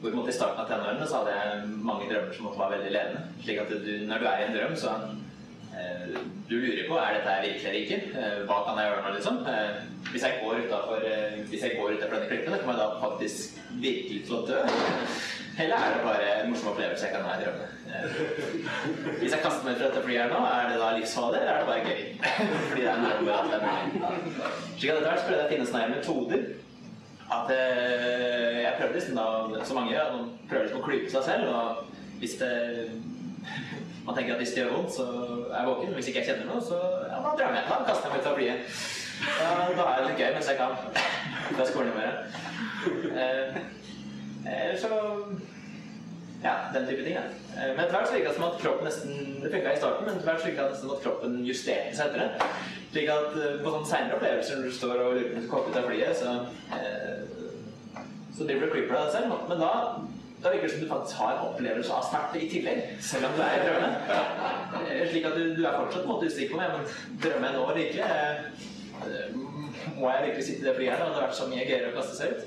Hvor 0.02 0.28
I 0.28 0.34
starten 0.36 0.60
av 0.60 0.68
tenårene 0.68 1.06
så 1.08 1.22
hadde 1.22 1.36
jeg 1.38 1.70
mange 1.88 2.10
drømmer 2.10 2.36
som 2.36 2.50
være 2.52 2.74
veldig 2.76 2.90
ledende. 2.92 3.22
Slik 3.46 3.62
at 3.64 3.72
du, 3.72 3.94
når 4.10 4.20
du 4.20 4.26
er 4.28 4.42
i 4.42 4.48
en 4.50 4.58
drøm, 4.58 4.76
så 4.82 4.92
eh, 5.72 6.18
du 6.50 6.58
lurer 6.58 6.84
på 6.90 6.98
er 7.00 7.16
dette 7.16 7.38
virkelig 7.46 7.70
eller 7.70 7.80
ikke. 7.80 8.02
Eh, 8.12 8.42
hva 8.50 8.58
kan 8.66 8.82
jeg 8.82 8.92
gjøre 8.92 9.06
nå, 9.06 9.14
liksom? 9.16 9.40
Eh, 9.54 9.80
hvis 10.12 10.28
jeg 10.28 10.42
går 10.42 10.60
utenfor, 10.66 11.08
eh, 11.08 12.04
denne 12.04 12.28
klippen, 12.28 12.58
kommer 12.60 12.76
jeg 12.76 12.82
da 12.84 12.90
faktisk 13.06 13.64
virkelig 13.86 14.20
til 14.28 14.38
å 14.38 14.44
dø? 14.52 14.60
Eller 15.56 15.80
er 15.80 15.94
det 15.96 16.00
bare 16.04 16.32
en 16.42 16.50
morsom 16.52 16.74
opplevelse 16.74 17.06
jeg 17.08 17.14
kan 17.16 17.22
ha 17.24 17.38
i 17.38 17.44
drømmene? 17.46 17.68
Eh, 17.96 19.14
hvis 19.22 19.32
jeg 19.32 19.40
kaster 19.40 19.64
meg 19.64 19.78
fra 19.80 19.88
dette 19.88 20.02
flyet 20.04 20.26
her 20.26 20.34
nå, 20.34 20.42
er 20.44 20.68
det 20.74 20.82
da 20.82 20.90
livsfarlig, 20.98 21.40
eller 21.40 21.54
er 21.54 21.62
det 21.62 21.70
bare 21.70 21.86
gøy? 21.88 22.02
Fordi 22.68 22.82
det 22.82 22.90
er 22.92 22.98
en 22.98 23.06
drøm 23.08 23.30
at 23.32 23.38
alt 23.40 23.56
er 23.56 23.64
mulig. 23.64 24.50
Slik 24.76 24.90
at 24.92 24.98
etter 24.98 25.08
hvert 25.08 25.24
prøvde 25.30 25.40
jeg 25.40 25.48
å 25.48 25.54
finne 25.54 25.70
sånne 25.72 25.94
metoder 25.94 26.44
at 27.32 27.52
eh, 27.52 28.62
jeg 28.62 28.74
prøvde 28.78 28.94
liksom 28.94 29.16
da, 29.18 29.66
som 29.66 29.80
mange 29.80 29.94
gjør, 29.94 30.12
man 30.14 30.32
prøver 30.50 30.68
liksom 30.68 30.82
å 30.82 30.86
klype 30.86 31.12
seg 31.14 31.24
selv. 31.26 31.50
Og 31.50 32.20
hvis 32.22 32.38
det 32.42 32.54
Man 34.06 34.14
tenker 34.14 34.36
at 34.36 34.38
hvis 34.38 34.52
det 34.54 34.60
gjør 34.62 34.76
vondt, 34.76 34.92
så 34.94 35.06
er 35.50 35.56
jeg 35.58 35.68
våken. 35.68 35.94
Hvis 35.98 36.08
ikke 36.12 36.20
jeg 36.22 36.28
kjenner 36.28 36.52
noe, 36.52 36.62
så 36.62 36.78
ja, 37.10 37.22
da 37.24 37.32
drømmer 37.40 37.56
jeg. 37.58 37.66
Da 37.72 37.78
kaster 37.88 38.06
jeg 38.06 38.14
meg 38.14 38.20
ut 38.22 38.28
av 38.30 38.36
flyet. 38.38 38.60
Da, 39.26 39.48
da 39.80 39.86
er 39.90 39.96
det 39.98 40.10
litt 40.12 40.22
gøy 40.22 40.36
mens 40.36 40.50
jeg 40.52 40.60
kan. 40.60 40.76
Da 41.58 41.66
skåler 41.66 41.90
jeg 41.90 41.98
mer. 41.98 42.14
Eh, 43.24 43.58
eh, 44.46 44.72
så 44.82 44.90
ja, 46.46 46.54
den 46.76 46.86
type 46.88 47.04
ting. 47.06 47.16
Ja. 47.18 47.26
Eh, 47.58 47.72
Men 47.76 47.84
etter 47.86 47.96
hvert 47.98 48.10
så 48.10 48.16
virka 48.16 48.32
det 48.32 48.38
som 48.40 48.48
at 48.48 48.60
kroppen 48.62 48.88
nesten 48.90 49.14
Det 49.44 49.52
funka 49.54 49.74
i 49.74 49.80
starten, 49.82 50.06
men 50.06 50.16
etter 50.20 50.30
hvert 50.32 50.44
nesten 50.72 50.92
at 50.96 51.04
kroppen 51.06 51.38
justerte 51.48 51.96
seg 51.98 52.12
etter 52.12 52.24
det. 52.24 52.50
Slik 52.96 53.10
at 53.14 53.38
eh, 53.42 53.56
på 53.64 53.72
sånne 53.74 53.90
senere 53.92 54.18
opplevelser 54.20 54.60
når 54.62 54.68
du 54.70 54.76
står 54.80 55.02
og 55.06 55.16
lurer 55.18 55.32
på 55.32 55.36
om 55.36 55.42
du 55.42 55.48
skal 55.48 55.70
ut 55.72 55.80
av 55.82 55.88
flyet, 55.90 56.20
så, 56.20 56.36
eh, 56.80 58.04
så 58.38 58.48
driver 58.48 58.62
du 58.62 58.70
og 58.70 58.78
deg 59.02 59.16
selv. 59.18 59.34
Men 59.50 59.64
da, 59.64 59.72
da 60.44 60.52
virker 60.54 60.68
det 60.70 60.74
som 60.76 60.84
du 60.86 60.92
faktisk 60.94 61.20
har 61.22 61.32
en 61.36 61.46
opplevelse 61.50 61.96
av 61.98 62.06
smerte 62.10 62.42
i 62.46 62.50
tillegg, 62.54 62.84
selv 63.10 63.30
om 63.30 63.36
du 63.38 63.44
er 63.46 63.58
i 63.58 63.66
drømme. 63.66 63.90
Eh, 64.86 65.04
Slik 65.12 65.28
at 65.32 65.38
du, 65.40 65.44
du 65.58 65.64
er 65.66 65.80
fortsatt 65.82 66.04
på 66.04 66.08
en 66.08 66.14
måte 66.14 66.30
usikker 66.32 66.54
på 66.54 66.60
om 66.60 66.66
jeg 66.66 66.76
men 66.76 67.20
drømmer 67.26 67.50
jeg 67.50 67.58
nå 67.58 67.66
virkelig. 67.82 68.06
Eh, 68.06 69.42
Må 70.00 70.08
jeg 70.10 70.22
virkelig 70.30 70.46
sitte 70.48 70.64
i 70.64 70.68
det 70.70 70.76
flyet 70.78 70.92
her? 70.94 71.02
Det 71.02 71.08
hadde 71.10 71.26
vært 71.26 71.36
så 71.38 71.46
mye 71.52 71.66
gøyere 71.68 71.90
å 71.92 71.98
kaste 71.98 72.16
seg 72.16 72.32
ut. 72.32 72.42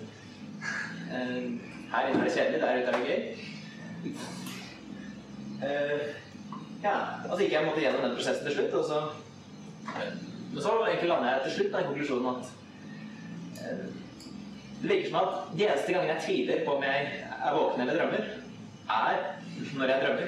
Eh, 1.13 1.43
Her 1.89 2.09
inne 2.11 2.21
er 2.21 2.27
det 2.29 2.33
kjedelig, 2.35 2.61
der 2.61 2.81
ute 2.83 2.89
er 2.89 2.97
det 2.97 3.09
gøy. 3.09 3.21
Eh, 5.63 6.01
ja, 6.83 6.97
altså 7.25 7.43
ikke 7.43 7.57
jeg 7.57 7.67
måtte 7.67 7.83
gjennom 7.83 8.05
den 8.05 8.15
prosessen 8.15 8.47
til 8.47 8.55
slutt, 8.55 8.75
og 8.79 8.85
så 8.85 8.99
Men 10.53 10.63
så 10.63 10.75
lander 11.03 11.31
jeg 11.31 11.41
til 11.45 11.55
slutt 11.57 11.73
den 11.75 11.87
konklusjonen 11.89 12.29
at 12.31 12.45
uh, 13.59 13.87
det 14.83 14.91
virker 14.91 15.09
som 15.11 15.19
at 15.21 15.35
de 15.59 15.67
eneste 15.67 15.93
gangene 15.93 16.15
jeg 16.15 16.25
tviler 16.25 16.65
på 16.65 16.77
om 16.77 16.85
jeg 16.87 17.09
er 17.47 17.57
våken 17.57 17.81
eller 17.83 17.99
drømmer, 17.99 18.25
er 18.99 19.17
når 19.77 19.93
jeg 19.93 20.03
drømmer. 20.05 20.27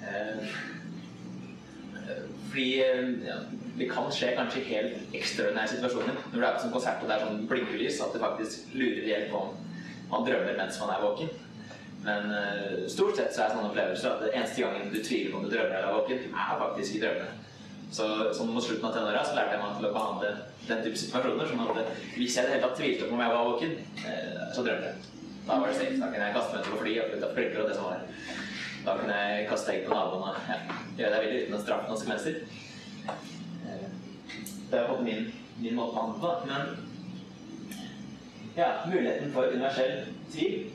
Uh, 0.00 0.46
fordi 2.50 2.70
ja, 3.28 3.36
det 3.78 3.90
kan 3.92 4.10
skje 4.12 4.32
kanskje 4.36 4.64
helt 4.72 5.14
ekstraordinære 5.14 5.74
situasjoner. 5.74 6.16
Når 6.32 6.40
du 6.40 6.46
er 6.46 6.56
på 6.56 6.64
sånn 6.64 6.74
konsert 6.74 7.04
og 7.04 7.10
det 7.10 7.16
er 7.16 7.26
sånn 7.26 7.46
blinkelys, 7.50 8.00
at 8.02 8.16
det 8.16 8.24
faktisk 8.24 8.74
lurer 8.74 9.06
i 9.06 9.20
på 9.30 9.44
om 9.44 9.54
man 10.10 10.26
drømmer 10.26 10.58
mens 10.58 10.80
man 10.82 10.94
er 10.96 11.04
våken. 11.04 11.30
Men 12.04 12.30
uh, 12.32 12.88
stort 12.88 13.18
sett 13.18 13.34
så 13.34 13.44
er 13.44 13.54
sånne 13.54 13.68
opplevelser 13.68 14.14
at 14.14 14.24
det 14.24 14.32
eneste 14.32 14.64
gangen 14.64 14.92
du 14.92 14.98
tviler 15.04 15.32
på 15.32 15.40
om 15.40 15.44
du 15.44 15.52
drømmer 15.52 15.76
er 15.76 15.94
våken, 15.94 16.22
er 16.32 16.60
faktisk 16.64 16.96
i 16.96 17.02
drømmene. 17.04 17.36
Så 17.90 18.06
sånn 18.36 18.52
mot 18.54 18.64
slutten 18.64 18.86
av 18.86 18.94
tenåra 18.94 19.24
lærte 19.34 19.56
jeg 19.56 19.60
meg 19.60 19.72
til 19.76 19.88
å 19.88 19.94
behandle 19.96 20.28
den 20.68 20.84
type 20.84 21.00
situasjoner. 21.00 21.48
sånn 21.50 21.64
at 21.64 21.80
eh, 21.82 22.04
hvis 22.14 22.36
jeg 22.36 22.44
i 22.44 22.46
det 22.46 22.54
hele 22.54 22.66
tatt 22.68 22.78
tvilte 22.78 23.08
på 23.08 23.16
om 23.16 23.24
jeg 23.24 23.34
var 23.34 23.48
våken, 23.50 23.72
uh, 24.04 24.44
så 24.54 24.64
drømte 24.66 24.92
jeg. 24.92 24.96
Da 25.48 25.58
var 25.58 25.66
det 25.66 25.76
safe. 25.80 25.98
Da 25.98 26.06
kunne 26.12 26.26
jeg 26.28 26.36
kaste 26.36 26.52
meg 26.54 26.60
ut 26.62 26.70
på 26.70 26.80
flyet 26.84 27.02
og 27.02 27.08
flytte 27.10 27.26
opp 27.26 27.64
og 27.64 27.68
det 27.68 27.76
som 27.76 27.88
var. 27.88 27.98
Da 28.84 28.96
kunne 28.96 29.16
jeg 29.20 29.48
kaste 29.50 29.72
egg 29.74 29.82
på 29.84 29.92
naboen 29.92 30.28
og 30.30 30.34
ja, 30.48 30.58
gjøre 30.96 31.12
det 31.12 31.22
veldig 31.24 31.40
uten 31.44 31.58
å 31.58 31.64
straffe 31.64 31.88
noen 31.90 31.98
Eh, 33.66 33.88
Det 34.70 34.78
er 34.78 34.86
på 34.86 34.94
en 34.94 35.00
måte 35.00 35.04
min, 35.04 35.32
min 35.58 35.74
måte 35.74 35.96
å 35.96 36.00
handle 36.00 36.18
på. 36.22 36.30
Men 36.46 36.62
ja, 38.56 38.68
muligheten 38.86 39.32
for 39.34 39.50
universell 39.50 39.94
tvil 40.30 40.70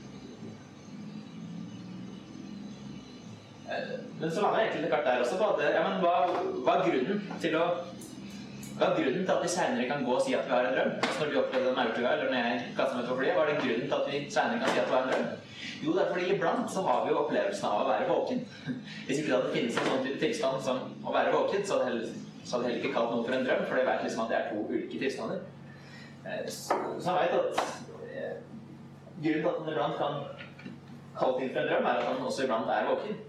Men 4.19 4.31
så 4.31 4.41
lander 4.41 4.59
jeg 4.59 4.69
egentlig 4.71 4.91
kart 4.93 5.05
der 5.07 5.23
også 5.25 5.37
på 5.39 5.51
at 5.53 5.63
ja, 5.75 5.83
men 5.87 6.01
hva, 6.03 6.15
hva 6.65 6.77
er 6.79 6.87
grunnen 6.89 7.23
til 7.43 7.57
å 7.59 7.65
hva 8.75 8.89
er 8.89 8.97
grunnen 8.97 9.21
til 9.23 9.31
at 9.31 9.43
vi 9.43 9.49
senere 9.51 9.87
kan 9.87 10.01
gå 10.03 10.15
og 10.17 10.23
si 10.23 10.33
at 10.35 10.47
vi 10.47 10.51
har 10.51 10.65
en 10.67 10.73
drøm? 10.75 10.89
Altså 10.99 11.19
når 11.21 11.29
du 11.31 11.37
opplevde 11.39 11.67
den 11.69 11.77
maurtua, 11.79 12.09
eller 12.11 12.31
når 12.31 12.41
jeg 12.41 12.63
kasta 12.75 12.97
meg 12.97 13.05
på 13.07 13.15
flyet, 13.19 13.37
var 13.37 13.47
det 13.47 13.59
grunnen 13.61 13.85
til 13.85 13.95
at 13.97 14.09
vi 14.11 14.19
senere 14.35 14.59
kan 14.59 14.73
si 14.73 14.79
at 14.81 14.89
det 14.89 14.95
var 14.95 15.05
en 15.05 15.11
drøm? 15.13 15.29
Jo, 15.85 15.93
det 15.95 16.01
er 16.01 16.09
fordi 16.11 16.25
iblant 16.33 16.71
så 16.73 16.81
har 16.87 17.05
vi 17.05 17.13
jo 17.13 17.21
opplevelsen 17.21 17.67
av 17.69 17.83
å 17.83 17.87
være 17.87 18.07
våken. 18.09 18.41
Hvis 19.07 19.21
ikke 19.21 19.29
det 19.29 19.37
hadde 19.37 19.53
finnes 19.53 19.77
en 19.79 19.87
sånn 19.89 20.03
type 20.05 20.19
tilstand 20.23 20.65
som 20.67 20.81
å 21.07 21.13
være 21.15 21.33
våken, 21.35 21.63
så 21.67 21.77
hadde 21.77 21.93
jeg 21.93 22.01
heller, 22.51 22.75
ikke 22.79 22.93
kalt 22.95 23.13
noe 23.13 23.27
for 23.27 23.37
en 23.37 23.47
drøm, 23.47 23.63
for 23.69 23.79
jeg 23.79 23.87
vet 23.89 24.03
liksom 24.05 24.23
at 24.25 24.33
det 24.33 24.37
er 24.39 24.49
to 24.51 24.65
ulike 24.71 24.99
tilstander. 25.05 25.39
Eh, 26.25 26.41
Så 26.57 26.79
så 26.99 27.15
jeg 27.15 27.21
vet 27.21 27.37
at 27.39 27.63
eh, 28.11 28.35
grunnen 29.23 29.41
til 29.41 29.49
at 29.51 29.61
han 29.61 29.71
iblant 29.71 29.97
kan 30.01 30.19
kalle 31.19 31.39
ting 31.39 31.55
for 31.55 31.61
en 31.63 31.71
drøm, 31.71 31.89
er 31.91 32.03
at 32.03 32.11
han 32.11 32.27
også 32.31 32.43
iblant 32.47 32.75
er 32.75 32.91
våken. 32.91 33.23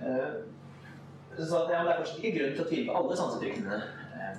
Eh, 0.00 0.30
Så 1.38 1.56
at, 1.56 1.70
ja, 1.70 1.82
det 1.84 1.92
er 1.92 1.98
fortsatt 2.00 2.18
ikke 2.20 2.38
grunn 2.38 2.54
til 2.56 2.64
å 2.64 2.68
tvile 2.68 2.86
på 2.88 2.94
alle 2.98 3.16
sansetrykkene. 3.16 3.76
Eh, 4.18 4.32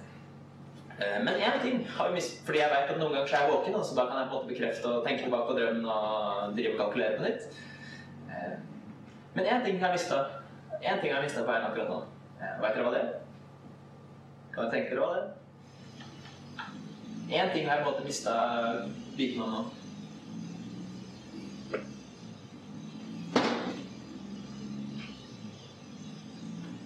eh, 0.99 1.19
Men 1.23 1.39
én 1.39 1.61
ting 1.61 1.85
har 1.87 2.09
vi 2.09 2.17
mist, 2.17 2.41
fordi 2.45 2.59
jeg 2.59 2.69
vet 2.73 2.91
at 2.91 2.99
noen 2.99 3.13
ganger 3.15 3.27
så 3.27 3.35
er 3.37 3.45
jeg 3.45 3.53
våken, 3.53 3.83
så 3.83 3.95
da 3.95 4.05
kan 4.09 4.19
jeg 4.19 4.27
på 4.27 4.33
en 4.33 4.37
måte 4.37 4.51
bekrefte 4.51 4.91
og 4.91 5.05
tenke 5.07 5.23
tilbake 5.23 5.47
på 5.47 5.57
drømmen 5.57 5.85
og 5.85 6.55
drive 6.57 6.73
og 6.75 6.81
kalkulere 6.81 7.17
på 7.17 7.23
nytt. 7.23 7.41
Men 9.33 9.45
én 9.45 9.65
ting 9.65 9.79
har 9.79 9.87
jeg 9.87 9.99
mista 9.99 10.27
En 10.81 10.99
ting 10.99 11.11
har 11.13 11.21
jeg 11.21 11.29
mista 11.29 11.43
på 11.43 11.51
veien 11.51 11.65
akkurat 11.67 11.89
nå. 11.89 11.99
Veit 12.61 12.73
dere 12.75 12.83
hva 12.83 12.91
det 12.91 13.01
er? 13.01 13.09
Kan 14.51 14.63
dere 14.63 14.71
tenke 14.73 14.89
dere 14.89 15.01
hva 15.01 15.13
det 15.13 15.21
er? 15.21 15.29
Én 17.31 17.51
ting 17.53 17.67
har 17.67 17.75
jeg 17.77 17.83
på 17.85 17.89
en 17.89 17.93
måte 17.93 18.05
mista 18.07 18.33
biten 19.17 19.41
om 19.45 19.51
nå. 19.51 19.61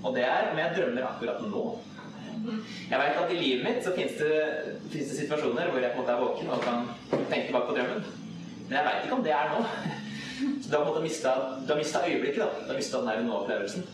Og 0.05 0.15
det 0.15 0.25
er 0.29 0.51
om 0.51 0.59
jeg 0.61 0.73
drømmer 0.77 1.07
akkurat 1.09 1.45
nå. 1.49 1.65
Jeg 2.91 2.99
vet 3.01 3.19
at 3.21 3.31
i 3.33 3.37
livet 3.39 3.63
mitt 3.65 3.79
så 3.81 3.93
finnes 3.95 4.19
det, 4.19 4.33
det 4.93 5.05
situasjoner 5.09 5.71
hvor 5.73 5.81
jeg 5.81 5.95
på 5.95 5.97
en 5.97 6.03
måte 6.03 6.13
er 6.13 6.21
våken 6.21 6.51
og 6.53 6.65
kan 6.65 6.83
tenke 7.31 7.47
tilbake 7.47 7.69
på 7.71 7.77
drømmen. 7.77 8.03
Men 8.67 8.75
jeg 8.77 8.85
veit 8.85 9.07
ikke 9.07 9.17
om 9.17 9.23
det 9.25 9.33
er 9.33 9.53
nå. 9.53 9.63
Så 10.61 10.69
du 10.69 10.75
har 10.77 10.85
på 10.85 10.97
en 10.99 11.79
mista 11.79 12.03
øyeblikket. 12.05 12.43
da. 12.43 12.65
Du 12.65 12.69
har 12.69 12.77
mista 12.77 13.01
den 13.01 13.07
der 13.09 13.23
nå-opplevelsen. 13.25 13.87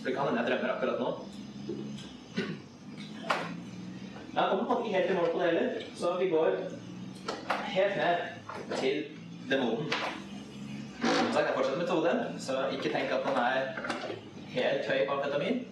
For 0.00 0.10
det 0.10 0.16
kan 0.16 0.28
hende 0.28 0.42
jeg 0.42 0.50
drømmer 0.50 0.74
akkurat 0.74 1.00
nå. 1.00 1.14
Men 4.34 4.42
jeg 4.42 4.50
kommer 4.50 4.64
på 4.68 4.78
ikke 4.82 4.96
helt 4.96 5.10
i 5.10 5.14
mål 5.14 5.32
på 5.32 5.38
det 5.40 5.46
heller, 5.46 5.82
så 5.96 6.16
vi 6.18 6.28
går 6.28 6.56
helt 7.76 7.96
ned 7.96 8.16
til 8.76 9.04
demonen. 9.50 9.92
Som 11.04 11.32
sagt, 11.32 11.44
det 11.46 11.50
er 11.50 11.56
fortsatt 11.56 11.78
metoden, 11.78 12.40
så 12.42 12.64
ikke 12.72 12.90
tenk 12.90 13.12
at 13.14 13.28
man 13.28 13.38
er 13.44 13.60
helt 14.54 14.86
høy 14.90 15.06
på 15.06 15.16
amfetamin. 15.16 15.62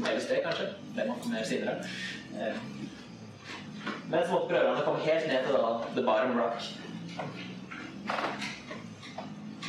LSD, 0.00 0.32
kanskje. 0.44 0.66
Det 0.96 1.06
må 1.08 1.16
komme 1.20 1.34
mer 1.38 1.44
senere. 1.44 1.76
Eh, 2.36 2.56
Men 4.10 4.26
så 4.26 4.32
måtte 4.32 4.48
prøver 4.50 4.68
han 4.68 4.80
å 4.82 4.84
komme 4.84 5.04
helt 5.04 5.28
ned 5.28 5.46
til 5.46 5.54
da, 5.56 5.70
the 5.94 6.02
bottom 6.04 6.36
rock. 6.38 6.66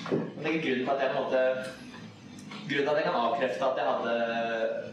Men 0.10 0.44
det 0.44 0.52
er 0.52 0.64
grunnen 0.66 0.86
til 0.86 0.94
at 0.94 1.04
jeg 1.04 1.14
på 1.14 1.18
en 1.18 1.24
måte 1.24 1.44
Grunnen 2.72 2.86
til 2.86 2.92
at 2.92 3.00
jeg 3.00 3.06
kan 3.06 3.20
avkrefte 3.20 3.68
at 3.68 3.80
jeg 3.80 3.88
hadde 3.92 4.16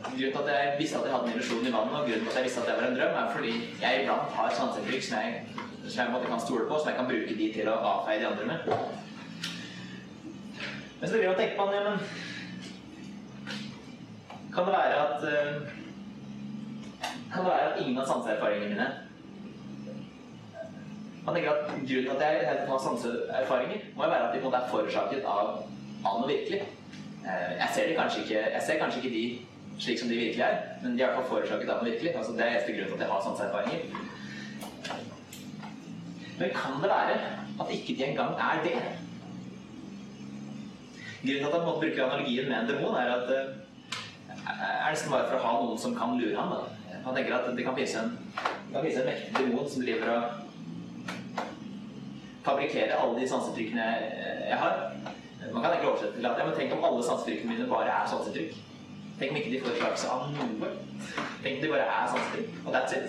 Grunnen 0.04 0.36
til 0.36 0.42
at 0.42 0.50
jeg 0.52 0.76
visste 0.78 0.98
at 0.98 1.08
jeg 1.08 1.14
hadde 1.14 1.26
en 1.26 1.32
illusjon 1.32 1.66
i 1.66 1.74
vannet, 1.74 1.96
og 1.98 2.06
grunnen 2.08 2.24
til 2.26 2.30
at 2.30 2.38
jeg 2.38 2.46
visste 2.46 2.60
at 2.60 2.68
det 2.68 2.76
var 2.78 2.86
en 2.88 2.96
drøm, 2.98 3.18
er 3.22 3.34
fordi 3.34 3.52
jeg 3.82 4.02
iblant 4.02 4.36
har 4.38 4.54
sanseinntrykk 4.60 5.04
som 5.08 5.18
jeg, 5.18 5.42
som 5.88 5.98
jeg 6.02 6.14
måte 6.14 6.30
kan 6.30 6.44
stole 6.46 6.68
på, 6.68 6.78
som 6.78 6.90
jeg 6.90 6.98
kan 7.00 7.10
bruke 7.10 7.38
de 7.40 7.50
til 7.56 7.70
å 7.72 7.76
avfeie 7.92 8.22
de 8.22 8.30
andre 8.30 8.48
med. 8.52 8.58
Men 11.00 11.04
så 11.04 11.12
begynner 11.12 11.28
jeg 11.28 11.36
å 11.36 11.40
tenke 11.42 11.58
på 11.58 11.68
men 11.72 11.86
kan 14.54 14.64
det 14.64 14.72
være 14.72 14.96
at 15.04 15.24
eh, 15.28 15.54
Kan 17.32 17.44
det 17.44 17.50
være 17.52 17.72
at 17.72 17.80
ingen 17.80 17.98
av 17.98 18.06
sanseerfaringene 18.08 18.68
mine 18.72 18.88
Man 21.24 21.34
tenker 21.36 21.50
at 21.50 21.66
Grunnen 21.68 21.88
til 21.88 22.10
at 22.14 22.22
jeg 22.22 22.66
har 22.68 22.78
sanseerfaringer, 22.80 23.80
må 23.96 24.04
jo 24.04 24.10
være 24.10 24.28
at 24.28 24.34
de 24.34 24.40
på 24.40 24.46
en 24.46 24.50
måte 24.50 24.62
er 24.62 24.70
forårsaket 24.70 25.26
av, 25.28 25.50
av 26.08 26.20
noe 26.20 26.28
virkelig. 26.30 26.62
Eh, 27.26 27.50
Jeg 27.58 27.68
ser, 27.74 27.90
ikke, 27.92 28.38
jeg 28.54 28.62
ser 28.66 28.78
kanskje 28.80 29.02
ikke 29.02 29.16
de 29.16 29.24
slik 29.78 29.98
som 30.00 30.08
de 30.08 30.16
virkelig 30.16 30.44
er, 30.46 30.56
men 30.82 30.96
de 30.96 31.04
er 31.04 31.12
i 31.12 31.26
forårsaket 31.28 31.68
av 31.68 31.82
noe 31.82 31.90
virkelig. 31.90 32.14
Altså, 32.16 32.32
det 32.32 32.46
er 32.46 32.54
eneste 32.54 32.72
grunnen 32.72 32.88
til 32.88 32.96
at 32.96 33.04
jeg 33.04 33.12
har 33.12 33.26
sanseerfaringer. 33.26 33.80
Men 36.38 36.56
kan 36.56 36.80
det 36.82 36.90
være 36.94 37.20
at 37.60 37.76
ikke 37.76 37.98
de 37.98 38.08
engang 38.08 38.32
er 38.48 38.64
det? 38.64 38.76
Grunnen 41.22 41.44
til 41.44 41.48
at 41.50 41.56
jeg 41.58 41.66
måtte 41.68 41.82
bruke 41.84 42.04
analogien 42.08 42.48
med 42.48 42.56
en 42.62 42.68
demon, 42.72 42.96
er 42.96 43.14
at 43.18 43.32
eh, 43.36 43.67
er 44.46 44.90
nesten 44.90 45.12
bare 45.12 45.28
for 45.28 45.38
å 45.38 45.44
ha 45.44 45.54
noen 45.62 45.80
som 45.80 45.96
kan 45.96 46.16
lure 46.18 46.36
ham. 46.36 46.54
Da. 46.54 46.98
Han 47.04 47.16
tenker 47.16 47.36
at 47.36 47.50
det 47.56 47.64
kan 47.64 47.76
finnes 47.76 47.96
en, 48.00 48.14
en 48.74 48.84
mektig 48.84 49.34
demon 49.38 49.68
som 49.68 49.82
driver 49.84 50.08
og 50.14 50.22
fabrikkerer 52.48 52.96
alle 52.96 53.20
de 53.20 53.28
sanseinntrykkene 53.28 53.86
jeg, 54.48 54.58
har. 54.62 54.74
Man 55.52 55.62
kan 55.62 55.72
egentlig 55.72 55.90
oversette 55.90 56.16
til 56.16 56.26
at 56.26 56.40
ja, 56.40 56.46
men 56.46 56.56
tenk 56.56 56.74
om 56.76 56.84
alle 56.88 57.04
sanseinntrykkene 57.04 57.52
mine 57.52 57.68
bare 57.70 57.92
er 57.92 58.10
sanseinntrykk. 58.10 58.58
Tenk 59.18 59.32
om 59.32 59.40
ikke 59.40 59.54
de 59.54 59.62
får 59.64 59.78
slags 59.80 60.04
av 60.08 60.26
noe. 60.32 60.72
Tenk 61.44 61.58
om 61.58 61.62
de 61.64 61.72
bare 61.74 61.86
er 61.86 62.10
sanseinntrykk, 62.12 62.60
og 62.64 62.76
that's 62.76 62.96
it. 62.98 63.08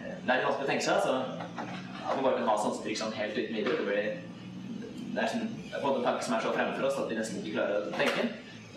Det 0.00 0.28
er 0.28 0.40
litt 0.40 0.48
vanskelig 0.48 0.66
å 0.66 0.70
tenke 0.70 0.86
seg, 0.86 0.96
så 1.04 1.12
at 2.10 2.16
man 2.16 2.26
bare 2.26 2.36
kan 2.38 2.50
ha 2.50 2.58
sanseinntrykk 2.60 3.00
sånn 3.00 3.16
helt 3.16 3.38
uten 3.38 3.56
videre. 3.56 3.78
Det, 3.80 3.86
blir, 3.88 4.04
det 5.14 5.24
er 5.24 5.32
sånn, 5.32 5.48
en 5.70 5.88
en 5.90 6.06
tanke 6.06 6.26
som 6.26 6.36
er 6.36 6.46
så 6.46 6.54
fremme 6.56 6.76
for 6.76 6.88
oss 6.88 7.00
at 7.00 7.10
vi 7.10 7.18
nesten 7.18 7.42
ikke 7.42 7.56
klarer 7.58 7.88
å 7.88 7.98
tenke. 7.98 8.28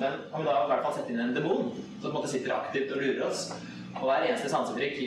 Men 0.03 0.13
om 0.31 0.41
vi 0.41 0.49
da 0.49 0.53
i 0.65 0.69
hvert 0.71 0.83
fall 0.83 0.95
setter 0.97 1.13
inn 1.13 1.23
en 1.23 1.35
demon 1.35 1.69
som 1.71 2.03
på 2.03 2.09
en 2.09 2.15
måte 2.17 2.31
sitter 2.31 2.55
aktivt 2.55 2.91
og 2.91 2.99
lurer 2.99 3.21
oss 3.29 3.43
Og 3.93 4.03
hver 4.09 4.25
eneste 4.27 4.49
sanseinntrykk 4.51 4.97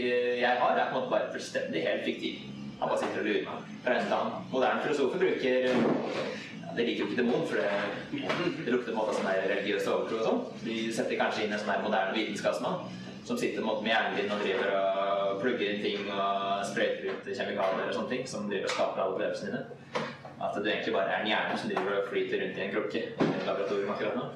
jeg 0.40 0.60
har, 0.62 0.78
er 0.78 0.88
på 0.88 0.94
en 0.94 1.00
måte 1.00 1.10
bare 1.12 1.32
fullstendig 1.34 1.82
helt 1.84 2.04
fiktiv. 2.06 2.44
Han 2.80 2.88
bare 2.88 3.00
sitter 3.02 3.20
og 3.20 3.26
lurer 3.26 3.48
meg. 3.48 3.72
Fra 3.84 3.96
en 3.96 4.06
til 4.06 4.14
annen. 4.16 4.44
Moderne 4.52 4.84
filosofer 4.84 5.22
bruker 5.24 5.66
ja, 5.66 6.70
Det 6.76 6.86
liker 6.86 7.02
jo 7.02 7.08
ikke 7.10 7.18
demon, 7.22 7.44
for 7.50 7.60
det, 7.60 8.22
det 8.62 8.72
lukter 8.72 8.92
på 8.92 8.94
en 8.94 9.00
måte 9.00 9.16
sånn 9.18 9.28
der 9.28 9.50
religiøst 9.50 9.90
overtro 9.90 10.20
og 10.20 10.28
sånn. 10.30 10.40
De 10.62 10.78
setter 10.94 11.20
kanskje 11.20 11.44
inn 11.44 11.56
en 11.56 11.60
sånn 11.60 11.74
der 11.74 11.84
moderne 11.84 12.16
vitenskapsmann 12.16 12.86
som 13.26 13.38
sitter 13.40 13.58
på 13.58 13.64
en 13.64 13.70
måte 13.72 13.82
med 13.82 13.90
hjernen 13.90 14.16
din 14.20 14.32
og 14.32 14.42
driver 14.44 14.74
og 14.78 15.40
plugger 15.42 15.72
inn 15.72 15.82
ting 15.82 16.10
og 16.14 16.62
sprøyter 16.68 17.08
ut 17.10 17.26
kjemikalier 17.26 17.88
og 17.88 17.96
sånne 17.96 18.12
ting 18.12 18.28
som 18.30 18.46
driver 18.46 18.70
og 18.70 18.76
skaper 18.76 19.02
alle 19.02 19.16
opplevelsene 19.16 19.50
dine. 19.50 20.06
At 20.36 20.54
du 20.54 20.68
egentlig 20.68 20.94
bare 20.94 21.10
er 21.10 21.24
en 21.24 21.30
hjerne 21.32 21.58
som 21.58 21.72
driver 21.72 21.98
og 21.98 22.10
flyter 22.12 22.44
rundt 22.44 22.60
i 22.60 22.66
en 22.68 22.74
krukke 22.76 23.02
i 23.02 23.46
laboratorium 23.48 23.94
akkurat 23.96 24.20
nå. 24.20 24.28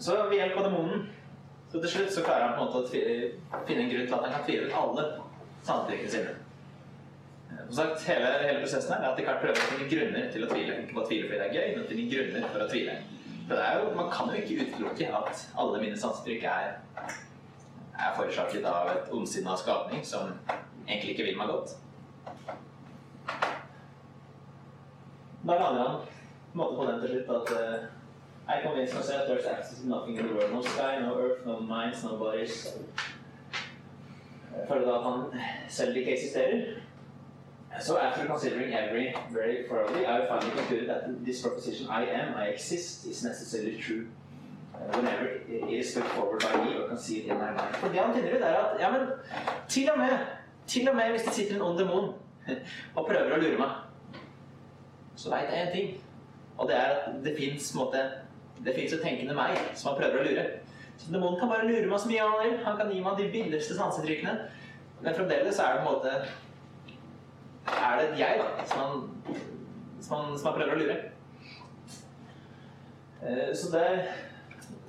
Så 0.00 0.16
ved 0.30 0.38
hjelp 0.40 0.56
av 0.58 0.64
demonen 0.66 1.02
så 1.70 1.78
til 1.90 1.98
slutt 1.98 2.14
så 2.14 2.22
klarer 2.22 2.46
han 2.46 2.54
på 2.56 2.62
en 2.62 2.70
måte 2.70 2.82
å 2.82 3.62
finne 3.66 3.82
en 3.84 3.90
grunn 3.90 4.06
til 4.06 4.14
at 4.16 4.26
han 4.26 4.34
kan 4.36 4.44
tvile 4.46 4.68
ut 4.68 4.76
alle 4.80 5.06
sanntrykkene 5.66 6.12
sine. 6.12 6.36
Som 7.50 7.74
sagt, 7.76 8.04
hele, 8.06 8.28
hele 8.44 8.62
prosessen 8.62 8.92
her 8.94 9.02
er 9.02 9.08
at 9.10 9.18
Descartes 9.18 9.42
prøver 9.42 9.58
å 9.58 9.70
finne 9.72 9.88
grunner 9.90 10.30
til 10.34 10.46
å 10.46 10.50
tvile. 10.50 10.76
Ikke 10.84 10.96
bare 10.96 11.10
tvile 11.10 11.26
fordi 11.26 11.40
det 11.40 11.48
er 11.48 11.56
gøy, 11.56 11.68
men 11.76 11.88
finne 11.90 12.06
grunner 12.14 12.46
for 12.54 12.64
å 12.64 12.70
tvile. 12.70 12.96
For 13.50 13.62
jo, 13.74 13.92
Man 13.98 14.10
kan 14.14 14.30
jo 14.30 14.40
ikke 14.40 14.66
utelukke 14.66 15.10
at 15.20 15.44
alle 15.58 15.82
mine 15.82 15.98
sansetrykk 15.98 16.46
er, 16.50 16.72
er 17.98 18.16
forårsaket 18.16 18.66
av 18.70 18.90
et 18.94 19.14
ondsinna 19.14 19.56
skapning 19.58 20.04
som 20.06 20.34
egentlig 20.86 21.16
ikke 21.16 21.30
vil 21.30 21.40
meg 21.40 21.50
godt. 21.50 21.76
Da 25.40 25.56
lander 25.56 25.88
han 25.88 26.02
på 26.54 26.66
på 26.76 26.86
den 26.86 27.00
til 27.00 27.12
slutt 27.14 27.34
at 27.38 27.52
eh, 27.56 27.88
I 28.50 28.60
convince 28.62 28.92
myself 28.94 29.28
there's 29.28 29.46
access 29.46 29.78
to 29.80 29.88
nothing 29.88 30.16
in 30.16 30.26
the 30.26 30.34
world. 30.34 30.52
No 30.52 30.62
sky, 30.62 30.98
no 31.00 31.14
earth, 31.18 31.46
no 31.46 31.60
minds, 31.60 32.02
no 32.04 32.16
bodies. 32.16 32.66
Føler 34.68 34.84
da 34.86 34.96
at 34.98 35.04
han 35.04 35.40
selv 35.68 35.96
ikke 35.96 36.12
eksisterer. 36.12 36.80
So 37.80 37.98
after 37.98 38.26
considering 38.26 38.74
every 38.74 39.14
very 39.30 39.68
thoroughly, 39.68 40.06
I 40.06 40.26
finally 40.28 40.50
concluded 40.56 40.88
that 40.88 41.24
this 41.24 41.42
proposition 41.42 41.86
I 41.88 42.02
am, 42.20 42.34
I 42.36 42.46
exist, 42.54 43.06
is 43.06 43.22
necessarily 43.24 43.80
true. 43.82 44.06
uh, 44.74 44.98
Whenever 44.98 45.26
it 45.48 45.80
is 45.80 45.94
put 45.94 46.04
forward 46.04 46.42
by 46.42 46.64
me 46.64 46.76
or 46.76 46.88
conceived 46.88 47.28
in 47.28 47.38
my 47.38 47.50
mind. 47.50 47.74
For 47.76 47.88
det 47.88 48.00
han 48.00 48.14
finner 48.14 48.36
ut 48.36 48.42
er 48.42 48.56
at, 48.56 48.80
ja 48.80 48.90
men, 48.90 49.08
til 49.68 49.90
og 49.90 49.98
med, 49.98 50.18
til 50.66 50.88
og 50.88 50.96
med 50.96 51.10
hvis 51.10 51.22
det 51.22 51.32
sitter 51.32 51.54
en 51.54 51.62
ond 51.62 51.78
demon 51.78 52.14
og 52.96 53.06
prøver 53.06 53.34
å 53.36 53.40
lure 53.40 53.58
meg, 53.58 53.70
så 55.16 55.30
vet 55.30 55.52
jeg 55.52 55.66
en 55.66 55.72
ting. 55.76 56.00
Og 56.58 56.68
det 56.68 56.76
er 56.76 56.88
at 56.88 57.24
det 57.24 57.36
fins 57.38 57.74
det 58.64 58.74
finnes 58.76 58.92
jo 58.92 59.00
tenkende 59.02 59.36
meg 59.36 59.56
som 59.74 59.90
han 59.90 60.00
prøver 60.00 60.20
å 60.20 60.26
lure. 60.26 60.46
Så 61.00 61.12
demonen 61.14 61.38
kan 61.40 61.48
bare 61.48 61.68
lure 61.68 61.88
meg 61.88 62.00
så 62.00 62.10
mye 62.10 62.26
han 62.28 62.42
vil. 62.44 62.58
Han 62.64 62.76
kan 62.76 62.90
gi 62.92 63.00
meg 63.04 63.16
de 63.16 63.28
villeste 63.32 63.76
sanseinntrykkene. 63.78 64.34
Men 65.00 65.16
fremdeles 65.16 65.58
er 65.58 65.76
det 65.78 65.80
på 65.80 65.88
en 65.88 65.94
måte 65.94 66.16
Er 67.70 67.96
det 67.96 68.04
et 68.10 68.18
jeg, 68.18 68.40
da, 68.40 68.64
som 68.66 68.80
han, 68.80 69.36
som 70.00 70.16
han, 70.16 70.38
som 70.38 70.48
han 70.50 70.56
prøver 70.58 70.74
å 70.74 70.80
lure. 70.80 70.96
Eh, 73.22 73.50
Så 73.54 73.70
det 73.72 73.86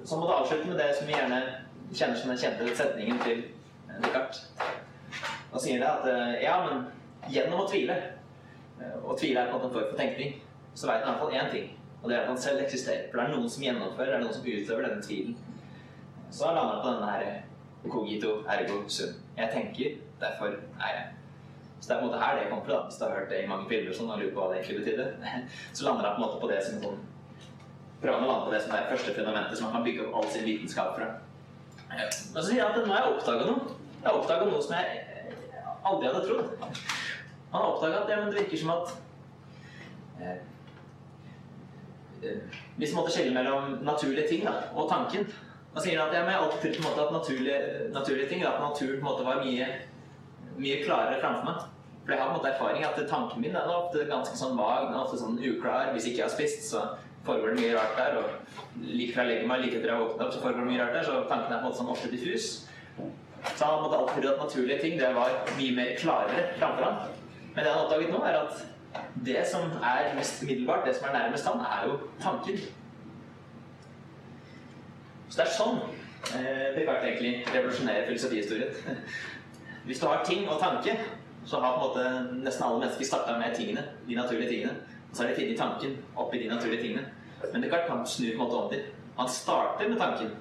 Så 0.04 0.18
må 0.18 0.28
det 0.28 0.36
avslutte 0.36 0.68
med 0.68 0.80
det 0.80 0.96
som 0.98 1.08
vi 1.08 1.14
gjerne 1.14 1.42
kjenner 1.94 2.16
som 2.18 2.32
den 2.32 2.40
kjente 2.42 2.76
setningen 2.76 3.20
til 3.22 3.44
Descartes. 4.02 4.48
Da 5.52 5.60
sier 5.60 5.80
det 5.80 5.88
at 5.88 6.08
eh, 6.08 6.44
ja, 6.46 6.56
men 6.66 6.88
gjennom 7.30 7.62
å 7.62 7.68
tvile, 7.70 7.98
eh, 8.80 8.96
og 9.04 9.20
tvile 9.20 9.44
er 9.44 9.52
på 9.52 9.60
en 9.60 9.60
måte 9.60 9.68
en 9.68 9.76
form 9.76 9.90
for 9.92 10.00
tenkning, 10.00 10.40
så 10.74 10.88
vet 10.88 11.04
han 11.04 11.12
i 11.12 11.12
hvert 11.12 11.22
fall 11.22 11.36
én 11.38 11.52
ting, 11.52 11.70
og 12.02 12.10
det 12.10 12.18
er 12.18 12.22
at 12.22 12.28
han 12.32 12.42
selv 12.42 12.62
eksisterer. 12.64 13.08
For 13.12 13.20
det 13.20 13.28
er 13.28 13.34
noen 13.36 13.50
som 13.50 13.64
gjennomfører, 13.64 14.12
det 14.12 14.18
er 14.18 14.24
noen 14.26 14.38
som 14.38 14.48
utøver 14.48 14.88
denne 14.88 15.06
tvilen. 15.06 15.38
Så 16.32 16.48
han 16.48 16.58
lander 16.58 16.74
han 16.74 16.84
på 16.84 16.94
denne 16.94 17.12
her 17.12 17.92
cogito 17.94 18.32
ergo 18.50 18.84
sum. 18.88 19.18
Jeg 19.38 19.50
tenker, 19.54 19.98
derfor 20.22 20.56
er 20.56 20.96
jeg. 20.96 21.08
Så 21.82 21.88
det 21.88 21.96
er 21.96 22.00
på 22.00 22.06
en 22.06 22.12
måte 22.12 22.22
her 22.22 22.36
det 22.38 22.50
kommer 22.50 22.66
fra, 22.66 22.84
hvis 22.86 22.98
du 22.98 23.06
har 23.06 23.16
hørt 23.18 23.30
det 23.30 23.44
i 23.44 23.48
mange 23.50 23.70
filmer 23.70 23.96
sånn, 23.98 24.12
og 24.14 24.22
lurer 24.22 24.34
på 24.34 24.42
hva 24.42 24.50
det 24.52 24.60
egentlig 24.60 24.84
betydde. 24.84 25.08
Så 25.78 25.86
lander 25.88 26.08
han 26.08 26.18
på 26.18 26.22
en 26.22 26.28
måte 26.28 26.42
på 26.44 26.52
det 26.52 26.60
som 26.66 26.84
sånn 26.84 27.00
Prøver 28.02 28.18
å 28.18 28.30
lande 28.32 28.46
på 28.48 28.54
det 28.56 28.60
som 28.64 28.72
er 28.74 28.88
første 28.90 29.12
fundamentet 29.14 29.58
som 29.58 29.68
man 29.68 29.76
kan 29.76 29.84
bygge 29.86 30.06
opp 30.08 30.16
all 30.18 30.30
sin 30.34 30.46
vitenskap 30.48 30.96
fra. 30.98 31.10
Men 31.92 32.08
så 32.10 32.46
sier 32.48 32.64
han 32.64 32.72
at 32.72 32.88
nå 32.88 32.94
har 32.96 33.04
jeg 33.04 33.18
oppdaga 33.18 33.46
noe. 33.46 33.76
Jeg 33.92 34.08
har 34.08 34.18
oppdaga 34.18 34.48
noe 34.50 34.62
som 34.66 34.74
jeg 34.74 35.04
eh, 35.20 35.68
aldri 35.86 36.08
hadde 36.08 36.24
trodd. 36.26 36.64
Han 37.52 37.60
har 37.60 37.68
oppdaga 37.68 38.00
at 38.00 38.10
ja, 38.10 38.24
det 38.26 38.40
virker 38.40 38.62
som 38.64 38.72
at 38.74 38.96
eh, 40.18 40.32
eh, 40.32 40.40
Hvis 42.22 42.92
man 42.94 43.02
måtte 43.02 43.14
skille 43.16 43.34
mellom 43.34 43.80
naturlige 43.86 44.28
ting 44.30 44.44
da, 44.46 44.54
og 44.76 44.90
tanken 44.92 45.26
Da 45.72 45.82
sier 45.82 46.02
at 46.04 46.12
jeg 46.14 46.28
har 46.28 46.44
alltid 46.44 46.74
trodd 46.76 46.98
at 47.00 47.14
naturlige, 47.16 47.60
naturlige 47.96 48.28
ting, 48.28 48.42
at 48.44 48.60
naturen 48.60 48.98
på 49.00 49.00
en 49.00 49.06
måte 49.08 49.24
var 49.24 49.38
mye, 49.40 49.68
mye 50.58 50.82
klarere 50.84 51.22
framfor 51.22 51.46
meg. 51.48 51.62
For 52.02 52.12
jeg 52.12 52.20
har 52.20 52.28
på 52.28 52.34
en 52.34 52.40
måte 52.42 52.50
erfaring 52.50 52.84
at 52.84 53.00
tanken 53.08 53.40
min 53.40 53.56
er 53.56 53.70
ofte 53.72 54.04
ganske 54.10 54.36
sånn 54.36 54.58
vag, 54.60 54.90
ofte 55.00 55.22
sånn 55.22 55.38
uklar. 55.40 55.94
Hvis 55.96 56.10
ikke 56.10 56.20
jeg 56.20 56.26
har 56.26 56.34
spist, 56.34 56.66
så 56.68 56.82
foregår 57.24 57.54
det 57.54 57.62
mye 57.62 57.78
rart 57.78 57.96
der. 57.96 58.18
Og 58.20 58.84
like 58.84 59.16
fra 59.16 59.24
jeg 59.24 59.32
legger 59.32 59.48
meg, 59.48 59.64
like 59.64 59.80
etter 59.80 59.94
jeg 59.94 59.96
har 59.96 60.04
våknet 60.04 60.26
opp, 60.26 60.34
så 60.36 60.44
foregår 60.44 60.66
det 60.66 60.74
mye 60.74 60.82
rart 60.84 60.98
der. 60.98 61.08
Så 61.08 61.24
tanken 61.32 61.48
er 61.48 61.56
på 61.56 61.62
en 61.62 61.68
måte 61.70 61.80
sånn 61.80 61.94
ofte 61.96 62.12
diffus. 62.12 62.50
Så 63.56 63.64
han 63.64 63.86
måtte 63.86 64.02
alltid 64.02 64.18
trodd 64.18 64.34
at 64.34 64.44
naturlige 64.44 64.82
ting 64.84 65.00
det 65.00 65.16
var 65.16 65.40
mye 65.56 65.78
mer 65.80 65.96
klarere 66.02 66.46
framfor 66.60 66.88
ham. 66.90 67.00
Men 67.56 67.64
det 67.64 67.72
han 67.72 67.86
oppdaget 67.86 68.12
nå, 68.12 68.22
er 68.28 68.42
at 68.42 68.66
det 69.26 69.48
som 69.52 69.62
er 69.62 70.16
mest 70.16 70.44
umiddelbart, 70.44 70.86
det 70.88 70.96
som 70.96 71.08
er 71.10 71.18
nærmest 71.18 71.48
han, 71.48 71.60
er 71.60 71.88
jo 71.88 71.98
tanken. 72.22 72.58
Så 75.30 75.38
det 75.40 75.46
er 75.46 75.56
sånn 75.56 75.80
eh, 76.36 76.68
Descartes 76.76 77.08
egentlig 77.08 77.34
revolusjonerer 77.54 78.08
filosofihistorien. 78.10 79.02
Hvis 79.88 80.00
du 80.02 80.08
har 80.08 80.26
ting 80.28 80.48
og 80.50 80.60
tanke, 80.62 80.96
så 81.46 81.60
har 81.60 81.78
på 81.78 81.80
en 81.80 81.88
måte 81.88 82.42
nesten 82.44 82.66
alle 82.68 82.84
mennesker 82.84 83.08
starta 83.08 83.38
med 83.40 83.56
tingene, 83.56 83.86
de 84.08 84.18
naturlige 84.18 84.50
tingene. 84.50 84.76
Og 85.10 85.16
så 85.16 85.24
har 85.24 85.32
de 85.32 85.40
funnet 85.40 85.58
tanken 85.60 85.98
oppi 86.16 86.44
de 86.44 86.50
naturlige 86.52 86.82
tingene. 86.82 87.06
Men 87.54 87.64
Descartes 87.64 87.90
kan 87.90 88.06
snu 88.08 88.28
på 88.28 88.34
en 88.36 88.44
måte 88.44 88.60
om 88.60 88.72
til. 88.74 88.84
Han 89.18 89.30
starter 89.30 89.90
med 89.90 90.00
tanken. 90.00 90.36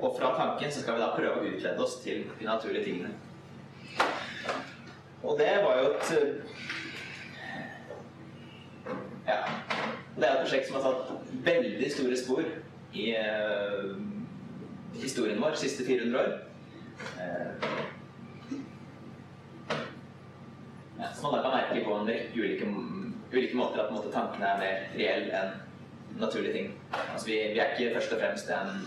Og 0.00 0.16
fra 0.18 0.34
tanken 0.36 0.72
så 0.72 0.82
skal 0.82 0.98
vi 0.98 1.02
da 1.02 1.12
prøve 1.14 1.38
å 1.38 1.52
utlede 1.54 1.84
oss 1.84 1.96
til 2.04 2.26
de 2.38 2.48
naturlige 2.48 2.84
tingene. 2.84 3.14
Og 5.22 5.38
det 5.38 5.52
var 5.64 5.78
jo 5.80 5.88
et 5.94 6.10
Ja. 9.26 9.38
Det 10.16 10.26
er 10.26 10.32
et 10.32 10.42
prosjekt 10.42 10.68
som 10.68 10.78
har 10.78 10.86
tatt 10.86 11.32
veldig 11.46 11.90
store 11.94 12.18
spor 12.18 12.44
i 12.92 13.06
uh, 13.14 13.94
historien 15.00 15.40
vår 15.40 15.56
de 15.56 15.62
siste 15.62 15.86
400 15.86 16.20
år. 16.20 16.32
Uh, 17.16 17.50
ja, 20.98 21.12
som 21.14 21.28
man 21.28 21.36
da 21.38 21.42
kan 21.44 21.56
merke 21.56 21.84
på 21.86 21.96
en 21.96 22.10
rekke 22.10 22.40
ulike, 22.40 22.72
ulike 23.32 23.56
måter 23.56 23.84
at 23.84 23.94
måte, 23.94 24.12
tankene 24.12 24.50
er 24.50 24.60
mer 24.64 24.82
reelle 24.98 25.44
enn 25.44 26.20
naturlige 26.20 26.56
ting. 26.56 26.72
Altså, 26.98 27.26
vi, 27.30 27.38
vi 27.54 27.62
er 27.62 27.76
ikke 27.76 27.94
først 27.94 28.16
og 28.16 28.24
fremst 28.24 28.50
en 28.52 28.82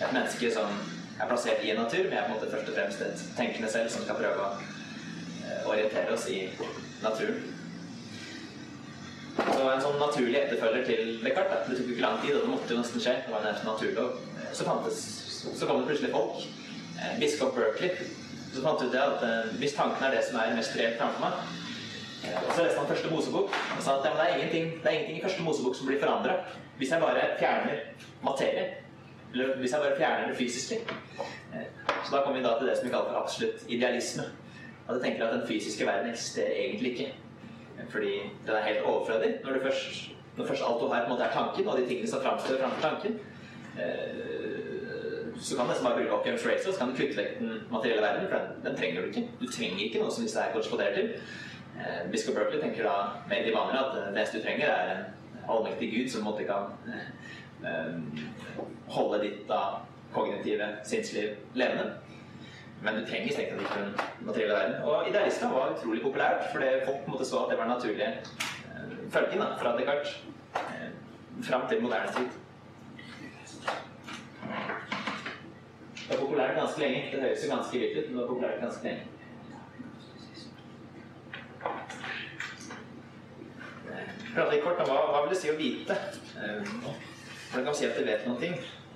et 0.00 0.12
menneske 0.12 0.50
som 0.54 0.76
er 1.20 1.28
plassert 1.28 1.64
i 1.64 1.70
en 1.70 1.82
natur, 1.82 2.06
vi 2.08 2.16
er 2.16 2.24
på 2.24 2.32
en 2.32 2.38
måte 2.38 2.50
først 2.50 2.68
og 2.68 2.76
fremst 2.76 3.02
et 3.04 3.24
tenkende 3.36 3.68
selv 3.68 3.90
som 3.92 4.04
skal 4.06 4.16
prøve 4.16 4.46
å 4.46 4.52
eh, 4.56 5.66
orientere 5.68 6.14
oss 6.14 6.24
i 6.32 6.46
naturen. 7.02 7.42
Så 9.48 9.66
en 9.66 9.84
sånn 9.84 10.00
naturlig 10.00 10.38
etterfølger 10.40 10.86
til 10.88 11.12
Descartes. 11.24 11.68
Det 11.68 11.78
tok 11.78 11.92
ikke 11.94 12.06
lang 12.06 12.18
tid, 12.22 12.34
og 12.36 12.44
det 12.44 12.52
måtte 12.54 12.74
jo 12.74 12.80
nesten 12.80 13.04
skje. 13.04 13.16
Det 13.26 13.34
var 13.34 13.46
en 13.48 13.62
naturlov. 13.66 14.18
Så, 14.52 14.66
fantes, 14.66 15.00
så 15.46 15.68
kom 15.68 15.80
det 15.80 15.92
plutselig 15.92 16.12
folk. 16.14 16.44
Eh, 16.98 17.14
biskop 17.22 17.56
Berkeley. 17.56 18.10
Så 18.50 18.64
fant 18.64 18.82
ut 18.82 18.92
det 18.92 19.00
at 19.00 19.24
eh, 19.24 19.56
hvis 19.62 19.76
tanken 19.78 20.04
er 20.06 20.16
det 20.16 20.24
som 20.26 20.40
er 20.42 20.56
mest 20.58 20.76
reelt 20.76 20.98
framfor 21.00 21.28
meg 21.28 21.58
og 22.20 22.52
Så 22.54 22.62
leste 22.62 22.78
han 22.78 22.88
første 22.88 23.10
Mosebok 23.10 23.54
og 23.76 23.82
sa 23.82 23.96
at 23.96 24.02
det, 24.04 24.10
er 24.12 24.16
det 24.16 24.24
er 24.28 24.90
ingenting 24.90 25.16
i 25.16 25.22
første 25.22 25.42
Mosebok 25.42 25.76
som 25.76 25.86
blir 25.88 26.00
forandra 26.02 26.34
hvis 26.76 26.90
jeg 26.92 27.00
bare 27.00 27.22
fjerner 27.38 27.80
materie. 28.22 28.66
Eller 29.32 29.56
hvis 29.56 29.72
jeg 29.72 29.80
bare 29.80 29.96
fjerner 29.96 30.28
det 30.28 30.36
fysiske. 30.36 30.78
Så 32.04 32.12
da 32.12 32.22
kommer 32.22 32.38
vi 32.38 32.44
da 32.44 32.54
til 32.58 32.68
det 32.68 32.76
som 32.76 32.86
vi 32.86 32.92
kaller 32.92 33.12
for 33.12 33.22
absolutt 33.22 33.64
idealisme. 33.68 34.24
At 34.88 34.94
jeg 34.94 35.02
tenker 35.02 35.26
at 35.26 35.34
den 35.34 35.48
fysiske 35.48 35.86
verden 35.86 36.10
eksisterer 36.10 36.54
egentlig 36.56 36.92
ikke. 36.92 37.12
Fordi 37.88 38.14
den 38.46 38.54
er 38.54 38.66
helt 38.68 38.82
overflødig. 38.84 39.34
Når, 39.44 39.52
du 39.52 39.60
først, 39.62 40.10
når 40.36 40.46
først 40.46 40.62
alt 40.68 40.80
du 40.80 40.86
har, 40.86 41.04
på 41.04 41.04
en 41.04 41.12
måte 41.12 41.24
er 41.24 41.32
tanken, 41.32 41.68
og 41.68 41.78
de 41.78 41.86
tingene 41.86 42.08
som 42.08 42.22
framstår 42.22 42.60
framfor 42.62 42.88
tanken, 42.88 43.18
så 45.40 45.56
kan 45.56 45.64
du 45.64 45.70
nesten 45.70 45.86
bare 45.86 45.96
bruke 45.96 46.16
Occam's 46.16 46.44
Razor, 46.48 46.72
så 46.72 46.78
kan 46.78 46.90
du 46.90 46.96
kutte 46.96 47.16
vekk 47.16 47.38
den 47.38 47.52
materielle 47.70 48.02
verden, 48.02 48.28
for 48.28 48.38
den, 48.38 48.64
den, 48.64 48.76
trenger 48.76 49.00
du 49.00 49.06
ikke. 49.06 49.28
Du 49.40 49.46
trenger 49.46 49.84
ikke 49.84 50.02
noe 50.02 50.12
som 50.12 50.26
disse 50.26 50.38
det 50.38 50.48
er 50.48 50.52
korresponderer 50.52 50.94
til. 50.94 51.06
Biskop 52.12 52.34
Berkeley 52.36 52.60
tenker 52.60 52.84
da 52.84 52.96
mer 53.30 53.46
de 53.46 53.54
vaner 53.54 53.78
at 53.80 53.94
det 53.96 54.02
eneste 54.10 54.38
du 54.38 54.44
trenger, 54.44 54.68
er 54.68 54.90
en 54.96 55.48
allmektig 55.54 55.88
gud 55.94 56.10
som 56.12 56.26
måtte 56.28 56.44
kan 56.44 56.62
holde 58.90 59.22
ditt 59.24 59.42
da, 59.48 59.62
kognitive 60.12 60.68
sinnsliv 60.84 61.36
levende. 61.54 61.94
Men 62.82 62.96
du 62.96 63.06
trenger 63.06 63.32
strengt 63.32 63.50
tatt 63.50 63.62
ikke 63.64 63.80
den 63.80 64.26
materielle 64.26 64.54
verden. 64.56 64.76
Og 64.88 65.08
idealisme 65.08 65.50
var 65.52 65.74
utrolig 65.74 66.02
populært, 66.02 66.46
fordi 66.52 66.70
folk 66.86 67.08
måtte 67.12 67.28
så 67.28 67.44
at 67.44 67.50
det 67.52 67.58
var 67.58 67.68
den 67.68 67.74
naturlige 67.76 68.08
eh, 68.08 68.94
følgen 69.12 69.42
fra 69.60 69.74
Descartes 69.78 70.14
eh, 70.56 70.90
fram 71.44 71.68
til 71.68 71.82
moderne 71.82 72.12
tid. 72.16 72.28
Det 76.00 76.18
var 76.18 76.24
populært 76.24 76.56
ganske 76.56 76.80
lenge. 76.80 77.08
Det 77.12 77.22
høres 77.22 77.44
jo 77.44 77.54
ganske 77.54 77.78
vilt 77.78 77.98
ut, 77.98 78.04
men 78.08 78.16
det 78.16 78.22
var 78.22 78.32
populært 78.34 78.62
ganske 78.64 78.84
lenge. 78.88 79.02
Prate 84.34 84.50
litt 84.54 84.62
kort 84.64 84.80
om 84.82 84.88
hva, 84.88 84.98
hva 85.10 85.20
vil 85.24 85.32
det 85.34 85.40
si 85.40 85.50
å 85.50 85.58
vite? 85.58 85.96
Eh, 86.38 86.60
Hvordan 87.50 87.64
kan 87.64 87.72
man 87.72 87.74
si 87.74 87.86
at 87.88 87.96
de 87.98 88.06
vet 88.06 88.26
noen 88.28 88.38
ting? 88.38 88.52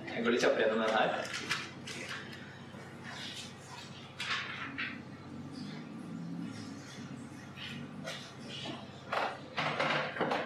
Jeg 0.06 0.23
går 0.23 0.31
litt 0.31 0.44
kjappere 0.44 0.69
gjennom 0.69 0.82
den 0.85 0.94
her. 0.94 1.09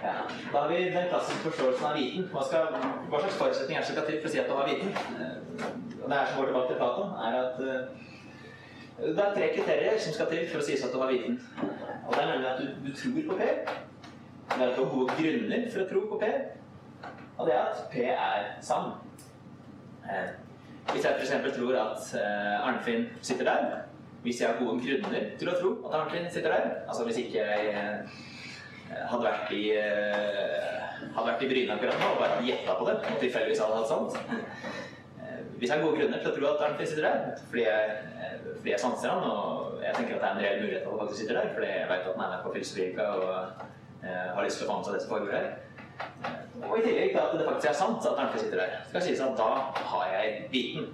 Ja, 0.03 0.15
da 0.55 0.58
har 0.69 0.77
vi 0.77 0.91
den 0.91 1.09
klassiske 1.09 1.51
forståelsen 1.51 1.87
av 1.87 1.95
viten. 1.97 2.25
Hva, 2.33 2.43
skal, 2.45 2.75
hva 3.09 3.21
slags 3.23 3.39
forutsetninger 3.41 3.81
er 3.81 3.87
skal 3.89 4.05
til 4.09 4.19
for 4.21 4.29
å 4.29 4.33
si 4.33 4.41
at 4.43 4.51
du 4.51 4.55
har 4.59 4.69
viten? 4.69 4.91
Det 4.99 6.17
er 6.17 6.29
som 6.29 6.41
går 6.41 6.51
tilbake 6.51 6.69
til 6.69 6.81
Platon, 6.81 7.15
er 7.25 7.37
at 7.39 7.57
uh, 7.65 8.09
det 8.99 9.25
er 9.25 9.35
tre 9.37 9.49
kriterier 9.55 9.99
som 10.03 10.17
skal 10.17 10.29
til 10.33 10.45
for 10.51 10.61
å 10.61 10.67
sies 10.67 10.85
at 10.85 10.93
du 10.93 11.01
har 11.01 11.13
viten. 11.13 11.41
Og 12.09 12.13
det 12.13 12.21
er 12.21 12.31
nemlig 12.33 12.51
at 12.51 12.61
du, 12.61 12.67
du 12.85 12.93
tror 13.01 13.25
på 13.31 13.39
P. 13.41 13.49
Det 14.53 14.61
er 14.61 14.67
at 14.69 14.77
du 14.77 14.83
har 14.83 14.93
gode 14.93 15.19
grunner 15.19 15.67
for 15.73 15.85
å 15.85 15.89
tro 15.93 16.05
på 16.13 16.21
P. 16.23 16.31
Og 17.39 17.47
det 17.47 17.55
er 17.55 17.65
at 17.65 17.83
P 17.93 18.07
er 18.13 18.49
sann. 18.65 18.93
Eh, 20.05 20.31
hvis 20.93 21.05
jeg 21.05 21.21
f.eks. 21.21 21.53
tror 21.57 21.77
at 21.81 22.11
eh, 22.19 22.67
Arnfinn 22.69 23.09
sitter 23.23 23.49
der, 23.49 23.85
hvis 24.23 24.41
jeg 24.41 24.51
har 24.51 24.61
gode 24.61 24.81
grunner 24.83 25.31
til 25.39 25.53
å 25.53 25.61
tro 25.61 25.75
at 25.89 26.01
Arnfinn 26.01 26.27
sitter 26.33 26.51
der 26.51 26.71
Altså 26.89 27.05
hvis 27.07 27.21
ikke 27.23 27.45
jeg 27.45 27.69
eh, 27.71 28.17
hadde 28.89 29.25
vært 29.25 29.53
i 29.57 29.63
hadde 31.15 31.27
vært 31.29 31.45
i 31.45 31.51
Bryne 31.51 31.75
akkurat 31.77 32.01
nå 32.03 32.11
og 32.15 32.21
bare 32.23 32.43
gjetta 32.47 32.77
på 32.79 32.89
det, 32.89 32.97
tilfeldigvis 33.23 33.63
hadde 33.65 33.79
hatt 33.79 33.91
sant 33.91 34.13
Hvis 35.59 35.71
jeg 35.71 35.75
har 35.75 35.85
gode 35.85 35.99
grunner 35.99 36.23
til 36.23 36.31
å 36.31 36.35
tro 36.37 36.51
at 36.51 36.65
Arnfinn 36.67 36.91
sitter 36.91 37.07
der, 37.09 37.41
fordi 37.51 37.65
jeg, 37.65 37.95
fordi 38.59 38.71
jeg 38.71 38.83
sanser 38.83 39.11
han, 39.11 39.25
og 39.27 39.81
jeg 39.83 39.97
tenker 39.97 40.19
at 40.19 40.21
det 40.23 40.29
er 40.29 40.35
en 40.37 40.45
reell 40.45 40.61
mulighet 40.63 40.85
at 40.85 40.93
han 40.93 41.01
faktisk 41.03 41.21
sitter 41.23 41.41
der, 41.41 41.49
fordi 41.57 41.71
jeg 41.73 41.89
vet 41.91 42.05
at 42.05 42.13
han 42.13 42.27
er 42.27 42.35
med 42.35 42.45
på 42.45 42.53
Filosofika 42.55 43.09
og 43.17 43.65
har 44.05 44.45
lyst 44.47 44.61
til 44.61 44.69
å 44.69 44.71
få 44.71 44.77
med 44.79 44.87
seg 44.87 44.95
det 44.95 45.03
som 45.03 45.17
foregår 45.17 45.35
her 45.39 45.49
og 46.63 46.79
i 46.79 46.83
tillegg 46.83 47.11
til 47.11 47.21
at 47.21 47.35
det 47.39 47.47
faktisk 47.47 47.69
er 47.71 47.77
sant 47.79 48.07
at 48.07 48.21
Arnfinn 48.23 48.43
sitter 48.43 48.61
der, 48.63 48.79
skal 48.91 49.05
sies 49.05 49.21
at 49.23 49.35
da 49.39 49.49
har 49.93 50.13
jeg 50.13 50.39
viten. 50.53 50.89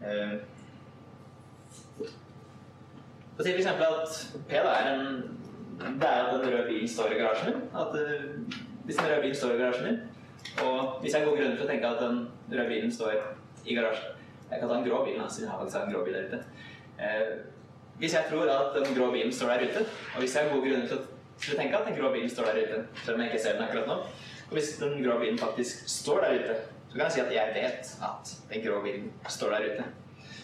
Uh, 0.00 0.36
sier 3.40 3.58
f.eks. 3.58 3.68
at 3.68 4.44
P 4.48 4.62
da 4.64 4.72
er 4.78 4.92
en 4.94 5.04
er 5.80 6.26
at 6.26 6.34
den 6.34 6.52
røde 6.52 6.66
bilen 6.68 6.88
står 6.88 7.12
i 7.12 7.18
garasjen. 7.20 7.54
At 7.74 7.94
uh, 7.94 8.54
Hvis 8.84 8.96
den 8.96 9.06
røde 9.06 9.20
bilen 9.20 9.36
står 9.36 9.54
i 9.54 9.58
garasjen 9.58 9.86
min, 9.86 9.98
Og 10.64 11.00
hvis 11.00 11.14
jeg 11.14 11.24
går 11.24 11.36
grunner 11.36 11.56
til 11.56 11.66
å 11.66 11.68
tenke 11.68 11.88
at 11.88 12.00
den 12.00 12.22
røde 12.52 12.68
bilen 12.68 12.92
står 12.92 13.18
i 13.64 13.74
garasjen 13.74 14.14
Jeg 14.50 14.60
kan 14.60 14.68
ta 14.68 14.78
en 14.78 14.88
grå 14.88 15.02
bil, 15.04 15.20
siden 15.28 15.48
jeg 15.48 15.50
har 15.50 15.58
faktisk 15.58 15.76
en 15.82 15.92
grå 15.92 16.04
bil 16.04 16.14
der 16.14 16.28
ute. 16.30 16.42
Eh, 17.02 17.32
hvis 17.98 18.14
jeg 18.14 18.24
tror 18.30 18.50
at 18.52 18.76
den 18.76 18.94
grå 18.96 19.10
bilen 19.12 19.32
står 19.32 19.48
der 19.48 19.64
ute, 19.66 19.82
og 20.14 20.20
hvis 20.20 20.36
jeg 20.36 20.44
har 20.44 20.52
gode 20.54 20.68
grunner 20.68 20.86
til 20.86 20.98
å, 21.00 21.56
tenke 21.58 21.78
at 21.78 21.88
den 21.88 21.96
grå 21.98 22.12
bilen 22.12 22.30
står 22.30 22.50
der 22.50 22.60
ute, 22.62 22.78
selv 23.02 23.16
om 23.16 23.22
jeg 23.24 23.32
ikke 23.32 23.42
ser 23.42 23.56
den 23.56 23.64
akkurat 23.66 23.90
nå, 23.90 23.96
og 24.46 24.54
hvis 24.54 24.70
den 24.78 24.94
grå 25.02 25.18
bilen 25.18 25.38
faktisk 25.40 25.88
står 25.90 26.20
der 26.24 26.38
ute, 26.38 26.56
så 26.88 26.92
kan 26.92 27.04
jeg 27.04 27.16
si 27.16 27.24
at 27.24 27.34
jeg 27.34 27.54
vet 27.56 27.92
at 28.10 28.34
den 28.52 28.64
grå 28.68 28.82
bilen 28.84 29.10
står 29.28 29.56
der 29.56 29.68
ute. 29.72 29.88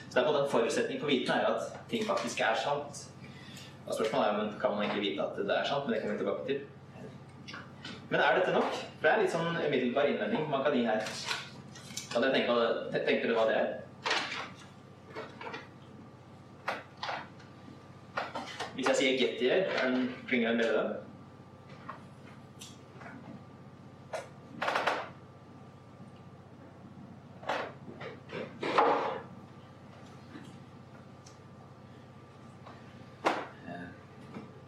Så 0.09 0.19
det 0.19 0.23
er 0.23 0.29
på 0.33 0.37
den 0.39 0.51
forutsetning 0.51 1.01
for 1.01 1.13
viten 1.13 1.31
er 1.37 1.47
at 1.53 1.79
ting 1.91 2.03
faktisk 2.07 2.41
er 2.41 2.59
sant. 2.65 3.07
Og 3.93 3.97
spørsmålet 3.97 4.29
er 4.29 4.37
men 4.37 4.53
kan 4.61 4.71
man 4.71 4.83
egentlig 4.85 5.03
vite 5.11 5.23
at 5.23 5.37
det 5.49 5.57
er 5.59 5.65
sant, 5.69 5.85
men 5.85 5.93
det 5.95 6.01
kommer 6.01 6.15
vi 6.17 6.23
tilbake 6.25 6.47
til. 6.47 6.61
Men 8.11 8.21
er 8.21 8.39
dette 8.39 8.53
nok? 8.55 8.73
For 8.73 9.03
det 9.05 9.11
er 9.13 9.21
litt 9.21 9.35
sånn 9.35 9.59
umiddelbar 9.67 10.09
innvending 10.09 10.47
man 10.49 10.65
kan 10.65 10.77
gi 10.79 10.87
her. 10.87 11.05
Kan 12.13 12.25
dere 12.25 12.33
tenke, 12.33 12.57
tenke 13.05 13.29
dere 13.29 13.37
hva 13.37 13.45
det 13.51 13.59
er? 13.61 13.69
Hvis 18.75 18.89
jeg 18.89 18.97
sier 19.03 19.19
Gettier, 19.21 19.69
er 19.77 19.91
den 19.91 20.09
det 20.25 20.55
en 20.55 20.65
bedre 20.65 20.85
da? 20.89 21.01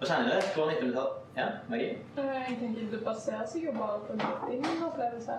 Hva 0.04 0.08
kjenner 0.10 0.34
dere? 0.34 0.48
På 0.52 0.64
1900-tall? 0.68 1.12
Ja, 1.36 1.46
Marie? 1.70 1.94
Eh, 2.20 2.34
Jeg 2.48 2.58
tenker 2.60 2.90
det 2.92 3.00
baserer 3.24 3.46
seg 3.48 3.64
jo 3.64 3.72
bare 3.72 4.00
på 4.06 4.16
din 4.50 4.64
opplevelse. 4.84 5.32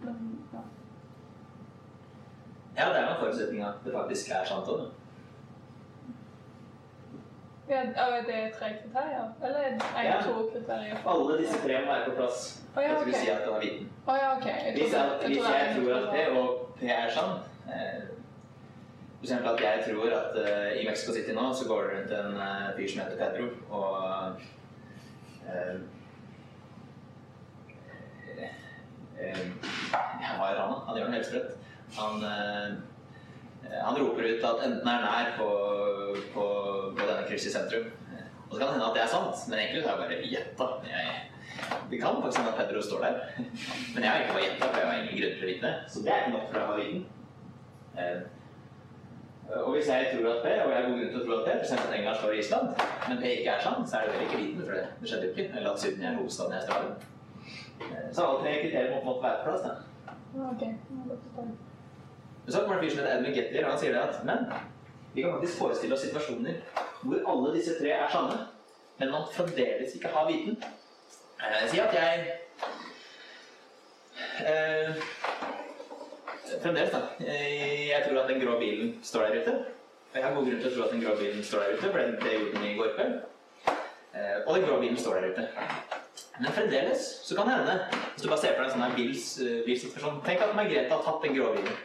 Men 0.00 0.44
ja. 0.52 0.62
Ja, 2.76 2.88
det 2.92 3.00
er 3.00 3.08
en 3.08 3.18
forutsetning 3.20 3.62
at 3.64 3.84
det 3.84 3.92
faktisk 3.92 4.30
er 4.30 4.44
sant 4.44 4.68
òg. 4.68 4.86
ja 7.68 7.80
er 7.82 8.22
det 8.26 8.40
tre 8.58 8.68
kriterier? 8.82 9.32
Eller 9.42 9.58
er 9.58 9.70
det 9.70 10.04
Ja. 10.04 10.20
to 10.22 10.50
kriterier? 10.52 10.96
Alle 11.06 11.38
disse 11.38 11.58
tre 11.62 11.80
må 11.84 11.92
være 11.92 12.10
på 12.10 12.16
plass. 12.16 12.62
Oh, 12.76 12.82
ja, 12.82 12.88
Jeg 13.06 13.14
si 13.14 13.30
at 13.30 13.42
du 13.46 13.52
har 13.52 13.60
viten. 13.60 13.90
Oh, 14.06 14.14
ja, 14.22 14.36
okay. 14.36 14.52
Jeg 14.66 14.72
Hvis 14.72 14.92
jeg, 14.92 15.10
hvis 15.26 15.36
jeg 15.36 15.76
det 15.76 15.84
tror 15.84 15.96
at 15.96 16.14
P 16.14 16.38
og 16.38 16.68
P 16.78 16.82
er 16.82 17.10
sann 17.10 17.38
eh, 17.68 18.02
eksempel 19.22 19.48
at 19.48 19.60
jeg 19.60 19.84
tror 19.94 20.06
at 20.20 20.32
eh, 20.44 20.82
i 20.82 20.86
Mexico 20.88 21.12
City 21.12 21.32
nå 21.32 21.52
så 21.54 21.68
går 21.68 21.82
det 21.82 21.90
rundt 21.98 22.12
en 22.12 22.36
eh, 22.36 22.76
fyr 22.76 22.88
som 22.88 23.00
heter 23.02 23.16
Pedro, 23.18 23.46
og 23.70 24.32
eh, 25.48 25.80
eh, 29.26 29.44
ja, 29.92 30.34
Hva 30.38 30.50
gjør 30.52 30.60
han, 30.62 30.96
gjør 30.96 31.08
noe 31.10 31.16
helt 31.18 31.28
sprøtt. 31.30 31.52
Han, 31.96 32.24
eh, 32.30 33.76
han 33.82 33.98
roper 34.00 34.28
ut 34.30 34.44
at 34.50 34.64
enten 34.66 34.90
er 34.92 35.04
nær 35.06 35.32
på, 35.38 35.48
på, 36.34 36.44
på 36.96 37.06
denne 37.06 37.24
krysset 37.28 37.50
i 37.50 37.56
sentrum. 37.56 37.88
Og 38.46 38.52
så 38.54 38.60
kan 38.60 38.68
det 38.68 38.74
hende 38.76 38.86
at 38.90 38.94
det 38.94 39.02
er 39.02 39.10
sant, 39.10 39.40
men 39.50 39.58
egentlig 39.58 39.82
så 39.82 39.88
har 39.90 39.96
jeg 39.96 40.06
bare 40.06 40.30
gjetta. 40.30 40.66
Det 41.90 41.98
kan 41.98 42.20
faktisk 42.22 42.38
hende 42.42 42.52
at 42.52 42.58
Pedro 42.60 42.82
står 42.84 43.00
der. 43.02 43.16
Men 43.94 44.04
jeg 44.04 44.10
har 44.10 44.20
ikke 44.22 44.34
bare 44.36 44.44
gjetta, 44.46 44.68
for 44.70 44.78
jeg 44.80 44.86
har 44.90 44.98
ingen 45.00 45.18
grunn 45.18 45.34
til 45.36 45.46
å 45.46 45.50
vite 45.50 45.66
det. 45.66 45.74
Så 45.90 46.02
det 46.04 46.12
er 46.14 46.20
ikke 46.22 46.34
nok 46.36 46.46
for 46.52 46.60
å 46.62 46.66
ha 46.70 46.76
viten. 46.78 47.06
Eh, 47.98 48.18
Og 49.56 49.68
hvis 49.76 49.86
jeg 49.88 50.06
tror 50.10 50.24
at 50.30 50.40
P, 50.42 50.52
og 50.62 50.70
jeg 50.70 50.76
har 50.76 50.86
god 50.90 50.96
grunn 51.00 51.10
til 51.12 51.20
å 51.20 51.26
tro 51.26 51.34
at 51.36 51.44
P, 51.46 51.52
f.eks. 51.56 51.72
at 51.78 51.92
England 51.94 52.16
slår 52.20 52.32
Island, 52.38 52.80
men 53.08 53.20
P 53.22 53.28
ikke 53.34 53.52
er 53.52 53.60
sant, 53.62 53.84
så 53.90 53.98
er 54.00 54.08
det 54.08 54.14
vel 54.16 54.24
ikke 54.26 54.40
viten, 54.40 54.64
for 54.66 54.74
det, 54.74 54.86
det 55.02 55.10
skjedde 55.10 55.28
jo 55.28 55.34
ikke. 55.34 55.44
Eller 55.58 55.68
at 55.70 55.82
Syden 55.82 56.02
er 56.08 56.16
hovedstaden 56.18 56.54
i 56.56 56.58
Australia. 56.60 57.15
Så 58.12 58.22
alle 58.24 58.40
tre 58.42 58.52
kriterier 58.62 58.90
må 58.94 59.00
på 59.00 59.04
en 59.04 59.08
måte 59.10 59.22
være 59.22 59.38
på 59.42 59.50
plass. 59.50 59.62
da. 59.62 60.14
Ja, 60.36 60.50
okay. 60.52 60.72
Så 62.48 62.60
kommer 62.60 62.76
det 62.76 62.82
en 62.82 62.88
fyr 62.88 62.94
som 62.96 63.04
heter 63.04 63.16
Edmund 63.16 63.34
Gettier, 63.36 63.64
og 63.64 63.70
han 63.72 63.80
sier 63.80 63.92
det 63.92 64.02
at 64.02 64.24
men 64.24 64.46
vi 65.14 65.22
kan 65.22 65.32
faktisk 65.32 65.58
forestille 65.58 65.94
oss 65.96 66.02
situasjoner 66.06 66.58
hvor 67.02 67.22
alle 67.32 67.54
disse 67.56 67.74
tre 67.78 67.90
er 67.96 68.08
sanne, 68.12 68.36
men 68.98 69.10
man 69.10 69.24
fremdeles 69.32 69.94
ikke 69.96 70.08
har 70.14 70.26
viten. 70.30 70.58
Eh, 71.40 71.68
Si 71.70 71.78
at 71.80 71.94
jeg 71.94 72.26
eh, 74.46 74.94
Fremdeles, 76.62 76.90
da. 76.90 77.00
Eh, 77.26 77.88
Jeg 77.88 78.04
tror 78.08 78.20
at 78.22 78.28
den 78.30 78.40
grå 78.40 78.58
bilen 78.58 78.98
står 79.02 79.20
der 79.26 79.40
ute. 79.40 79.54
Og 80.12 80.14
jeg 80.20 80.24
har 80.24 80.34
god 80.34 80.46
grunn 80.46 80.60
til 80.62 80.70
å 80.70 80.74
tro 80.76 80.84
at 80.86 80.92
den 80.94 81.02
grå 81.04 81.16
bilen 81.18 81.42
står 81.44 81.58
der 81.64 81.74
ute, 81.76 81.90
for 81.90 81.98
det 81.98 82.20
det 82.22 82.36
gjorde 82.38 82.52
den 82.58 82.68
i 82.70 82.76
går 82.78 82.92
kveld. 82.96 83.16
Eh, 84.14 84.36
Og 84.46 84.54
den 84.56 84.64
grå 84.68 84.78
bilen 84.80 84.96
står 84.96 85.14
der 85.20 85.30
ute. 85.32 85.48
Men 86.40 86.52
fremdeles 86.52 87.04
så 87.24 87.36
kan 87.36 87.48
det 87.48 87.54
hende, 87.56 87.76
hvis 88.12 88.22
du 88.22 88.28
bare 88.28 88.42
ser 88.42 88.56
for 88.56 88.62
deg 88.62 88.70
en 88.70 88.74
sånn 88.74 88.84
her 88.84 88.96
bils, 88.96 89.28
eh, 89.40 89.60
bilsituasjon 89.64 90.18
Tenk 90.26 90.42
at 90.44 90.56
Margrethe 90.56 90.92
har 90.92 91.04
tatt 91.04 91.22
den 91.24 91.36
grå 91.36 91.52
bilen. 91.54 91.78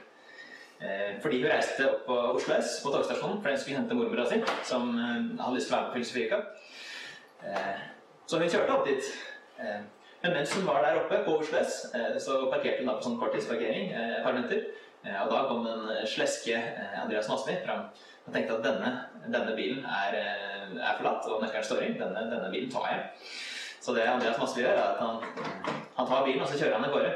Eh, 0.81 1.21
Fordi 1.21 1.41
hun 1.41 1.51
reiste 1.51 1.87
opp 1.87 2.05
på 2.07 2.17
Oslo 2.35 2.55
S, 2.57 2.79
på 2.83 2.91
togstasjonen, 2.91 3.39
fordi 3.41 3.53
hun 3.55 3.61
skulle 3.61 3.79
hente 3.79 3.97
mormora 3.97 4.25
si, 4.27 4.41
som 4.67 4.91
eh, 4.97 5.17
hadde 5.39 5.55
lyst 5.55 5.69
til 5.69 5.75
å 5.75 5.77
være 5.77 5.85
med 5.85 5.91
på 5.91 5.99
Filosofika. 5.99 6.41
Eh, 7.45 7.81
Så 8.27 8.39
hun 8.39 8.49
kjørte 8.49 8.75
opp 8.77 8.85
dit. 8.87 9.11
Men 10.21 10.33
mens 10.33 10.53
hun 10.55 10.65
var 10.65 10.85
der 10.85 10.99
oppe 11.01 11.17
på 11.25 11.33
Oslo 11.41 11.57
S, 11.59 11.81
så 12.23 12.37
parkerte 12.49 12.79
hun 12.79 12.87
da 12.87 12.93
på 12.95 13.03
sånn 13.03 13.17
korttidsparkering 13.19 13.91
et 13.91 14.23
par 14.23 14.37
Og 14.37 15.31
da 15.33 15.41
kom 15.49 15.65
den 15.65 16.07
sleske 16.07 16.55
Andreas 17.01 17.27
Masmi 17.27 17.57
fram 17.65 17.89
og 18.27 18.33
tenkte 18.33 18.55
at 18.55 18.63
denne, 18.63 18.91
denne 19.33 19.55
bilen 19.57 19.83
er, 19.83 20.15
er 20.77 20.97
forlatt, 20.97 21.27
og 21.27 21.41
nøkkelen 21.41 21.67
står 21.67 21.83
i. 21.83 21.91
Denne, 21.99 22.23
denne 22.31 22.51
bilen 22.53 22.71
tar 22.71 22.87
jeg. 22.93 23.03
Så 23.81 23.95
det 23.97 24.05
Andreas 24.05 24.37
Masmi 24.37 24.61
gjør, 24.61 24.77
er 24.77 24.83
at 24.91 24.99
han, 25.01 25.21
han 25.97 26.07
tar 26.07 26.25
bilen, 26.25 26.41
og 26.43 26.49
så 26.49 26.59
kjører 26.59 26.77
han 26.77 26.85
av 26.85 26.93
gårde. 26.93 27.13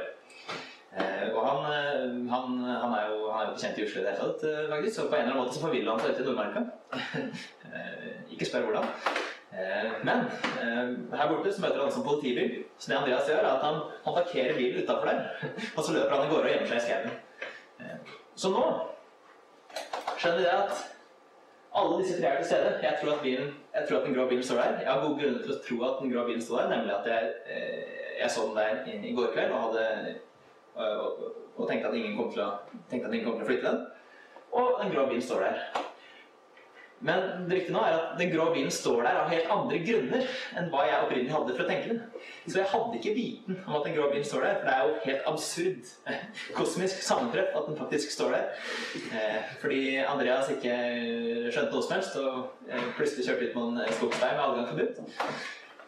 Eh, 0.96 1.28
og 1.36 1.42
han, 1.44 1.60
eh, 1.70 2.04
han, 2.32 2.58
han, 2.64 2.94
er 2.96 3.10
jo, 3.12 3.18
han 3.30 3.42
er 3.42 3.50
jo 3.50 3.52
ikke 3.52 3.62
kjent 3.66 3.80
i 3.82 3.86
Oslo 3.86 4.02
i 4.02 4.06
det 4.06 4.14
hele 4.14 4.24
tatt, 4.24 4.46
eh, 4.50 4.70
faktisk, 4.72 4.96
så 4.96 5.06
på 5.10 5.18
en 5.18 5.22
eller 5.22 5.34
annen 5.34 5.42
måte 5.44 5.56
så 5.58 5.64
forviller 5.66 5.92
han 5.92 6.02
seg 6.02 6.14
ut 6.14 6.22
i 6.22 6.28
Nordmarka. 6.30 6.62
Ikke 8.36 8.48
spør 8.48 8.66
hvordan. 8.68 8.88
Men 10.08 10.26
her 11.16 11.30
borte 11.30 11.52
så 11.54 11.62
møter 11.64 11.80
han 11.80 11.88
også 11.88 12.02
en 12.02 12.08
politibil, 12.08 12.56
så 12.80 12.90
det 12.92 12.98
Andreas 12.98 13.30
gjør, 13.30 13.44
er 13.44 13.52
at 13.52 13.64
han, 13.64 13.78
han 14.04 14.18
parkerer 14.18 14.58
bilen 14.58 14.84
utafor 14.84 15.08
der, 15.08 15.22
og 15.78 15.86
så 15.86 15.94
løper 15.96 16.16
han 16.16 16.26
av 16.26 16.34
gårde 16.34 16.50
og 16.50 16.52
gjemmer 16.52 16.72
seg 16.72 16.82
i 16.82 16.86
skauen. 16.88 18.02
Så 18.36 18.52
nå 18.52 18.66
skjønner 20.18 20.44
jeg 20.44 20.66
at 20.66 20.84
alle 21.76 22.02
disse 22.02 22.18
tre 22.18 22.32
er 22.32 22.42
til 22.42 22.50
stede. 22.50 22.74
Jeg 22.84 23.00
tror, 23.02 23.14
at 23.16 23.24
bilen, 23.24 23.54
jeg 23.76 23.88
tror 23.88 23.98
at 23.98 24.06
den 24.08 24.16
grå 24.16 24.28
bilen 24.30 24.44
står 24.44 24.62
der. 24.62 24.78
Jeg 24.84 24.92
har 24.92 25.02
gode 25.02 25.18
grunner 25.22 25.42
til 25.44 25.56
å 25.56 25.62
tro 25.68 25.80
at 25.88 25.98
den 26.02 26.14
grå 26.14 26.22
bilen 26.28 26.44
står 26.44 26.62
der, 26.62 26.70
nemlig 26.76 26.94
at 26.96 27.10
jeg, 27.12 27.34
eh, 27.56 28.14
jeg 28.22 28.32
så 28.32 28.46
den 28.48 28.60
der 28.62 28.86
i, 28.92 29.00
i 29.10 29.16
går 29.18 29.34
kveld 29.34 29.52
og, 29.52 29.66
hadde, 29.66 30.16
og, 30.76 30.86
og, 30.86 31.42
og 31.56 31.68
tenkte, 31.70 31.90
at 31.90 31.98
ingen 32.00 32.16
kom 32.18 32.32
til 32.32 32.46
å, 32.46 32.52
at 32.72 32.96
ingen 32.96 33.26
kom 33.28 33.36
til 33.36 33.48
å 33.48 33.50
flytte 33.50 33.74
den. 33.74 33.84
Og 34.56 34.80
den 34.80 34.96
grå 34.96 35.06
bilen 35.10 35.26
står 35.28 35.44
der. 35.48 35.66
Men 37.04 37.48
det 37.50 37.58
viktige 37.58 37.74
nå 37.76 37.82
er 37.84 37.96
at 37.98 38.14
den 38.20 38.32
grå 38.32 38.46
bilen 38.54 38.72
står 38.72 39.02
der 39.04 39.18
av 39.20 39.32
helt 39.34 39.50
andre 39.52 39.80
grunner 39.84 40.30
enn 40.56 40.70
hva 40.72 40.86
jeg 40.88 41.02
opprinnelig 41.04 41.34
hadde 41.34 41.56
for 41.58 41.64
å 41.66 41.68
tenke 41.68 41.90
den. 41.92 42.00
Så 42.46 42.62
jeg 42.62 42.70
hadde 42.72 43.00
ikke 43.00 43.16
viten 43.18 43.60
om 43.66 43.76
at 43.78 43.88
den 43.88 43.98
grå 43.98 44.08
bilen 44.14 44.28
står 44.30 44.46
der, 44.46 44.56
for 44.62 44.70
det 44.70 44.76
er 44.76 44.88
jo 44.88 44.96
helt 45.04 45.28
absurd, 45.34 45.92
kosmisk 46.60 47.04
sammentreff 47.06 47.60
at 47.60 47.68
den 47.70 47.78
faktisk 47.82 48.16
står 48.16 48.38
der. 48.38 48.48
Eh, 49.12 49.52
fordi 49.62 49.84
Andreas 50.06 50.50
ikke 50.56 50.80
skjønte 51.52 51.76
noe 51.76 51.84
som 51.84 51.98
helst, 51.98 52.18
og 52.22 52.72
eh, 52.72 52.90
plutselig 52.98 53.28
kjørte 53.28 53.50
ut 53.52 53.56
på 53.58 53.68
en 53.68 53.84
skogsvei 54.00 54.32
med 54.32 54.46
adgang 54.48 54.72
forbudt. 54.72 55.04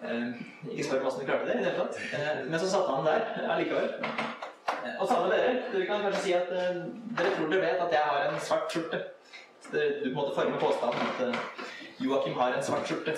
Eh, 0.04 0.30
ikke 0.74 0.90
spør 0.90 1.06
hvordan 1.06 1.20
du 1.24 1.30
klarte 1.32 1.48
det 1.48 1.56
i 1.56 1.64
det 1.64 1.72
hele 1.72 1.86
tatt. 1.86 2.02
Eh, 2.14 2.46
men 2.46 2.60
så 2.60 2.70
satte 2.76 3.00
han 3.00 3.08
der 3.08 3.52
allikevel. 3.56 3.94
Eh, 4.68 4.96
og 5.00 5.08
samme 5.08 5.32
dere, 5.34 5.56
dere 5.74 5.86
kan 5.90 6.04
kanskje 6.06 6.26
si 6.28 6.36
at 6.38 6.52
eh, 6.54 6.82
dere 7.18 7.38
tror 7.38 7.54
dere 7.54 7.64
vet 7.64 7.86
at 7.88 7.96
jeg 7.96 8.10
har 8.12 8.28
en 8.28 8.44
svart 8.44 8.74
skjorte. 8.74 9.06
Så 9.66 9.74
det, 9.74 9.86
du 10.04 10.08
på 10.08 10.14
en 10.14 10.20
måte 10.20 10.36
former 10.36 10.60
påstanden 10.62 11.02
at 11.08 11.22
eh, 11.28 11.68
Joakim 12.00 12.38
har 12.40 12.54
en 12.54 12.64
svart 12.64 12.88
skjorte. 12.88 13.16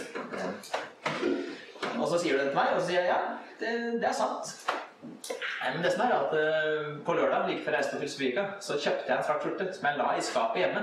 Og 2.00 2.08
så 2.08 2.20
sier 2.20 2.36
du 2.36 2.40
det 2.40 2.52
til 2.52 2.58
meg, 2.58 2.74
og 2.74 2.82
så 2.82 2.88
sier 2.88 3.02
jeg 3.04 3.12
ja, 3.12 3.20
det, 3.60 3.72
det 4.02 4.08
er 4.10 4.16
sant. 4.16 4.54
Nei, 5.00 5.72
men 5.74 5.84
det 5.84 5.94
som 5.94 6.02
er 6.04 6.12
at 6.12 6.34
uh, 6.36 6.88
På 7.08 7.14
lørdag 7.16 7.46
like 7.48 7.64
før 7.64 7.72
jeg 7.72 7.78
reiste 7.78 7.94
til 7.94 8.02
Filosofika, 8.04 8.44
så 8.60 8.76
kjøpte 8.76 9.08
jeg 9.08 9.16
en 9.16 9.24
svart 9.28 9.46
skjorte 9.46 9.68
som 9.76 9.88
jeg 9.88 10.00
la 10.00 10.10
i 10.16 10.26
skapet 10.28 10.60
hjemme. 10.64 10.82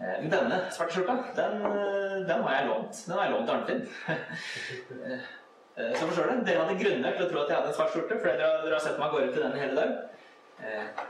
Eh, 0.00 0.16
Men 0.22 0.32
denne 0.32 0.58
svarte 0.74 0.96
skjorta, 0.96 1.14
den, 1.38 1.62
den 2.28 2.42
har 2.46 2.56
jeg 2.56 2.68
lånt. 2.70 3.02
Den 3.06 3.18
har 3.18 3.28
jeg 3.28 3.34
lånt 3.34 3.46
til 3.46 3.54
Arnfinn. 3.56 3.82
Så 5.74 6.06
forstår 6.06 6.28
du, 6.30 6.42
Dere 6.46 6.62
hadde 6.62 6.78
grunner 6.78 7.16
til 7.16 7.24
å 7.24 7.30
tro 7.30 7.40
at 7.42 7.48
jeg 7.50 7.58
hadde 7.58 7.70
en 7.72 7.78
svart 7.78 7.94
skjorte, 7.94 8.18
for 8.18 8.30
dere, 8.30 8.50
dere 8.62 8.76
har 8.76 8.82
sett 8.84 9.00
meg 9.02 9.14
gå 9.14 9.22
rundt 9.22 9.38
i 9.38 9.42
den 9.42 9.56
hele 9.58 9.74
dag. 9.78 9.96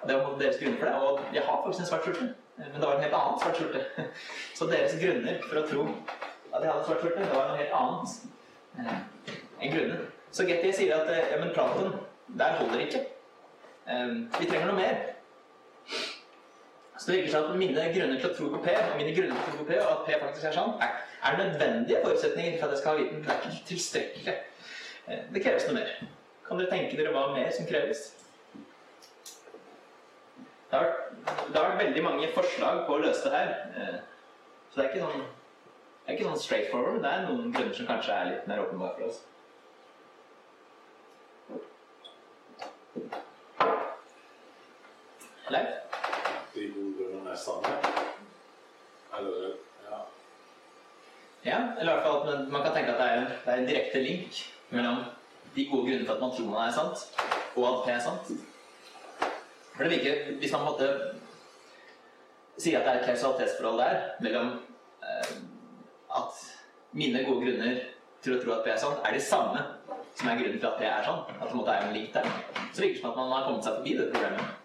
Det 0.08 0.16
var 0.16 0.38
deres 0.40 0.60
grunn 0.60 0.78
for 0.80 0.88
det, 0.88 0.94
og 1.04 1.34
jeg 1.36 1.44
har 1.44 1.58
faktisk 1.66 1.84
en 1.84 1.90
svart 1.90 2.08
skjorte. 2.08 2.30
Eh, 2.58 2.66
Men 2.72 2.80
det 2.80 2.86
var 2.86 2.94
en 2.94 3.02
helt 3.02 3.14
annen 3.14 3.40
svart 3.40 3.56
skjorte. 3.56 3.84
Så 4.58 4.68
deres 4.70 4.96
grunner 5.00 5.40
for 5.48 5.60
å 5.60 5.66
tro 5.68 5.86
at 6.54 6.62
jeg 6.62 6.70
hadde 6.70 6.84
svart 6.86 7.02
skjorte, 7.02 7.24
det 7.24 7.34
var 7.34 7.50
noe 7.50 7.58
helt 7.58 7.78
annet 7.80 8.12
eh, 8.78 9.32
enn 9.60 9.74
grunnen. 9.74 10.04
Så 10.34 10.46
Getty 10.48 10.70
sier 10.74 10.94
at 10.96 11.10
eh, 11.10 11.32
ja, 11.32 11.40
men 11.42 11.52
Platon, 11.54 11.96
der 12.38 12.56
holder 12.60 12.86
ikke. 12.86 13.02
Vi 13.84 14.46
trenger 14.48 14.70
noe 14.70 14.78
mer. 14.78 15.00
Så 16.96 17.10
det 17.10 17.16
virker 17.18 17.32
som 17.34 17.50
at 17.50 17.58
mine 17.60 17.82
grunner 17.92 18.20
til 18.22 18.30
å 18.30 18.36
tro 18.38 18.46
på 18.54 18.60
P, 18.64 18.72
og 18.80 18.94
mine 18.96 19.12
grunner 19.12 19.36
til 19.36 19.42
å 19.42 19.50
tro 19.50 19.58
på 19.58 19.66
P, 19.68 19.76
og 19.82 19.90
at 19.90 20.06
P 20.06 20.16
faktisk 20.22 20.46
er 20.48 20.56
sånn, 20.56 20.72
er, 20.80 20.94
er 21.28 21.36
nødvendige 21.42 22.00
forutsetninger 22.06 22.56
for 22.56 22.70
at 22.70 22.72
jeg 22.72 22.80
skal 22.80 22.94
ha 22.94 23.02
viten. 23.02 23.20
Det 23.26 23.34
er 23.34 23.42
ikke 23.50 23.68
tilstrekkelig. 23.68 24.36
Det 25.34 25.42
kreves 25.44 25.66
noe 25.68 25.76
mer. 25.76 25.92
kan 26.46 26.60
dere 26.62 26.70
tenke 26.72 26.96
dere 26.96 27.12
hva 27.12 27.26
mer 27.34 27.52
som 27.52 27.68
kreves? 27.68 28.06
Det 30.74 30.80
har, 30.80 30.86
vært, 30.86 31.50
det 31.52 31.58
har 31.60 31.68
vært 31.68 31.82
veldig 31.84 32.00
mange 32.02 32.28
forslag 32.34 32.78
på 32.86 32.94
å 32.96 33.02
løse 33.04 33.28
det 33.30 33.30
her. 33.30 33.50
eh, 33.78 33.98
Så 34.72 34.80
det 34.80 34.84
er 34.84 34.88
ikke 34.88 35.02
sånn, 35.04 35.20
det 36.02 36.08
er 36.08 36.16
ikke 36.16 36.24
sånn 36.26 36.40
straight 36.42 36.70
forward, 36.72 36.96
det 37.04 37.10
er 37.12 37.20
noen 37.28 37.52
grunner 37.54 37.76
som 37.76 37.86
kanskje 37.86 38.16
er 38.16 38.30
litt 38.32 38.48
mer 38.50 38.62
åpenbare 38.64 38.96
for 38.96 39.04
oss. 39.06 39.20
Leif? 45.54 45.68
De 46.54 46.64
gode 46.72 46.96
grunnene 46.98 47.30
er 47.30 47.38
sanne. 47.44 47.74
Eller 49.18 49.44
ja. 49.84 50.00
Ja, 51.44 51.60
eller 51.78 51.92
i 51.92 51.94
hvert 51.94 52.02
fall 52.08 52.18
at 52.18 52.26
man, 52.32 52.50
man 52.56 52.66
kan 52.66 52.74
tenke 52.80 52.96
at 52.96 52.98
det 52.98 53.06
er, 53.12 53.20
en, 53.20 53.30
det 53.44 53.52
er 53.54 53.62
en 53.62 53.70
direkte 53.70 54.02
link 54.08 54.42
mellom 54.74 55.04
de 55.54 55.68
gode 55.70 55.86
grunnene 55.86 56.10
for 56.10 56.16
at 56.18 56.26
man 56.26 56.34
tror 56.34 56.50
man 56.50 56.66
er 56.66 56.76
sant, 56.80 57.06
og 57.54 57.70
at 57.70 57.80
P 57.86 57.94
er 57.94 58.04
sant. 58.08 58.34
For 59.74 59.84
det 59.84 59.90
virker, 59.90 60.34
Hvis 60.38 60.52
man 60.52 60.64
måte 60.68 60.88
sier 62.58 62.78
at 62.78 62.86
det 62.86 62.92
er 62.92 63.00
et 63.00 63.08
kausalitetsforhold 63.08 63.80
der 63.80 64.02
mellom 64.22 64.52
eh, 65.02 65.30
at 66.14 66.42
mine 66.92 67.24
gode 67.26 67.42
grunner 67.42 67.80
til 68.22 68.36
å 68.36 68.42
tro 68.42 68.52
at 68.54 68.62
P 68.64 68.70
er 68.70 68.78
sånn, 68.78 69.00
er 69.02 69.16
de 69.16 69.22
samme 69.22 69.64
som 70.14 70.30
er 70.30 70.38
grunnen 70.38 70.60
til 70.60 70.68
at 70.68 70.78
P 70.78 70.86
er 70.86 71.02
sånn, 71.08 71.24
at 71.34 71.48
det 71.48 71.56
måtte 71.58 71.72
være 71.72 71.88
en 71.88 71.96
link 71.96 72.14
der, 72.14 72.28
så 72.70 72.84
virker 72.84 72.94
det 72.94 73.00
som 73.02 73.10
at 73.10 73.18
man 73.18 73.34
har 73.34 73.48
kommet 73.48 73.66
seg 73.66 73.80
forbi 73.80 73.96
det 73.98 74.06
problemet. 74.12 74.62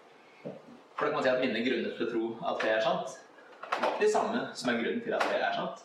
For 0.94 1.02
da 1.02 1.10
kan 1.10 1.18
man 1.18 1.26
si 1.26 1.32
at 1.32 1.42
mine 1.42 1.64
grunner 1.66 1.98
til 1.98 2.06
å 2.06 2.12
tro 2.14 2.24
at 2.52 2.62
P 2.62 2.70
er 2.70 2.86
sant, 2.86 3.18
var 3.80 3.90
ikke 3.90 4.04
de 4.04 4.12
samme 4.14 4.46
som 4.62 4.70
er 4.70 4.80
grunnen 4.84 5.04
til 5.04 5.18
at 5.18 5.26
P 5.26 5.36
er 5.40 5.58
sant. 5.58 5.84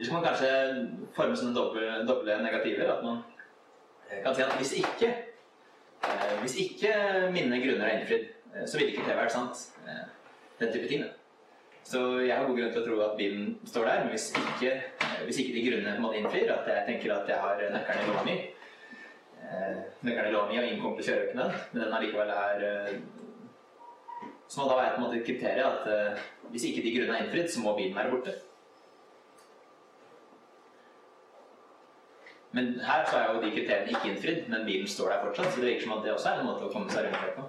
Eller 0.00 0.08
så 0.08 0.16
man 0.16 0.24
kanskje 0.24 0.52
forme 1.14 1.36
sånne 1.36 1.54
doble, 1.54 1.88
doble 2.08 2.36
negativer. 2.40 2.88
At 2.88 3.02
man 3.04 3.18
kan 4.24 4.34
si 4.34 4.44
at 4.46 4.54
hvis 4.56 4.76
ikke 4.80 5.10
Hvis 6.40 6.56
ikke 6.62 6.92
mine 7.34 7.60
grunner 7.62 7.86
er 7.86 7.98
innfridd, 7.98 8.28
eh, 8.54 8.66
så 8.66 8.78
vil 8.78 8.92
ikke 8.92 9.06
TV 9.06 9.16
være 9.16 9.34
sant. 9.36 9.66
Eh, 9.86 10.04
Den 10.60 10.72
type 10.72 10.88
ting. 10.88 11.04
Så 11.84 12.00
jeg 12.20 12.36
har 12.36 12.44
god 12.46 12.58
grunn 12.58 12.72
til 12.72 12.82
å 12.82 12.86
tro 12.86 12.98
at 13.02 13.16
bilen 13.18 13.54
står 13.66 13.86
der, 13.88 14.02
men 14.04 14.12
hvis 14.12 14.26
ikke, 14.36 14.72
eh, 14.76 15.22
hvis 15.24 15.38
ikke 15.42 15.54
de 15.56 15.62
grunnene 15.66 16.02
på 16.02 16.12
innfrir, 16.18 16.52
at 16.52 16.68
jeg 16.68 16.84
tenker 16.86 17.14
at 17.14 17.28
jeg 17.28 17.40
har 17.40 17.62
nøkkelen 17.72 18.04
i 18.04 18.10
lomma 18.10 18.24
mi 18.26 18.36
eh, 18.36 19.80
Nøkkelen 20.04 20.28
i 20.28 20.34
lomma 20.34 20.52
mi 20.52 20.60
og 20.60 20.68
ingen 20.68 20.82
kommer 20.82 21.00
til 21.00 21.06
å 21.06 21.08
kjøre 21.08 21.24
økene, 21.30 21.48
men 21.72 21.82
den 21.82 21.96
allikevel 21.96 22.34
er 22.36 22.66
eh, 22.68 22.92
må 24.58 24.66
da 24.66 24.76
være 24.76 24.94
på 24.94 25.00
en 25.00 25.04
måte 25.06 25.18
et 25.20 25.26
kriterium 25.26 25.72
at 25.72 25.90
eh, 25.94 26.22
hvis 26.52 26.68
ikke 26.68 26.84
de 26.84 26.94
grunnene 26.94 27.18
er 27.18 27.24
innfridd, 27.24 27.50
så 27.50 27.64
må 27.64 27.74
bilen 27.78 27.96
være 27.96 28.12
borte. 28.12 28.36
Men 32.52 32.80
her 32.80 33.04
så 33.10 33.16
er 33.16 33.34
jo 33.34 33.42
de 33.42 33.50
kriteriene 33.50 33.92
ikke 33.92 34.08
innfridd, 34.10 34.48
men 34.50 34.64
bilen 34.66 34.88
står 34.88 35.10
der 35.12 35.24
fortsatt. 35.24 35.52
Så 35.52 35.60
det 35.60 35.68
virker 35.68 35.84
som 35.84 35.98
at 35.98 36.04
det 36.04 36.12
også 36.12 36.28
er 36.28 36.40
en 36.40 36.48
måte 36.50 36.66
å 36.66 36.72
komme 36.72 36.90
seg 36.90 37.06
rundt 37.06 37.22
det 37.22 37.34
på. 37.36 37.44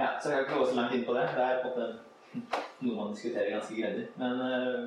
Ja, 0.00 0.08
så 0.22 0.30
jeg 0.30 0.34
kan 0.34 0.42
ikke 0.42 0.58
gå 0.58 0.66
så 0.66 0.76
langt 0.80 0.94
inn 0.96 1.06
på 1.06 1.14
det. 1.14 1.28
Det 1.36 1.46
er 1.46 1.62
på 1.62 1.70
en 1.70 1.78
måte 1.78 1.86
noe 2.82 2.98
man 2.98 3.14
diskuterer 3.14 3.54
ganske 3.54 3.78
grundig. 3.78 4.06
Men 4.18 4.32
uh, 4.42 4.86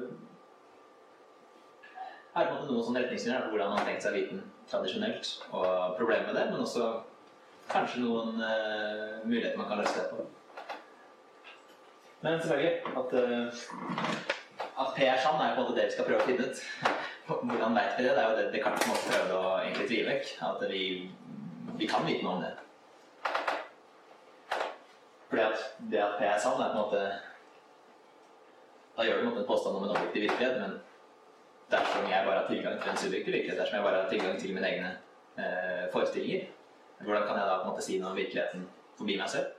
her 2.35 2.43
er 2.43 2.47
på 2.49 2.55
en 2.55 2.59
måte 2.59 2.73
noen 2.73 2.87
sånne 2.89 3.05
retningslinjer 3.05 3.43
for 3.45 3.55
hvordan 3.55 3.71
man 3.71 3.79
har 3.79 3.87
tenkt 3.87 4.03
seg 4.03 4.17
viten 4.19 4.43
tradisjonelt, 4.67 5.35
og 5.53 5.95
problemet 5.99 6.27
med 6.27 6.35
det, 6.41 6.49
men 6.51 6.63
også 6.65 6.87
kanskje 7.71 8.01
noen 8.03 8.41
uh, 8.41 9.21
muligheter 9.23 9.61
man 9.61 9.69
kan 9.71 9.79
løse 9.79 10.01
det 10.01 10.09
på. 10.11 10.25
Men 12.25 12.39
selvfølgelig 12.41 12.77
at, 12.99 13.11
uh, 13.13 13.47
at 14.81 15.01
er 15.07 15.17
sann, 15.21 15.41
er 15.41 15.55
på 15.55 15.61
en 15.61 15.67
måte 15.67 15.75
det 15.77 15.83
vi 15.85 15.93
skal 15.93 16.07
prøve 16.07 16.23
å 16.23 16.25
finne 16.25 16.45
ut. 16.47 16.61
Hvordan 17.27 17.75
vet 17.77 17.91
vi 17.97 18.05
det? 18.05 18.13
Det 18.15 18.21
er 18.21 18.29
jo 18.31 18.37
det 18.39 18.45
Descartes 18.53 18.87
måtte 18.89 19.09
prøve 19.11 19.35
å 19.37 19.51
egentlig 19.59 19.85
drive 19.91 20.07
vekk. 20.09 20.31
At 20.47 20.63
vi, 20.71 20.79
vi 21.81 21.89
kan 21.91 22.07
vite 22.07 22.25
noe 22.25 22.39
om 22.39 22.41
det. 22.41 22.53
Fordi 25.29 25.43
at 25.43 25.67
det 25.91 26.01
at 26.01 26.17
P 26.17 26.25
er 26.25 26.41
sann, 26.41 26.57
er 26.63 26.73
på 26.73 26.79
en 26.79 26.81
måte 26.81 27.03
Da 28.95 29.05
gjør 29.05 29.21
du 29.21 29.27
en 29.27 29.37
en 29.43 29.47
påstand 29.51 29.77
om 29.77 29.85
en 29.85 29.93
objektiv 29.93 30.25
virkelighet, 30.25 30.61
men 30.61 30.77
dersom 31.71 32.09
jeg 32.09 32.25
bare 32.25 32.39
har 32.39 32.47
tilgang 32.49 32.81
til 32.81 32.91
en 32.91 33.01
subjektiv 33.03 33.33
virkelighet, 33.33 33.59
dersom 33.59 33.77
jeg 33.77 33.85
bare 33.85 34.01
har 34.01 34.09
tilgang 34.09 34.39
til 34.39 34.53
mine 34.55 34.69
egne 34.69 34.91
eh, 35.37 35.85
forestillinger, 35.91 36.45
hvordan 37.01 37.27
kan 37.27 37.37
jeg 37.41 37.49
da 37.49 37.57
på 37.57 37.65
en 37.65 37.73
måte 37.73 37.85
si 37.85 37.99
noe 37.99 38.13
om 38.13 38.17
virkeligheten 38.17 38.65
forbi 38.97 39.17
meg 39.19 39.29
selv? 39.33 39.54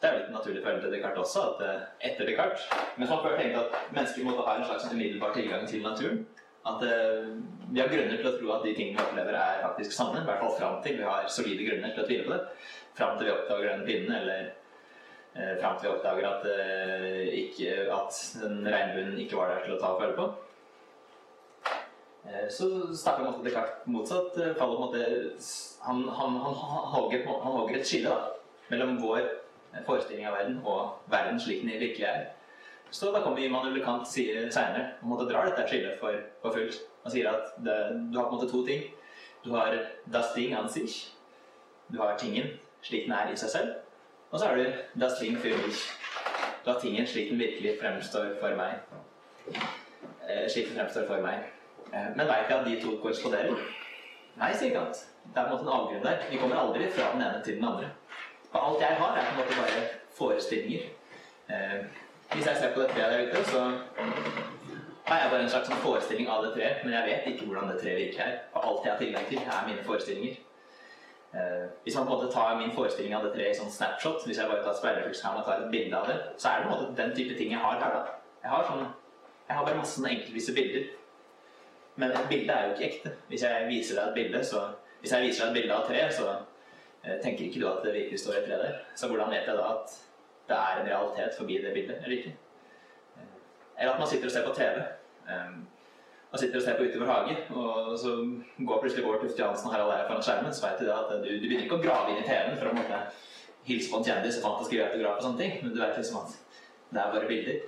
Det 0.00 0.08
er 0.08 0.14
jo 0.14 0.20
litt 0.22 0.32
naturlig 0.32 0.60
følge 0.64 0.80
til 0.80 0.92
Descartes 0.94 1.22
også, 1.26 1.40
at 1.50 1.64
eh, 1.66 1.80
etter 2.08 2.28
Descartes 2.28 2.62
Mens 2.96 3.10
man 3.12 3.20
før 3.20 3.34
tenkte 3.36 3.64
at 3.66 3.90
mennesker 3.92 4.24
måtte 4.24 4.46
ha 4.46 4.54
en 4.56 4.64
slags 4.64 4.86
umiddelbar 4.88 5.34
tilgang 5.36 5.66
til 5.68 5.82
naturen. 5.84 6.22
At 6.70 6.84
eh, 6.84 7.26
vi 7.72 7.80
har 7.80 7.88
grunner 7.92 8.16
til 8.16 8.28
å 8.30 8.32
tro 8.36 8.54
at 8.54 8.64
de 8.64 8.72
tingene 8.76 8.96
vi 8.96 9.04
opplever, 9.04 9.36
er 9.36 9.62
faktisk 9.64 9.96
sanne. 9.96 10.22
I 10.22 10.28
hvert 10.28 10.40
fall 10.44 10.56
fram 10.56 10.78
til 10.84 10.96
vi 11.00 11.08
har 11.08 11.28
solide 11.32 11.66
grunner 11.68 11.92
til 11.92 12.04
å 12.04 12.08
tvile 12.08 12.26
på 12.26 12.32
det. 12.32 12.40
Fram 12.96 13.18
til 13.18 13.28
vi 13.28 13.34
oppdager 13.34 13.68
den 13.72 13.84
pinnen, 13.88 14.14
eller 14.22 14.48
eh, 15.34 15.54
fram 15.60 15.76
til 15.76 15.88
vi 15.88 15.92
oppdager 15.92 16.28
at, 16.30 16.48
eh, 16.54 17.26
ikke, 17.42 17.74
at 17.96 18.22
den 18.40 18.60
regnbunnen 18.72 19.20
ikke 19.24 19.40
var 19.40 19.52
der 19.52 19.66
til 19.66 19.76
å 19.76 19.82
ta 19.82 19.92
og 19.94 20.00
føle 20.04 20.16
på. 20.16 20.30
Eh, 22.24 22.48
så 22.52 22.70
snakker 22.88 23.24
man 23.24 23.36
måte 23.36 23.48
Descartes 23.50 23.84
motsatt. 23.88 24.40
Faller 24.56 24.80
han, 24.80 26.02
han, 26.08 26.08
han, 26.08 26.40
han, 26.40 26.90
hogger, 26.96 27.28
han 27.28 27.56
hogger 27.60 27.80
et 27.80 27.92
skille 27.92 28.16
da, 28.16 28.34
mellom 28.72 28.96
vår 29.00 29.28
forestilling 29.86 30.26
av 30.26 30.36
verden 30.38 30.60
og 30.64 31.10
verden 31.10 31.40
slik 31.40 31.62
den 31.62 31.80
virkelig 31.80 32.06
er. 32.06 32.24
Så 32.90 33.12
da 33.14 33.20
kommer 33.22 33.38
Immanuel 33.38 33.84
Kant 33.84 34.08
seinere 34.08 34.96
og 35.02 35.12
måtte 35.12 35.28
dra 35.30 35.44
dette 35.46 35.66
skillet 35.68 36.00
for, 36.00 36.16
for 36.42 36.56
fullt. 36.56 36.80
Han 37.04 37.12
sier 37.14 37.30
at 37.30 37.52
det, 37.62 37.76
du 38.10 38.18
har 38.18 38.26
på 38.26 38.34
en 38.34 38.40
måte 38.40 38.50
to 38.50 38.64
ting. 38.66 38.88
Du 39.44 39.52
har 39.54 39.76
das 40.12 40.34
Ding 40.34 40.54
an 40.54 40.68
sich. 40.68 41.14
Du 41.88 42.00
har 42.00 42.18
tingen 42.18 42.50
slik 42.82 43.06
den 43.06 43.14
er 43.14 43.30
i 43.30 43.36
seg 43.36 43.50
selv. 43.50 43.70
Og 44.30 44.40
så 44.40 44.46
har 44.46 44.56
du 44.56 44.64
das 45.00 45.18
Ding 45.20 45.38
für 45.38 45.54
mich. 45.62 45.86
Du 46.64 46.70
har 46.70 46.80
tingen 46.80 47.06
slik 47.06 47.30
den 47.30 47.38
virkelig 47.38 47.78
fremstår 47.80 48.34
for 48.40 48.56
meg. 48.56 48.82
Eh, 50.28 50.50
slik 50.50 50.68
den 50.68 50.76
fremstår 50.76 51.06
for 51.06 51.22
meg. 51.22 51.46
Eh, 51.92 52.10
men 52.16 52.26
veit 52.26 52.44
ikke 52.44 52.58
at 52.58 52.66
de 52.66 52.80
to 52.82 52.98
korresponderer? 53.02 53.54
Nei, 54.36 54.52
sier 54.54 54.74
Kant. 54.74 55.06
Det 55.34 55.40
er 55.40 55.48
på 55.48 55.56
en 55.56 55.56
måte 55.56 55.66
en 55.66 55.74
avgrunn 55.78 56.04
der. 56.04 56.26
Vi 56.30 56.38
kommer 56.42 56.56
aldri 56.56 56.90
fra 56.90 57.12
den 57.14 57.22
ene 57.22 57.42
til 57.44 57.56
den 57.56 57.64
andre. 57.64 57.90
Alt 58.54 58.80
jeg 58.80 58.96
har, 58.98 59.16
er 59.16 59.24
på 59.24 59.30
en 59.30 59.40
måte 59.40 59.56
bare 59.60 59.82
forestillinger. 60.18 60.82
Eh, 61.50 61.84
hvis 62.32 62.46
jeg 62.46 62.56
ser 62.56 62.74
på 62.74 62.80
det 62.80 62.90
treet 62.90 63.12
der 63.12 63.26
ute, 63.26 63.44
så 63.44 63.60
har 65.06 65.20
jeg 65.20 65.30
bare 65.30 65.42
en 65.42 65.50
slags 65.50 65.68
sånn 65.70 65.82
forestilling 65.84 66.28
av 66.30 66.44
det 66.44 66.52
treet, 66.54 66.84
men 66.84 66.94
jeg 66.94 67.06
vet 67.08 67.28
ikke 67.30 67.46
hvordan 67.46 67.70
det 67.70 67.80
treet 67.80 67.98
virker 67.98 68.22
her. 68.24 68.38
Og 68.54 68.68
alt 68.68 68.84
jeg 68.84 68.92
har 68.92 69.00
tilgang 69.02 69.28
til, 69.28 69.38
er 69.38 69.68
mine 69.68 69.84
forestillinger. 69.86 70.36
Eh, 71.34 71.66
hvis 71.82 71.96
man 71.96 72.06
på 72.06 72.12
en 72.12 72.18
måte 72.18 72.32
tar 72.34 72.58
min 72.58 72.74
forestilling 72.74 73.14
av 73.14 73.26
det 73.26 73.32
treet 73.36 73.54
i 73.54 73.60
sånn 73.60 73.70
snapshot, 73.70 74.26
hvis 74.26 74.42
jeg 74.42 74.50
bare 74.50 74.64
tar 74.66 74.78
speilreflekskamera 74.78 75.44
og 75.44 75.46
tar 75.46 75.64
et 75.64 75.72
bilde 75.74 75.98
av 75.98 76.10
det, 76.10 76.18
så 76.36 76.50
er 76.50 76.58
det 76.58 76.66
på 76.66 76.72
en 76.72 76.76
måte 76.76 77.02
den 77.02 77.14
type 77.16 77.38
ting 77.38 77.54
jeg 77.54 77.62
har 77.62 77.78
her. 77.78 77.96
da. 77.98 78.18
Jeg 78.42 78.50
har, 78.50 78.66
sånn, 78.66 78.86
jeg 79.46 79.56
har 79.56 79.66
bare 79.66 79.82
masse 79.82 80.02
enkeltvise 80.02 80.54
bilder. 80.58 80.90
Men 82.02 82.14
et 82.16 82.30
bilde 82.30 82.54
er 82.54 82.66
jo 82.66 82.74
ikke 82.74 82.88
ekte. 82.88 83.14
Hvis 83.28 83.46
jeg 83.46 83.66
viser 83.68 83.98
deg 84.00 84.08
et 84.08 84.18
bilde, 84.18 84.44
så, 84.44 84.66
hvis 85.00 85.14
jeg 85.14 85.28
viser 85.28 85.44
deg 85.44 85.50
et 85.50 85.60
bilde 85.60 85.76
av 85.76 85.82
et 85.84 85.92
tre, 85.92 86.06
så 86.18 86.34
tenker 87.22 87.46
ikke 87.46 87.60
du 87.60 87.66
at 87.70 87.82
det 87.84 87.94
virkelig 87.94 88.20
står 88.20 88.40
i 88.40 88.44
tre 88.46 88.60
der. 88.60 88.78
Så 88.96 89.08
hvordan 89.08 89.30
vet 89.32 89.48
jeg 89.48 89.56
da 89.56 89.72
at 89.72 89.98
det 90.50 90.56
er 90.58 90.80
en 90.80 90.88
realitet 90.90 91.36
forbi 91.38 91.58
det 91.62 91.74
bildet, 91.74 91.96
eller 92.04 92.16
ikke? 92.16 92.36
Eh, 93.16 93.28
Eller 93.78 93.92
at 93.92 93.98
man 93.98 94.08
sitter 94.08 94.26
og 94.26 94.32
ser 94.32 94.46
på 94.46 94.54
TV. 94.54 94.82
Man 95.30 95.68
og 96.32 96.38
sitter 96.38 96.56
og 96.56 96.62
ser 96.62 96.76
på 96.76 96.84
Utover 96.84 97.06
hage, 97.12 97.36
og 97.50 97.98
så 97.98 98.10
går 98.66 98.80
plutselig 98.80 99.04
Bård 99.04 99.20
Tufte 99.20 99.42
Johansen 99.42 99.66
og 99.66 99.72
Harald 99.74 99.92
Eia 99.94 100.06
foran 100.06 100.22
skjermen, 100.22 100.54
så 100.54 100.66
vet 100.66 100.78
du 100.80 100.86
da 100.86 100.98
at 101.02 101.10
du, 101.24 101.26
du 101.26 101.46
begynner 101.46 101.64
ikke 101.64 101.80
å 101.80 101.82
grave 101.82 102.12
inn 102.12 102.20
i 102.22 102.26
TV-en 102.28 102.58
for 102.60 102.70
å 102.70 102.76
måte, 102.76 103.00
hilse 103.66 103.90
på 103.90 103.98
en 103.98 104.06
kjendis 104.06 104.38
og 104.38 104.44
fant 104.44 104.62
og 104.62 104.68
skrive 104.68 104.86
autograf 104.86 105.18
og 105.18 105.26
sånne 105.26 105.40
ting, 105.42 105.56
men 105.64 105.74
du 105.74 105.80
vet 105.82 105.98
liksom 105.98 106.20
at 106.20 106.36
det 106.90 107.02
er 107.02 107.12
bare 107.16 107.30
bilder. 107.32 107.58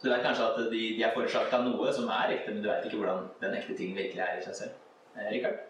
Så 0.00 0.08
du 0.08 0.10
vet 0.10 0.26
kanskje 0.26 0.48
at 0.50 0.58
de, 0.72 0.82
de 0.98 1.06
er 1.06 1.14
forårsaka 1.14 1.60
av 1.60 1.66
noe 1.68 1.94
som 1.94 2.10
er 2.16 2.34
ekte, 2.34 2.54
men 2.56 2.62
du 2.64 2.70
vet 2.72 2.90
ikke 2.90 2.98
hvordan 3.04 3.26
den 3.44 3.56
ekte 3.60 3.78
tingen 3.78 4.02
virkelig 4.02 4.26
er 4.26 4.38
i 4.40 4.44
seg 4.48 4.58
selv. 4.64 4.78
Eh, 5.14 5.30
Rikard? 5.30 5.62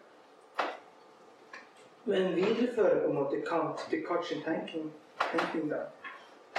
Men 2.04 2.34
viderefører 2.36 3.02
på 3.02 3.08
en 3.08 3.14
måte 3.14 3.40
Kant 3.40 3.78
til 3.90 4.04
sin 4.28 4.42
tenking, 4.42 4.92
tenking 5.32 5.70
da. 5.70 5.76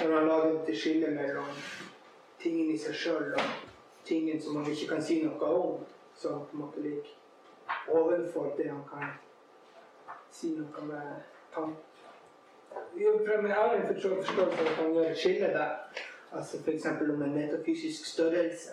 Når 0.02 0.16
han 0.16 0.28
lager 0.28 0.68
et 0.68 0.78
skille 0.78 1.08
mellom 1.08 1.50
tingen 2.40 2.70
i 2.72 2.78
seg 2.78 2.94
sjøl 2.96 3.34
og 3.34 3.42
tingen 4.06 4.42
som 4.42 4.54
man 4.54 4.70
ikke 4.72 4.88
kan 4.94 5.02
si 5.04 5.22
noe 5.24 5.50
om, 5.50 5.82
som 6.16 6.46
på 6.46 6.54
en 6.58 6.62
måte 6.62 6.82
ligger 6.82 7.18
ovenfor 7.88 8.54
det 8.58 8.70
han 8.70 8.84
kan 8.90 9.18
si 10.32 10.54
noe 10.56 10.86
med 10.86 11.26
Kant. 11.56 11.78
Jeg 13.00 13.54
har 13.56 13.76
en 13.76 13.88
forstå- 13.88 14.16
forståelse 14.24 14.62
av 14.62 14.68
at 14.68 14.78
han 14.78 14.94
gjør 14.94 15.10
et 15.10 15.18
skille 15.18 15.48
der. 15.58 15.76
Altså 16.32 16.58
f.eks. 16.58 16.86
om 16.86 17.22
en 17.22 17.36
metafysisk 17.36 18.06
størrelse. 18.06 18.72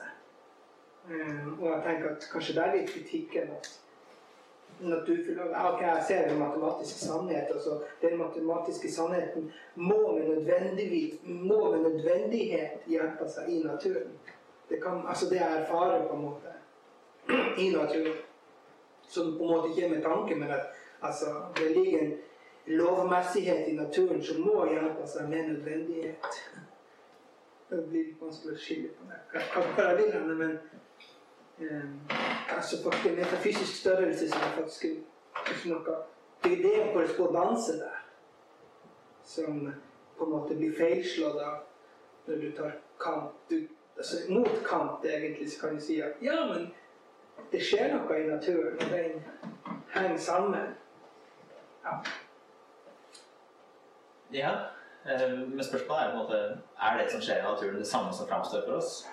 Eh, 1.11 1.61
og 1.61 1.67
jeg 1.73 1.83
tenker 1.87 2.11
at 2.11 2.29
kanskje 2.33 2.55
der 2.55 2.75
litt 2.75 2.91
kritikken. 2.91 3.49
naturfilosofien 3.49 3.88
Ok, 4.79 5.81
jeg 5.83 6.05
ser 6.09 6.29
en 6.29 6.39
matematisk 6.39 6.99
sannhet. 6.99 7.51
altså 7.51 7.81
Den 8.03 8.19
matematiske 8.19 8.93
sannheten 8.93 9.53
må 9.75 10.19
med, 10.19 11.19
må 11.25 11.71
med 11.71 11.81
nødvendighet 11.81 12.87
hjelpe 12.87 13.29
seg 13.29 13.49
i 13.49 13.63
naturen. 13.63 14.13
Det, 14.69 14.83
kan, 14.83 15.03
altså 15.09 15.29
det 15.31 15.41
jeg 15.41 15.63
erfarer 15.63 16.07
på 16.09 16.15
en 16.15 16.23
måte 16.23 16.55
i 17.59 17.71
naturen. 17.71 18.17
Som 19.09 19.39
på 19.39 19.45
en 19.45 19.51
måte 19.51 19.69
ikke 19.69 19.87
er 19.87 19.95
med 19.95 20.03
tanke, 20.03 20.35
men 20.35 20.51
at 20.51 20.67
altså, 21.03 21.27
det 21.57 21.71
ligger 21.77 22.01
en 22.01 22.15
lovmessighet 22.67 23.69
i 23.69 23.77
naturen 23.77 24.23
som 24.23 24.41
må 24.41 24.67
hjelpe 24.71 25.07
seg 25.09 25.29
med 25.29 25.49
nødvendighet. 25.49 26.43
Det 27.71 27.85
blir 27.89 28.05
litt 28.11 28.21
vanskelig 28.21 28.55
å 28.55 28.61
skille 28.61 28.91
på 28.97 29.09
det. 29.09 29.19
Jeg 29.79 29.97
vil 29.97 30.13
henne, 30.13 30.35
men 30.35 30.59
altså 31.61 32.77
faktisk 32.85 33.07
en 33.07 33.17
metafysisk 33.17 33.81
størrelse 33.81 34.31
som 34.31 34.41
er 34.41 34.55
faktisk 34.57 34.85
noe 35.67 35.97
Det 36.45 36.53
er 36.53 36.63
det 36.63 36.93
korrespondanse 36.93 37.73
der 37.79 37.97
som 39.25 39.75
på 40.19 40.25
en 40.25 40.31
måte 40.31 40.55
blir 40.55 40.77
feilslått 40.79 41.41
av 41.43 41.59
når 42.27 42.37
du 42.37 42.53
tar 42.57 42.77
Kant. 43.01 43.35
Du, 43.51 43.57
altså, 43.97 44.17
mot 44.29 44.63
Kant 44.67 45.05
egentlig 45.05 45.51
så 45.53 45.61
kan 45.61 45.75
du 45.77 45.83
si 45.83 46.01
at 46.01 46.23
ja, 46.23 46.39
men 46.47 46.71
det 47.53 47.61
skjer 47.63 47.93
noe 47.95 48.17
i 48.19 48.27
naturen, 48.27 48.79
og 48.81 48.91
den 48.91 49.23
henger 49.95 50.17
sammen. 50.19 50.75
Ja. 51.85 51.99
Ja, 54.33 54.51
eh, 55.07 55.31
men 55.39 55.65
spørsmålet 55.65 56.03
er 56.03 56.11
på 56.11 56.17
en 56.17 56.25
måte 56.25 56.41
Er 56.83 56.99
det 56.99 57.11
som 57.13 57.21
skjer 57.21 57.39
i 57.39 57.47
naturen, 57.47 57.79
det 57.79 57.87
samme 57.87 58.13
som 58.13 58.29
framstår 58.29 58.67
for 58.67 58.81
oss? 58.81 59.07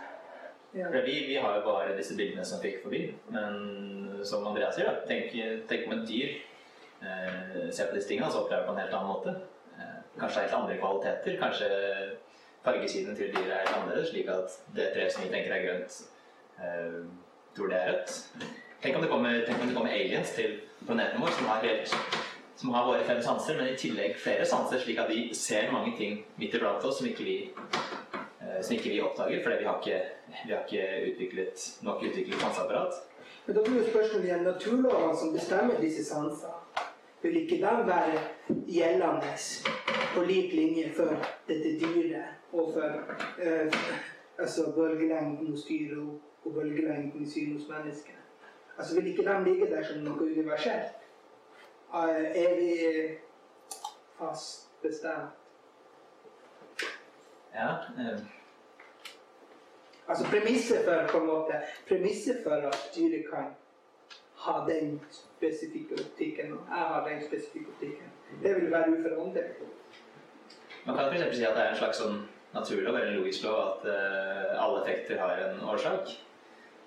Ja. 0.76 0.90
Vi, 0.92 1.16
vi 1.28 1.36
har 1.40 1.56
jo 1.56 1.62
bare 1.64 1.96
disse 1.96 2.18
bildene 2.18 2.44
som 2.46 2.60
fikk 2.60 2.82
forbi. 2.84 3.06
Men 3.32 4.20
som 4.28 4.44
Andreas 4.48 4.76
sier, 4.76 4.92
tenk, 5.08 5.32
tenk 5.70 5.88
om 5.88 5.96
et 5.96 6.08
dyr 6.10 6.34
eh, 7.06 7.70
ser 7.72 7.88
på 7.90 7.96
disse 7.96 8.10
tingene 8.10 8.32
så 8.32 8.44
opplever 8.44 8.66
det 8.66 8.68
på 8.68 8.76
en 8.76 8.82
helt 8.84 8.98
annen 8.98 9.12
måte. 9.14 9.36
Eh, 9.78 9.98
kanskje 10.20 10.44
helt 10.44 10.58
andre 10.60 10.78
kvaliteter. 10.82 11.40
Kanskje 11.40 11.70
fargesiden 12.66 13.16
til 13.16 13.32
dyret 13.32 13.54
er 13.54 13.64
helt 13.64 13.78
annerledes, 13.78 14.12
slik 14.12 14.30
at 14.34 14.60
det 14.76 14.92
treet 14.96 15.14
som 15.14 15.24
vi 15.24 15.32
tenker 15.32 15.56
er 15.56 15.66
grønt, 15.68 15.98
eh, 16.60 17.02
tror 17.56 17.72
det 17.72 17.80
er 17.82 17.92
rødt. 17.94 18.16
Tenk 18.84 18.96
om 18.96 19.02
det 19.02 19.10
kommer, 19.10 19.42
tenk 19.46 19.62
om 19.62 19.68
det 19.68 19.76
kommer 19.78 19.92
aliens 19.96 20.32
til 20.36 20.60
planeten 20.86 21.22
vår 21.22 21.32
som 21.38 21.46
har, 21.46 21.64
helt, 21.64 21.96
som 22.56 22.74
har 22.74 22.86
våre 22.86 23.06
fem 23.06 23.22
sanser, 23.22 23.58
men 23.58 23.72
i 23.72 23.78
tillegg 23.80 24.20
flere 24.20 24.46
sanser, 24.46 24.82
slik 24.84 25.00
at 25.00 25.10
de 25.10 25.30
ser 25.34 25.72
mange 25.72 25.96
ting 25.98 26.20
midt 26.38 26.58
iblant 26.58 26.84
oss 26.86 27.00
som 27.00 27.08
ikke 27.08 27.24
vi, 27.24 27.38
som 28.62 28.76
ikke 28.76 28.90
vi 28.90 29.02
oppdager, 29.02 29.44
fordi 29.44 29.58
vi 29.60 29.66
har 29.66 29.78
ikke, 29.82 30.02
vi 30.46 30.54
har 30.54 30.64
ikke 30.66 31.12
utviklet, 31.12 31.66
nok 31.84 32.04
utviklet 32.04 32.42
sanseapparat. 32.42 32.94
Men 33.46 33.56
da 33.56 33.64
blir 33.64 33.80
jo 33.82 33.90
spørsmålet 33.90 34.26
igjen 34.26 34.44
naturlovene 34.44 35.18
som 35.18 35.34
bestemmer 35.34 35.82
disse 35.82 36.06
sansene. 36.06 36.54
Vil 37.22 37.38
ikke 37.42 37.58
de 37.62 37.88
være 37.88 38.20
gjeldende 38.70 39.34
på 40.16 40.24
lik 40.30 40.54
linje 40.54 40.92
for 40.98 41.16
dette 41.48 41.72
dyret 41.82 42.54
og 42.54 42.74
for 42.74 43.16
eh, 43.42 43.80
altså 44.40 44.72
bølgelengden 44.76 45.50
hos 45.50 45.66
dyr 45.66 45.98
og, 45.98 46.22
og 46.46 46.54
bølgelengden 46.54 47.24
i 47.26 47.30
synet 47.30 47.62
hos 47.62 47.70
mennesker? 47.70 48.20
Altså 48.78 48.96
Vil 48.96 49.08
ikke 49.08 49.26
de 49.26 49.44
ligge 49.44 49.72
der 49.72 49.84
som 49.84 50.04
noe 50.06 50.30
universelt? 50.30 50.94
Eh, 51.94 52.44
Er 52.44 52.56
vi 52.60 52.72
fast 54.20 54.70
bestemt? 54.82 55.34
Ja, 57.56 57.70
eh, 57.72 58.20
Altså 60.08 60.26
premisset 60.30 60.86
for 60.86 61.08
på 61.12 61.18
en 61.18 61.28
måte, 61.28 61.62
premisset 61.90 62.44
for 62.44 62.68
at 62.70 62.90
dyret 62.96 63.26
kan 63.32 63.54
ha 64.46 64.60
den 64.68 65.00
spesifikke 65.12 65.98
optikken, 66.04 66.52
og 66.54 66.60
jeg 66.70 66.86
har 66.92 67.08
den 67.08 67.24
spesifikke 67.28 67.72
optikken, 67.74 68.12
det 68.44 68.56
vil 68.56 68.72
være 68.72 68.92
uforandret. 69.00 69.56
Man 70.86 70.96
kan 70.96 71.10
f.eks. 71.10 71.38
si 71.38 71.44
at 71.44 71.56
det 71.58 71.64
er 71.64 71.72
en 71.72 71.80
slags 71.80 72.02
sånn 72.04 72.20
naturlov 72.54 73.00
eller 73.00 73.18
logisk 73.18 73.48
lov 73.48 73.58
at 73.64 73.88
uh, 73.90 74.52
alle 74.64 74.84
effekter 74.84 75.18
har 75.20 75.42
en 75.48 75.64
årsak. 75.66 76.12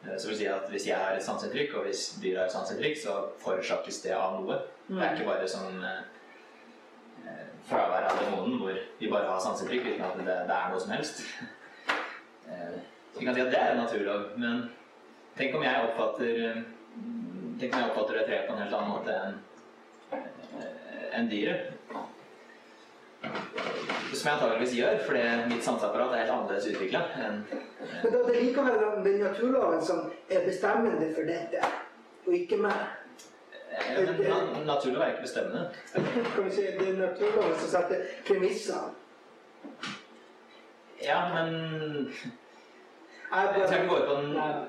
Uh, 0.04 0.14
så 0.14 0.30
vil 0.30 0.38
si 0.38 0.46
at 0.46 0.70
hvis 0.70 0.86
jeg 0.86 1.00
har 1.02 1.16
et 1.16 1.24
sanseinntrykk, 1.26 1.74
og 1.74 1.88
hvis 1.88 2.04
dyr 2.22 2.38
har 2.38 2.46
et 2.46 2.54
sanseinntrykk, 2.54 3.00
så 3.02 3.16
forårsakes 3.42 4.02
det 4.04 4.14
av 4.14 4.38
noe. 4.38 4.60
Det 4.86 5.02
er 5.02 5.16
ikke 5.16 5.26
bare 5.28 5.48
sånn 5.50 5.82
eh, 5.84 5.98
eh, 7.26 7.42
fravær 7.68 8.06
av 8.08 8.22
demonen 8.22 8.54
hvor 8.62 8.78
vi 9.00 9.10
bare 9.10 9.28
har 9.28 9.42
sanseinntrykk 9.44 9.90
uten 9.90 10.06
at 10.06 10.22
det, 10.22 10.36
det 10.48 10.54
er 10.54 10.70
noe 10.72 10.80
som 10.80 10.94
helst. 10.94 11.20
Eh, 13.08 13.14
så 13.14 13.20
vi 13.20 13.26
kan 13.26 13.34
si 13.34 13.40
at 13.40 13.50
det 13.50 13.58
er 13.60 13.70
en 13.72 13.80
naturlov, 13.82 14.24
men 14.36 14.70
tenk 15.38 15.54
om 15.54 15.62
jeg 15.62 15.84
oppfatter 15.88 16.42
eh, 16.48 16.60
Tenk 17.58 17.74
om 17.74 17.80
jeg 17.80 17.90
oppfatter 17.90 18.18
et 18.20 18.26
tre 18.28 18.36
på 18.46 18.52
en 18.54 18.60
helt 18.62 18.74
annen 18.74 18.90
måte 18.92 19.14
enn 19.18 19.38
en 21.18 21.28
dyret. 21.30 21.72
Som 24.12 24.28
jeg 24.28 24.34
antageligvis 24.34 24.74
gjør, 24.78 25.00
fordi 25.08 25.22
mitt 25.50 25.64
sanseapparat 25.66 26.12
er 26.14 26.20
helt 26.22 26.30
annerledes 26.36 26.68
utvikla 26.70 27.00
Men 27.16 27.40
da 28.04 28.20
er 28.20 28.28
det 28.28 28.42
likevel 28.44 28.78
den 29.04 29.18
naturloven 29.24 29.82
som 29.82 30.04
er 30.30 30.44
bestemmende 30.46 31.08
for 31.16 31.26
dette, 31.26 31.72
og 32.26 32.32
ikke 32.38 32.60
meg. 32.62 32.86
Ja, 33.72 34.04
men 34.04 34.22
na- 34.22 34.62
Naturlov 34.68 35.02
er 35.02 35.10
ikke 35.16 35.26
bestemmende. 35.26 35.64
Kan 36.36 36.44
vi 36.44 36.50
si, 36.54 36.62
det 36.78 36.88
er 36.92 37.00
naturloven 37.02 37.58
som 37.58 37.72
setter 37.74 38.06
premissene. 38.28 38.94
Ja, 41.02 41.18
men 41.34 42.12
Jeg 43.28 44.66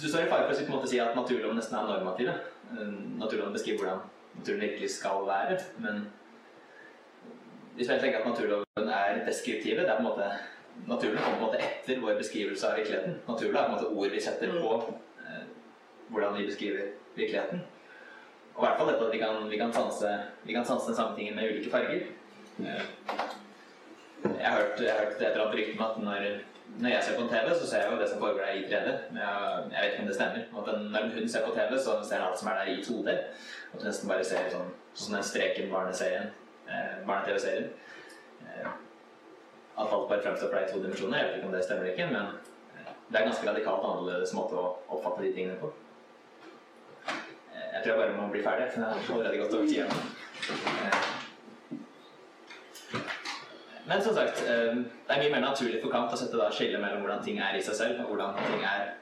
Du 0.00 0.08
står 0.08 0.22
i 0.24 0.30
fare 0.30 0.46
for 0.46 0.54
å 0.54 0.56
på 0.56 0.70
en 0.70 0.76
måte 0.76 0.88
si 0.88 0.98
at 1.02 1.16
naturloven 1.16 1.58
nesten 1.58 1.76
er 1.76 1.88
normative. 1.88 2.34
Eh, 2.72 2.92
Naturloven 3.18 3.52
beskriver 3.52 3.82
hvordan 3.82 4.00
naturen 4.38 4.60
virkelig 4.60 4.90
skal 4.90 5.26
være, 5.26 5.58
men 5.78 6.06
hvis 7.74 7.88
jeg 7.88 8.00
tenker 8.00 8.20
at 8.20 8.28
naturloven 8.28 8.88
er 8.94 9.20
deskriptive, 9.26 9.82
det 9.82 9.90
er 9.90 9.98
på 9.98 10.06
en 10.06 10.10
måte 10.12 10.30
Naturen 10.86 11.18
kommer 11.18 11.36
på 11.36 11.44
en 11.44 11.46
måte 11.50 11.58
etter 11.60 11.98
vår 12.00 12.14
beskrivelse 12.16 12.68
av 12.68 12.78
virkeligheten. 12.78 13.18
Naturloven 13.28 13.58
er 13.58 13.66
på 13.66 13.70
en 13.70 13.74
måte 13.74 13.88
ord 14.00 14.14
vi 14.14 14.20
setter 14.22 14.52
på 14.54 14.76
eh, 15.26 15.42
hvordan 16.08 16.38
vi 16.38 16.46
beskriver 16.46 16.92
virkeligheten. 17.16 17.60
Og 18.54 18.62
i 18.62 18.66
hvert 18.66 18.78
fall 18.78 18.88
dette 18.88 19.08
at 19.08 19.12
vi 19.12 19.20
kan, 19.20 19.42
vi 19.50 19.58
kan, 19.60 19.72
sanse, 19.74 20.14
vi 20.46 20.54
kan 20.56 20.64
sanse 20.64 20.88
den 20.88 20.96
samme 20.96 21.16
tingen 21.18 21.36
med 21.36 21.50
ulike 21.50 21.72
farger. 21.74 22.06
Eh, 22.62 22.86
jeg 24.24 24.46
har 24.46 24.56
hørt, 24.56 24.80
jeg 24.80 24.92
har 24.92 25.04
hørt 25.04 25.20
et 25.20 25.26
eller 25.26 25.44
annet 25.44 25.58
rykte 25.58 25.76
om 25.76 25.84
at 25.88 26.00
når, 26.06 26.26
når 26.78 26.88
jeg 26.88 27.04
ser 27.04 27.16
på 27.20 27.28
TV, 27.28 27.54
så 27.54 27.66
ser 27.70 27.82
jeg 27.82 27.92
jo 27.92 28.00
det 28.00 28.08
som 28.10 28.18
foregår 28.18 28.40
der 28.44 28.52
i 28.52 28.64
3D. 28.64 28.88
Men 29.10 29.22
jeg, 29.22 29.80
vet 29.82 29.92
ikke 29.92 30.02
om 30.02 30.06
det 30.06 30.14
stemmer. 30.14 30.42
At 30.58 30.66
når 30.90 31.00
en 31.00 31.10
hund 31.16 31.28
ser 31.28 31.46
på 31.46 31.54
TV, 31.54 31.78
så 31.78 31.96
ser 32.08 32.16
den 32.16 32.26
alt 32.26 32.38
som 32.38 32.48
er 32.48 32.54
der 32.54 32.72
i 32.72 32.82
2D. 32.82 33.16
Og 33.70 33.74
at 33.74 33.80
du 33.80 33.86
nesten 33.86 34.08
bare 34.08 34.24
ser 34.24 34.48
sånn, 34.54 34.70
sånn 34.94 35.16
den 35.18 35.26
streken 35.30 35.72
barneserien, 35.74 36.30
eh, 36.68 36.94
barne-TV-serien. 37.06 37.68
Eh, 38.46 38.70
at 39.80 39.92
alt 39.92 40.08
bare 40.08 40.22
fremstår 40.24 40.48
for 40.48 40.58
deg 40.58 40.68
i 40.68 40.72
to 40.72 40.82
dimensjoner. 40.82 41.18
Jeg 41.18 41.28
vet 41.28 41.38
ikke 41.38 41.50
om 41.50 41.54
det 41.56 41.64
stemmer 41.64 41.86
eller 41.86 41.94
ikke, 41.94 42.10
men 42.12 42.26
eh, 42.80 42.92
det 43.08 43.16
er 43.16 43.22
en 43.22 43.32
ganske 43.32 43.48
radikalt 43.52 43.88
annerledes 43.92 44.36
måte 44.36 44.60
å 44.60 44.66
oppfatte 44.88 45.24
de 45.26 45.32
tingene 45.36 45.60
på. 45.62 45.72
Eh, 47.06 47.66
jeg 47.76 47.82
tror 47.82 47.92
jeg 47.92 48.02
bare 48.04 48.18
må 48.20 48.28
bli 48.32 48.44
ferdig, 48.44 48.70
for 48.72 48.80
jeg 48.80 48.88
har 48.90 49.16
allerede 49.16 49.42
gått 49.42 49.58
over 49.58 49.66
tida. 49.74 51.18
Men 53.90 54.02
som 54.02 54.14
sagt, 54.14 54.44
eh, 54.46 54.76
det 55.06 55.14
er 55.14 55.22
mye 55.24 55.32
mer 55.32 55.48
naturlig 55.48 55.80
for 55.82 55.90
Kant 55.90 56.12
å 56.14 56.18
sette 56.18 56.38
da 56.38 56.46
skille 56.54 56.78
mellom 56.78 57.00
hvordan 57.02 57.24
ting 57.26 57.40
er 57.42 57.56
i 57.58 57.62
seg 57.66 57.74
selv, 57.74 58.02
og 58.04 58.12
hvordan 58.12 58.36
ting 58.38 58.62
er 58.62 58.92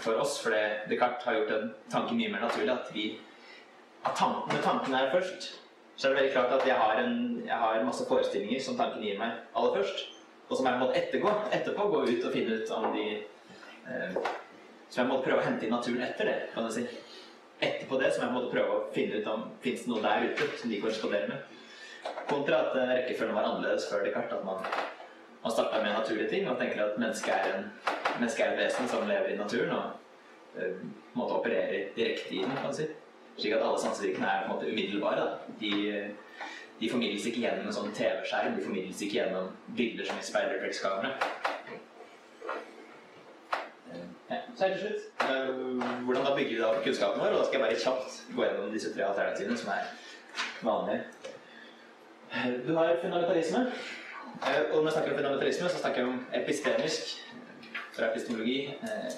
for 0.00 0.16
oss. 0.22 0.38
For 0.40 0.56
Descartes 0.88 1.26
har 1.28 1.36
gjort 1.36 1.52
den 1.52 1.74
tanken 1.92 2.16
mye 2.16 2.30
mer 2.32 2.46
naturlig. 2.46 2.72
At 2.72 2.88
vi 2.94 3.10
at 4.00 4.16
tanken, 4.16 4.48
når 4.48 4.64
tanken 4.64 4.96
er 4.96 5.12
først, 5.12 5.50
så 5.96 6.08
er 6.08 6.14
det 6.14 6.20
veldig 6.22 6.32
klart 6.32 6.56
at 6.56 6.66
jeg 6.70 6.78
har, 6.80 7.02
en, 7.02 7.18
jeg 7.44 7.58
har 7.66 7.84
masse 7.84 8.06
forestillinger 8.08 8.64
som 8.64 8.80
tanken 8.80 9.04
gir 9.04 9.20
meg 9.20 9.36
aller 9.52 9.76
først. 9.76 10.06
Og 10.48 10.56
som 10.56 10.70
jeg 10.70 10.80
må 10.80 10.88
ettergå, 10.96 11.36
etterpå 11.52 11.88
gå 11.92 12.02
ut 12.08 12.24
og 12.24 12.32
finne 12.32 12.56
ut 12.56 12.72
om 12.78 12.88
de 12.96 13.06
eh, 13.20 14.20
Som 14.90 15.04
jeg 15.04 15.10
må 15.12 15.20
prøve 15.22 15.38
å 15.38 15.44
hente 15.44 15.68
i 15.68 15.70
naturen 15.70 16.00
etter 16.02 16.26
det, 16.26 16.38
kan 16.54 16.64
du 16.64 16.72
si. 16.74 16.82
Etterpå 17.60 18.00
det 18.00 18.08
som 18.14 18.24
jeg 18.24 18.34
måtte 18.34 18.48
prøve 18.50 18.78
å 18.78 18.86
finne 18.94 19.20
ut 19.20 19.28
om 19.30 19.44
fins 19.62 19.84
det 19.84 19.92
noe 19.92 20.02
der 20.02 20.24
ute 20.32 20.48
som 20.58 20.72
de 20.72 20.80
korresponderer 20.80 21.28
med. 21.30 21.59
Kontra 22.28 22.60
at 22.64 22.76
rekkefølgen 22.76 23.34
var 23.34 23.48
annerledes 23.48 23.88
før 23.90 24.04
Descartes. 24.04 24.38
At 24.38 24.44
man, 24.44 24.64
man 25.42 25.52
starta 25.52 25.82
med 25.82 25.92
naturlige 25.92 26.28
ting 26.30 26.48
og 26.50 26.58
tenker 26.60 26.84
at 26.84 26.98
mennesket 26.98 27.34
er, 27.34 27.58
en, 27.58 27.70
mennesket 28.18 28.46
er 28.46 28.52
et 28.52 28.64
vesen 28.64 28.88
som 28.88 29.08
lever 29.08 29.34
i 29.34 29.36
naturen 29.36 29.70
og 29.70 29.84
uh, 30.56 30.82
måte 31.18 31.38
opererer 31.40 31.90
direkte 31.96 32.34
i 32.34 32.42
den, 32.44 32.56
kan 32.56 32.70
man 32.70 32.74
si. 32.74 32.88
Slik 33.36 33.56
at 33.56 33.64
alle 33.64 33.80
sansevirkene 33.80 34.26
er 34.26 34.44
på 34.44 34.50
en 34.50 34.54
måte 34.54 34.70
umiddelbare. 34.72 35.26
De, 35.60 35.72
de 36.80 36.90
formidles 36.90 37.26
ikke 37.26 37.44
gjennom 37.44 37.68
en 37.68 37.76
sånn 37.76 37.94
TV-skjerm, 37.96 38.56
de 38.56 38.64
formidles 38.64 39.02
ikke 39.04 39.18
gjennom 39.20 39.50
bilder 39.76 40.08
som 40.08 40.20
i 40.20 40.28
speilreflekskamera. 40.30 41.14
Eh, 43.90 44.06
Ja, 44.30 44.36
så 44.56 44.68
helt 44.68 44.76
til 44.78 44.82
slutt, 44.86 45.06
eh, 45.26 46.02
hvordan 46.04 46.24
da 46.24 46.34
bygger 46.36 46.50
vi 46.54 46.60
da 46.60 46.66
opp 46.70 46.84
kunnskapen 46.84 47.18
vår? 47.20 47.32
Og 47.34 47.40
da 47.40 47.46
skal 47.46 47.58
jeg 47.58 47.64
bare 47.64 47.78
kjapt 47.84 48.18
gå 48.36 48.44
gjennom 48.44 48.68
disse 48.72 48.92
tre 48.94 49.02
alternativene 49.02 49.56
som 49.58 49.72
er 49.74 49.88
vanlige. 50.62 51.29
Eh, 52.32 52.52
Du 52.66 52.74
har 52.76 52.96
fundamentalisme. 53.02 53.72
Eh, 54.46 54.62
Og 54.72 54.76
når 54.76 54.84
jeg 54.84 54.92
snakker 54.92 55.10
om 55.10 55.16
fundamentalisme, 55.16 55.68
så 55.68 55.78
snakker 55.78 55.98
jeg 56.00 56.08
om 56.08 56.26
epistemisk 56.34 57.00
fra 57.96 58.10
epistemologi. 58.10 58.68
eh, 58.68 59.12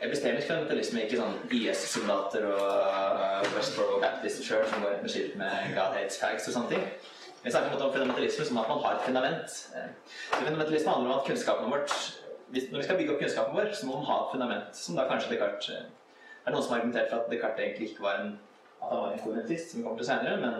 epistemisk 0.00 0.46
fundamentalisme, 0.46 1.02
ikke 1.02 1.18
sånn 1.18 1.38
IS-soldater 1.50 2.44
og 2.46 2.60
uh, 2.62 3.56
Westboro 3.56 3.98
Baptist 4.02 4.44
Church 4.46 4.70
som 4.70 4.82
går 4.82 4.92
rundt 4.92 5.02
med 5.02 5.10
skilt 5.10 5.34
med 5.40 5.72
God 5.74 5.96
hates 5.96 6.20
fags 6.22 6.46
og 6.48 6.54
sånne 6.54 6.70
ting. 6.70 6.84
Vi 7.42 7.50
snakker 7.50 7.74
om 7.74 7.92
fundamentalisme 7.92 8.46
som 8.46 8.60
at 8.62 8.68
man 8.68 8.78
har 8.84 8.94
et 8.94 9.06
fundament. 9.08 9.50
Så 9.50 10.38
Fundamentalisme 10.38 10.90
handler 10.94 11.10
om 11.10 11.18
at 11.18 11.26
kunnskapen 11.26 11.70
vårt 11.70 11.92
Når 12.48 12.78
vi 12.78 12.84
skal 12.84 12.96
bygge 12.96 13.12
opp 13.12 13.20
kunnskapen 13.20 13.56
vår, 13.56 13.72
så 13.76 13.86
må 13.86 13.98
man 13.98 14.06
ha 14.08 14.14
et 14.22 14.30
fundament, 14.32 14.76
som 14.76 14.96
da 14.96 15.04
kanskje 15.08 15.34
Descartes 15.34 15.68
eh, 15.68 15.82
Det 15.84 16.46
er 16.46 16.54
noen 16.54 16.62
som 16.64 16.72
har 16.72 16.78
argumentert 16.80 17.10
for 17.10 17.18
at 17.18 17.30
Descartes 17.30 17.64
egentlig 17.64 17.90
ikke 17.90 18.02
var 18.06 18.22
en 18.22 18.30
at 18.82 18.88
han 18.88 18.98
var 19.02 19.12
en 19.12 19.18
fundamentist, 19.24 19.70
som 19.70 19.80
vi 19.80 19.84
kommer 19.84 19.98
til 19.98 20.06
senere, 20.06 20.36
men 20.40 20.54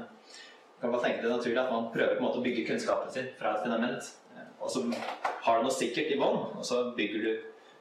kan 0.80 0.92
bare 0.92 1.02
tenke 1.04 1.24
det 1.24 1.32
naturlig 1.32 1.58
at 1.60 1.72
man 1.72 1.90
prøver 1.94 2.14
på 2.16 2.22
en 2.22 2.26
måte 2.28 2.40
å 2.40 2.44
bygge 2.44 2.66
kunnskapen 2.68 3.10
sin 3.12 3.28
fra 3.38 3.56
et 3.56 3.64
fundament. 3.64 4.10
Eh, 4.36 4.46
Og 4.62 4.70
så 4.70 4.82
har 5.44 5.58
du 5.58 5.66
noe 5.66 5.74
sikkert 5.74 6.12
i 6.12 6.18
bånn, 6.20 6.40
og 6.58 6.64
så 6.66 6.92
bygger 6.96 7.24
du, 7.24 7.30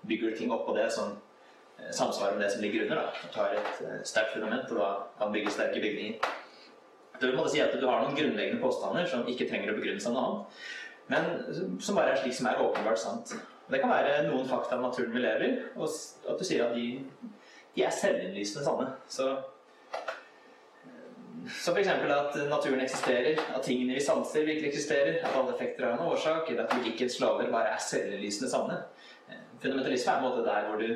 bygger 0.08 0.32
du 0.32 0.38
ting 0.38 0.52
oppå 0.54 0.76
det 0.78 0.88
som 0.94 1.14
eh, 1.80 1.92
samsvarer 1.92 2.38
med 2.38 2.46
det 2.46 2.52
som 2.54 2.62
ligger 2.62 2.86
under. 2.86 2.96
da. 3.04 3.30
Du 3.34 3.40
har 3.40 3.56
et 3.58 3.82
eh, 3.86 4.02
sterkt 4.04 4.34
fundament, 4.34 4.72
og 4.72 4.82
da 4.82 4.90
kan 5.20 5.34
bygge 5.34 5.54
sterke 5.54 5.82
bygninger. 5.84 6.34
Det 7.18 7.32
vil 7.32 7.50
si 7.50 7.62
at 7.62 7.74
du 7.74 7.88
har 7.90 8.04
noen 8.04 8.18
grunnleggende 8.18 8.62
påstander 8.62 9.08
som 9.10 9.26
ikke 9.30 9.48
trenger 9.50 9.74
å 9.74 9.78
begrunnes 9.80 10.06
av 10.06 10.14
noe 10.14 10.26
annet, 10.26 10.66
men 11.08 11.80
som 11.82 11.98
bare 11.98 12.12
er 12.14 12.20
slik 12.22 12.36
som 12.38 12.50
er 12.50 12.60
åpenbart 12.62 13.00
sant. 13.02 13.32
Det 13.72 13.80
kan 13.82 13.90
være 13.90 14.28
noen 14.28 14.46
fakta 14.48 14.78
om 14.78 14.86
naturen 14.86 15.16
vi 15.16 15.24
lever 15.24 15.46
i, 15.48 15.54
og 15.76 15.88
at 16.30 16.38
du 16.38 16.46
sier 16.46 16.68
at 16.68 16.76
de, 16.76 17.02
de 17.76 17.84
er 17.84 17.96
selvinnlysende 17.96 18.64
sanne. 18.68 18.92
Så, 19.12 19.32
så 21.46 21.74
f.eks. 21.74 21.88
at 21.88 22.36
naturen 22.50 22.82
eksisterer, 22.82 23.40
at 23.56 23.64
tingene 23.64 23.94
vi 23.96 24.04
sanser, 24.04 24.46
virkelig 24.46 24.72
eksisterer, 24.72 25.20
at 25.24 25.36
alle 25.36 25.54
effekter 25.54 25.86
har 25.86 25.94
en 25.94 26.10
årsak, 26.10 26.50
eller 26.50 26.66
at 26.66 26.76
logikkens 26.78 27.20
lover 27.20 27.52
bare 27.52 27.76
er 27.76 27.84
selvinnlysende 27.84 28.50
sanne. 28.52 28.78
Eh, 29.30 29.40
Fundamentalisme 29.62 30.12
er 30.12 30.18
en 30.18 30.28
måte 30.28 30.46
der 30.46 30.68
hvor 30.68 30.82
du, 30.82 30.96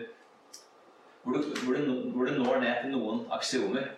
hvor 1.23 1.33
du, 1.33 1.41
hvor 1.63 1.73
du, 1.73 2.11
hvor 2.15 2.25
du 2.25 2.37
når 2.37 2.59
ned 2.59 2.83
til 2.83 2.95
noen 2.95 3.25
aksiomer. 3.31 3.91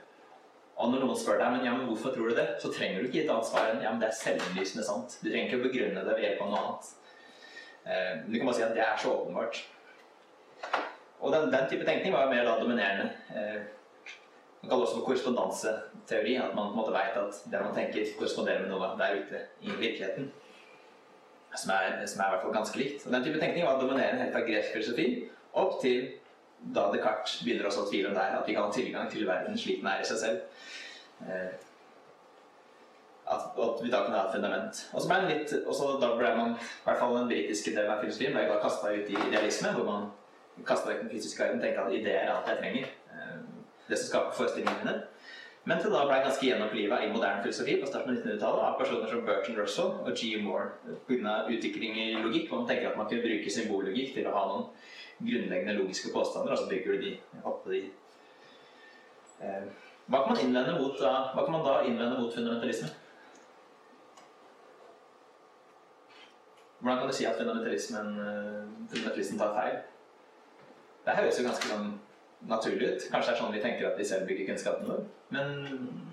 Og 0.75 0.89
når 0.89 1.03
noen 1.03 1.19
spør 1.19 1.37
deg 1.37 1.51
men, 1.53 1.65
ja, 1.67 1.75
men 1.77 1.85
hvorfor 1.85 2.15
tror 2.15 2.31
du 2.31 2.35
det, 2.35 2.47
så 2.61 2.71
trenger 2.73 2.99
du 2.99 3.07
ikke 3.07 3.19
gi 3.19 3.23
et 3.25 3.29
annet 3.31 3.49
svar 3.49 3.69
enn 3.69 3.83
ja, 3.83 3.91
men 3.93 4.01
det 4.01 4.09
er 4.09 4.17
selvinnlysende 4.17 4.85
sant. 4.87 5.19
Du 5.21 5.29
trenger 5.29 5.51
ikke 5.51 5.61
å 5.61 5.67
begrunne 5.67 6.05
det 6.07 6.15
ved 6.17 6.25
hjelp 6.25 6.41
av 6.41 6.49
noe 6.49 6.63
annet. 6.63 6.89
Men 7.83 8.31
Du 8.31 8.37
kan 8.39 8.49
bare 8.49 8.57
si 8.57 8.65
at 8.65 8.73
det 8.73 8.81
er 8.81 8.97
så 8.97 9.13
åpenbart. 9.13 9.59
Og 11.19 11.31
den, 11.35 11.51
den 11.53 11.69
type 11.69 11.85
tenkning 11.85 12.15
var 12.15 12.31
mer 12.31 12.47
da 12.47 12.57
dominerende. 12.59 13.11
Man 14.63 14.69
kaller 14.69 14.85
det 14.85 14.87
også 14.87 14.99
for 14.99 15.05
korrespondanseteori, 15.05 16.35
at 16.39 16.55
man 16.55 16.69
på 16.69 16.71
en 16.71 16.77
måte 16.79 16.91
vet 16.95 17.17
at 17.19 17.39
det 17.51 17.61
man 17.65 17.73
tenker, 17.75 18.11
korresponderer 18.15 18.61
med 18.63 18.71
noe 18.71 18.93
der 18.99 19.17
ute 19.19 19.41
i 19.59 19.69
virkeligheten. 19.71 20.29
Som 21.59 21.73
er, 21.75 21.97
som 22.07 22.21
er 22.23 22.29
i 22.29 22.33
hvert 22.33 22.45
fall 22.45 22.55
ganske 22.55 22.79
likt. 22.79 23.03
Og 23.05 23.11
den 23.13 23.25
type 23.25 23.41
tenkning 23.41 23.67
var 23.67 23.81
dominerende 23.81 24.23
helt 24.23 24.31
fra 24.33 24.45
gresk 24.47 24.71
filosofi 24.77 25.07
opp 25.59 25.75
til 25.81 26.07
da 26.75 26.87
Descartes 26.93 27.41
begynner 27.43 27.67
å 27.67 27.73
tvile 27.75 27.89
tvil 27.91 28.07
om 28.07 28.15
det 28.15 28.23
her, 28.23 28.39
at 28.39 28.47
vi 28.47 28.55
kan 28.55 28.69
ha 28.69 28.71
tilgang 28.71 29.11
til 29.11 29.27
verden 29.27 29.59
slik 29.59 29.83
den 29.83 29.91
er 29.91 29.99
i 29.99 30.07
seg 30.07 30.21
selv. 30.21 30.63
Eh, 31.27 31.51
at, 33.33 33.59
at 33.67 33.83
vi 33.83 33.91
da 33.91 34.01
kunne 34.05 34.17
ha 34.17 34.25
et 34.29 34.35
fundament. 34.37 34.81
Og 34.93 35.03
så 35.03 35.11
ble 35.11 35.19
litt, 35.27 35.53
også 35.67 35.93
da 35.99 36.13
ble 36.15 36.33
man, 36.39 36.55
i 36.55 36.87
hvert 36.87 37.03
fall 37.03 37.19
den 37.19 37.29
britiske 37.31 37.75
delen 37.75 37.91
av 37.91 38.03
filosofien, 38.03 38.35
ble 38.35 38.47
da 38.47 38.59
kasta 38.63 38.95
ut 38.95 39.11
i 39.11 39.19
idealisme, 39.27 39.75
hvor 39.75 39.91
man 39.91 40.09
kasta 40.67 40.91
vekk 40.91 41.05
den 41.05 41.13
fysiske 41.17 41.43
verden 41.43 41.59
og 41.59 41.67
tenkte 41.67 41.85
at 41.85 41.99
ideer 41.99 42.23
er 42.23 42.35
alt 42.37 42.51
jeg 42.51 42.63
trenger. 42.63 42.91
Det 43.89 43.99
som 43.99 44.09
skaper 44.09 44.37
forestillingene 44.37 44.83
mine. 44.83 44.95
Men 45.63 45.79
til 45.79 45.93
da 45.95 46.01
ble 46.07 46.17
ganske 46.25 46.43
gjenoppliva 46.43 46.97
i 46.99 47.11
moderne 47.11 47.43
filosofi 47.43 47.77
på 47.79 47.87
starten 47.87 48.11
av 48.11 48.17
1900-tallet 48.17 48.65
av 48.67 48.73
personer 48.79 49.11
som 49.11 49.21
Bertrand 49.27 49.59
Russell 49.61 49.93
og 50.03 50.09
G. 50.11 50.33
Moore 50.43 50.97
pga. 51.07 51.35
utvikling 51.47 51.99
i 52.01 52.07
logikk, 52.17 52.49
hvor 52.49 52.63
man 52.63 52.67
tenker 52.67 52.89
at 52.89 52.97
man 52.99 53.07
kunne 53.07 53.23
bruke 53.23 53.53
symbollogikk 53.53 54.11
til 54.17 54.27
å 54.27 54.35
ha 54.35 54.43
noen 54.49 54.65
grunnleggende 55.23 55.77
logiske 55.77 56.11
påstander, 56.11 56.51
og 56.51 56.59
så 56.59 56.67
bygger 56.67 56.97
du 56.97 57.05
de 57.05 57.13
oppå 57.43 57.71
de. 57.71 57.81
Eh, 59.39 59.63
Hva 60.11 60.25
kan 60.27 60.35
mot, 60.35 60.99
da, 60.99 61.31
hva 61.31 61.45
kan 61.45 61.53
man 61.55 61.63
da 61.63 61.79
innvende 61.87 62.19
mot 62.19 62.33
fundamentalisme? 62.35 62.89
Hvordan 66.81 66.99
kan 66.99 67.07
du 67.07 67.15
si 67.15 67.25
at 67.25 67.37
fundamentalismen, 67.39 68.09
eh, 68.19 68.63
fundamentalismen 68.91 69.39
tar 69.39 69.53
feil? 69.55 69.77
Det 71.05 71.15
høres 71.15 71.39
jo 71.39 71.45
ganske 71.47 71.69
sånn 71.71 71.93
naturlig 72.49 72.87
ut. 72.93 73.05
Kanskje 73.11 73.31
det 73.31 73.35
er 73.37 73.41
sånn 73.41 73.53
vi 73.55 73.61
tenker 73.63 73.87
at 73.89 73.99
vi 73.99 74.05
selv 74.07 74.27
bygger 74.27 74.49
kunnskapen 74.51 74.89
vår. 74.89 75.03
Men 75.33 75.53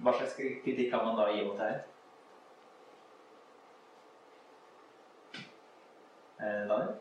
hva 0.05 0.15
slags 0.19 0.37
kritikk 0.39 0.91
kan 0.93 1.05
man 1.07 1.17
da 1.19 1.29
gi 1.35 1.45
mot 1.47 1.59
det 1.59 1.71
her? 1.71 1.81
Eh, 6.41 6.69
Daniel? 6.69 6.95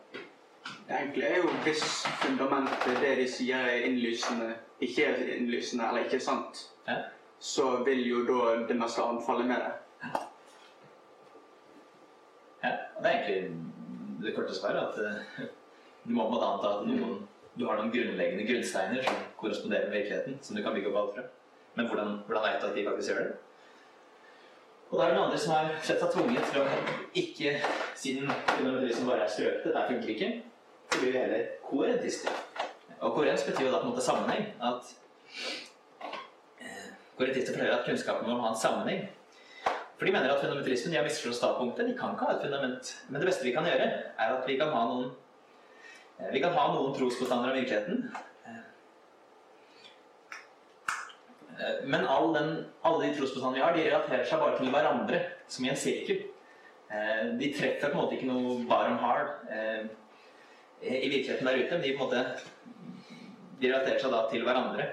Egentlig 0.90 1.24
er 1.24 1.38
jo 1.38 1.50
hvis 1.64 1.84
fundamentet, 2.24 2.98
det 3.02 3.12
de 3.22 3.28
sier 3.30 3.62
er 3.70 3.86
innlysende, 3.86 4.56
ikke 4.82 5.06
er 5.06 5.20
innlysende 5.38 5.86
eller 5.90 6.08
ikke 6.08 6.20
sant, 6.20 6.66
Ja. 6.88 6.96
så 7.40 7.84
vil 7.86 8.02
jo 8.08 8.24
da 8.26 8.56
det 8.68 8.76
meste 8.80 9.04
annet 9.04 9.24
falle 9.26 9.46
med 9.48 9.56
det. 9.56 9.72
Ja, 12.64 12.72
det 13.02 13.06
er 13.06 13.12
egentlig 13.12 13.54
det 14.24 14.36
korte 14.36 14.54
svaret. 14.56 14.82
At 14.90 14.98
eh, 15.06 15.46
du 16.06 16.12
må 16.14 16.26
på 16.26 16.28
en 16.28 16.34
måte 16.34 16.50
anta 16.50 16.74
at 16.80 16.88
noen, 16.90 17.28
du 17.58 17.66
har 17.68 17.80
noen 17.80 17.92
grunnleggende 17.94 18.46
grunnsteiner 18.48 19.04
som 19.06 19.22
korresponderer 19.40 19.90
med 19.90 19.98
virkeligheten, 19.98 20.40
som 20.42 20.56
du 20.56 20.64
kan 20.64 20.76
bygge 20.76 20.92
opp 20.92 21.00
alt 21.02 21.16
fra. 21.18 21.28
Men 21.76 21.88
hvordan, 21.88 22.20
hvordan 22.28 22.46
vet 22.46 22.62
du 22.62 22.68
at 22.68 22.76
de 22.76 22.86
faktisk 22.88 23.12
gjør 23.14 23.24
det? 23.24 23.38
Og 24.90 24.98
da 24.98 25.04
er 25.06 25.12
det 25.12 25.18
noen 25.18 25.28
andre 25.28 25.40
som 25.42 25.54
har 25.54 25.74
sett 25.86 26.02
seg 26.02 26.14
tvunget 26.16 26.48
til 26.50 26.64
å 26.64 26.70
ikke, 27.22 27.52
siden 28.00 28.32
fundamentalismen 28.56 29.10
bare 29.10 29.26
er 29.28 29.34
strøket, 29.36 29.68
dette 29.68 29.84
funker 29.92 30.14
ikke, 30.16 30.30
så 30.90 31.02
blir 31.02 31.14
vi 31.14 31.22
heller 31.22 31.52
koherentister. 31.68 32.40
Og 33.00 33.14
koherens 33.14 33.46
betyr 33.46 33.68
jo 33.68 33.74
da 33.74 33.84
på 33.84 33.88
en 33.88 33.94
måte 33.94 34.04
sammenheng. 34.04 34.50
At 34.66 34.90
eh, 36.58 36.90
koherentister 37.20 37.54
forteller 37.54 37.78
at 37.78 37.86
kunnskapen 37.86 38.28
må 38.28 38.40
ha 38.42 38.50
en 38.50 38.60
sammenheng. 38.60 39.06
For 40.00 40.08
de 40.08 40.16
mener 40.16 40.34
at 40.34 40.42
fundamentalismen 40.42 40.96
de 40.96 41.00
har 41.00 41.06
misforstått 41.06 41.38
standpunktet. 41.38 41.88
De 41.92 41.96
kan 42.00 42.16
ikke 42.16 42.26
ha 42.26 42.36
et 42.36 42.44
fundament. 42.48 42.92
Men 43.10 43.22
det 43.22 43.30
beste 43.30 43.46
vi 43.46 43.54
kan 43.56 43.68
gjøre, 43.70 43.88
er 43.94 44.36
at 44.36 44.46
vi 44.48 44.58
kan 44.60 44.74
ha 44.74 44.84
noen 44.90 45.10
Vi 46.28 46.42
kan 46.44 46.54
ha 46.54 46.66
noen 46.74 46.96
trospåstander 46.98 47.50
av 47.54 47.56
virkeligheten. 47.56 48.10
Eh, 51.60 51.86
Men 51.86 52.08
all 52.08 52.34
den, 52.34 52.52
alle 52.82 53.06
de 53.06 53.14
trospåstandene 53.16 53.56
vi 53.60 53.64
har, 53.64 53.78
de 53.78 53.86
relaterer 53.88 54.28
seg 54.28 54.42
bare 54.42 54.58
til 54.60 54.74
hverandre, 54.74 55.22
som 55.48 55.66
i 55.66 55.72
en 55.72 55.80
sirkel. 55.80 56.26
Eh, 56.92 57.24
De 57.40 57.54
treffer 57.56 57.88
på 57.88 57.96
en 57.96 58.02
måte 58.04 58.18
ikke 58.18 58.30
noe 58.32 58.60
bottom 58.68 59.00
hard 59.04 59.32
eh, 59.50 59.88
i 60.82 61.10
virkeligheten 61.12 61.48
der 61.48 61.60
ute, 61.60 61.72
men 61.76 61.84
de 61.84 61.96
på 61.98 62.04
en 62.04 62.10
måte 62.10 62.22
de 63.60 63.68
relaterer 63.68 64.00
seg 64.00 64.14
da 64.16 64.22
til 64.32 64.46
hverandre. 64.48 64.86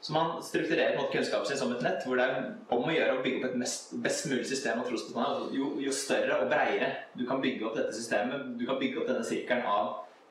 Så 0.00 0.12
man 0.12 0.42
strukturerer 0.42 0.94
på 0.94 0.96
en 0.96 1.02
måte 1.02 1.12
kunnskapen 1.12 1.46
sin 1.46 1.58
som 1.60 1.72
et 1.74 1.82
nett, 1.84 2.04
hvor 2.06 2.16
det 2.16 2.24
er 2.24 2.46
om 2.72 2.86
å 2.88 2.92
gjøre 2.94 3.18
å 3.18 3.24
bygge 3.24 3.42
opp 3.42 3.50
et 3.50 3.58
mest, 3.60 3.90
best 4.00 4.30
mulig 4.30 4.46
system 4.48 4.80
av 4.80 4.88
trospåstander. 4.88 5.34
Altså, 5.34 5.50
jo, 5.58 5.66
jo 5.84 5.92
større 5.92 6.38
og 6.40 6.48
bredere 6.48 6.88
du 7.12 7.26
kan 7.28 7.42
bygge 7.42 7.66
opp 7.68 7.76
dette 7.76 7.92
systemet, 7.98 8.46
du 8.56 8.64
kan 8.68 8.80
bygge 8.80 9.02
opp 9.02 9.10
denne 9.10 9.26
sirkelen 9.28 9.68
av 9.68 9.90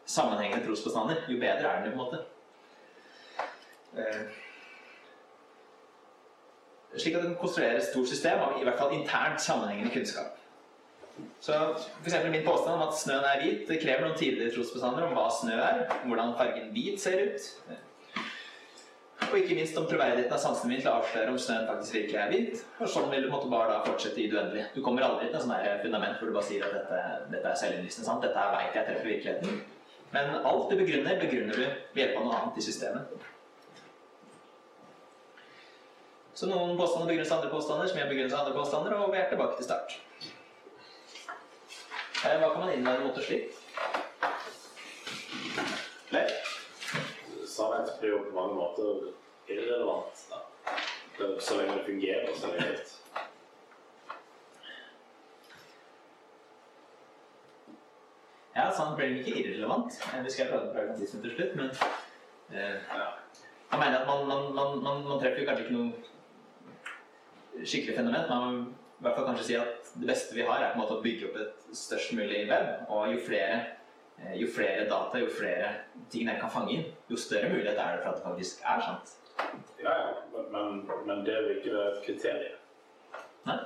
sammenhengende 0.10 0.66
trospåstander, 0.66 1.22
jo 1.30 1.38
bedre 1.38 1.70
er 1.70 1.84
den 1.84 1.94
på 1.94 2.00
en 2.00 2.02
måte. 2.02 2.24
Eh, 4.00 4.24
slik 6.98 7.20
at 7.20 7.28
den 7.28 7.38
konstruerer 7.38 7.78
et 7.78 7.86
stort 7.92 8.10
system 8.10 8.42
av 8.42 8.58
i 8.58 8.66
hvert 8.66 8.82
fall 8.82 8.96
internt 8.98 9.44
sammenhengende 9.44 9.94
kunnskap. 9.94 10.40
Så 11.44 11.54
eksempel 12.06 12.32
min 12.32 12.46
påstand 12.48 12.80
om 12.80 12.88
at 12.88 12.98
snøen 12.98 13.28
er 13.28 13.44
hvit, 13.44 13.68
det 13.68 13.82
krever 13.84 14.08
noen 14.08 14.18
tidligere 14.18 14.56
trosbestander 14.56 15.06
om 15.06 15.14
hva 15.14 15.28
snø 15.36 15.60
er, 15.62 15.84
hvordan 16.08 16.34
fargen 16.40 16.72
hvit 16.74 17.02
ser 17.02 17.22
ut, 17.28 17.48
og 19.28 19.36
ikke 19.38 19.56
minst 19.58 19.78
om 19.78 19.86
troverdigheten 19.90 20.34
av 20.34 20.42
sansene 20.42 20.72
mine 20.72 20.82
til 20.82 20.90
å 20.90 21.00
avsløre 21.02 21.34
om 21.34 21.40
snøen 21.42 21.68
faktisk 21.68 21.98
virkelig 21.98 22.20
er 22.20 22.32
hvit. 22.34 22.62
Og 22.80 22.90
sånn 22.90 23.10
vil 23.12 23.26
du 23.26 23.32
måtte 23.32 23.50
bare 23.52 23.74
da 23.74 23.82
fortsette 23.86 24.22
i 24.24 24.30
det 24.32 24.38
uendelige. 24.40 24.70
Du 24.74 24.80
kommer 24.86 25.06
aldri 25.06 25.28
til 25.28 25.36
et 25.38 25.44
sånt 25.44 25.84
fundament 25.84 26.16
hvor 26.18 26.32
du 26.32 26.38
bare 26.38 26.48
sier 26.48 26.66
at 26.66 26.78
dette, 26.78 27.02
dette 27.34 27.52
er 27.52 27.60
selvinnlysende 27.62 28.08
sant, 28.08 28.24
dette 28.26 28.40
her 28.40 28.56
veit 28.56 28.80
jeg 28.80 28.88
treffer 28.88 29.12
virkeligheten. 29.12 29.60
Men 30.16 30.32
alt 30.40 30.72
du 30.72 30.78
begrunner, 30.80 31.20
begrunner 31.22 31.60
du 31.60 31.66
ved 31.68 32.02
hjelp 32.02 32.18
av 32.18 32.26
noe 32.26 32.40
annet 32.40 32.58
i 32.58 32.66
systemet. 32.66 33.28
Så 36.40 36.48
noen 36.50 36.78
påstander 36.80 37.12
begrunnes 37.12 37.34
andre 37.36 37.52
påstander, 37.52 37.90
som 37.92 38.00
igjen 38.00 38.12
begrunnes 38.14 38.38
andre 38.40 38.56
påstander, 38.56 38.96
og 38.96 39.12
vi 39.14 39.20
er 39.20 39.28
tilbake 39.30 39.60
til 39.60 39.68
start. 39.68 39.98
Eh, 42.26 42.38
Hva 42.40 42.54
kan 42.54 42.64
man 42.64 42.72
innvende 42.74 43.06
mot 43.06 43.16
det 43.20 43.26
slikt? 43.28 43.60
Leif? 46.16 46.39
Sannhet 47.60 48.00
blir 48.00 48.14
jo 48.14 48.20
på 48.24 48.36
mange 48.36 48.56
måter 48.56 49.10
irrelevant. 49.52 50.26
Da. 50.32 50.38
Så 51.44 51.58
lenge 51.60 51.74
det 51.76 51.86
fungerer, 51.86 52.36
så 52.36 52.48
lenge 52.48 52.68
det. 52.72 52.86
Ja, 58.56 58.70
sannhet 58.72 58.98
blir 58.98 59.18
ikke 59.20 59.40
irrelevant. 59.42 59.98
Eh, 60.14 60.24
Vi 60.24 60.32
skal 60.34 60.48
prate 60.52 60.70
om 60.70 60.76
pragmatisme 60.76 61.22
til 61.24 61.36
slutt, 61.36 61.56
men 61.56 61.70
eh, 62.52 62.78
Jeg 63.72 63.80
mener 63.82 64.00
at 64.00 64.08
man, 64.08 64.28
man, 64.28 64.48
man, 64.56 64.84
man, 64.84 65.04
man 65.08 65.20
treffer 65.22 65.46
kanskje 65.46 65.66
ikke 65.68 65.76
noe 65.78 67.66
skikkelig 67.66 67.98
fenomen. 68.00 68.30
Man 68.30 68.56
må 68.56 68.62
i 68.64 69.04
hvert 69.06 69.20
fall 69.20 69.28
kanskje 69.30 69.46
si 69.50 69.60
at 69.60 69.92
det 70.00 70.08
beste 70.10 70.36
vi 70.36 70.48
har, 70.48 70.64
er 70.64 70.72
på 70.74 70.80
en 70.80 70.84
måte 70.86 70.98
å 70.98 71.04
bygge 71.04 71.28
opp 71.30 71.38
et 71.44 71.70
størst 71.78 72.16
mulig 72.18 72.46
web. 72.50 72.72
Og 72.88 73.14
jo 73.14 73.22
flere 73.28 73.60
jo 74.42 74.48
flere 74.56 74.90
data, 74.90 75.18
jo 75.18 75.30
flere 75.40 75.74
ting 76.12 76.30
jeg 76.30 76.40
kan 76.42 76.52
fange 76.52 76.72
inn, 76.76 76.88
jo 77.10 77.18
større 77.18 77.50
mulighet 77.50 77.78
er 77.78 77.96
det 77.96 78.04
for 78.04 78.10
at 78.10 78.16
det 78.16 78.24
faktisk 78.24 78.64
er 78.66 78.82
sant. 78.88 79.16
Ja, 79.84 79.94
ja. 80.02 80.14
Men, 80.34 80.52
men, 80.52 80.92
men 81.08 81.26
det 81.26 81.38
vil 81.44 81.58
ikke 81.58 81.76
være 81.76 81.92
et 81.92 82.06
kriterium. 82.06 82.58
Nei? 83.46 83.58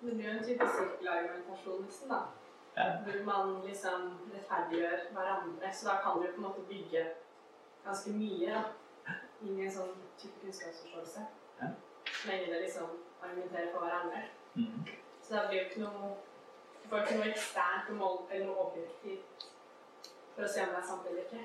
Det 0.00 0.12
er 0.24 0.32
jo 0.32 0.38
en 0.38 0.44
type 0.44 0.66
sirkelargumentasjon, 0.74 1.82
liksom, 1.86 2.08
da. 2.08 2.20
Ja. 2.78 2.90
Hvor 3.04 3.24
man 3.30 3.66
liksom 3.66 4.00
rettferdiggjør 4.34 4.98
hverandre. 5.12 5.72
Så 5.74 5.88
da 5.88 5.94
kan 6.02 6.20
du 6.22 6.26
på 6.26 6.36
en 6.36 6.46
måte 6.46 6.60
bygge 6.68 7.04
ganske 7.86 8.12
mye 8.14 8.52
da, 8.54 8.62
inn 9.42 9.58
i 9.58 9.66
en 9.66 9.74
sånn 9.74 9.94
type 10.20 10.38
kunnskapsforståelse. 10.42 11.26
Ja. 11.60 11.72
Så 12.10 12.30
lenge 12.30 12.52
det 12.52 12.60
liksom 12.66 12.94
argumenterer 13.22 13.72
for 13.72 13.86
hverandre. 13.86 14.22
Mhm. 14.54 14.86
Så 15.22 15.34
da 15.34 15.48
blir 15.48 15.58
jo 15.58 15.66
ikke 15.68 15.84
noe 15.84 16.10
får 16.90 17.04
ikke 17.04 17.16
noe 17.18 17.30
eksternt 17.32 17.90
og 17.92 17.96
mål, 18.02 18.18
eller 18.30 18.46
noe 18.48 18.64
objektivt 18.68 19.46
for 20.34 20.46
å 20.46 20.50
se 20.50 20.62
om 20.62 20.74
det 20.74 20.80
er 20.82 20.86
sant 20.88 21.06
eller 21.10 21.22
ikke. 21.26 21.44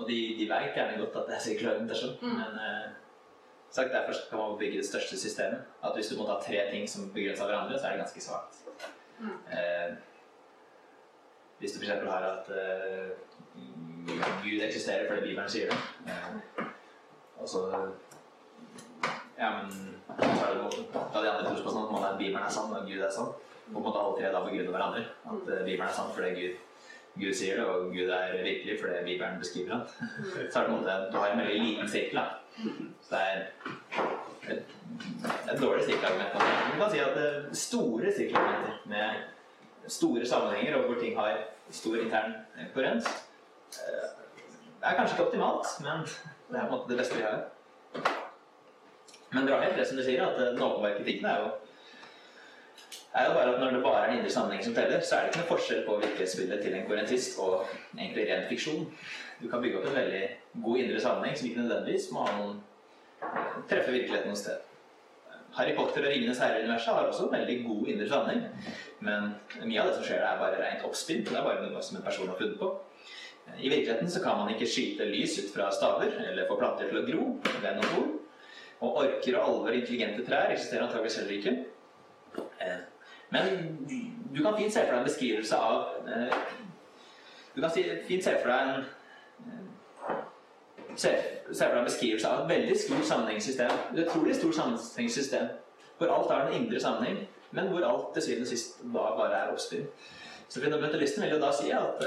Og 0.00 0.08
de, 0.08 0.16
de 0.38 0.46
vet 0.48 0.76
gjerne 0.76 0.96
godt 1.00 1.16
at 1.20 1.26
det 1.28 1.34
er 1.36 1.42
sirkulær 1.44 1.74
argumentasjon, 1.74 2.14
Mm. 2.22 2.36
men 2.38 2.54
eh, 2.66 2.86
sagt 3.70 3.92
derfor 3.92 4.14
kan 4.30 4.38
man 4.38 4.58
bygge 4.58 4.78
det 4.80 4.86
største 4.88 5.18
systemet. 5.20 5.66
At 5.84 5.94
hvis 5.94 6.08
du 6.08 6.16
må 6.16 6.24
ta 6.28 6.38
tre 6.40 6.62
ting 6.70 6.86
som 6.88 7.10
begrenser 7.12 7.44
hverandre, 7.50 7.78
så 7.78 7.86
er 7.86 7.90
det 7.90 8.00
ganske 8.04 8.20
svakt. 8.24 8.62
Mm. 9.18 9.34
Eh, 9.52 9.90
hvis 11.60 11.72
du 11.76 11.78
f.eks. 11.84 11.90
har 12.08 12.24
at 12.30 12.48
eh, 12.48 13.10
Gud 14.44 14.62
eksisterer 14.64 15.04
fordi 15.08 15.20
Bibelen 15.28 15.48
sier 15.52 15.68
det, 15.68 15.80
eh, 16.08 16.64
og 17.36 17.48
så 17.48 17.66
Ja, 19.40 19.50
men 19.56 19.70
så 20.20 20.46
er 20.46 20.54
det 20.54 20.62
noe, 20.62 21.04
da 21.14 21.20
de 21.24 21.30
andre 21.32 21.62
på 21.64 21.72
sånn 21.72 21.86
at 21.86 21.92
man 21.94 22.02
er- 22.08 22.18
Bibelen 22.18 22.42
er 22.44 22.50
sann 22.52 22.72
og 22.76 22.86
Gud 22.88 23.00
er 23.00 23.10
sann. 23.14 23.30
Og 23.70 23.72
på 23.72 23.78
en 23.78 23.84
måte 23.86 24.00
alle 24.02 24.16
tre 24.18 24.32
da 24.34 24.42
begrunner 24.44 24.74
hverandre. 24.74 25.04
At 25.24 25.48
eh, 25.54 25.64
Bibelen 25.64 25.86
er 25.88 25.94
sann 25.96 26.10
fordi 26.14 26.30
Gud, 26.36 26.56
Gud 27.20 27.34
sier 27.34 27.56
det, 27.56 27.64
og 27.66 27.92
Gud 27.94 28.10
er 28.10 28.34
virkelig 28.42 28.76
fordi 28.80 28.98
Bibelen 29.06 29.38
beskriver 29.40 29.74
han. 29.74 29.86
Så 30.50 30.58
er 30.58 30.62
det 30.62 30.68
på 30.68 30.74
en 30.74 30.76
måte, 30.80 30.96
du 31.12 31.16
har 31.18 31.32
en 31.32 31.42
veldig 31.42 31.60
liten 31.64 31.88
sirkel. 31.88 32.20
da. 32.20 32.26
Så 33.02 33.14
det 33.14 33.20
er 33.20 33.36
et, 34.50 34.64
et 35.52 35.60
dårlig 35.62 35.84
sirkelargument. 35.86 36.34
Man 36.34 36.80
kan 36.82 36.90
si 36.90 36.98
at 37.06 37.16
eh, 37.24 37.48
store 37.52 38.12
sirkelargumenter 38.16 38.82
med 38.92 39.90
store 39.90 40.26
sammenhenger 40.26 40.76
og 40.76 40.90
hvor 40.90 41.00
ting 41.00 41.16
har 41.18 41.38
stor 41.70 41.96
intern 41.96 42.34
korrens, 42.74 42.74
koherens, 42.74 43.06
eh, 43.78 44.10
er 44.82 44.96
kanskje 44.96 45.14
ikke 45.16 45.26
optimalt, 45.26 45.66
men 45.80 46.04
det 46.50 46.58
er 46.58 46.66
på 46.66 46.66
en 46.66 46.76
måte 46.76 46.90
det 46.92 46.98
beste 47.00 47.16
vi 47.16 47.22
har. 47.22 47.40
Men 49.32 49.46
det 49.46 49.54
var 49.54 49.66
helt 49.66 49.78
rett 49.78 49.88
som 49.88 49.98
du 50.00 50.04
sier, 50.04 50.22
at 50.24 50.38
eh, 50.38 50.52
den 50.54 50.64
åpenbare 50.66 50.98
kritikken 50.98 51.28
er 51.30 51.44
jo 51.44 51.50
er 53.14 53.26
jo 53.26 53.34
bare 53.34 53.54
at 53.54 53.60
når 53.60 53.72
det 53.74 53.82
bare 53.82 54.00
er 54.00 54.10
en 54.10 54.18
indre 54.18 54.30
sammenheng 54.30 54.64
som 54.64 54.74
teller, 54.74 55.00
så 55.02 55.16
er 55.16 55.20
det 55.20 55.30
ikke 55.32 55.40
noe 55.42 55.50
forskjell 55.50 55.80
på 55.86 55.96
virkelighetsbildet 55.98 56.60
til 56.62 56.74
en 56.74 56.84
koherentist 56.86 57.38
og 57.42 57.72
egentlig 57.98 58.26
ren 58.28 58.44
fiksjon. 58.48 58.84
Du 59.40 59.48
kan 59.50 59.62
bygge 59.62 59.80
opp 59.80 59.88
en 59.90 59.96
veldig 59.98 60.24
god 60.64 60.82
indre 60.82 61.00
sammenheng 61.02 61.38
som 61.38 61.48
ikke 61.48 61.64
nødvendigvis 61.64 62.10
må 62.14 62.26
ha 62.26 62.36
noen 62.38 62.60
treffe 63.70 63.94
virkeligheten 63.96 64.30
noe 64.30 64.38
sted. 64.38 64.66
Harry 65.56 65.74
Potter 65.74 66.04
og 66.06 66.12
Ringenes 66.12 66.38
herre-universet 66.38 66.94
har 66.94 67.08
også 67.10 67.26
en 67.26 67.34
veldig 67.34 67.56
god 67.64 67.88
indre 67.90 68.06
sammenheng, 68.12 68.68
men 69.02 69.32
mye 69.64 69.82
av 69.82 69.90
det 69.90 69.96
som 69.96 70.06
skjer, 70.06 70.22
er 70.22 70.38
bare 70.38 70.62
rent 70.62 70.86
oppspinn. 70.86 71.24
Det 71.26 71.34
er 71.34 71.46
bare 71.48 71.66
noe 71.66 71.82
som 71.82 71.98
en 71.98 72.06
person 72.06 72.30
har 72.30 72.38
funnet 72.38 72.60
på. 72.60 72.70
I 73.58 73.72
virkeligheten 73.72 74.10
så 74.10 74.22
kan 74.22 74.38
man 74.38 74.52
ikke 74.54 74.68
skyte 74.70 75.08
lys 75.10 75.34
ut 75.40 75.50
fra 75.50 75.72
staver 75.74 76.14
eller 76.28 76.46
få 76.46 76.58
planter 76.60 76.86
til 76.86 77.00
å 77.00 77.06
gro 77.08 77.24
ved 77.42 77.80
noen 77.80 77.96
ord. 77.98 78.12
Og 78.80 78.96
orker 78.96 79.36
og 79.38 79.48
alver 79.48 79.76
intelligente 79.80 80.24
trær 80.26 80.52
eksisterer 80.52 80.86
antakeligvis 80.86 81.16
heller 81.16 81.36
ikke. 81.36 81.64
Eh, 82.60 82.78
Men 83.30 83.88
du 84.36 84.42
kan 84.42 84.56
fint 84.58 84.72
se 84.72 84.80
for 84.80 84.90
deg 84.90 84.98
en 84.98 85.06
beskrivelse 85.06 85.56
av 85.56 85.84
eh, 86.08 86.32
Du 87.54 87.60
kan 87.60 87.70
fint 88.08 88.24
se 88.24 88.32
for 88.42 88.50
deg 88.50 88.60
en 88.62 88.84
eh, 89.46 90.22
se, 90.96 91.12
for 91.52 91.66
deg 91.66 91.78
en 91.78 91.90
beskrivelse 91.90 92.28
av 92.28 92.44
et 92.44 92.54
veldig 92.54 92.78
stort 92.78 93.06
sammenhengssystem. 93.06 93.70
Et 93.92 94.02
utrolig 94.04 94.36
stort 94.36 94.54
sammenhengssystem 94.54 95.52
hvor 95.98 96.14
alt 96.14 96.30
har 96.32 96.46
en 96.46 96.62
indre 96.62 96.80
sammenheng, 96.80 97.26
men 97.50 97.68
hvor 97.68 97.84
alt 97.84 98.14
til 98.14 98.22
syvende 98.22 98.48
og 98.48 98.52
sist 98.54 98.78
da 98.80 99.10
bare 99.18 99.36
er 99.36 99.50
oppspinn. 99.52 99.88
Så 100.48 100.62
fundamentalisten 100.62 101.22
vil 101.22 101.34
jo 101.34 101.42
da 101.42 101.50
si 101.52 101.70
at 101.76 102.00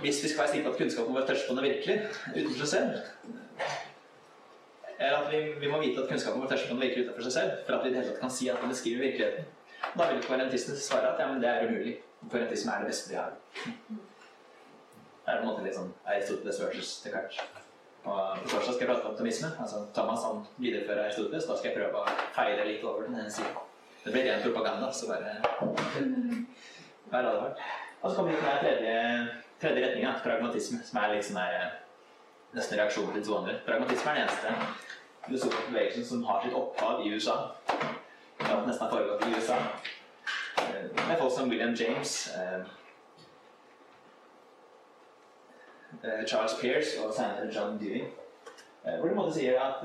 hvis 0.00 0.22
vi 0.22 0.28
skal 0.28 0.38
være 0.38 0.52
sikre 0.52 0.64
på 0.64 0.72
at 0.72 0.78
kunnskapen 0.78 1.14
vår 1.14 1.26
toucher 1.26 1.48
på 1.48 1.56
noe 1.56 1.64
virkelig 1.64 1.96
utenfor 2.36 2.62
oss 2.62 2.72
selv, 2.74 2.98
eller 4.98 5.18
at 5.18 5.30
vi, 5.32 5.40
vi 5.60 5.70
må 5.70 5.78
vite 5.78 6.02
at 6.02 6.10
kunnskapen 6.10 6.42
vår 6.42 6.50
først 6.50 6.68
kan 6.70 6.80
virke 6.80 7.04
utenfor 7.04 7.26
seg 7.28 7.34
selv, 7.36 7.62
for 7.66 7.76
at 7.76 7.84
vi 7.84 7.90
i 7.90 7.94
det 7.94 8.00
hele 8.00 8.10
tatt 8.10 8.20
kan 8.24 8.34
si 8.34 8.48
at 8.50 8.60
den 8.62 8.72
beskriver 8.74 9.04
virkeligheten. 9.06 9.44
Da 9.94 10.08
vil 10.10 10.24
koherentisten 10.24 10.76
svare 10.76 11.12
at 11.12 11.22
ja, 11.22 11.28
men 11.30 11.42
det 11.42 11.50
er 11.50 11.68
umulig. 11.68 11.94
Koherentisme 12.24 12.74
er 12.74 12.82
det 12.82 12.90
beste 12.90 13.12
vi 13.12 13.18
har. 13.18 13.36
Det 15.28 15.34
er 15.34 15.38
på 15.38 15.44
en 15.44 15.48
måte 15.52 15.64
litt 15.66 15.76
sånn 15.76 15.92
Aristoteles 16.08 16.60
versus 16.64 16.92
Descartes. 17.04 17.38
Og 18.08 18.42
på 18.42 18.50
torsdag 18.50 18.74
skal 18.74 18.84
jeg 18.84 18.90
prate 18.90 19.04
om 19.04 19.14
optimisme. 19.14 19.50
Altså 19.62 19.84
Thomas 19.94 20.24
han 20.26 20.42
viderefører 20.56 21.04
Aristoteles. 21.04 21.46
Da 21.46 21.58
skal 21.58 21.70
jeg 21.70 21.78
prøve 21.78 22.02
å 22.02 22.16
feire 22.34 22.66
litt 22.66 22.86
over 22.88 23.06
den 23.06 23.18
ene 23.20 23.32
siden. 23.32 23.58
Det 24.02 24.14
blir 24.14 24.26
ren 24.26 24.42
propaganda, 24.42 24.90
så 24.92 25.10
bare 25.10 25.36
Vær 27.12 27.24
advart. 27.24 27.60
Og 28.02 28.10
så 28.10 28.16
kommer 28.16 28.32
vi 28.32 28.36
til 28.36 28.48
den 28.48 28.58
tredje, 28.64 28.96
tredje 29.60 29.84
retninga, 29.86 30.10
pragmatisme, 30.24 30.82
som 30.84 31.00
er 31.02 31.14
liksom 31.14 31.38
der, 31.40 31.70
nesten 32.56 32.78
reaksjonen 32.80 33.16
til 33.16 33.24
to 33.26 33.38
andre. 33.38 33.56
Pragmatisme 33.66 34.12
er 34.12 34.18
den 34.18 34.26
eneste 34.26 34.87
filosofiske 35.28 35.72
bevegelsen 35.72 36.04
som 36.04 36.24
har 36.24 36.42
sitt 36.44 36.54
opphav 36.56 37.06
i 37.06 37.12
USA. 37.14 37.36
Har 38.40 38.66
nesten 38.66 38.90
foregått 38.90 39.26
i 39.26 39.34
USA. 39.36 39.56
Eh, 40.58 41.08
Med 41.08 41.18
folk 41.18 41.32
som 41.32 41.50
William 41.50 41.74
James, 41.74 42.28
eh, 42.36 42.60
eh, 46.04 46.24
Charles 46.26 46.54
Pearce 46.60 47.04
og 47.04 47.14
senere 47.14 47.52
John. 47.54 47.78
Eh, 48.84 48.98
Hvor 48.98 49.08
de 49.08 49.14
måtte 49.14 49.34
si 49.34 49.46
at 49.48 49.84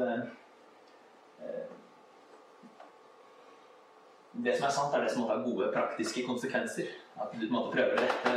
det 4.43 4.57
som 4.57 4.65
er 4.65 4.71
sant, 4.71 4.95
er 4.95 5.01
det 5.01 5.11
som 5.11 5.21
måtte 5.21 5.35
ha 5.37 5.43
gode 5.45 5.71
praktiske 5.73 6.25
konsekvenser. 6.27 6.87
At 7.21 7.35
du 7.41 7.45
måtte 7.51 7.75
prøve 7.75 7.93
å 7.93 8.01
rette, 8.01 8.31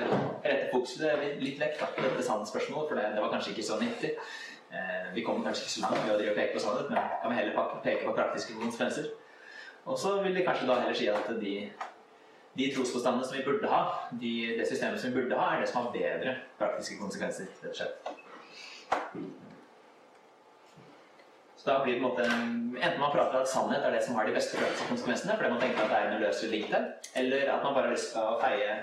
rette 0.44 0.68
fokuset 0.72 1.40
litt, 1.40 1.60
vekk 1.60 1.78
da, 1.80 1.86
dette 1.96 2.22
sannhetsspørsmålet, 2.26 2.88
for 2.88 3.00
det, 3.00 3.06
det 3.14 3.22
var 3.24 3.32
kanskje 3.32 3.54
ikke 3.54 3.64
så 3.70 3.78
nyttig. 3.80 4.10
Eh, 4.70 5.14
vi 5.14 5.24
kommer 5.24 5.44
kanskje 5.44 5.62
ikke 5.62 5.72
så 5.72 5.82
langt 5.84 6.08
ved 6.08 6.30
å 6.30 6.34
peke 6.34 6.56
på 6.56 6.62
sannhet, 6.62 6.90
men 6.90 7.10
kan 7.22 7.30
vi 7.30 7.38
heller 7.38 7.76
peke 7.84 8.06
på 8.06 8.14
praktiske 8.16 8.56
konsekvenser. 8.58 9.10
Og 9.86 9.98
så 9.98 10.16
vil 10.22 10.34
de 10.34 10.44
kanskje 10.46 10.66
da 10.66 10.80
heller 10.80 10.98
si 10.98 11.06
at 11.10 11.28
de, 11.40 11.54
de 12.58 12.70
trospåstandene 12.74 13.26
som 13.26 13.36
vi 13.38 13.44
burde 13.46 13.70
ha, 13.70 13.82
de, 14.10 14.32
det 14.58 14.66
systemet 14.66 15.00
som 15.00 15.12
vi 15.12 15.20
burde 15.20 15.38
ha, 15.38 15.52
er 15.54 15.62
det 15.62 15.68
som 15.70 15.84
har 15.84 15.92
bedre 15.94 16.38
praktiske 16.58 16.98
konsekvenser, 16.98 17.52
rett 17.62 17.70
og 17.70 17.78
slett. 17.78 18.14
Så 21.56 21.70
da 21.70 21.78
blir 21.82 21.96
det 21.96 22.02
på 22.02 22.06
en 22.06 22.10
måte 22.10 22.26
Enten 22.76 23.00
man 23.00 23.10
prater 23.14 23.40
at 23.40 23.48
sannhet 23.48 23.86
er 23.86 23.94
det 23.94 24.02
som 24.04 24.18
har 24.18 24.26
de 24.28 24.34
beste 24.34 24.58
praktiske 24.58 24.90
konsekvensene, 24.90 25.36
fordi 25.38 25.48
man 25.54 25.62
tenker 25.62 25.86
at 25.86 25.92
det 25.92 25.96
er 25.96 26.10
en 26.10 26.18
uløselig 26.20 26.66
der, 26.68 26.90
eller 27.16 27.52
at 27.54 27.62
man 27.64 27.72
bare 27.74 27.86
har 27.86 27.94
lyst 27.94 28.10
til 28.12 28.20
å 28.20 28.36
feie 28.42 28.74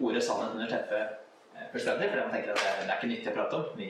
ordet 0.00 0.22
sannhet 0.24 0.54
under 0.56 0.70
teppet 0.70 1.21
fullstendig, 1.72 2.08
fordi 2.10 2.24
man 2.26 2.34
tenker 2.34 2.50
at 2.52 2.60
det, 2.62 2.88
er 2.88 2.96
ikke 2.96 3.10
nyttig 3.12 3.30
å 3.32 3.36
prate 3.36 3.58
om. 3.58 3.64
Vi, 3.78 3.88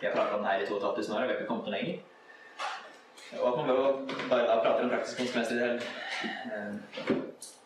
vi 0.00 0.06
har 0.06 0.14
pratet 0.14 0.36
om 0.36 0.44
det 0.44 0.52
her 0.52 0.64
i 0.64 0.68
2500 0.68 1.16
år, 1.16 1.22
og 1.22 1.28
vi 1.28 1.32
har 1.32 1.40
ikke 1.40 1.50
kommet 1.50 1.66
noe 1.68 1.76
lenger. 1.76 1.96
Og 3.40 3.46
at 3.48 3.56
man 3.58 3.66
bare, 3.70 3.92
bare 4.30 4.48
da 4.48 4.58
prater 4.64 4.84
om 4.84 4.92
praktiske 4.92 5.18
konsekvenser 5.22 5.56
i 5.56 5.68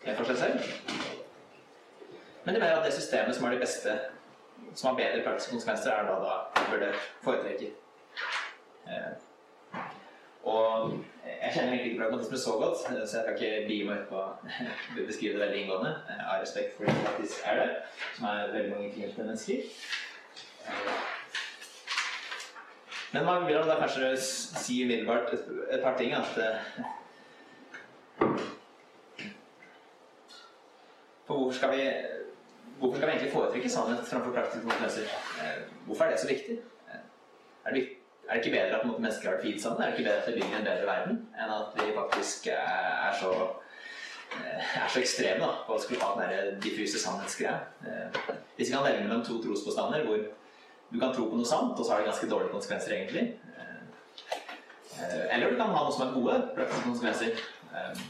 helt 0.07 0.17
for 0.17 0.31
seg 0.31 0.39
selv. 0.41 0.57
Men 2.45 2.55
de 2.55 2.61
mener 2.61 2.77
at 2.77 2.87
det 2.87 2.95
systemet 2.97 3.37
som 3.37 3.45
har 3.45 3.55
de 3.55 3.61
beste, 3.61 3.97
som 4.75 4.89
har 4.91 5.01
bedre 5.03 5.25
praktiske 5.27 5.53
konsekvenser, 5.57 5.91
er 5.93 6.09
da 6.09 6.15
da 6.25 6.69
burde 6.71 6.93
foretrekke. 7.25 7.75
Og 10.45 10.95
jeg 11.27 11.53
kjenner 11.55 11.73
egentlig 11.73 11.91
ikke 11.93 12.03
pragmatisme 12.03 12.39
så 12.39 12.51
godt, 12.61 12.79
så 12.81 13.17
jeg 13.17 13.25
kan 13.27 13.35
ikke 13.37 13.67
begi 13.69 13.83
meg 13.89 14.05
på 14.09 14.17
å 14.17 14.29
beskrive 15.11 15.35
det 15.37 15.43
veldig 15.45 15.63
inngående. 15.65 15.93
Har 16.25 16.41
respekt 16.41 16.77
for 16.77 16.85
det 16.89 16.95
som 16.97 17.09
faktisk 17.11 17.43
er 17.51 17.61
det, 17.61 17.69
som 18.17 18.29
er 18.31 18.53
veldig 18.55 18.71
mange 18.73 18.87
intelligente 18.89 19.27
mennesker. 19.27 19.59
Men 23.13 23.25
man 23.27 23.47
vil 23.49 23.59
da 23.67 23.77
kanskje 23.81 24.13
si 24.23 24.81
umiddelbart 24.85 25.33
et, 25.35 25.81
par 25.83 25.97
ting. 25.99 26.13
At 26.15 26.37
eh, 26.39 26.57
For 31.27 31.35
hvorfor 31.37 31.57
skal 31.59 31.71
vi 31.77 31.83
Hvorfor 32.81 32.97
skal 32.97 33.09
vi 33.09 33.13
egentlig 33.13 33.33
foretrekke 33.33 33.69
sannhet 33.71 34.07
framfor 34.09 34.33
praktiske 34.33 34.63
konsekvenser? 34.65 35.03
Eh, 35.43 35.59
Hvorfor 35.87 36.05
er 36.05 36.11
det 36.15 36.21
så 36.23 36.29
viktig? 36.31 36.55
Eh, 36.89 37.03
Er 37.67 37.71
det, 37.75 37.81
vik- 37.83 38.00
er 38.31 38.37
det 38.37 38.45
ikke 38.45 38.57
bedre 38.57 38.79
at 38.79 38.87
mennesker 38.87 39.29
har 39.29 39.37
det 39.37 39.43
fint 39.43 39.63
sammen? 39.63 39.83
Er 39.83 39.91
det 39.91 39.99
ikke 39.99 40.09
bedre 40.09 40.21
at 40.23 40.27
det 40.31 40.35
bygger 40.39 40.59
en 40.59 40.69
bedre 40.71 40.87
verden 40.87 41.17
enn 41.35 41.55
at 41.57 41.75
vi 41.81 41.95
faktisk 41.97 42.47
er, 42.55 42.87
er 43.09 43.17
så 43.21 43.33
eh, 44.37 44.77
er 44.85 44.89
så 44.89 45.01
ekstreme 45.03 45.43
da, 45.43 45.53
på 45.67 45.75
å 45.75 45.83
skulle 45.83 46.05
ha 46.05 46.13
den 46.21 46.31
der 46.31 46.61
diffuse 46.63 47.03
sannhetsgreia? 47.03 47.57
Eh, 47.83 48.21
Hvis 48.57 48.69
vi 48.69 48.75
kan 48.77 48.85
velge 48.87 49.03
mellom 49.07 49.25
to 49.27 49.41
trospåstander 49.43 50.07
hvor 50.07 50.23
du 50.91 50.99
kan 50.99 51.13
tro 51.15 51.29
på 51.31 51.39
noe 51.39 51.47
sant, 51.47 51.75
og 51.79 51.85
så 51.87 51.93
har 51.93 52.03
det 52.03 52.11
ganske 52.11 52.31
dårlige 52.31 52.55
konsekvenser 52.55 52.97
egentlig, 52.97 53.27
eh, 53.57 53.67
Eh, 55.01 55.35
Eller 55.35 55.51
du 55.51 55.57
kan 55.57 55.71
ha 55.71 55.85
noe 55.85 55.93
som 55.95 56.09
er 56.09 56.15
gode 56.15 56.39
praktiske 56.57 56.87
konsekvenser, 56.89 57.39
eh, 57.73 58.03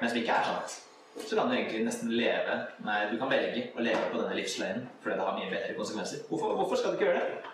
men 0.00 0.10
som 0.10 0.18
ikke 0.18 0.34
er 0.34 0.48
sant. 0.48 0.80
Så 1.14 1.36
kan 1.38 1.48
du 1.48 1.54
egentlig 1.54 1.84
nesten 1.86 2.10
leve 2.10 2.56
Nei, 2.82 3.04
du 3.12 3.18
kan 3.20 3.30
velge 3.30 3.68
å 3.78 3.82
leve 3.86 4.08
på 4.10 4.18
denne 4.18 4.34
livsløgnen 4.34 4.88
fordi 5.02 5.14
det 5.14 5.26
har 5.28 5.36
mye 5.38 5.50
bedre 5.52 5.76
konsekvenser. 5.78 6.24
Hvorfor, 6.28 6.56
hvorfor 6.58 6.80
skal 6.80 6.90
du 6.90 6.98
ikke 6.98 7.06
gjøre 7.06 7.20
det? 7.20 7.52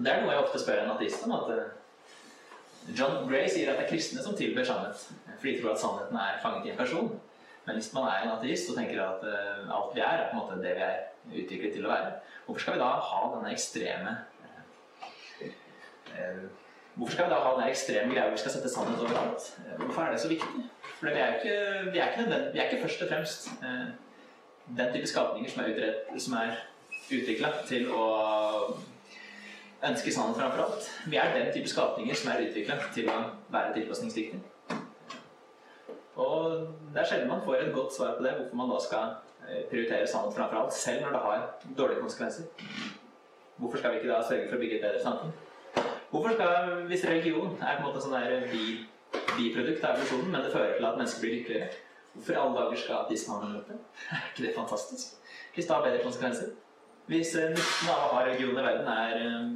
Det 0.00 0.08
er 0.08 0.22
noe 0.22 0.32
jeg 0.32 0.44
ofte 0.44 0.60
spør 0.62 0.82
en 0.82 0.92
ateist 0.94 1.24
om. 1.26 1.34
at 1.36 1.50
eh, 1.54 2.92
John 2.96 3.26
Gray 3.28 3.48
sier 3.52 3.70
at 3.70 3.80
det 3.80 3.86
er 3.86 3.90
kristne 3.90 4.22
som 4.24 4.36
tilber 4.36 4.64
sannhet, 4.64 5.02
fordi 5.38 5.56
de 5.56 5.60
tror 5.60 5.74
at 5.74 5.82
sannheten 5.82 6.16
er 6.16 6.38
fanget 6.42 6.66
i 6.68 6.72
en 6.72 6.78
person. 6.78 7.10
Men 7.66 7.76
hvis 7.76 7.90
man 7.92 8.08
er 8.08 8.24
en 8.24 8.32
ateist 8.38 8.70
og 8.72 8.78
tenker 8.78 9.02
at 9.04 9.26
uh, 9.26 9.68
alt 9.76 9.92
vi 9.94 10.00
er, 10.00 10.22
er 10.22 10.30
på 10.30 10.36
en 10.36 10.40
måte 10.40 10.62
det 10.62 10.72
vi 10.78 10.86
er 10.86 11.42
utviklet 11.42 11.74
til 11.76 11.84
å 11.84 11.90
være, 11.92 12.14
hvorfor 12.46 12.64
skal 12.64 12.78
vi 12.78 12.80
da 12.80 12.88
ha 13.10 13.20
denne 13.34 13.52
ekstreme 13.52 14.14
uh, 15.44 16.46
Hvorfor 16.96 17.12
skal 17.14 17.28
vi 17.28 17.34
da 17.34 17.42
ha 17.44 17.52
denne 17.54 17.68
ekstreme 17.70 18.14
greia 18.14 18.24
hvor 18.26 18.38
vi 18.38 18.42
skal 18.42 18.54
sette 18.56 18.72
sannhet 18.72 19.04
overalt? 19.04 19.50
Hvorfor 19.76 20.02
er 20.02 20.16
det 20.16 20.22
så 20.24 20.32
viktig? 20.32 20.64
For 20.96 21.12
vi 21.12 21.20
er 21.20 21.36
ikke, 21.36 21.58
vi 21.92 22.00
vi 22.00 22.00
er 22.00 22.64
ikke 22.64 22.80
først 22.86 23.04
og 23.04 23.12
fremst 23.12 23.50
den 24.80 24.92
type 24.94 25.12
skapninger 25.12 25.52
som 25.52 25.62
er, 25.62 26.00
som 26.18 26.40
er 26.40 26.56
utvikla 27.10 27.52
til 27.68 27.92
å 27.92 28.08
ønske 29.88 30.12
sannhet 30.12 30.36
framfor 30.36 30.64
alt. 30.64 30.88
Vi 31.06 31.16
er 31.16 31.34
den 31.34 31.52
type 31.54 31.68
skapninger 31.68 32.14
som 32.14 32.30
er 32.32 32.44
utvikla 32.46 32.76
til 32.94 33.10
å 33.10 33.18
være 33.52 33.74
tilpasningsdyktige. 33.76 34.40
Og 36.20 36.68
det 36.92 37.00
er 37.00 37.08
sjelden 37.08 37.30
man 37.30 37.44
får 37.44 37.64
et 37.64 37.74
godt 37.74 37.94
svar 37.96 38.16
på 38.16 38.24
det, 38.24 38.34
hvorfor 38.36 38.60
man 38.60 38.72
da 38.72 38.80
skal 38.84 39.12
eh, 39.48 39.62
prioritere 39.70 40.08
sannhet 40.10 40.36
framfor 40.36 40.62
alt, 40.62 40.76
selv 40.76 41.04
når 41.04 41.16
det 41.16 41.22
har 41.26 41.46
dårlige 41.78 42.02
konsekvenser. 42.04 42.48
Hvorfor 43.56 43.78
skal 43.78 43.92
vi 43.92 44.00
ikke 44.00 44.12
da 44.12 44.22
sørge 44.28 44.48
for 44.48 44.56
å 44.56 44.60
bygge 44.60 44.80
et 44.80 44.84
bedre 44.84 45.02
samfunn? 45.04 45.32
Hvorfor 46.10 46.34
skal, 46.34 46.82
Hvis 46.90 47.04
religion 47.06 47.52
er 47.62 47.76
på 47.76 47.82
en 47.82 47.86
måte 47.86 48.02
sånn 48.02 48.16
der 48.16 48.48
bi, 48.50 48.64
biprodukt 49.36 49.84
av 49.84 49.94
evolusjonen, 49.96 50.32
men 50.32 50.42
det 50.44 50.52
fører 50.52 50.74
til 50.76 50.88
at 50.88 50.98
mennesker 50.98 51.24
blir 51.24 51.36
lykkeligere, 51.38 51.68
hvorfor 52.14 52.34
i 52.34 52.40
alle 52.42 52.56
dager 52.58 52.82
skal 52.82 53.04
ateisme 53.04 53.36
ha 53.36 53.50
det? 53.68 53.78
Er 54.16 54.24
ikke 54.30 54.46
det 54.46 54.56
fantastisk? 54.56 55.14
Hvis 55.54 55.68
det 55.68 55.74
har 55.76 55.86
bedre 55.86 56.02
konsekvenser? 56.04 56.50
Hvis 57.10 57.32
eh, 57.34 57.48
nytten 57.50 57.88
av 57.90 58.04
å 58.06 58.10
ha 58.14 58.26
i 58.30 58.44
verden 58.54 58.86
er 58.86 59.16
um, 59.26 59.54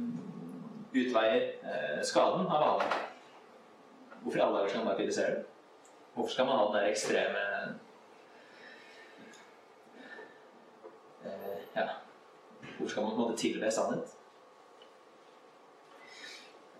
utveier 0.91 1.45
uh, 1.63 2.01
skaden 2.03 2.49
av 2.51 2.63
alle, 2.65 2.87
hvorfor 4.23 4.39
i 4.41 4.41
alle 4.43 4.57
dager 4.57 4.73
skal 4.73 4.81
man 4.81 4.89
bare 4.89 4.97
kritisere 4.99 5.37
det? 5.37 5.45
Hvorfor 6.15 6.33
skal 6.33 6.49
man 6.49 6.59
ha 6.59 6.65
den 6.65 6.75
der 6.75 6.89
ekstreme 6.89 7.45
eh, 11.23 11.61
Ja 11.77 11.87
Hvorfor 12.75 12.91
skal 12.91 13.03
man 13.03 13.15
på 13.15 13.15
en 13.15 13.21
måte 13.21 13.39
tilbe 13.39 13.71
sannhet? 13.71 14.13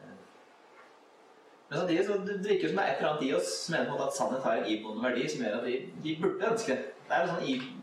Eh, 0.01 0.11
men 1.69 1.79
samtidig 1.79 2.05
så 2.05 2.19
det 2.27 2.37
virker 2.49 2.67
som 2.67 2.77
det 2.77 2.85
er 2.85 2.91
et 2.91 2.97
eller 2.97 3.13
annet 3.13 3.27
i 3.29 3.33
oss 3.39 3.55
som 3.61 3.77
mener 3.77 3.95
en 3.95 4.05
at 4.09 4.19
sannhet 4.19 4.43
har 4.43 4.59
en 4.59 4.69
iboende 4.75 5.07
verdi 5.07 5.27
som 5.31 5.47
gjør 5.47 5.57
at 5.61 5.65
vi, 5.71 5.79
vi 6.03 6.19
burde 6.21 6.51
ønske 6.51 6.75
det. 6.75 6.93
Det 7.07 7.15
er, 7.15 7.31
sånn, 7.31 7.74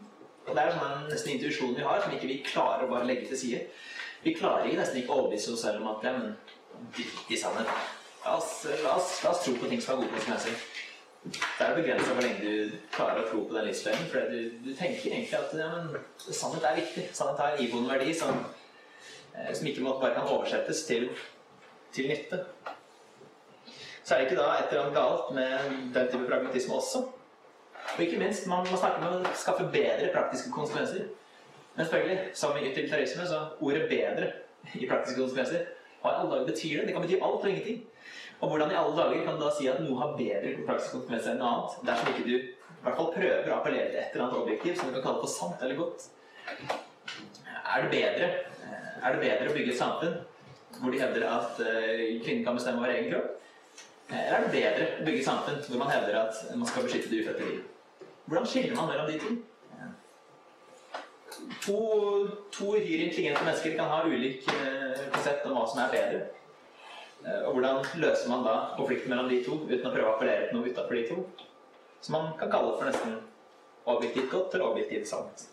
det 0.46 0.58
er 0.58 0.76
sånn 0.76 1.08
nesten 1.08 1.34
intuisjon 1.36 1.74
vi 1.76 1.86
har, 1.86 2.02
som 2.02 2.14
ikke 2.14 2.30
vi 2.30 2.42
klarer 2.46 2.86
å 2.86 2.92
bare 2.92 3.08
legge 3.08 3.28
til 3.30 3.40
side. 3.44 3.64
Vi 4.22 4.34
klarer 4.38 4.68
ikke 4.68 4.80
nesten 4.82 5.00
ikke 5.00 5.14
å 5.14 5.22
overbevise 5.22 5.54
oss 5.54 5.64
selv 5.66 5.82
om 5.82 5.90
at 5.92 6.02
det 6.02 6.10
er 6.10 6.20
en 6.20 6.32
i 7.30 7.38
sannhet. 7.38 7.74
La 8.22 8.36
oss, 8.38 8.52
la, 8.82 8.96
oss, 8.96 9.16
la 9.24 9.32
oss 9.32 9.42
tro 9.44 9.54
på 9.58 9.70
ting 9.70 9.82
som 9.82 9.94
har 9.94 10.02
gode 10.02 10.14
konsekvenser 10.14 10.58
det 11.30 11.66
er 11.66 11.76
begrensa 11.76 12.14
hvor 12.14 12.24
lenge 12.24 12.40
du 12.42 12.72
klarer 12.90 13.22
å 13.22 13.28
tro 13.28 13.44
på 13.46 13.54
den 13.54 13.68
livsløgnen. 13.68 14.08
For 14.10 14.30
du, 14.32 14.38
du, 14.64 14.72
tenker 14.74 15.12
egentlig 15.12 15.38
at 15.38 15.54
ja, 15.54 15.68
men, 15.76 16.02
sannhet 16.18 16.66
er 16.66 16.80
viktig. 16.80 17.04
Sannhet 17.14 17.42
har 17.42 17.54
en 17.54 17.62
iboende 17.62 17.92
verdi 17.92 18.14
som, 18.18 18.40
eh, 19.36 19.52
som 19.54 19.68
ikke 19.70 19.86
bare 19.86 20.14
kan 20.16 20.26
oversettes 20.26 20.82
til, 20.88 21.08
til, 21.94 22.10
nytte. 22.10 22.42
Så 24.02 24.16
er 24.16 24.22
det 24.22 24.30
ikke 24.30 24.40
da 24.40 24.48
et 24.56 24.72
eller 24.72 24.82
annet 24.82 24.98
galt 24.98 25.30
med 25.36 25.76
den 25.94 26.10
type 26.10 26.26
pragmatisme 26.26 26.74
også. 26.74 27.04
Og 27.94 28.00
ikke 28.04 28.20
minst, 28.22 28.46
man 28.48 28.66
må 28.70 28.78
snakke 28.78 29.02
om 29.02 29.20
å 29.26 29.34
skaffe 29.36 29.68
bedre 29.72 30.12
praktiske 30.14 30.52
konsekvenser. 30.54 31.10
Men 31.74 31.84
selvfølgelig, 31.86 32.18
som 32.36 32.56
i 32.56 32.66
utilitarisme, 32.70 33.26
så 33.28 33.44
ordet 33.60 33.88
'bedre' 33.90 34.32
i 34.74 34.88
praktiske 34.88 35.20
konsekvenser 35.20 35.64
hva 36.02 36.10
i 36.10 36.18
alle 36.18 36.30
dager 36.32 36.48
betyr 36.50 36.80
det? 36.80 36.86
Det 36.86 36.94
kan 36.94 37.04
bety 37.04 37.18
alt 37.22 37.44
og 37.44 37.50
ingenting. 37.50 37.82
Og 38.40 38.48
hvordan 38.48 38.72
i 38.72 38.78
alle 38.78 38.96
dager 38.96 39.24
kan 39.24 39.36
du 39.38 39.44
da 39.44 39.50
si 39.54 39.68
at 39.70 39.82
noe 39.84 39.98
har 40.00 40.16
bedre 40.18 40.64
praktiske 40.66 40.96
konsekvenser 40.96 41.32
enn 41.32 41.38
noe 41.42 41.50
annet, 41.52 41.76
dersom 41.88 42.10
ikke 42.10 42.24
du 42.26 42.34
i 42.38 42.86
hvert 42.86 42.98
fall 42.98 43.12
prøver 43.14 43.50
å 43.50 43.58
appellere 43.60 43.90
til 43.92 44.00
et 44.00 44.16
eller 44.16 44.24
annet 44.24 44.40
objektiv 44.40 44.78
som 44.78 44.88
du 44.88 44.96
kan 44.96 45.04
kalle 45.04 45.22
for 45.22 45.30
sant 45.30 45.62
eller 45.62 45.78
godt? 45.78 46.08
Er 47.62 47.84
det 47.84 47.92
bedre, 47.92 48.30
er 49.02 49.14
det 49.14 49.22
bedre 49.22 49.52
å 49.52 49.54
bygge 49.54 49.74
et 49.74 49.78
samfunn 49.78 50.18
hvor 50.80 50.90
de 50.90 50.98
hevder 50.98 51.28
at 51.28 51.60
eh, 51.62 52.18
kvinnen 52.24 52.42
kan 52.46 52.58
bestemme 52.58 52.82
over 52.82 52.90
egen 52.90 53.12
kropp? 53.12 53.36
Eller 54.10 54.34
er 54.34 54.46
det 54.48 54.54
bedre 54.56 54.88
å 54.96 55.06
bygge 55.06 55.22
et 55.22 55.28
samfunn 55.28 55.62
hvor 55.68 55.84
man 55.84 55.94
hevder 55.94 56.18
at 56.24 56.42
man 56.56 56.66
skal 56.72 56.88
beskytte 56.88 57.12
det 57.12 57.22
ufødte 57.22 57.46
liv? 57.46 57.62
Hvordan 58.26 58.46
skiller 58.46 58.76
man 58.76 58.88
mellom 58.88 59.10
de 59.10 59.18
to? 59.18 59.32
To, 61.66 61.78
to 62.52 62.64
uhyre 62.64 63.08
intelligente 63.08 63.44
mennesker 63.44 63.76
kan 63.76 63.90
ha 63.90 64.04
ulik 64.06 64.46
eh, 64.52 65.02
konsept 65.12 65.46
om 65.46 65.56
hva 65.56 65.64
som 65.66 65.82
er 65.82 65.94
bedre. 65.94 66.20
Eh, 67.26 67.42
og 67.46 67.56
hvordan 67.56 67.84
løser 68.02 68.30
man 68.30 68.46
da 68.46 68.54
konflikten 68.76 69.10
mellom 69.10 69.30
de 69.30 69.42
to 69.46 69.58
uten 69.66 69.88
å 69.88 69.94
prøve 69.94 70.08
å 70.08 70.14
appellere 70.14 70.48
til 70.48 70.58
noe 70.58 70.70
utenfor 70.70 70.98
de 70.98 71.04
to? 71.10 71.48
Som 72.02 72.18
man 72.18 72.32
kan 72.38 72.50
kalle 72.50 72.76
for 72.78 72.90
nesten 72.90 73.18
objektivt 73.90 74.30
godt 74.30 74.54
eller 74.54 74.70
objektivt 74.70 75.10
sant. 75.10 75.48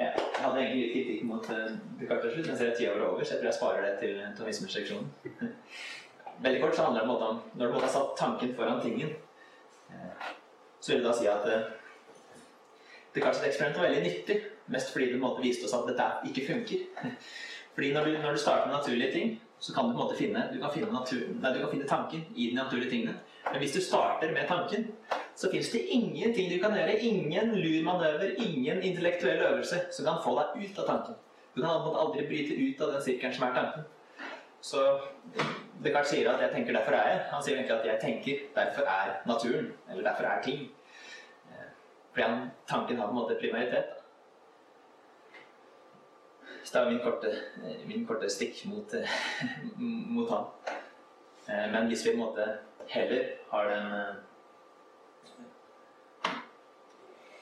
Jeg 0.00 0.46
hadde 0.46 0.60
egentlig 0.60 0.82
litt 0.82 0.92
kritikk 0.94 1.24
mot 1.28 1.48
Descartes 2.00 2.32
slutt, 2.32 2.46
men 2.48 2.56
ser 2.56 2.70
at 2.72 2.78
tida 2.78 2.94
var 2.94 3.10
over, 3.10 3.24
så 3.24 3.34
jeg 3.34 3.42
tror 3.42 3.50
jeg 3.50 3.58
sparer 3.58 3.82
det 3.84 3.96
til 4.00 4.22
tomismeseksjonen. 4.38 5.10
Veldig 6.40 6.62
kort 6.62 6.76
så 6.76 6.86
handler 6.86 7.04
det 7.04 7.28
om 7.28 7.42
når 7.60 7.66
du 7.66 7.78
har 7.80 7.92
satt 7.92 8.16
tanken 8.18 8.54
foran 8.56 8.80
tingen, 8.80 9.12
uh, 9.90 10.30
så 10.80 10.92
vil 10.92 11.02
du 11.02 11.08
da 11.08 11.14
si 11.18 11.28
at 11.28 11.46
det 13.14 13.22
kanskje 13.24 13.42
et 13.42 13.48
eksperiment 13.50 13.78
var 13.78 13.88
veldig 13.88 14.02
nyttig, 14.06 14.36
mest 14.70 14.92
fordi 14.92 15.12
det 15.12 15.20
måte, 15.20 15.42
viste 15.42 15.66
oss 15.66 15.74
at 15.74 15.88
dette 15.90 16.10
ikke 16.30 16.46
funker. 16.52 16.84
Fordi 17.74 17.92
når 17.94 18.04
du, 18.04 18.10
når 18.18 18.32
du, 18.34 18.38
starter 18.38 18.66
med 18.66 18.76
naturlige 18.76 19.12
ting, 19.12 19.42
så 19.58 19.74
kan 19.74 19.84
du 19.84 19.92
på 19.92 20.00
en 20.00 20.04
måte 20.04 20.16
finne, 20.18 20.40
du 20.52 20.58
kan 20.60 20.72
finne, 20.74 20.92
natur, 20.92 21.20
nei, 21.40 21.52
du 21.54 21.60
kan 21.60 21.70
finne 21.70 21.86
tanken 21.88 22.24
i 22.34 22.48
de 22.50 22.56
naturlige 22.56 22.90
tingene. 22.90 23.14
Men 23.52 23.62
hvis 23.62 23.72
du 23.72 23.80
starter 23.80 24.32
med 24.32 24.48
tanken, 24.48 24.88
så 25.36 25.50
fins 25.52 25.70
det 25.72 25.84
ingenting 25.94 26.50
du 26.50 26.58
kan 26.62 26.74
gjøre, 26.76 26.98
ingen 26.98 27.54
lur 27.54 27.84
manøver, 27.86 28.34
ingen 28.36 28.82
intellektuell 28.82 29.42
øvelse 29.52 29.80
som 29.92 30.08
kan 30.08 30.18
få 30.24 30.34
deg 30.38 30.64
ut 30.64 30.82
av 30.82 30.90
tanken. 30.90 31.14
Du 31.54 31.62
kan 31.62 31.70
aldri 31.70 32.26
bryte 32.26 32.58
ut 32.58 32.82
av 32.82 32.92
den 32.92 33.06
sirkelen 33.06 33.34
som 33.38 33.46
er 33.48 33.54
tanken. 33.54 33.88
Så 34.60 34.84
Descartes 35.84 36.10
sier 36.10 36.30
at 36.30 36.40
'jeg 36.40 36.50
tenker, 36.52 36.72
derfor 36.72 36.92
er 36.92 37.08
jeg'. 37.08 37.22
Han 37.32 37.42
sier 37.42 37.56
egentlig 37.56 37.78
at 37.78 37.86
'jeg 37.86 38.00
tenker, 38.00 38.36
derfor 38.56 38.82
er 38.82 39.22
naturen'. 39.26 39.72
Eller 39.90 40.02
'derfor 40.02 40.24
er 40.24 40.42
ting'. 40.42 40.68
Fordi 42.12 42.22
han, 42.22 42.50
tanken 42.68 42.96
har 42.96 43.06
på 43.06 43.10
en 43.10 43.16
måte 43.16 43.36
primaritet. 43.40 43.84
Så 46.64 46.78
det 46.78 46.86
er 46.86 46.90
min 46.90 47.00
korte, 47.00 47.30
min 47.86 48.06
korte 48.06 48.30
stikk 48.30 48.66
mot, 48.66 48.94
mot 50.14 50.30
han. 50.30 50.44
Eh, 51.48 51.72
men 51.72 51.86
hvis 51.86 52.04
vi 52.04 52.10
på 52.10 52.12
en 52.12 52.18
måte 52.18 52.58
heller 52.88 53.24
har 53.50 53.68
den 53.70 53.86
eh, 53.92 54.14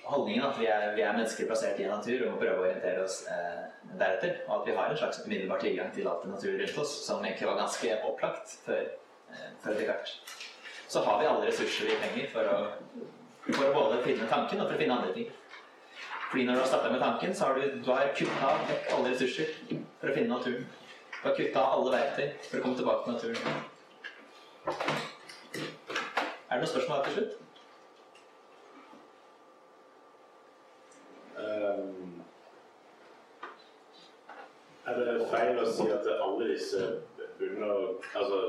holdningen 0.09 0.47
at 0.47 0.56
vi 0.60 0.68
er, 0.72 0.86
vi 0.97 1.05
er, 1.05 1.16
mennesker 1.16 1.48
plassert 1.48 1.80
i 1.80 1.85
en 1.86 1.94
natur 1.97 2.24
og 2.24 2.32
må 2.35 2.40
prøve 2.40 2.62
å 2.62 2.64
orientere 2.64 3.05
oss 3.05 3.20
eh, 3.32 3.66
deretter, 4.01 4.40
og 4.47 4.55
at 4.60 4.70
vi 4.70 4.76
har 4.78 4.93
en 4.93 5.01
slags 5.02 5.20
umiddelbar 5.26 5.60
tilgang 5.62 5.93
til 5.94 6.09
alt 6.09 6.24
det 6.24 6.32
naturen 6.32 6.62
rundt 6.62 6.82
oss, 6.85 6.94
som 7.05 7.24
egentlig 7.24 7.51
var 7.51 7.60
ganske 7.60 7.98
opplagt 8.09 8.56
før, 8.64 8.89
eh, 9.35 9.51
før 9.64 9.78
Descartes, 9.80 10.40
så 10.89 11.05
har 11.05 11.20
vi 11.20 11.28
alle 11.28 11.48
ressurser 11.51 11.90
vi 11.90 12.01
trenger 12.01 12.32
for 12.32 12.52
å 12.55 12.59
for 13.48 13.68
å 13.68 13.74
både 13.74 14.02
finne 14.05 14.28
tanken 14.28 14.60
og 14.60 14.68
for 14.68 14.76
å 14.76 14.80
finne 14.82 14.97
andre 14.98 15.14
ting. 15.16 15.30
Fordi 16.28 16.44
når 16.44 16.59
du 16.59 16.60
har 16.60 16.68
starta 16.68 16.90
med 16.93 17.01
tanken, 17.01 17.35
så 17.35 17.48
har 17.48 17.56
du, 17.56 17.62
du 17.80 17.93
kutta 18.18 18.52
vekk 18.68 18.93
alle 18.97 19.12
ressurser 19.14 19.55
for 19.70 20.10
å 20.10 20.14
finne 20.16 20.35
naturen. 20.35 20.66
Du 21.18 21.22
har 21.24 21.36
kutta 21.39 21.64
alle 21.72 21.94
verktøy 21.94 22.26
for 22.44 22.59
å 22.59 22.64
komme 22.66 22.80
tilbake 22.80 23.05
til 23.05 23.12
naturen. 23.16 23.40
Er 26.48 26.56
det 26.56 26.60
noen 26.60 26.72
spørsmål 26.74 26.98
her 26.98 27.06
til 27.09 27.16
slutt? 27.16 27.48
Um, 31.39 32.23
er 34.89 34.98
det 34.98 35.28
feil 35.31 35.60
å 35.60 35.66
si 35.70 35.86
at 35.93 36.06
alle 36.16 36.48
disse 36.48 36.81
bunner 37.39 37.74
Altså 38.19 38.40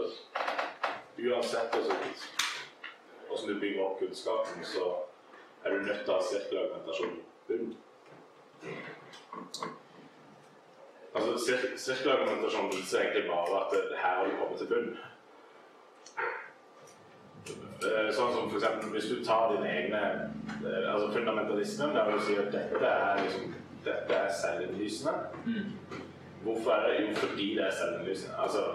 uansett 1.19 1.75
hvordan 3.29 3.47
du 3.47 3.59
bygger 3.59 3.83
opp 3.83 3.99
kunnskapen, 3.99 4.63
så 4.65 4.85
er 5.63 5.75
du 5.75 5.83
nødt 5.83 6.01
til 6.05 6.13
å 6.13 6.17
ha 6.17 6.25
sirkelargumentasjon 6.29 7.13
i 7.19 7.21
bunnen. 7.49 7.75
Altså, 11.13 11.35
sir 11.45 11.67
Sirkelargumentasjon 11.77 12.71
viser 12.73 13.03
egentlig 13.03 13.25
bare 13.29 13.61
at 13.61 13.75
det, 13.75 13.83
her 13.97 14.15
har 14.17 14.25
du 14.25 14.37
kommet 14.39 14.61
til 14.63 14.71
bunn. 14.71 14.89
Eh, 17.79 18.09
sånn 18.11 18.33
som 18.35 18.49
for 18.49 18.59
eksempel, 18.59 18.91
Hvis 18.91 19.09
du 19.09 19.23
tar 19.23 19.53
dine 19.53 19.69
egne 19.71 20.01
eh, 20.65 20.93
altså 20.93 21.11
fundamentalismen, 21.13 21.95
der 21.95 22.11
du 22.11 22.19
sier 22.27 22.41
at 22.43 22.51
dette 22.51 22.85
er 22.85 23.21
liksom 23.23 23.53
dette 23.85 24.15
er 24.15 24.31
selvinnlysende. 24.35 25.13
Mm. 25.45 25.99
Hvorfor 26.43 26.71
er 26.71 26.87
det? 26.87 26.95
Jo, 27.01 27.13
fordi 27.15 27.45
det 27.55 27.65
er 27.65 27.77
selvinnlysende. 27.77 28.35
Altså, 28.43 28.65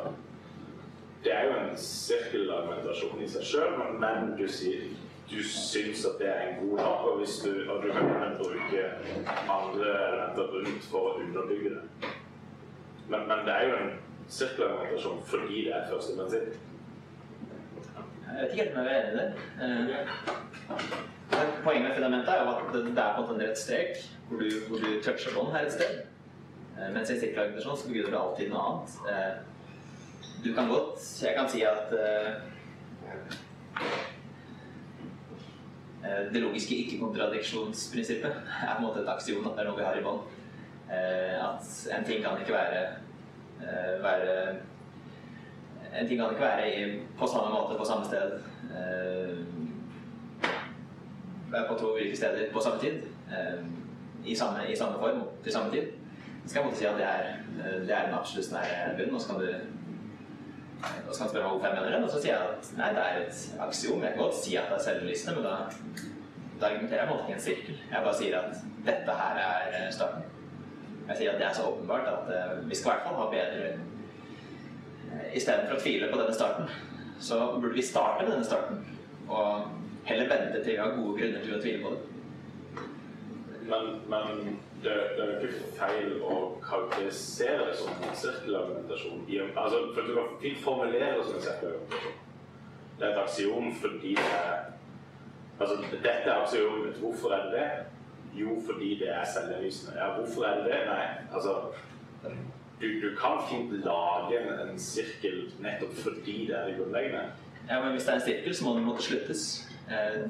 det 1.25 1.35
er 1.35 1.45
jo 1.45 1.59
en 1.59 1.77
sirkelargumentasjon 1.77 3.23
i 3.25 3.29
seg 3.29 3.45
sjøl, 3.51 3.77
men 4.01 4.33
du 4.39 4.47
sier 4.49 4.89
du 5.31 5.39
syns 5.49 6.05
at 6.05 6.19
det 6.21 6.29
er 6.29 6.41
en 6.49 6.59
god 6.69 6.79
dag, 6.79 7.05
og, 7.09 7.19
hvis 7.19 7.39
du, 7.45 7.53
og 7.73 7.83
du 7.83 7.89
kan 7.93 8.35
bruke 8.39 8.83
andre 9.51 9.93
elementer 10.09 10.51
rundt 10.53 10.89
for 10.91 11.11
å 11.11 11.15
underbygge 11.21 11.77
det. 11.77 12.11
Men, 13.09 13.25
men 13.29 13.45
det 13.47 13.55
er 13.55 13.69
jo 13.69 13.79
en 13.81 13.95
sirkelargumentasjon 14.29 15.25
fordi 15.29 15.65
det 15.69 15.75
er 15.77 15.89
første 15.93 16.17
prinsipp. 16.19 16.61
Jeg 18.35 18.43
vet 18.43 18.53
ikke 18.53 18.65
helt 18.65 18.77
om 18.77 18.85
jeg 18.85 18.95
er 18.95 19.01
enig 19.03 19.13
i 19.15 19.19
det. 19.21 19.29
Eh, 19.63 19.99
Poenget 21.65 21.85
med 21.89 21.95
fundamentet 21.95 22.29
er 22.29 22.41
jo 22.43 22.51
at 22.51 22.73
det 22.75 22.81
er 22.99 23.15
på 23.15 23.23
en 23.23 23.29
måte 23.29 23.35
en 23.35 23.43
rett 23.43 23.59
strek 23.59 24.01
hvor 24.29 24.41
du, 24.43 24.49
hvor 24.69 24.79
du 24.83 24.89
toucher 25.05 25.35
bånd 25.37 25.53
her 25.55 25.67
et 25.67 25.73
sted. 25.73 26.01
Eh, 26.79 26.89
Mens 26.95 27.11
i 27.11 27.19
sirkelargumentasjon 27.21 27.79
så 27.79 27.89
begynner 27.89 28.11
det 28.15 28.21
alltid 28.21 28.51
noe 28.51 28.65
annet. 28.71 28.91
Eh, 29.11 29.35
Du 30.45 30.51
kan 30.55 30.69
godt 30.69 31.01
Jeg 31.23 31.35
kan 31.37 31.49
si 31.49 31.63
at 31.63 31.93
eh, 31.95 32.35
det 36.33 36.43
logiske 36.43 36.75
ikke-kontradiksjonsprinsippet 36.75 38.33
er 38.35 38.75
på 38.75 38.77
en 38.77 38.85
måte 38.85 39.01
et 39.01 39.09
aksiom 39.09 39.47
at 39.47 39.55
det 39.57 39.63
er 39.63 39.71
noe 39.71 39.79
vi 39.79 39.87
har 39.87 39.97
i 39.97 40.05
bånd. 40.05 40.21
Uh, 40.85 41.35
At 41.41 41.69
en 41.97 42.05
ting 42.05 42.21
kan 42.23 42.37
ikke 42.41 42.53
være, 42.53 42.83
uh, 43.63 43.95
være 44.05 44.35
En 46.01 46.09
ting 46.09 46.19
kan 46.21 46.31
ikke 46.31 46.43
være 46.43 47.01
på 47.19 47.27
samme 47.27 47.51
måte 47.55 47.79
på 47.79 47.85
samme 47.85 48.05
sted. 48.05 48.33
eh, 48.75 49.37
Være 51.53 51.69
på 51.69 51.75
to 51.79 51.93
ulike 51.95 52.17
steder 52.17 52.53
på 52.53 52.61
samme 52.61 52.81
tid. 52.81 53.03
eh, 53.31 53.61
I 54.27 54.35
samme, 54.35 54.59
i 54.69 54.77
samme 54.77 54.99
form 54.99 55.23
til 55.45 55.53
samme 55.53 55.71
tid. 55.71 55.87
Så 56.45 56.51
skal 56.51 56.61
jeg 56.61 56.67
måtte 56.67 56.79
si 56.79 56.85
at 56.85 56.97
det 56.97 57.05
er, 57.05 57.25
eh, 57.65 57.81
det 57.81 57.91
er 57.91 58.09
en 58.09 58.15
absolutt 58.15 58.53
nær 58.53 58.97
bunn. 58.99 59.15
Og 59.15 59.21
så 59.21 59.29
kan 59.29 59.41
du 59.41 59.49
og 61.09 61.15
så 61.15 61.21
kan 61.21 61.29
spørre 61.31 61.43
meg 61.43 61.51
hvorfor 61.51 61.67
jeg 61.67 61.77
mener 61.77 61.97
det, 61.97 62.05
og 62.05 62.11
så 62.11 62.21
sier 62.23 62.35
jeg 62.35 62.49
at 62.49 62.73
nei, 62.77 62.89
det 62.93 63.03
er 63.05 63.21
et 63.21 63.55
aksiom. 63.67 64.03
Jeg 64.03 64.13
kan 64.13 64.23
godt 64.23 64.35
si 64.37 64.57
at 64.57 64.65
det 64.71 64.77
er 64.79 64.83
selvlysende, 64.85 65.35
men 65.37 65.45
da, 65.45 65.55
da 66.61 66.67
argumenterer 66.67 67.01
jeg 67.01 67.09
på 67.09 67.33
en 67.33 67.41
sirkel. 67.41 67.79
Jeg 67.93 68.03
bare 68.05 68.15
sier 68.19 68.39
at 68.39 68.57
dette 68.87 69.13
her 69.21 69.41
er 69.47 69.79
eh, 69.79 69.93
starten. 69.93 70.23
Jeg 71.09 71.17
sier 71.17 71.33
at 71.33 71.39
det 71.41 71.47
er 71.47 71.55
så 71.57 71.63
åpenbart 71.71 72.07
at 72.13 72.33
eh, 72.37 72.69
vi 72.71 72.75
skal 72.77 72.91
i 72.91 72.95
hvert 72.95 73.07
fall 73.07 73.21
ha 73.23 73.31
bedre 73.31 73.71
Istedenfor 75.35 75.77
å 75.77 75.83
tvile 75.83 76.11
på 76.11 76.19
denne 76.21 76.35
starten, 76.35 76.69
så 77.21 77.39
burde 77.59 77.75
vi 77.77 77.87
starte 77.87 78.25
med 78.25 78.33
denne 78.33 78.47
starten. 78.47 78.83
Og 79.29 79.71
heller 80.09 80.31
vente 80.31 80.61
til 80.61 80.75
vi 80.75 80.83
har 80.83 80.97
gode 80.99 81.17
grunner 81.19 81.47
til 81.47 81.57
å 81.57 81.63
tvile 81.63 81.83
på 81.85 81.95
det. 81.95 82.03
Men, 83.65 83.87
men 84.13 84.59
det, 84.85 84.95
det 85.17 85.25
er 85.25 85.31
jo 85.33 85.49
ikke 85.49 85.71
feil 85.79 86.19
å 86.21 86.35
karakterisere 86.65 87.71
det 87.71 87.79
som 87.81 88.05
en 88.05 88.19
sirkelargumentasjon. 88.21 89.25
Altså, 89.57 89.81
for 89.97 90.05
du 90.05 90.19
kan 90.19 90.37
fint 90.43 90.61
formulere 90.65 91.17
det 91.17 91.25
som 91.25 91.39
en 91.41 91.47
sirkelargumentasjon. 91.49 92.21
Det 92.95 93.07
er 93.07 93.11
et 93.15 93.23
aksiom 93.25 93.73
fordi 93.81 94.15
det 94.21 94.31
er 94.39 94.65
Altså, 95.59 95.75
dette 95.93 96.11
er 96.11 96.35
aksiomet. 96.35 96.97
Hvorfor 96.99 97.31
er 97.31 97.45
det 97.45 97.53
det? 97.53 97.71
Jo, 98.35 98.63
fordi 98.67 98.89
det 98.99 99.11
er 99.15 99.25
selvinnlysende. 99.35 99.99
Ja, 100.01 100.09
hvorfor 100.19 100.43
er 100.43 100.57
det 100.57 100.65
det? 100.65 100.81
Nei, 100.87 101.05
altså 101.35 101.55
du, 102.81 102.87
du 103.01 103.17
kan 103.17 103.39
fint 103.49 103.73
lage 103.85 104.41
en, 104.41 104.79
sirkel 104.79 105.53
nettopp 105.63 105.95
fordi 106.03 106.47
det 106.49 106.57
er 106.59 106.69
det 106.69 106.77
grunnleggende. 106.79 107.25
Ja, 107.69 107.81
men 107.81 107.93
hvis 107.93 108.05
det 108.05 108.13
er 108.13 108.21
en 108.21 108.27
sirkel, 108.27 108.55
så 108.55 108.65
må 108.65 108.75
den 108.77 108.85
måtte 108.85 109.03
sluttes. 109.03 109.69
Eh, 109.89 110.27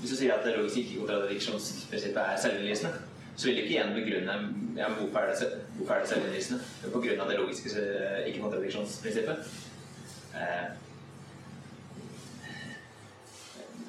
hvis 0.00 0.10
du 0.10 0.16
sier 0.16 0.34
at 0.34 0.46
det 0.46 0.56
logiske 0.56 0.80
ikke-kontradiksjonsprinsippet 0.80 2.22
er 2.22 2.40
selvinnlysende, 2.40 2.92
så 3.36 3.46
vil 3.46 3.56
du 3.56 3.60
ikke 3.62 3.74
igjen 3.74 3.94
begrunne 3.94 4.36
ja, 4.76 4.88
hvorfor 4.88 5.18
er 5.18 5.34
det, 5.34 5.48
er 5.88 6.00
det 6.00 6.08
selvinnlysende. 6.08 6.60
Det 6.82 6.88
er 6.88 6.92
På 6.92 7.02
grunn 7.02 7.20
av 7.20 7.30
det 7.30 7.40
logiske 7.40 7.74
eh, 7.82 8.28
ikke-kontradiksjonsprinsippet. 8.30 9.50
Eh, 10.34 10.64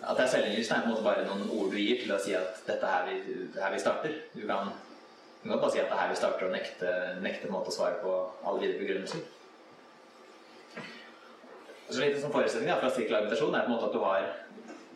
at 0.10 0.18
det 0.18 0.26
er 0.26 0.32
selvinnlysende 0.34 0.80
er 0.80 0.84
på 0.84 0.90
en 0.90 0.96
måte 0.96 1.06
bare 1.06 1.26
noen 1.28 1.50
ord 1.54 1.72
du 1.72 1.78
gir 1.78 2.02
til 2.02 2.14
å 2.16 2.22
si 2.22 2.34
at 2.38 2.62
dette 2.68 2.94
er 3.00 3.10
her 3.62 3.74
vi 3.74 3.82
starter. 3.82 4.16
Du 4.34 4.46
kan, 4.50 4.74
du 5.44 5.50
kan 5.50 5.60
bare 5.60 5.72
si 5.72 5.80
at 5.80 5.88
det 5.88 5.96
er 5.96 6.02
her 6.02 6.10
vi 6.12 6.20
starter 6.20 6.48
å 6.48 6.54
nekte, 6.54 6.96
nekte 7.24 7.52
måte 7.52 7.72
å 7.72 7.76
svare 7.76 8.02
på 8.02 8.16
alle 8.44 8.64
videre 8.64 8.82
begrunnelser. 8.82 9.22
Så 11.90 12.02
litt 12.02 12.20
som 12.22 12.34
forutsetning 12.34 12.70
da, 12.70 12.80
fra 12.82 12.92
sirkelargumentasjon 12.94 13.56
er 13.56 13.64
på 13.66 13.72
en 13.72 13.76
måte 13.78 13.88
at 13.88 13.96
du 13.96 14.04
har 14.04 14.28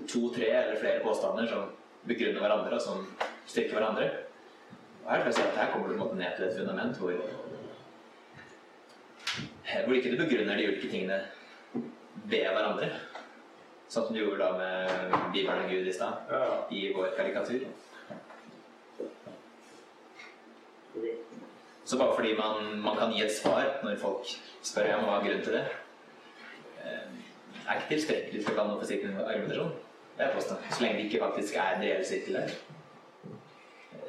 to, 0.09 0.27
tre 0.35 0.49
eller 0.51 0.81
flere 0.81 1.01
påstander 1.05 1.47
som 1.49 1.71
begrunner 2.09 2.43
hverandre 2.43 2.77
og 2.77 2.83
som 2.83 3.07
styrker 3.47 3.77
hverandre. 3.77 4.09
Og 5.03 5.09
her 5.09 5.31
si 5.31 5.41
at 5.43 5.57
her 5.57 5.71
kommer 5.71 5.89
du 5.89 5.95
på 5.95 5.97
en 5.97 6.03
måte 6.03 6.19
ned 6.19 6.35
til 6.37 6.49
et 6.49 6.59
fundament 6.59 6.99
hvor 6.99 7.15
hvor 9.85 9.95
ikke 9.97 10.11
du 10.11 10.19
begrunner 10.19 10.59
de 10.59 10.67
ulike 10.67 10.89
tingene 10.91 11.17
ved 12.29 12.45
hverandre. 12.45 12.91
Sånn 13.89 14.05
som 14.07 14.13
du 14.15 14.19
gjorde 14.21 14.43
da 14.43 14.51
med 14.57 15.15
Bibelen 15.33 15.63
og 15.65 15.71
Gud 15.71 15.87
i 15.89 15.95
stad, 15.95 16.29
i 16.73 16.83
vår 16.93 17.15
karikatur. 17.17 17.65
Så 21.85 21.97
bare 21.99 22.15
fordi 22.15 22.35
man, 22.37 22.81
man 22.81 22.97
kan 22.97 23.11
gi 23.11 23.23
et 23.23 23.33
svar 23.35 23.79
når 23.83 23.97
folk 24.01 24.29
spør 24.63 24.93
om 24.97 25.07
hva 25.07 25.17
er 25.17 25.25
grunnen 25.25 25.43
til 25.43 25.57
det, 25.57 25.63
eh, 26.83 27.09
er 27.67 27.79
ikke 27.79 27.89
tilstrekkelig 27.95 28.43
til 28.43 28.53
å 28.53 28.55
kalle 28.55 28.69
noe 28.71 28.85
for 28.85 29.31
argumentasjon. 29.31 29.73
Det 30.17 30.25
er 30.25 30.35
påstand. 30.35 30.59
Så 30.71 30.83
lenge 30.83 30.97
det 30.97 31.05
ikke 31.09 31.25
faktisk 31.25 31.55
er 31.55 31.75
en 31.75 31.81
reell 31.81 32.05
sirkel 32.05 32.33
der. 32.33 32.55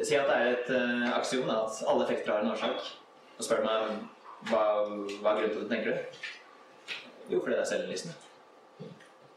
Si 0.02 0.15
at 0.19 0.28
det 0.28 0.36
er 0.36 0.51
et 0.52 0.70
uh, 0.74 1.19
aksiom 1.19 1.51
at 1.51 1.81
alle 1.89 2.05
effekter 2.05 2.32
har 2.32 2.43
en 2.43 2.51
årsak. 2.51 2.93
Og 3.39 3.44
spør 3.44 3.65
meg 3.65 3.94
hva, 4.51 4.62
hva 5.23 5.32
er 5.32 5.40
grunnen 5.40 5.55
til 5.55 5.62
det, 5.62 5.70
tenker 5.70 5.90
du? 5.90 5.98
Jo, 7.31 7.40
fordi 7.40 7.55
det 7.55 7.61
er 7.62 7.70
selvinnlysende. 7.70 8.15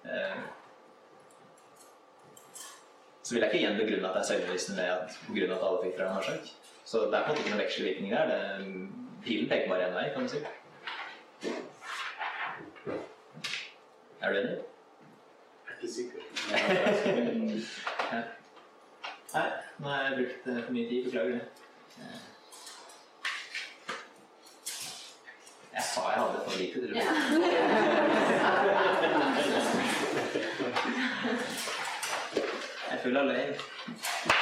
Uh, 0.04 0.40
så 3.24 3.34
vil 3.34 3.44
jeg 3.44 3.52
ikke 3.52 3.60
igjen 3.60 3.80
begrunne 3.80 4.10
at 4.10 4.18
det 4.18 4.24
er 4.24 4.32
selvinnlysende 4.32 4.82
ved 4.82 4.90
at 4.90 5.54
at 5.58 5.68
alle 5.70 5.80
effekter 5.80 6.04
har 6.04 6.12
en 6.12 6.18
årsak. 6.18 6.52
Så 6.88 6.98
det 6.98 7.14
er 7.14 7.24
på 7.24 7.30
en 7.30 7.30
måte 7.30 7.40
ikke 7.42 7.50
noen 7.52 7.64
vekselvirkning 7.66 8.12
der. 8.14 8.26
Det, 8.32 8.38
pilen 9.24 9.50
peker 9.50 9.70
bare 9.70 9.88
én 9.90 9.96
vei, 9.96 10.06
kan 10.14 10.24
du 10.24 10.30
si. 10.32 10.38
Er 14.22 14.30
du 14.32 14.38
enig? 14.40 14.58
jeg 15.68 15.74
er 15.74 15.76
ikke 15.82 15.94
sikker. 15.94 16.20
Ja. 18.12 18.22
Nei, 19.34 19.50
nå 19.78 19.88
har 19.88 20.04
jeg 20.04 20.14
brukt 20.16 20.48
eh, 20.48 20.64
for 20.64 20.72
mye 20.78 20.88
tid. 20.90 21.04
Beklager 21.06 21.30
det. 21.30 21.42
Eh. 22.00 22.20
Jeg 25.74 25.84
sa 25.92 26.02
jeg 26.10 26.20
hadde 26.24 26.40
for 26.48 26.54
lite, 26.58 26.78
tror 26.88 26.96
jeg. 26.96 27.06
Jeg 32.88 32.96
er 32.96 33.02
full 33.04 33.18
av 33.18 33.26
løgn. 33.28 34.37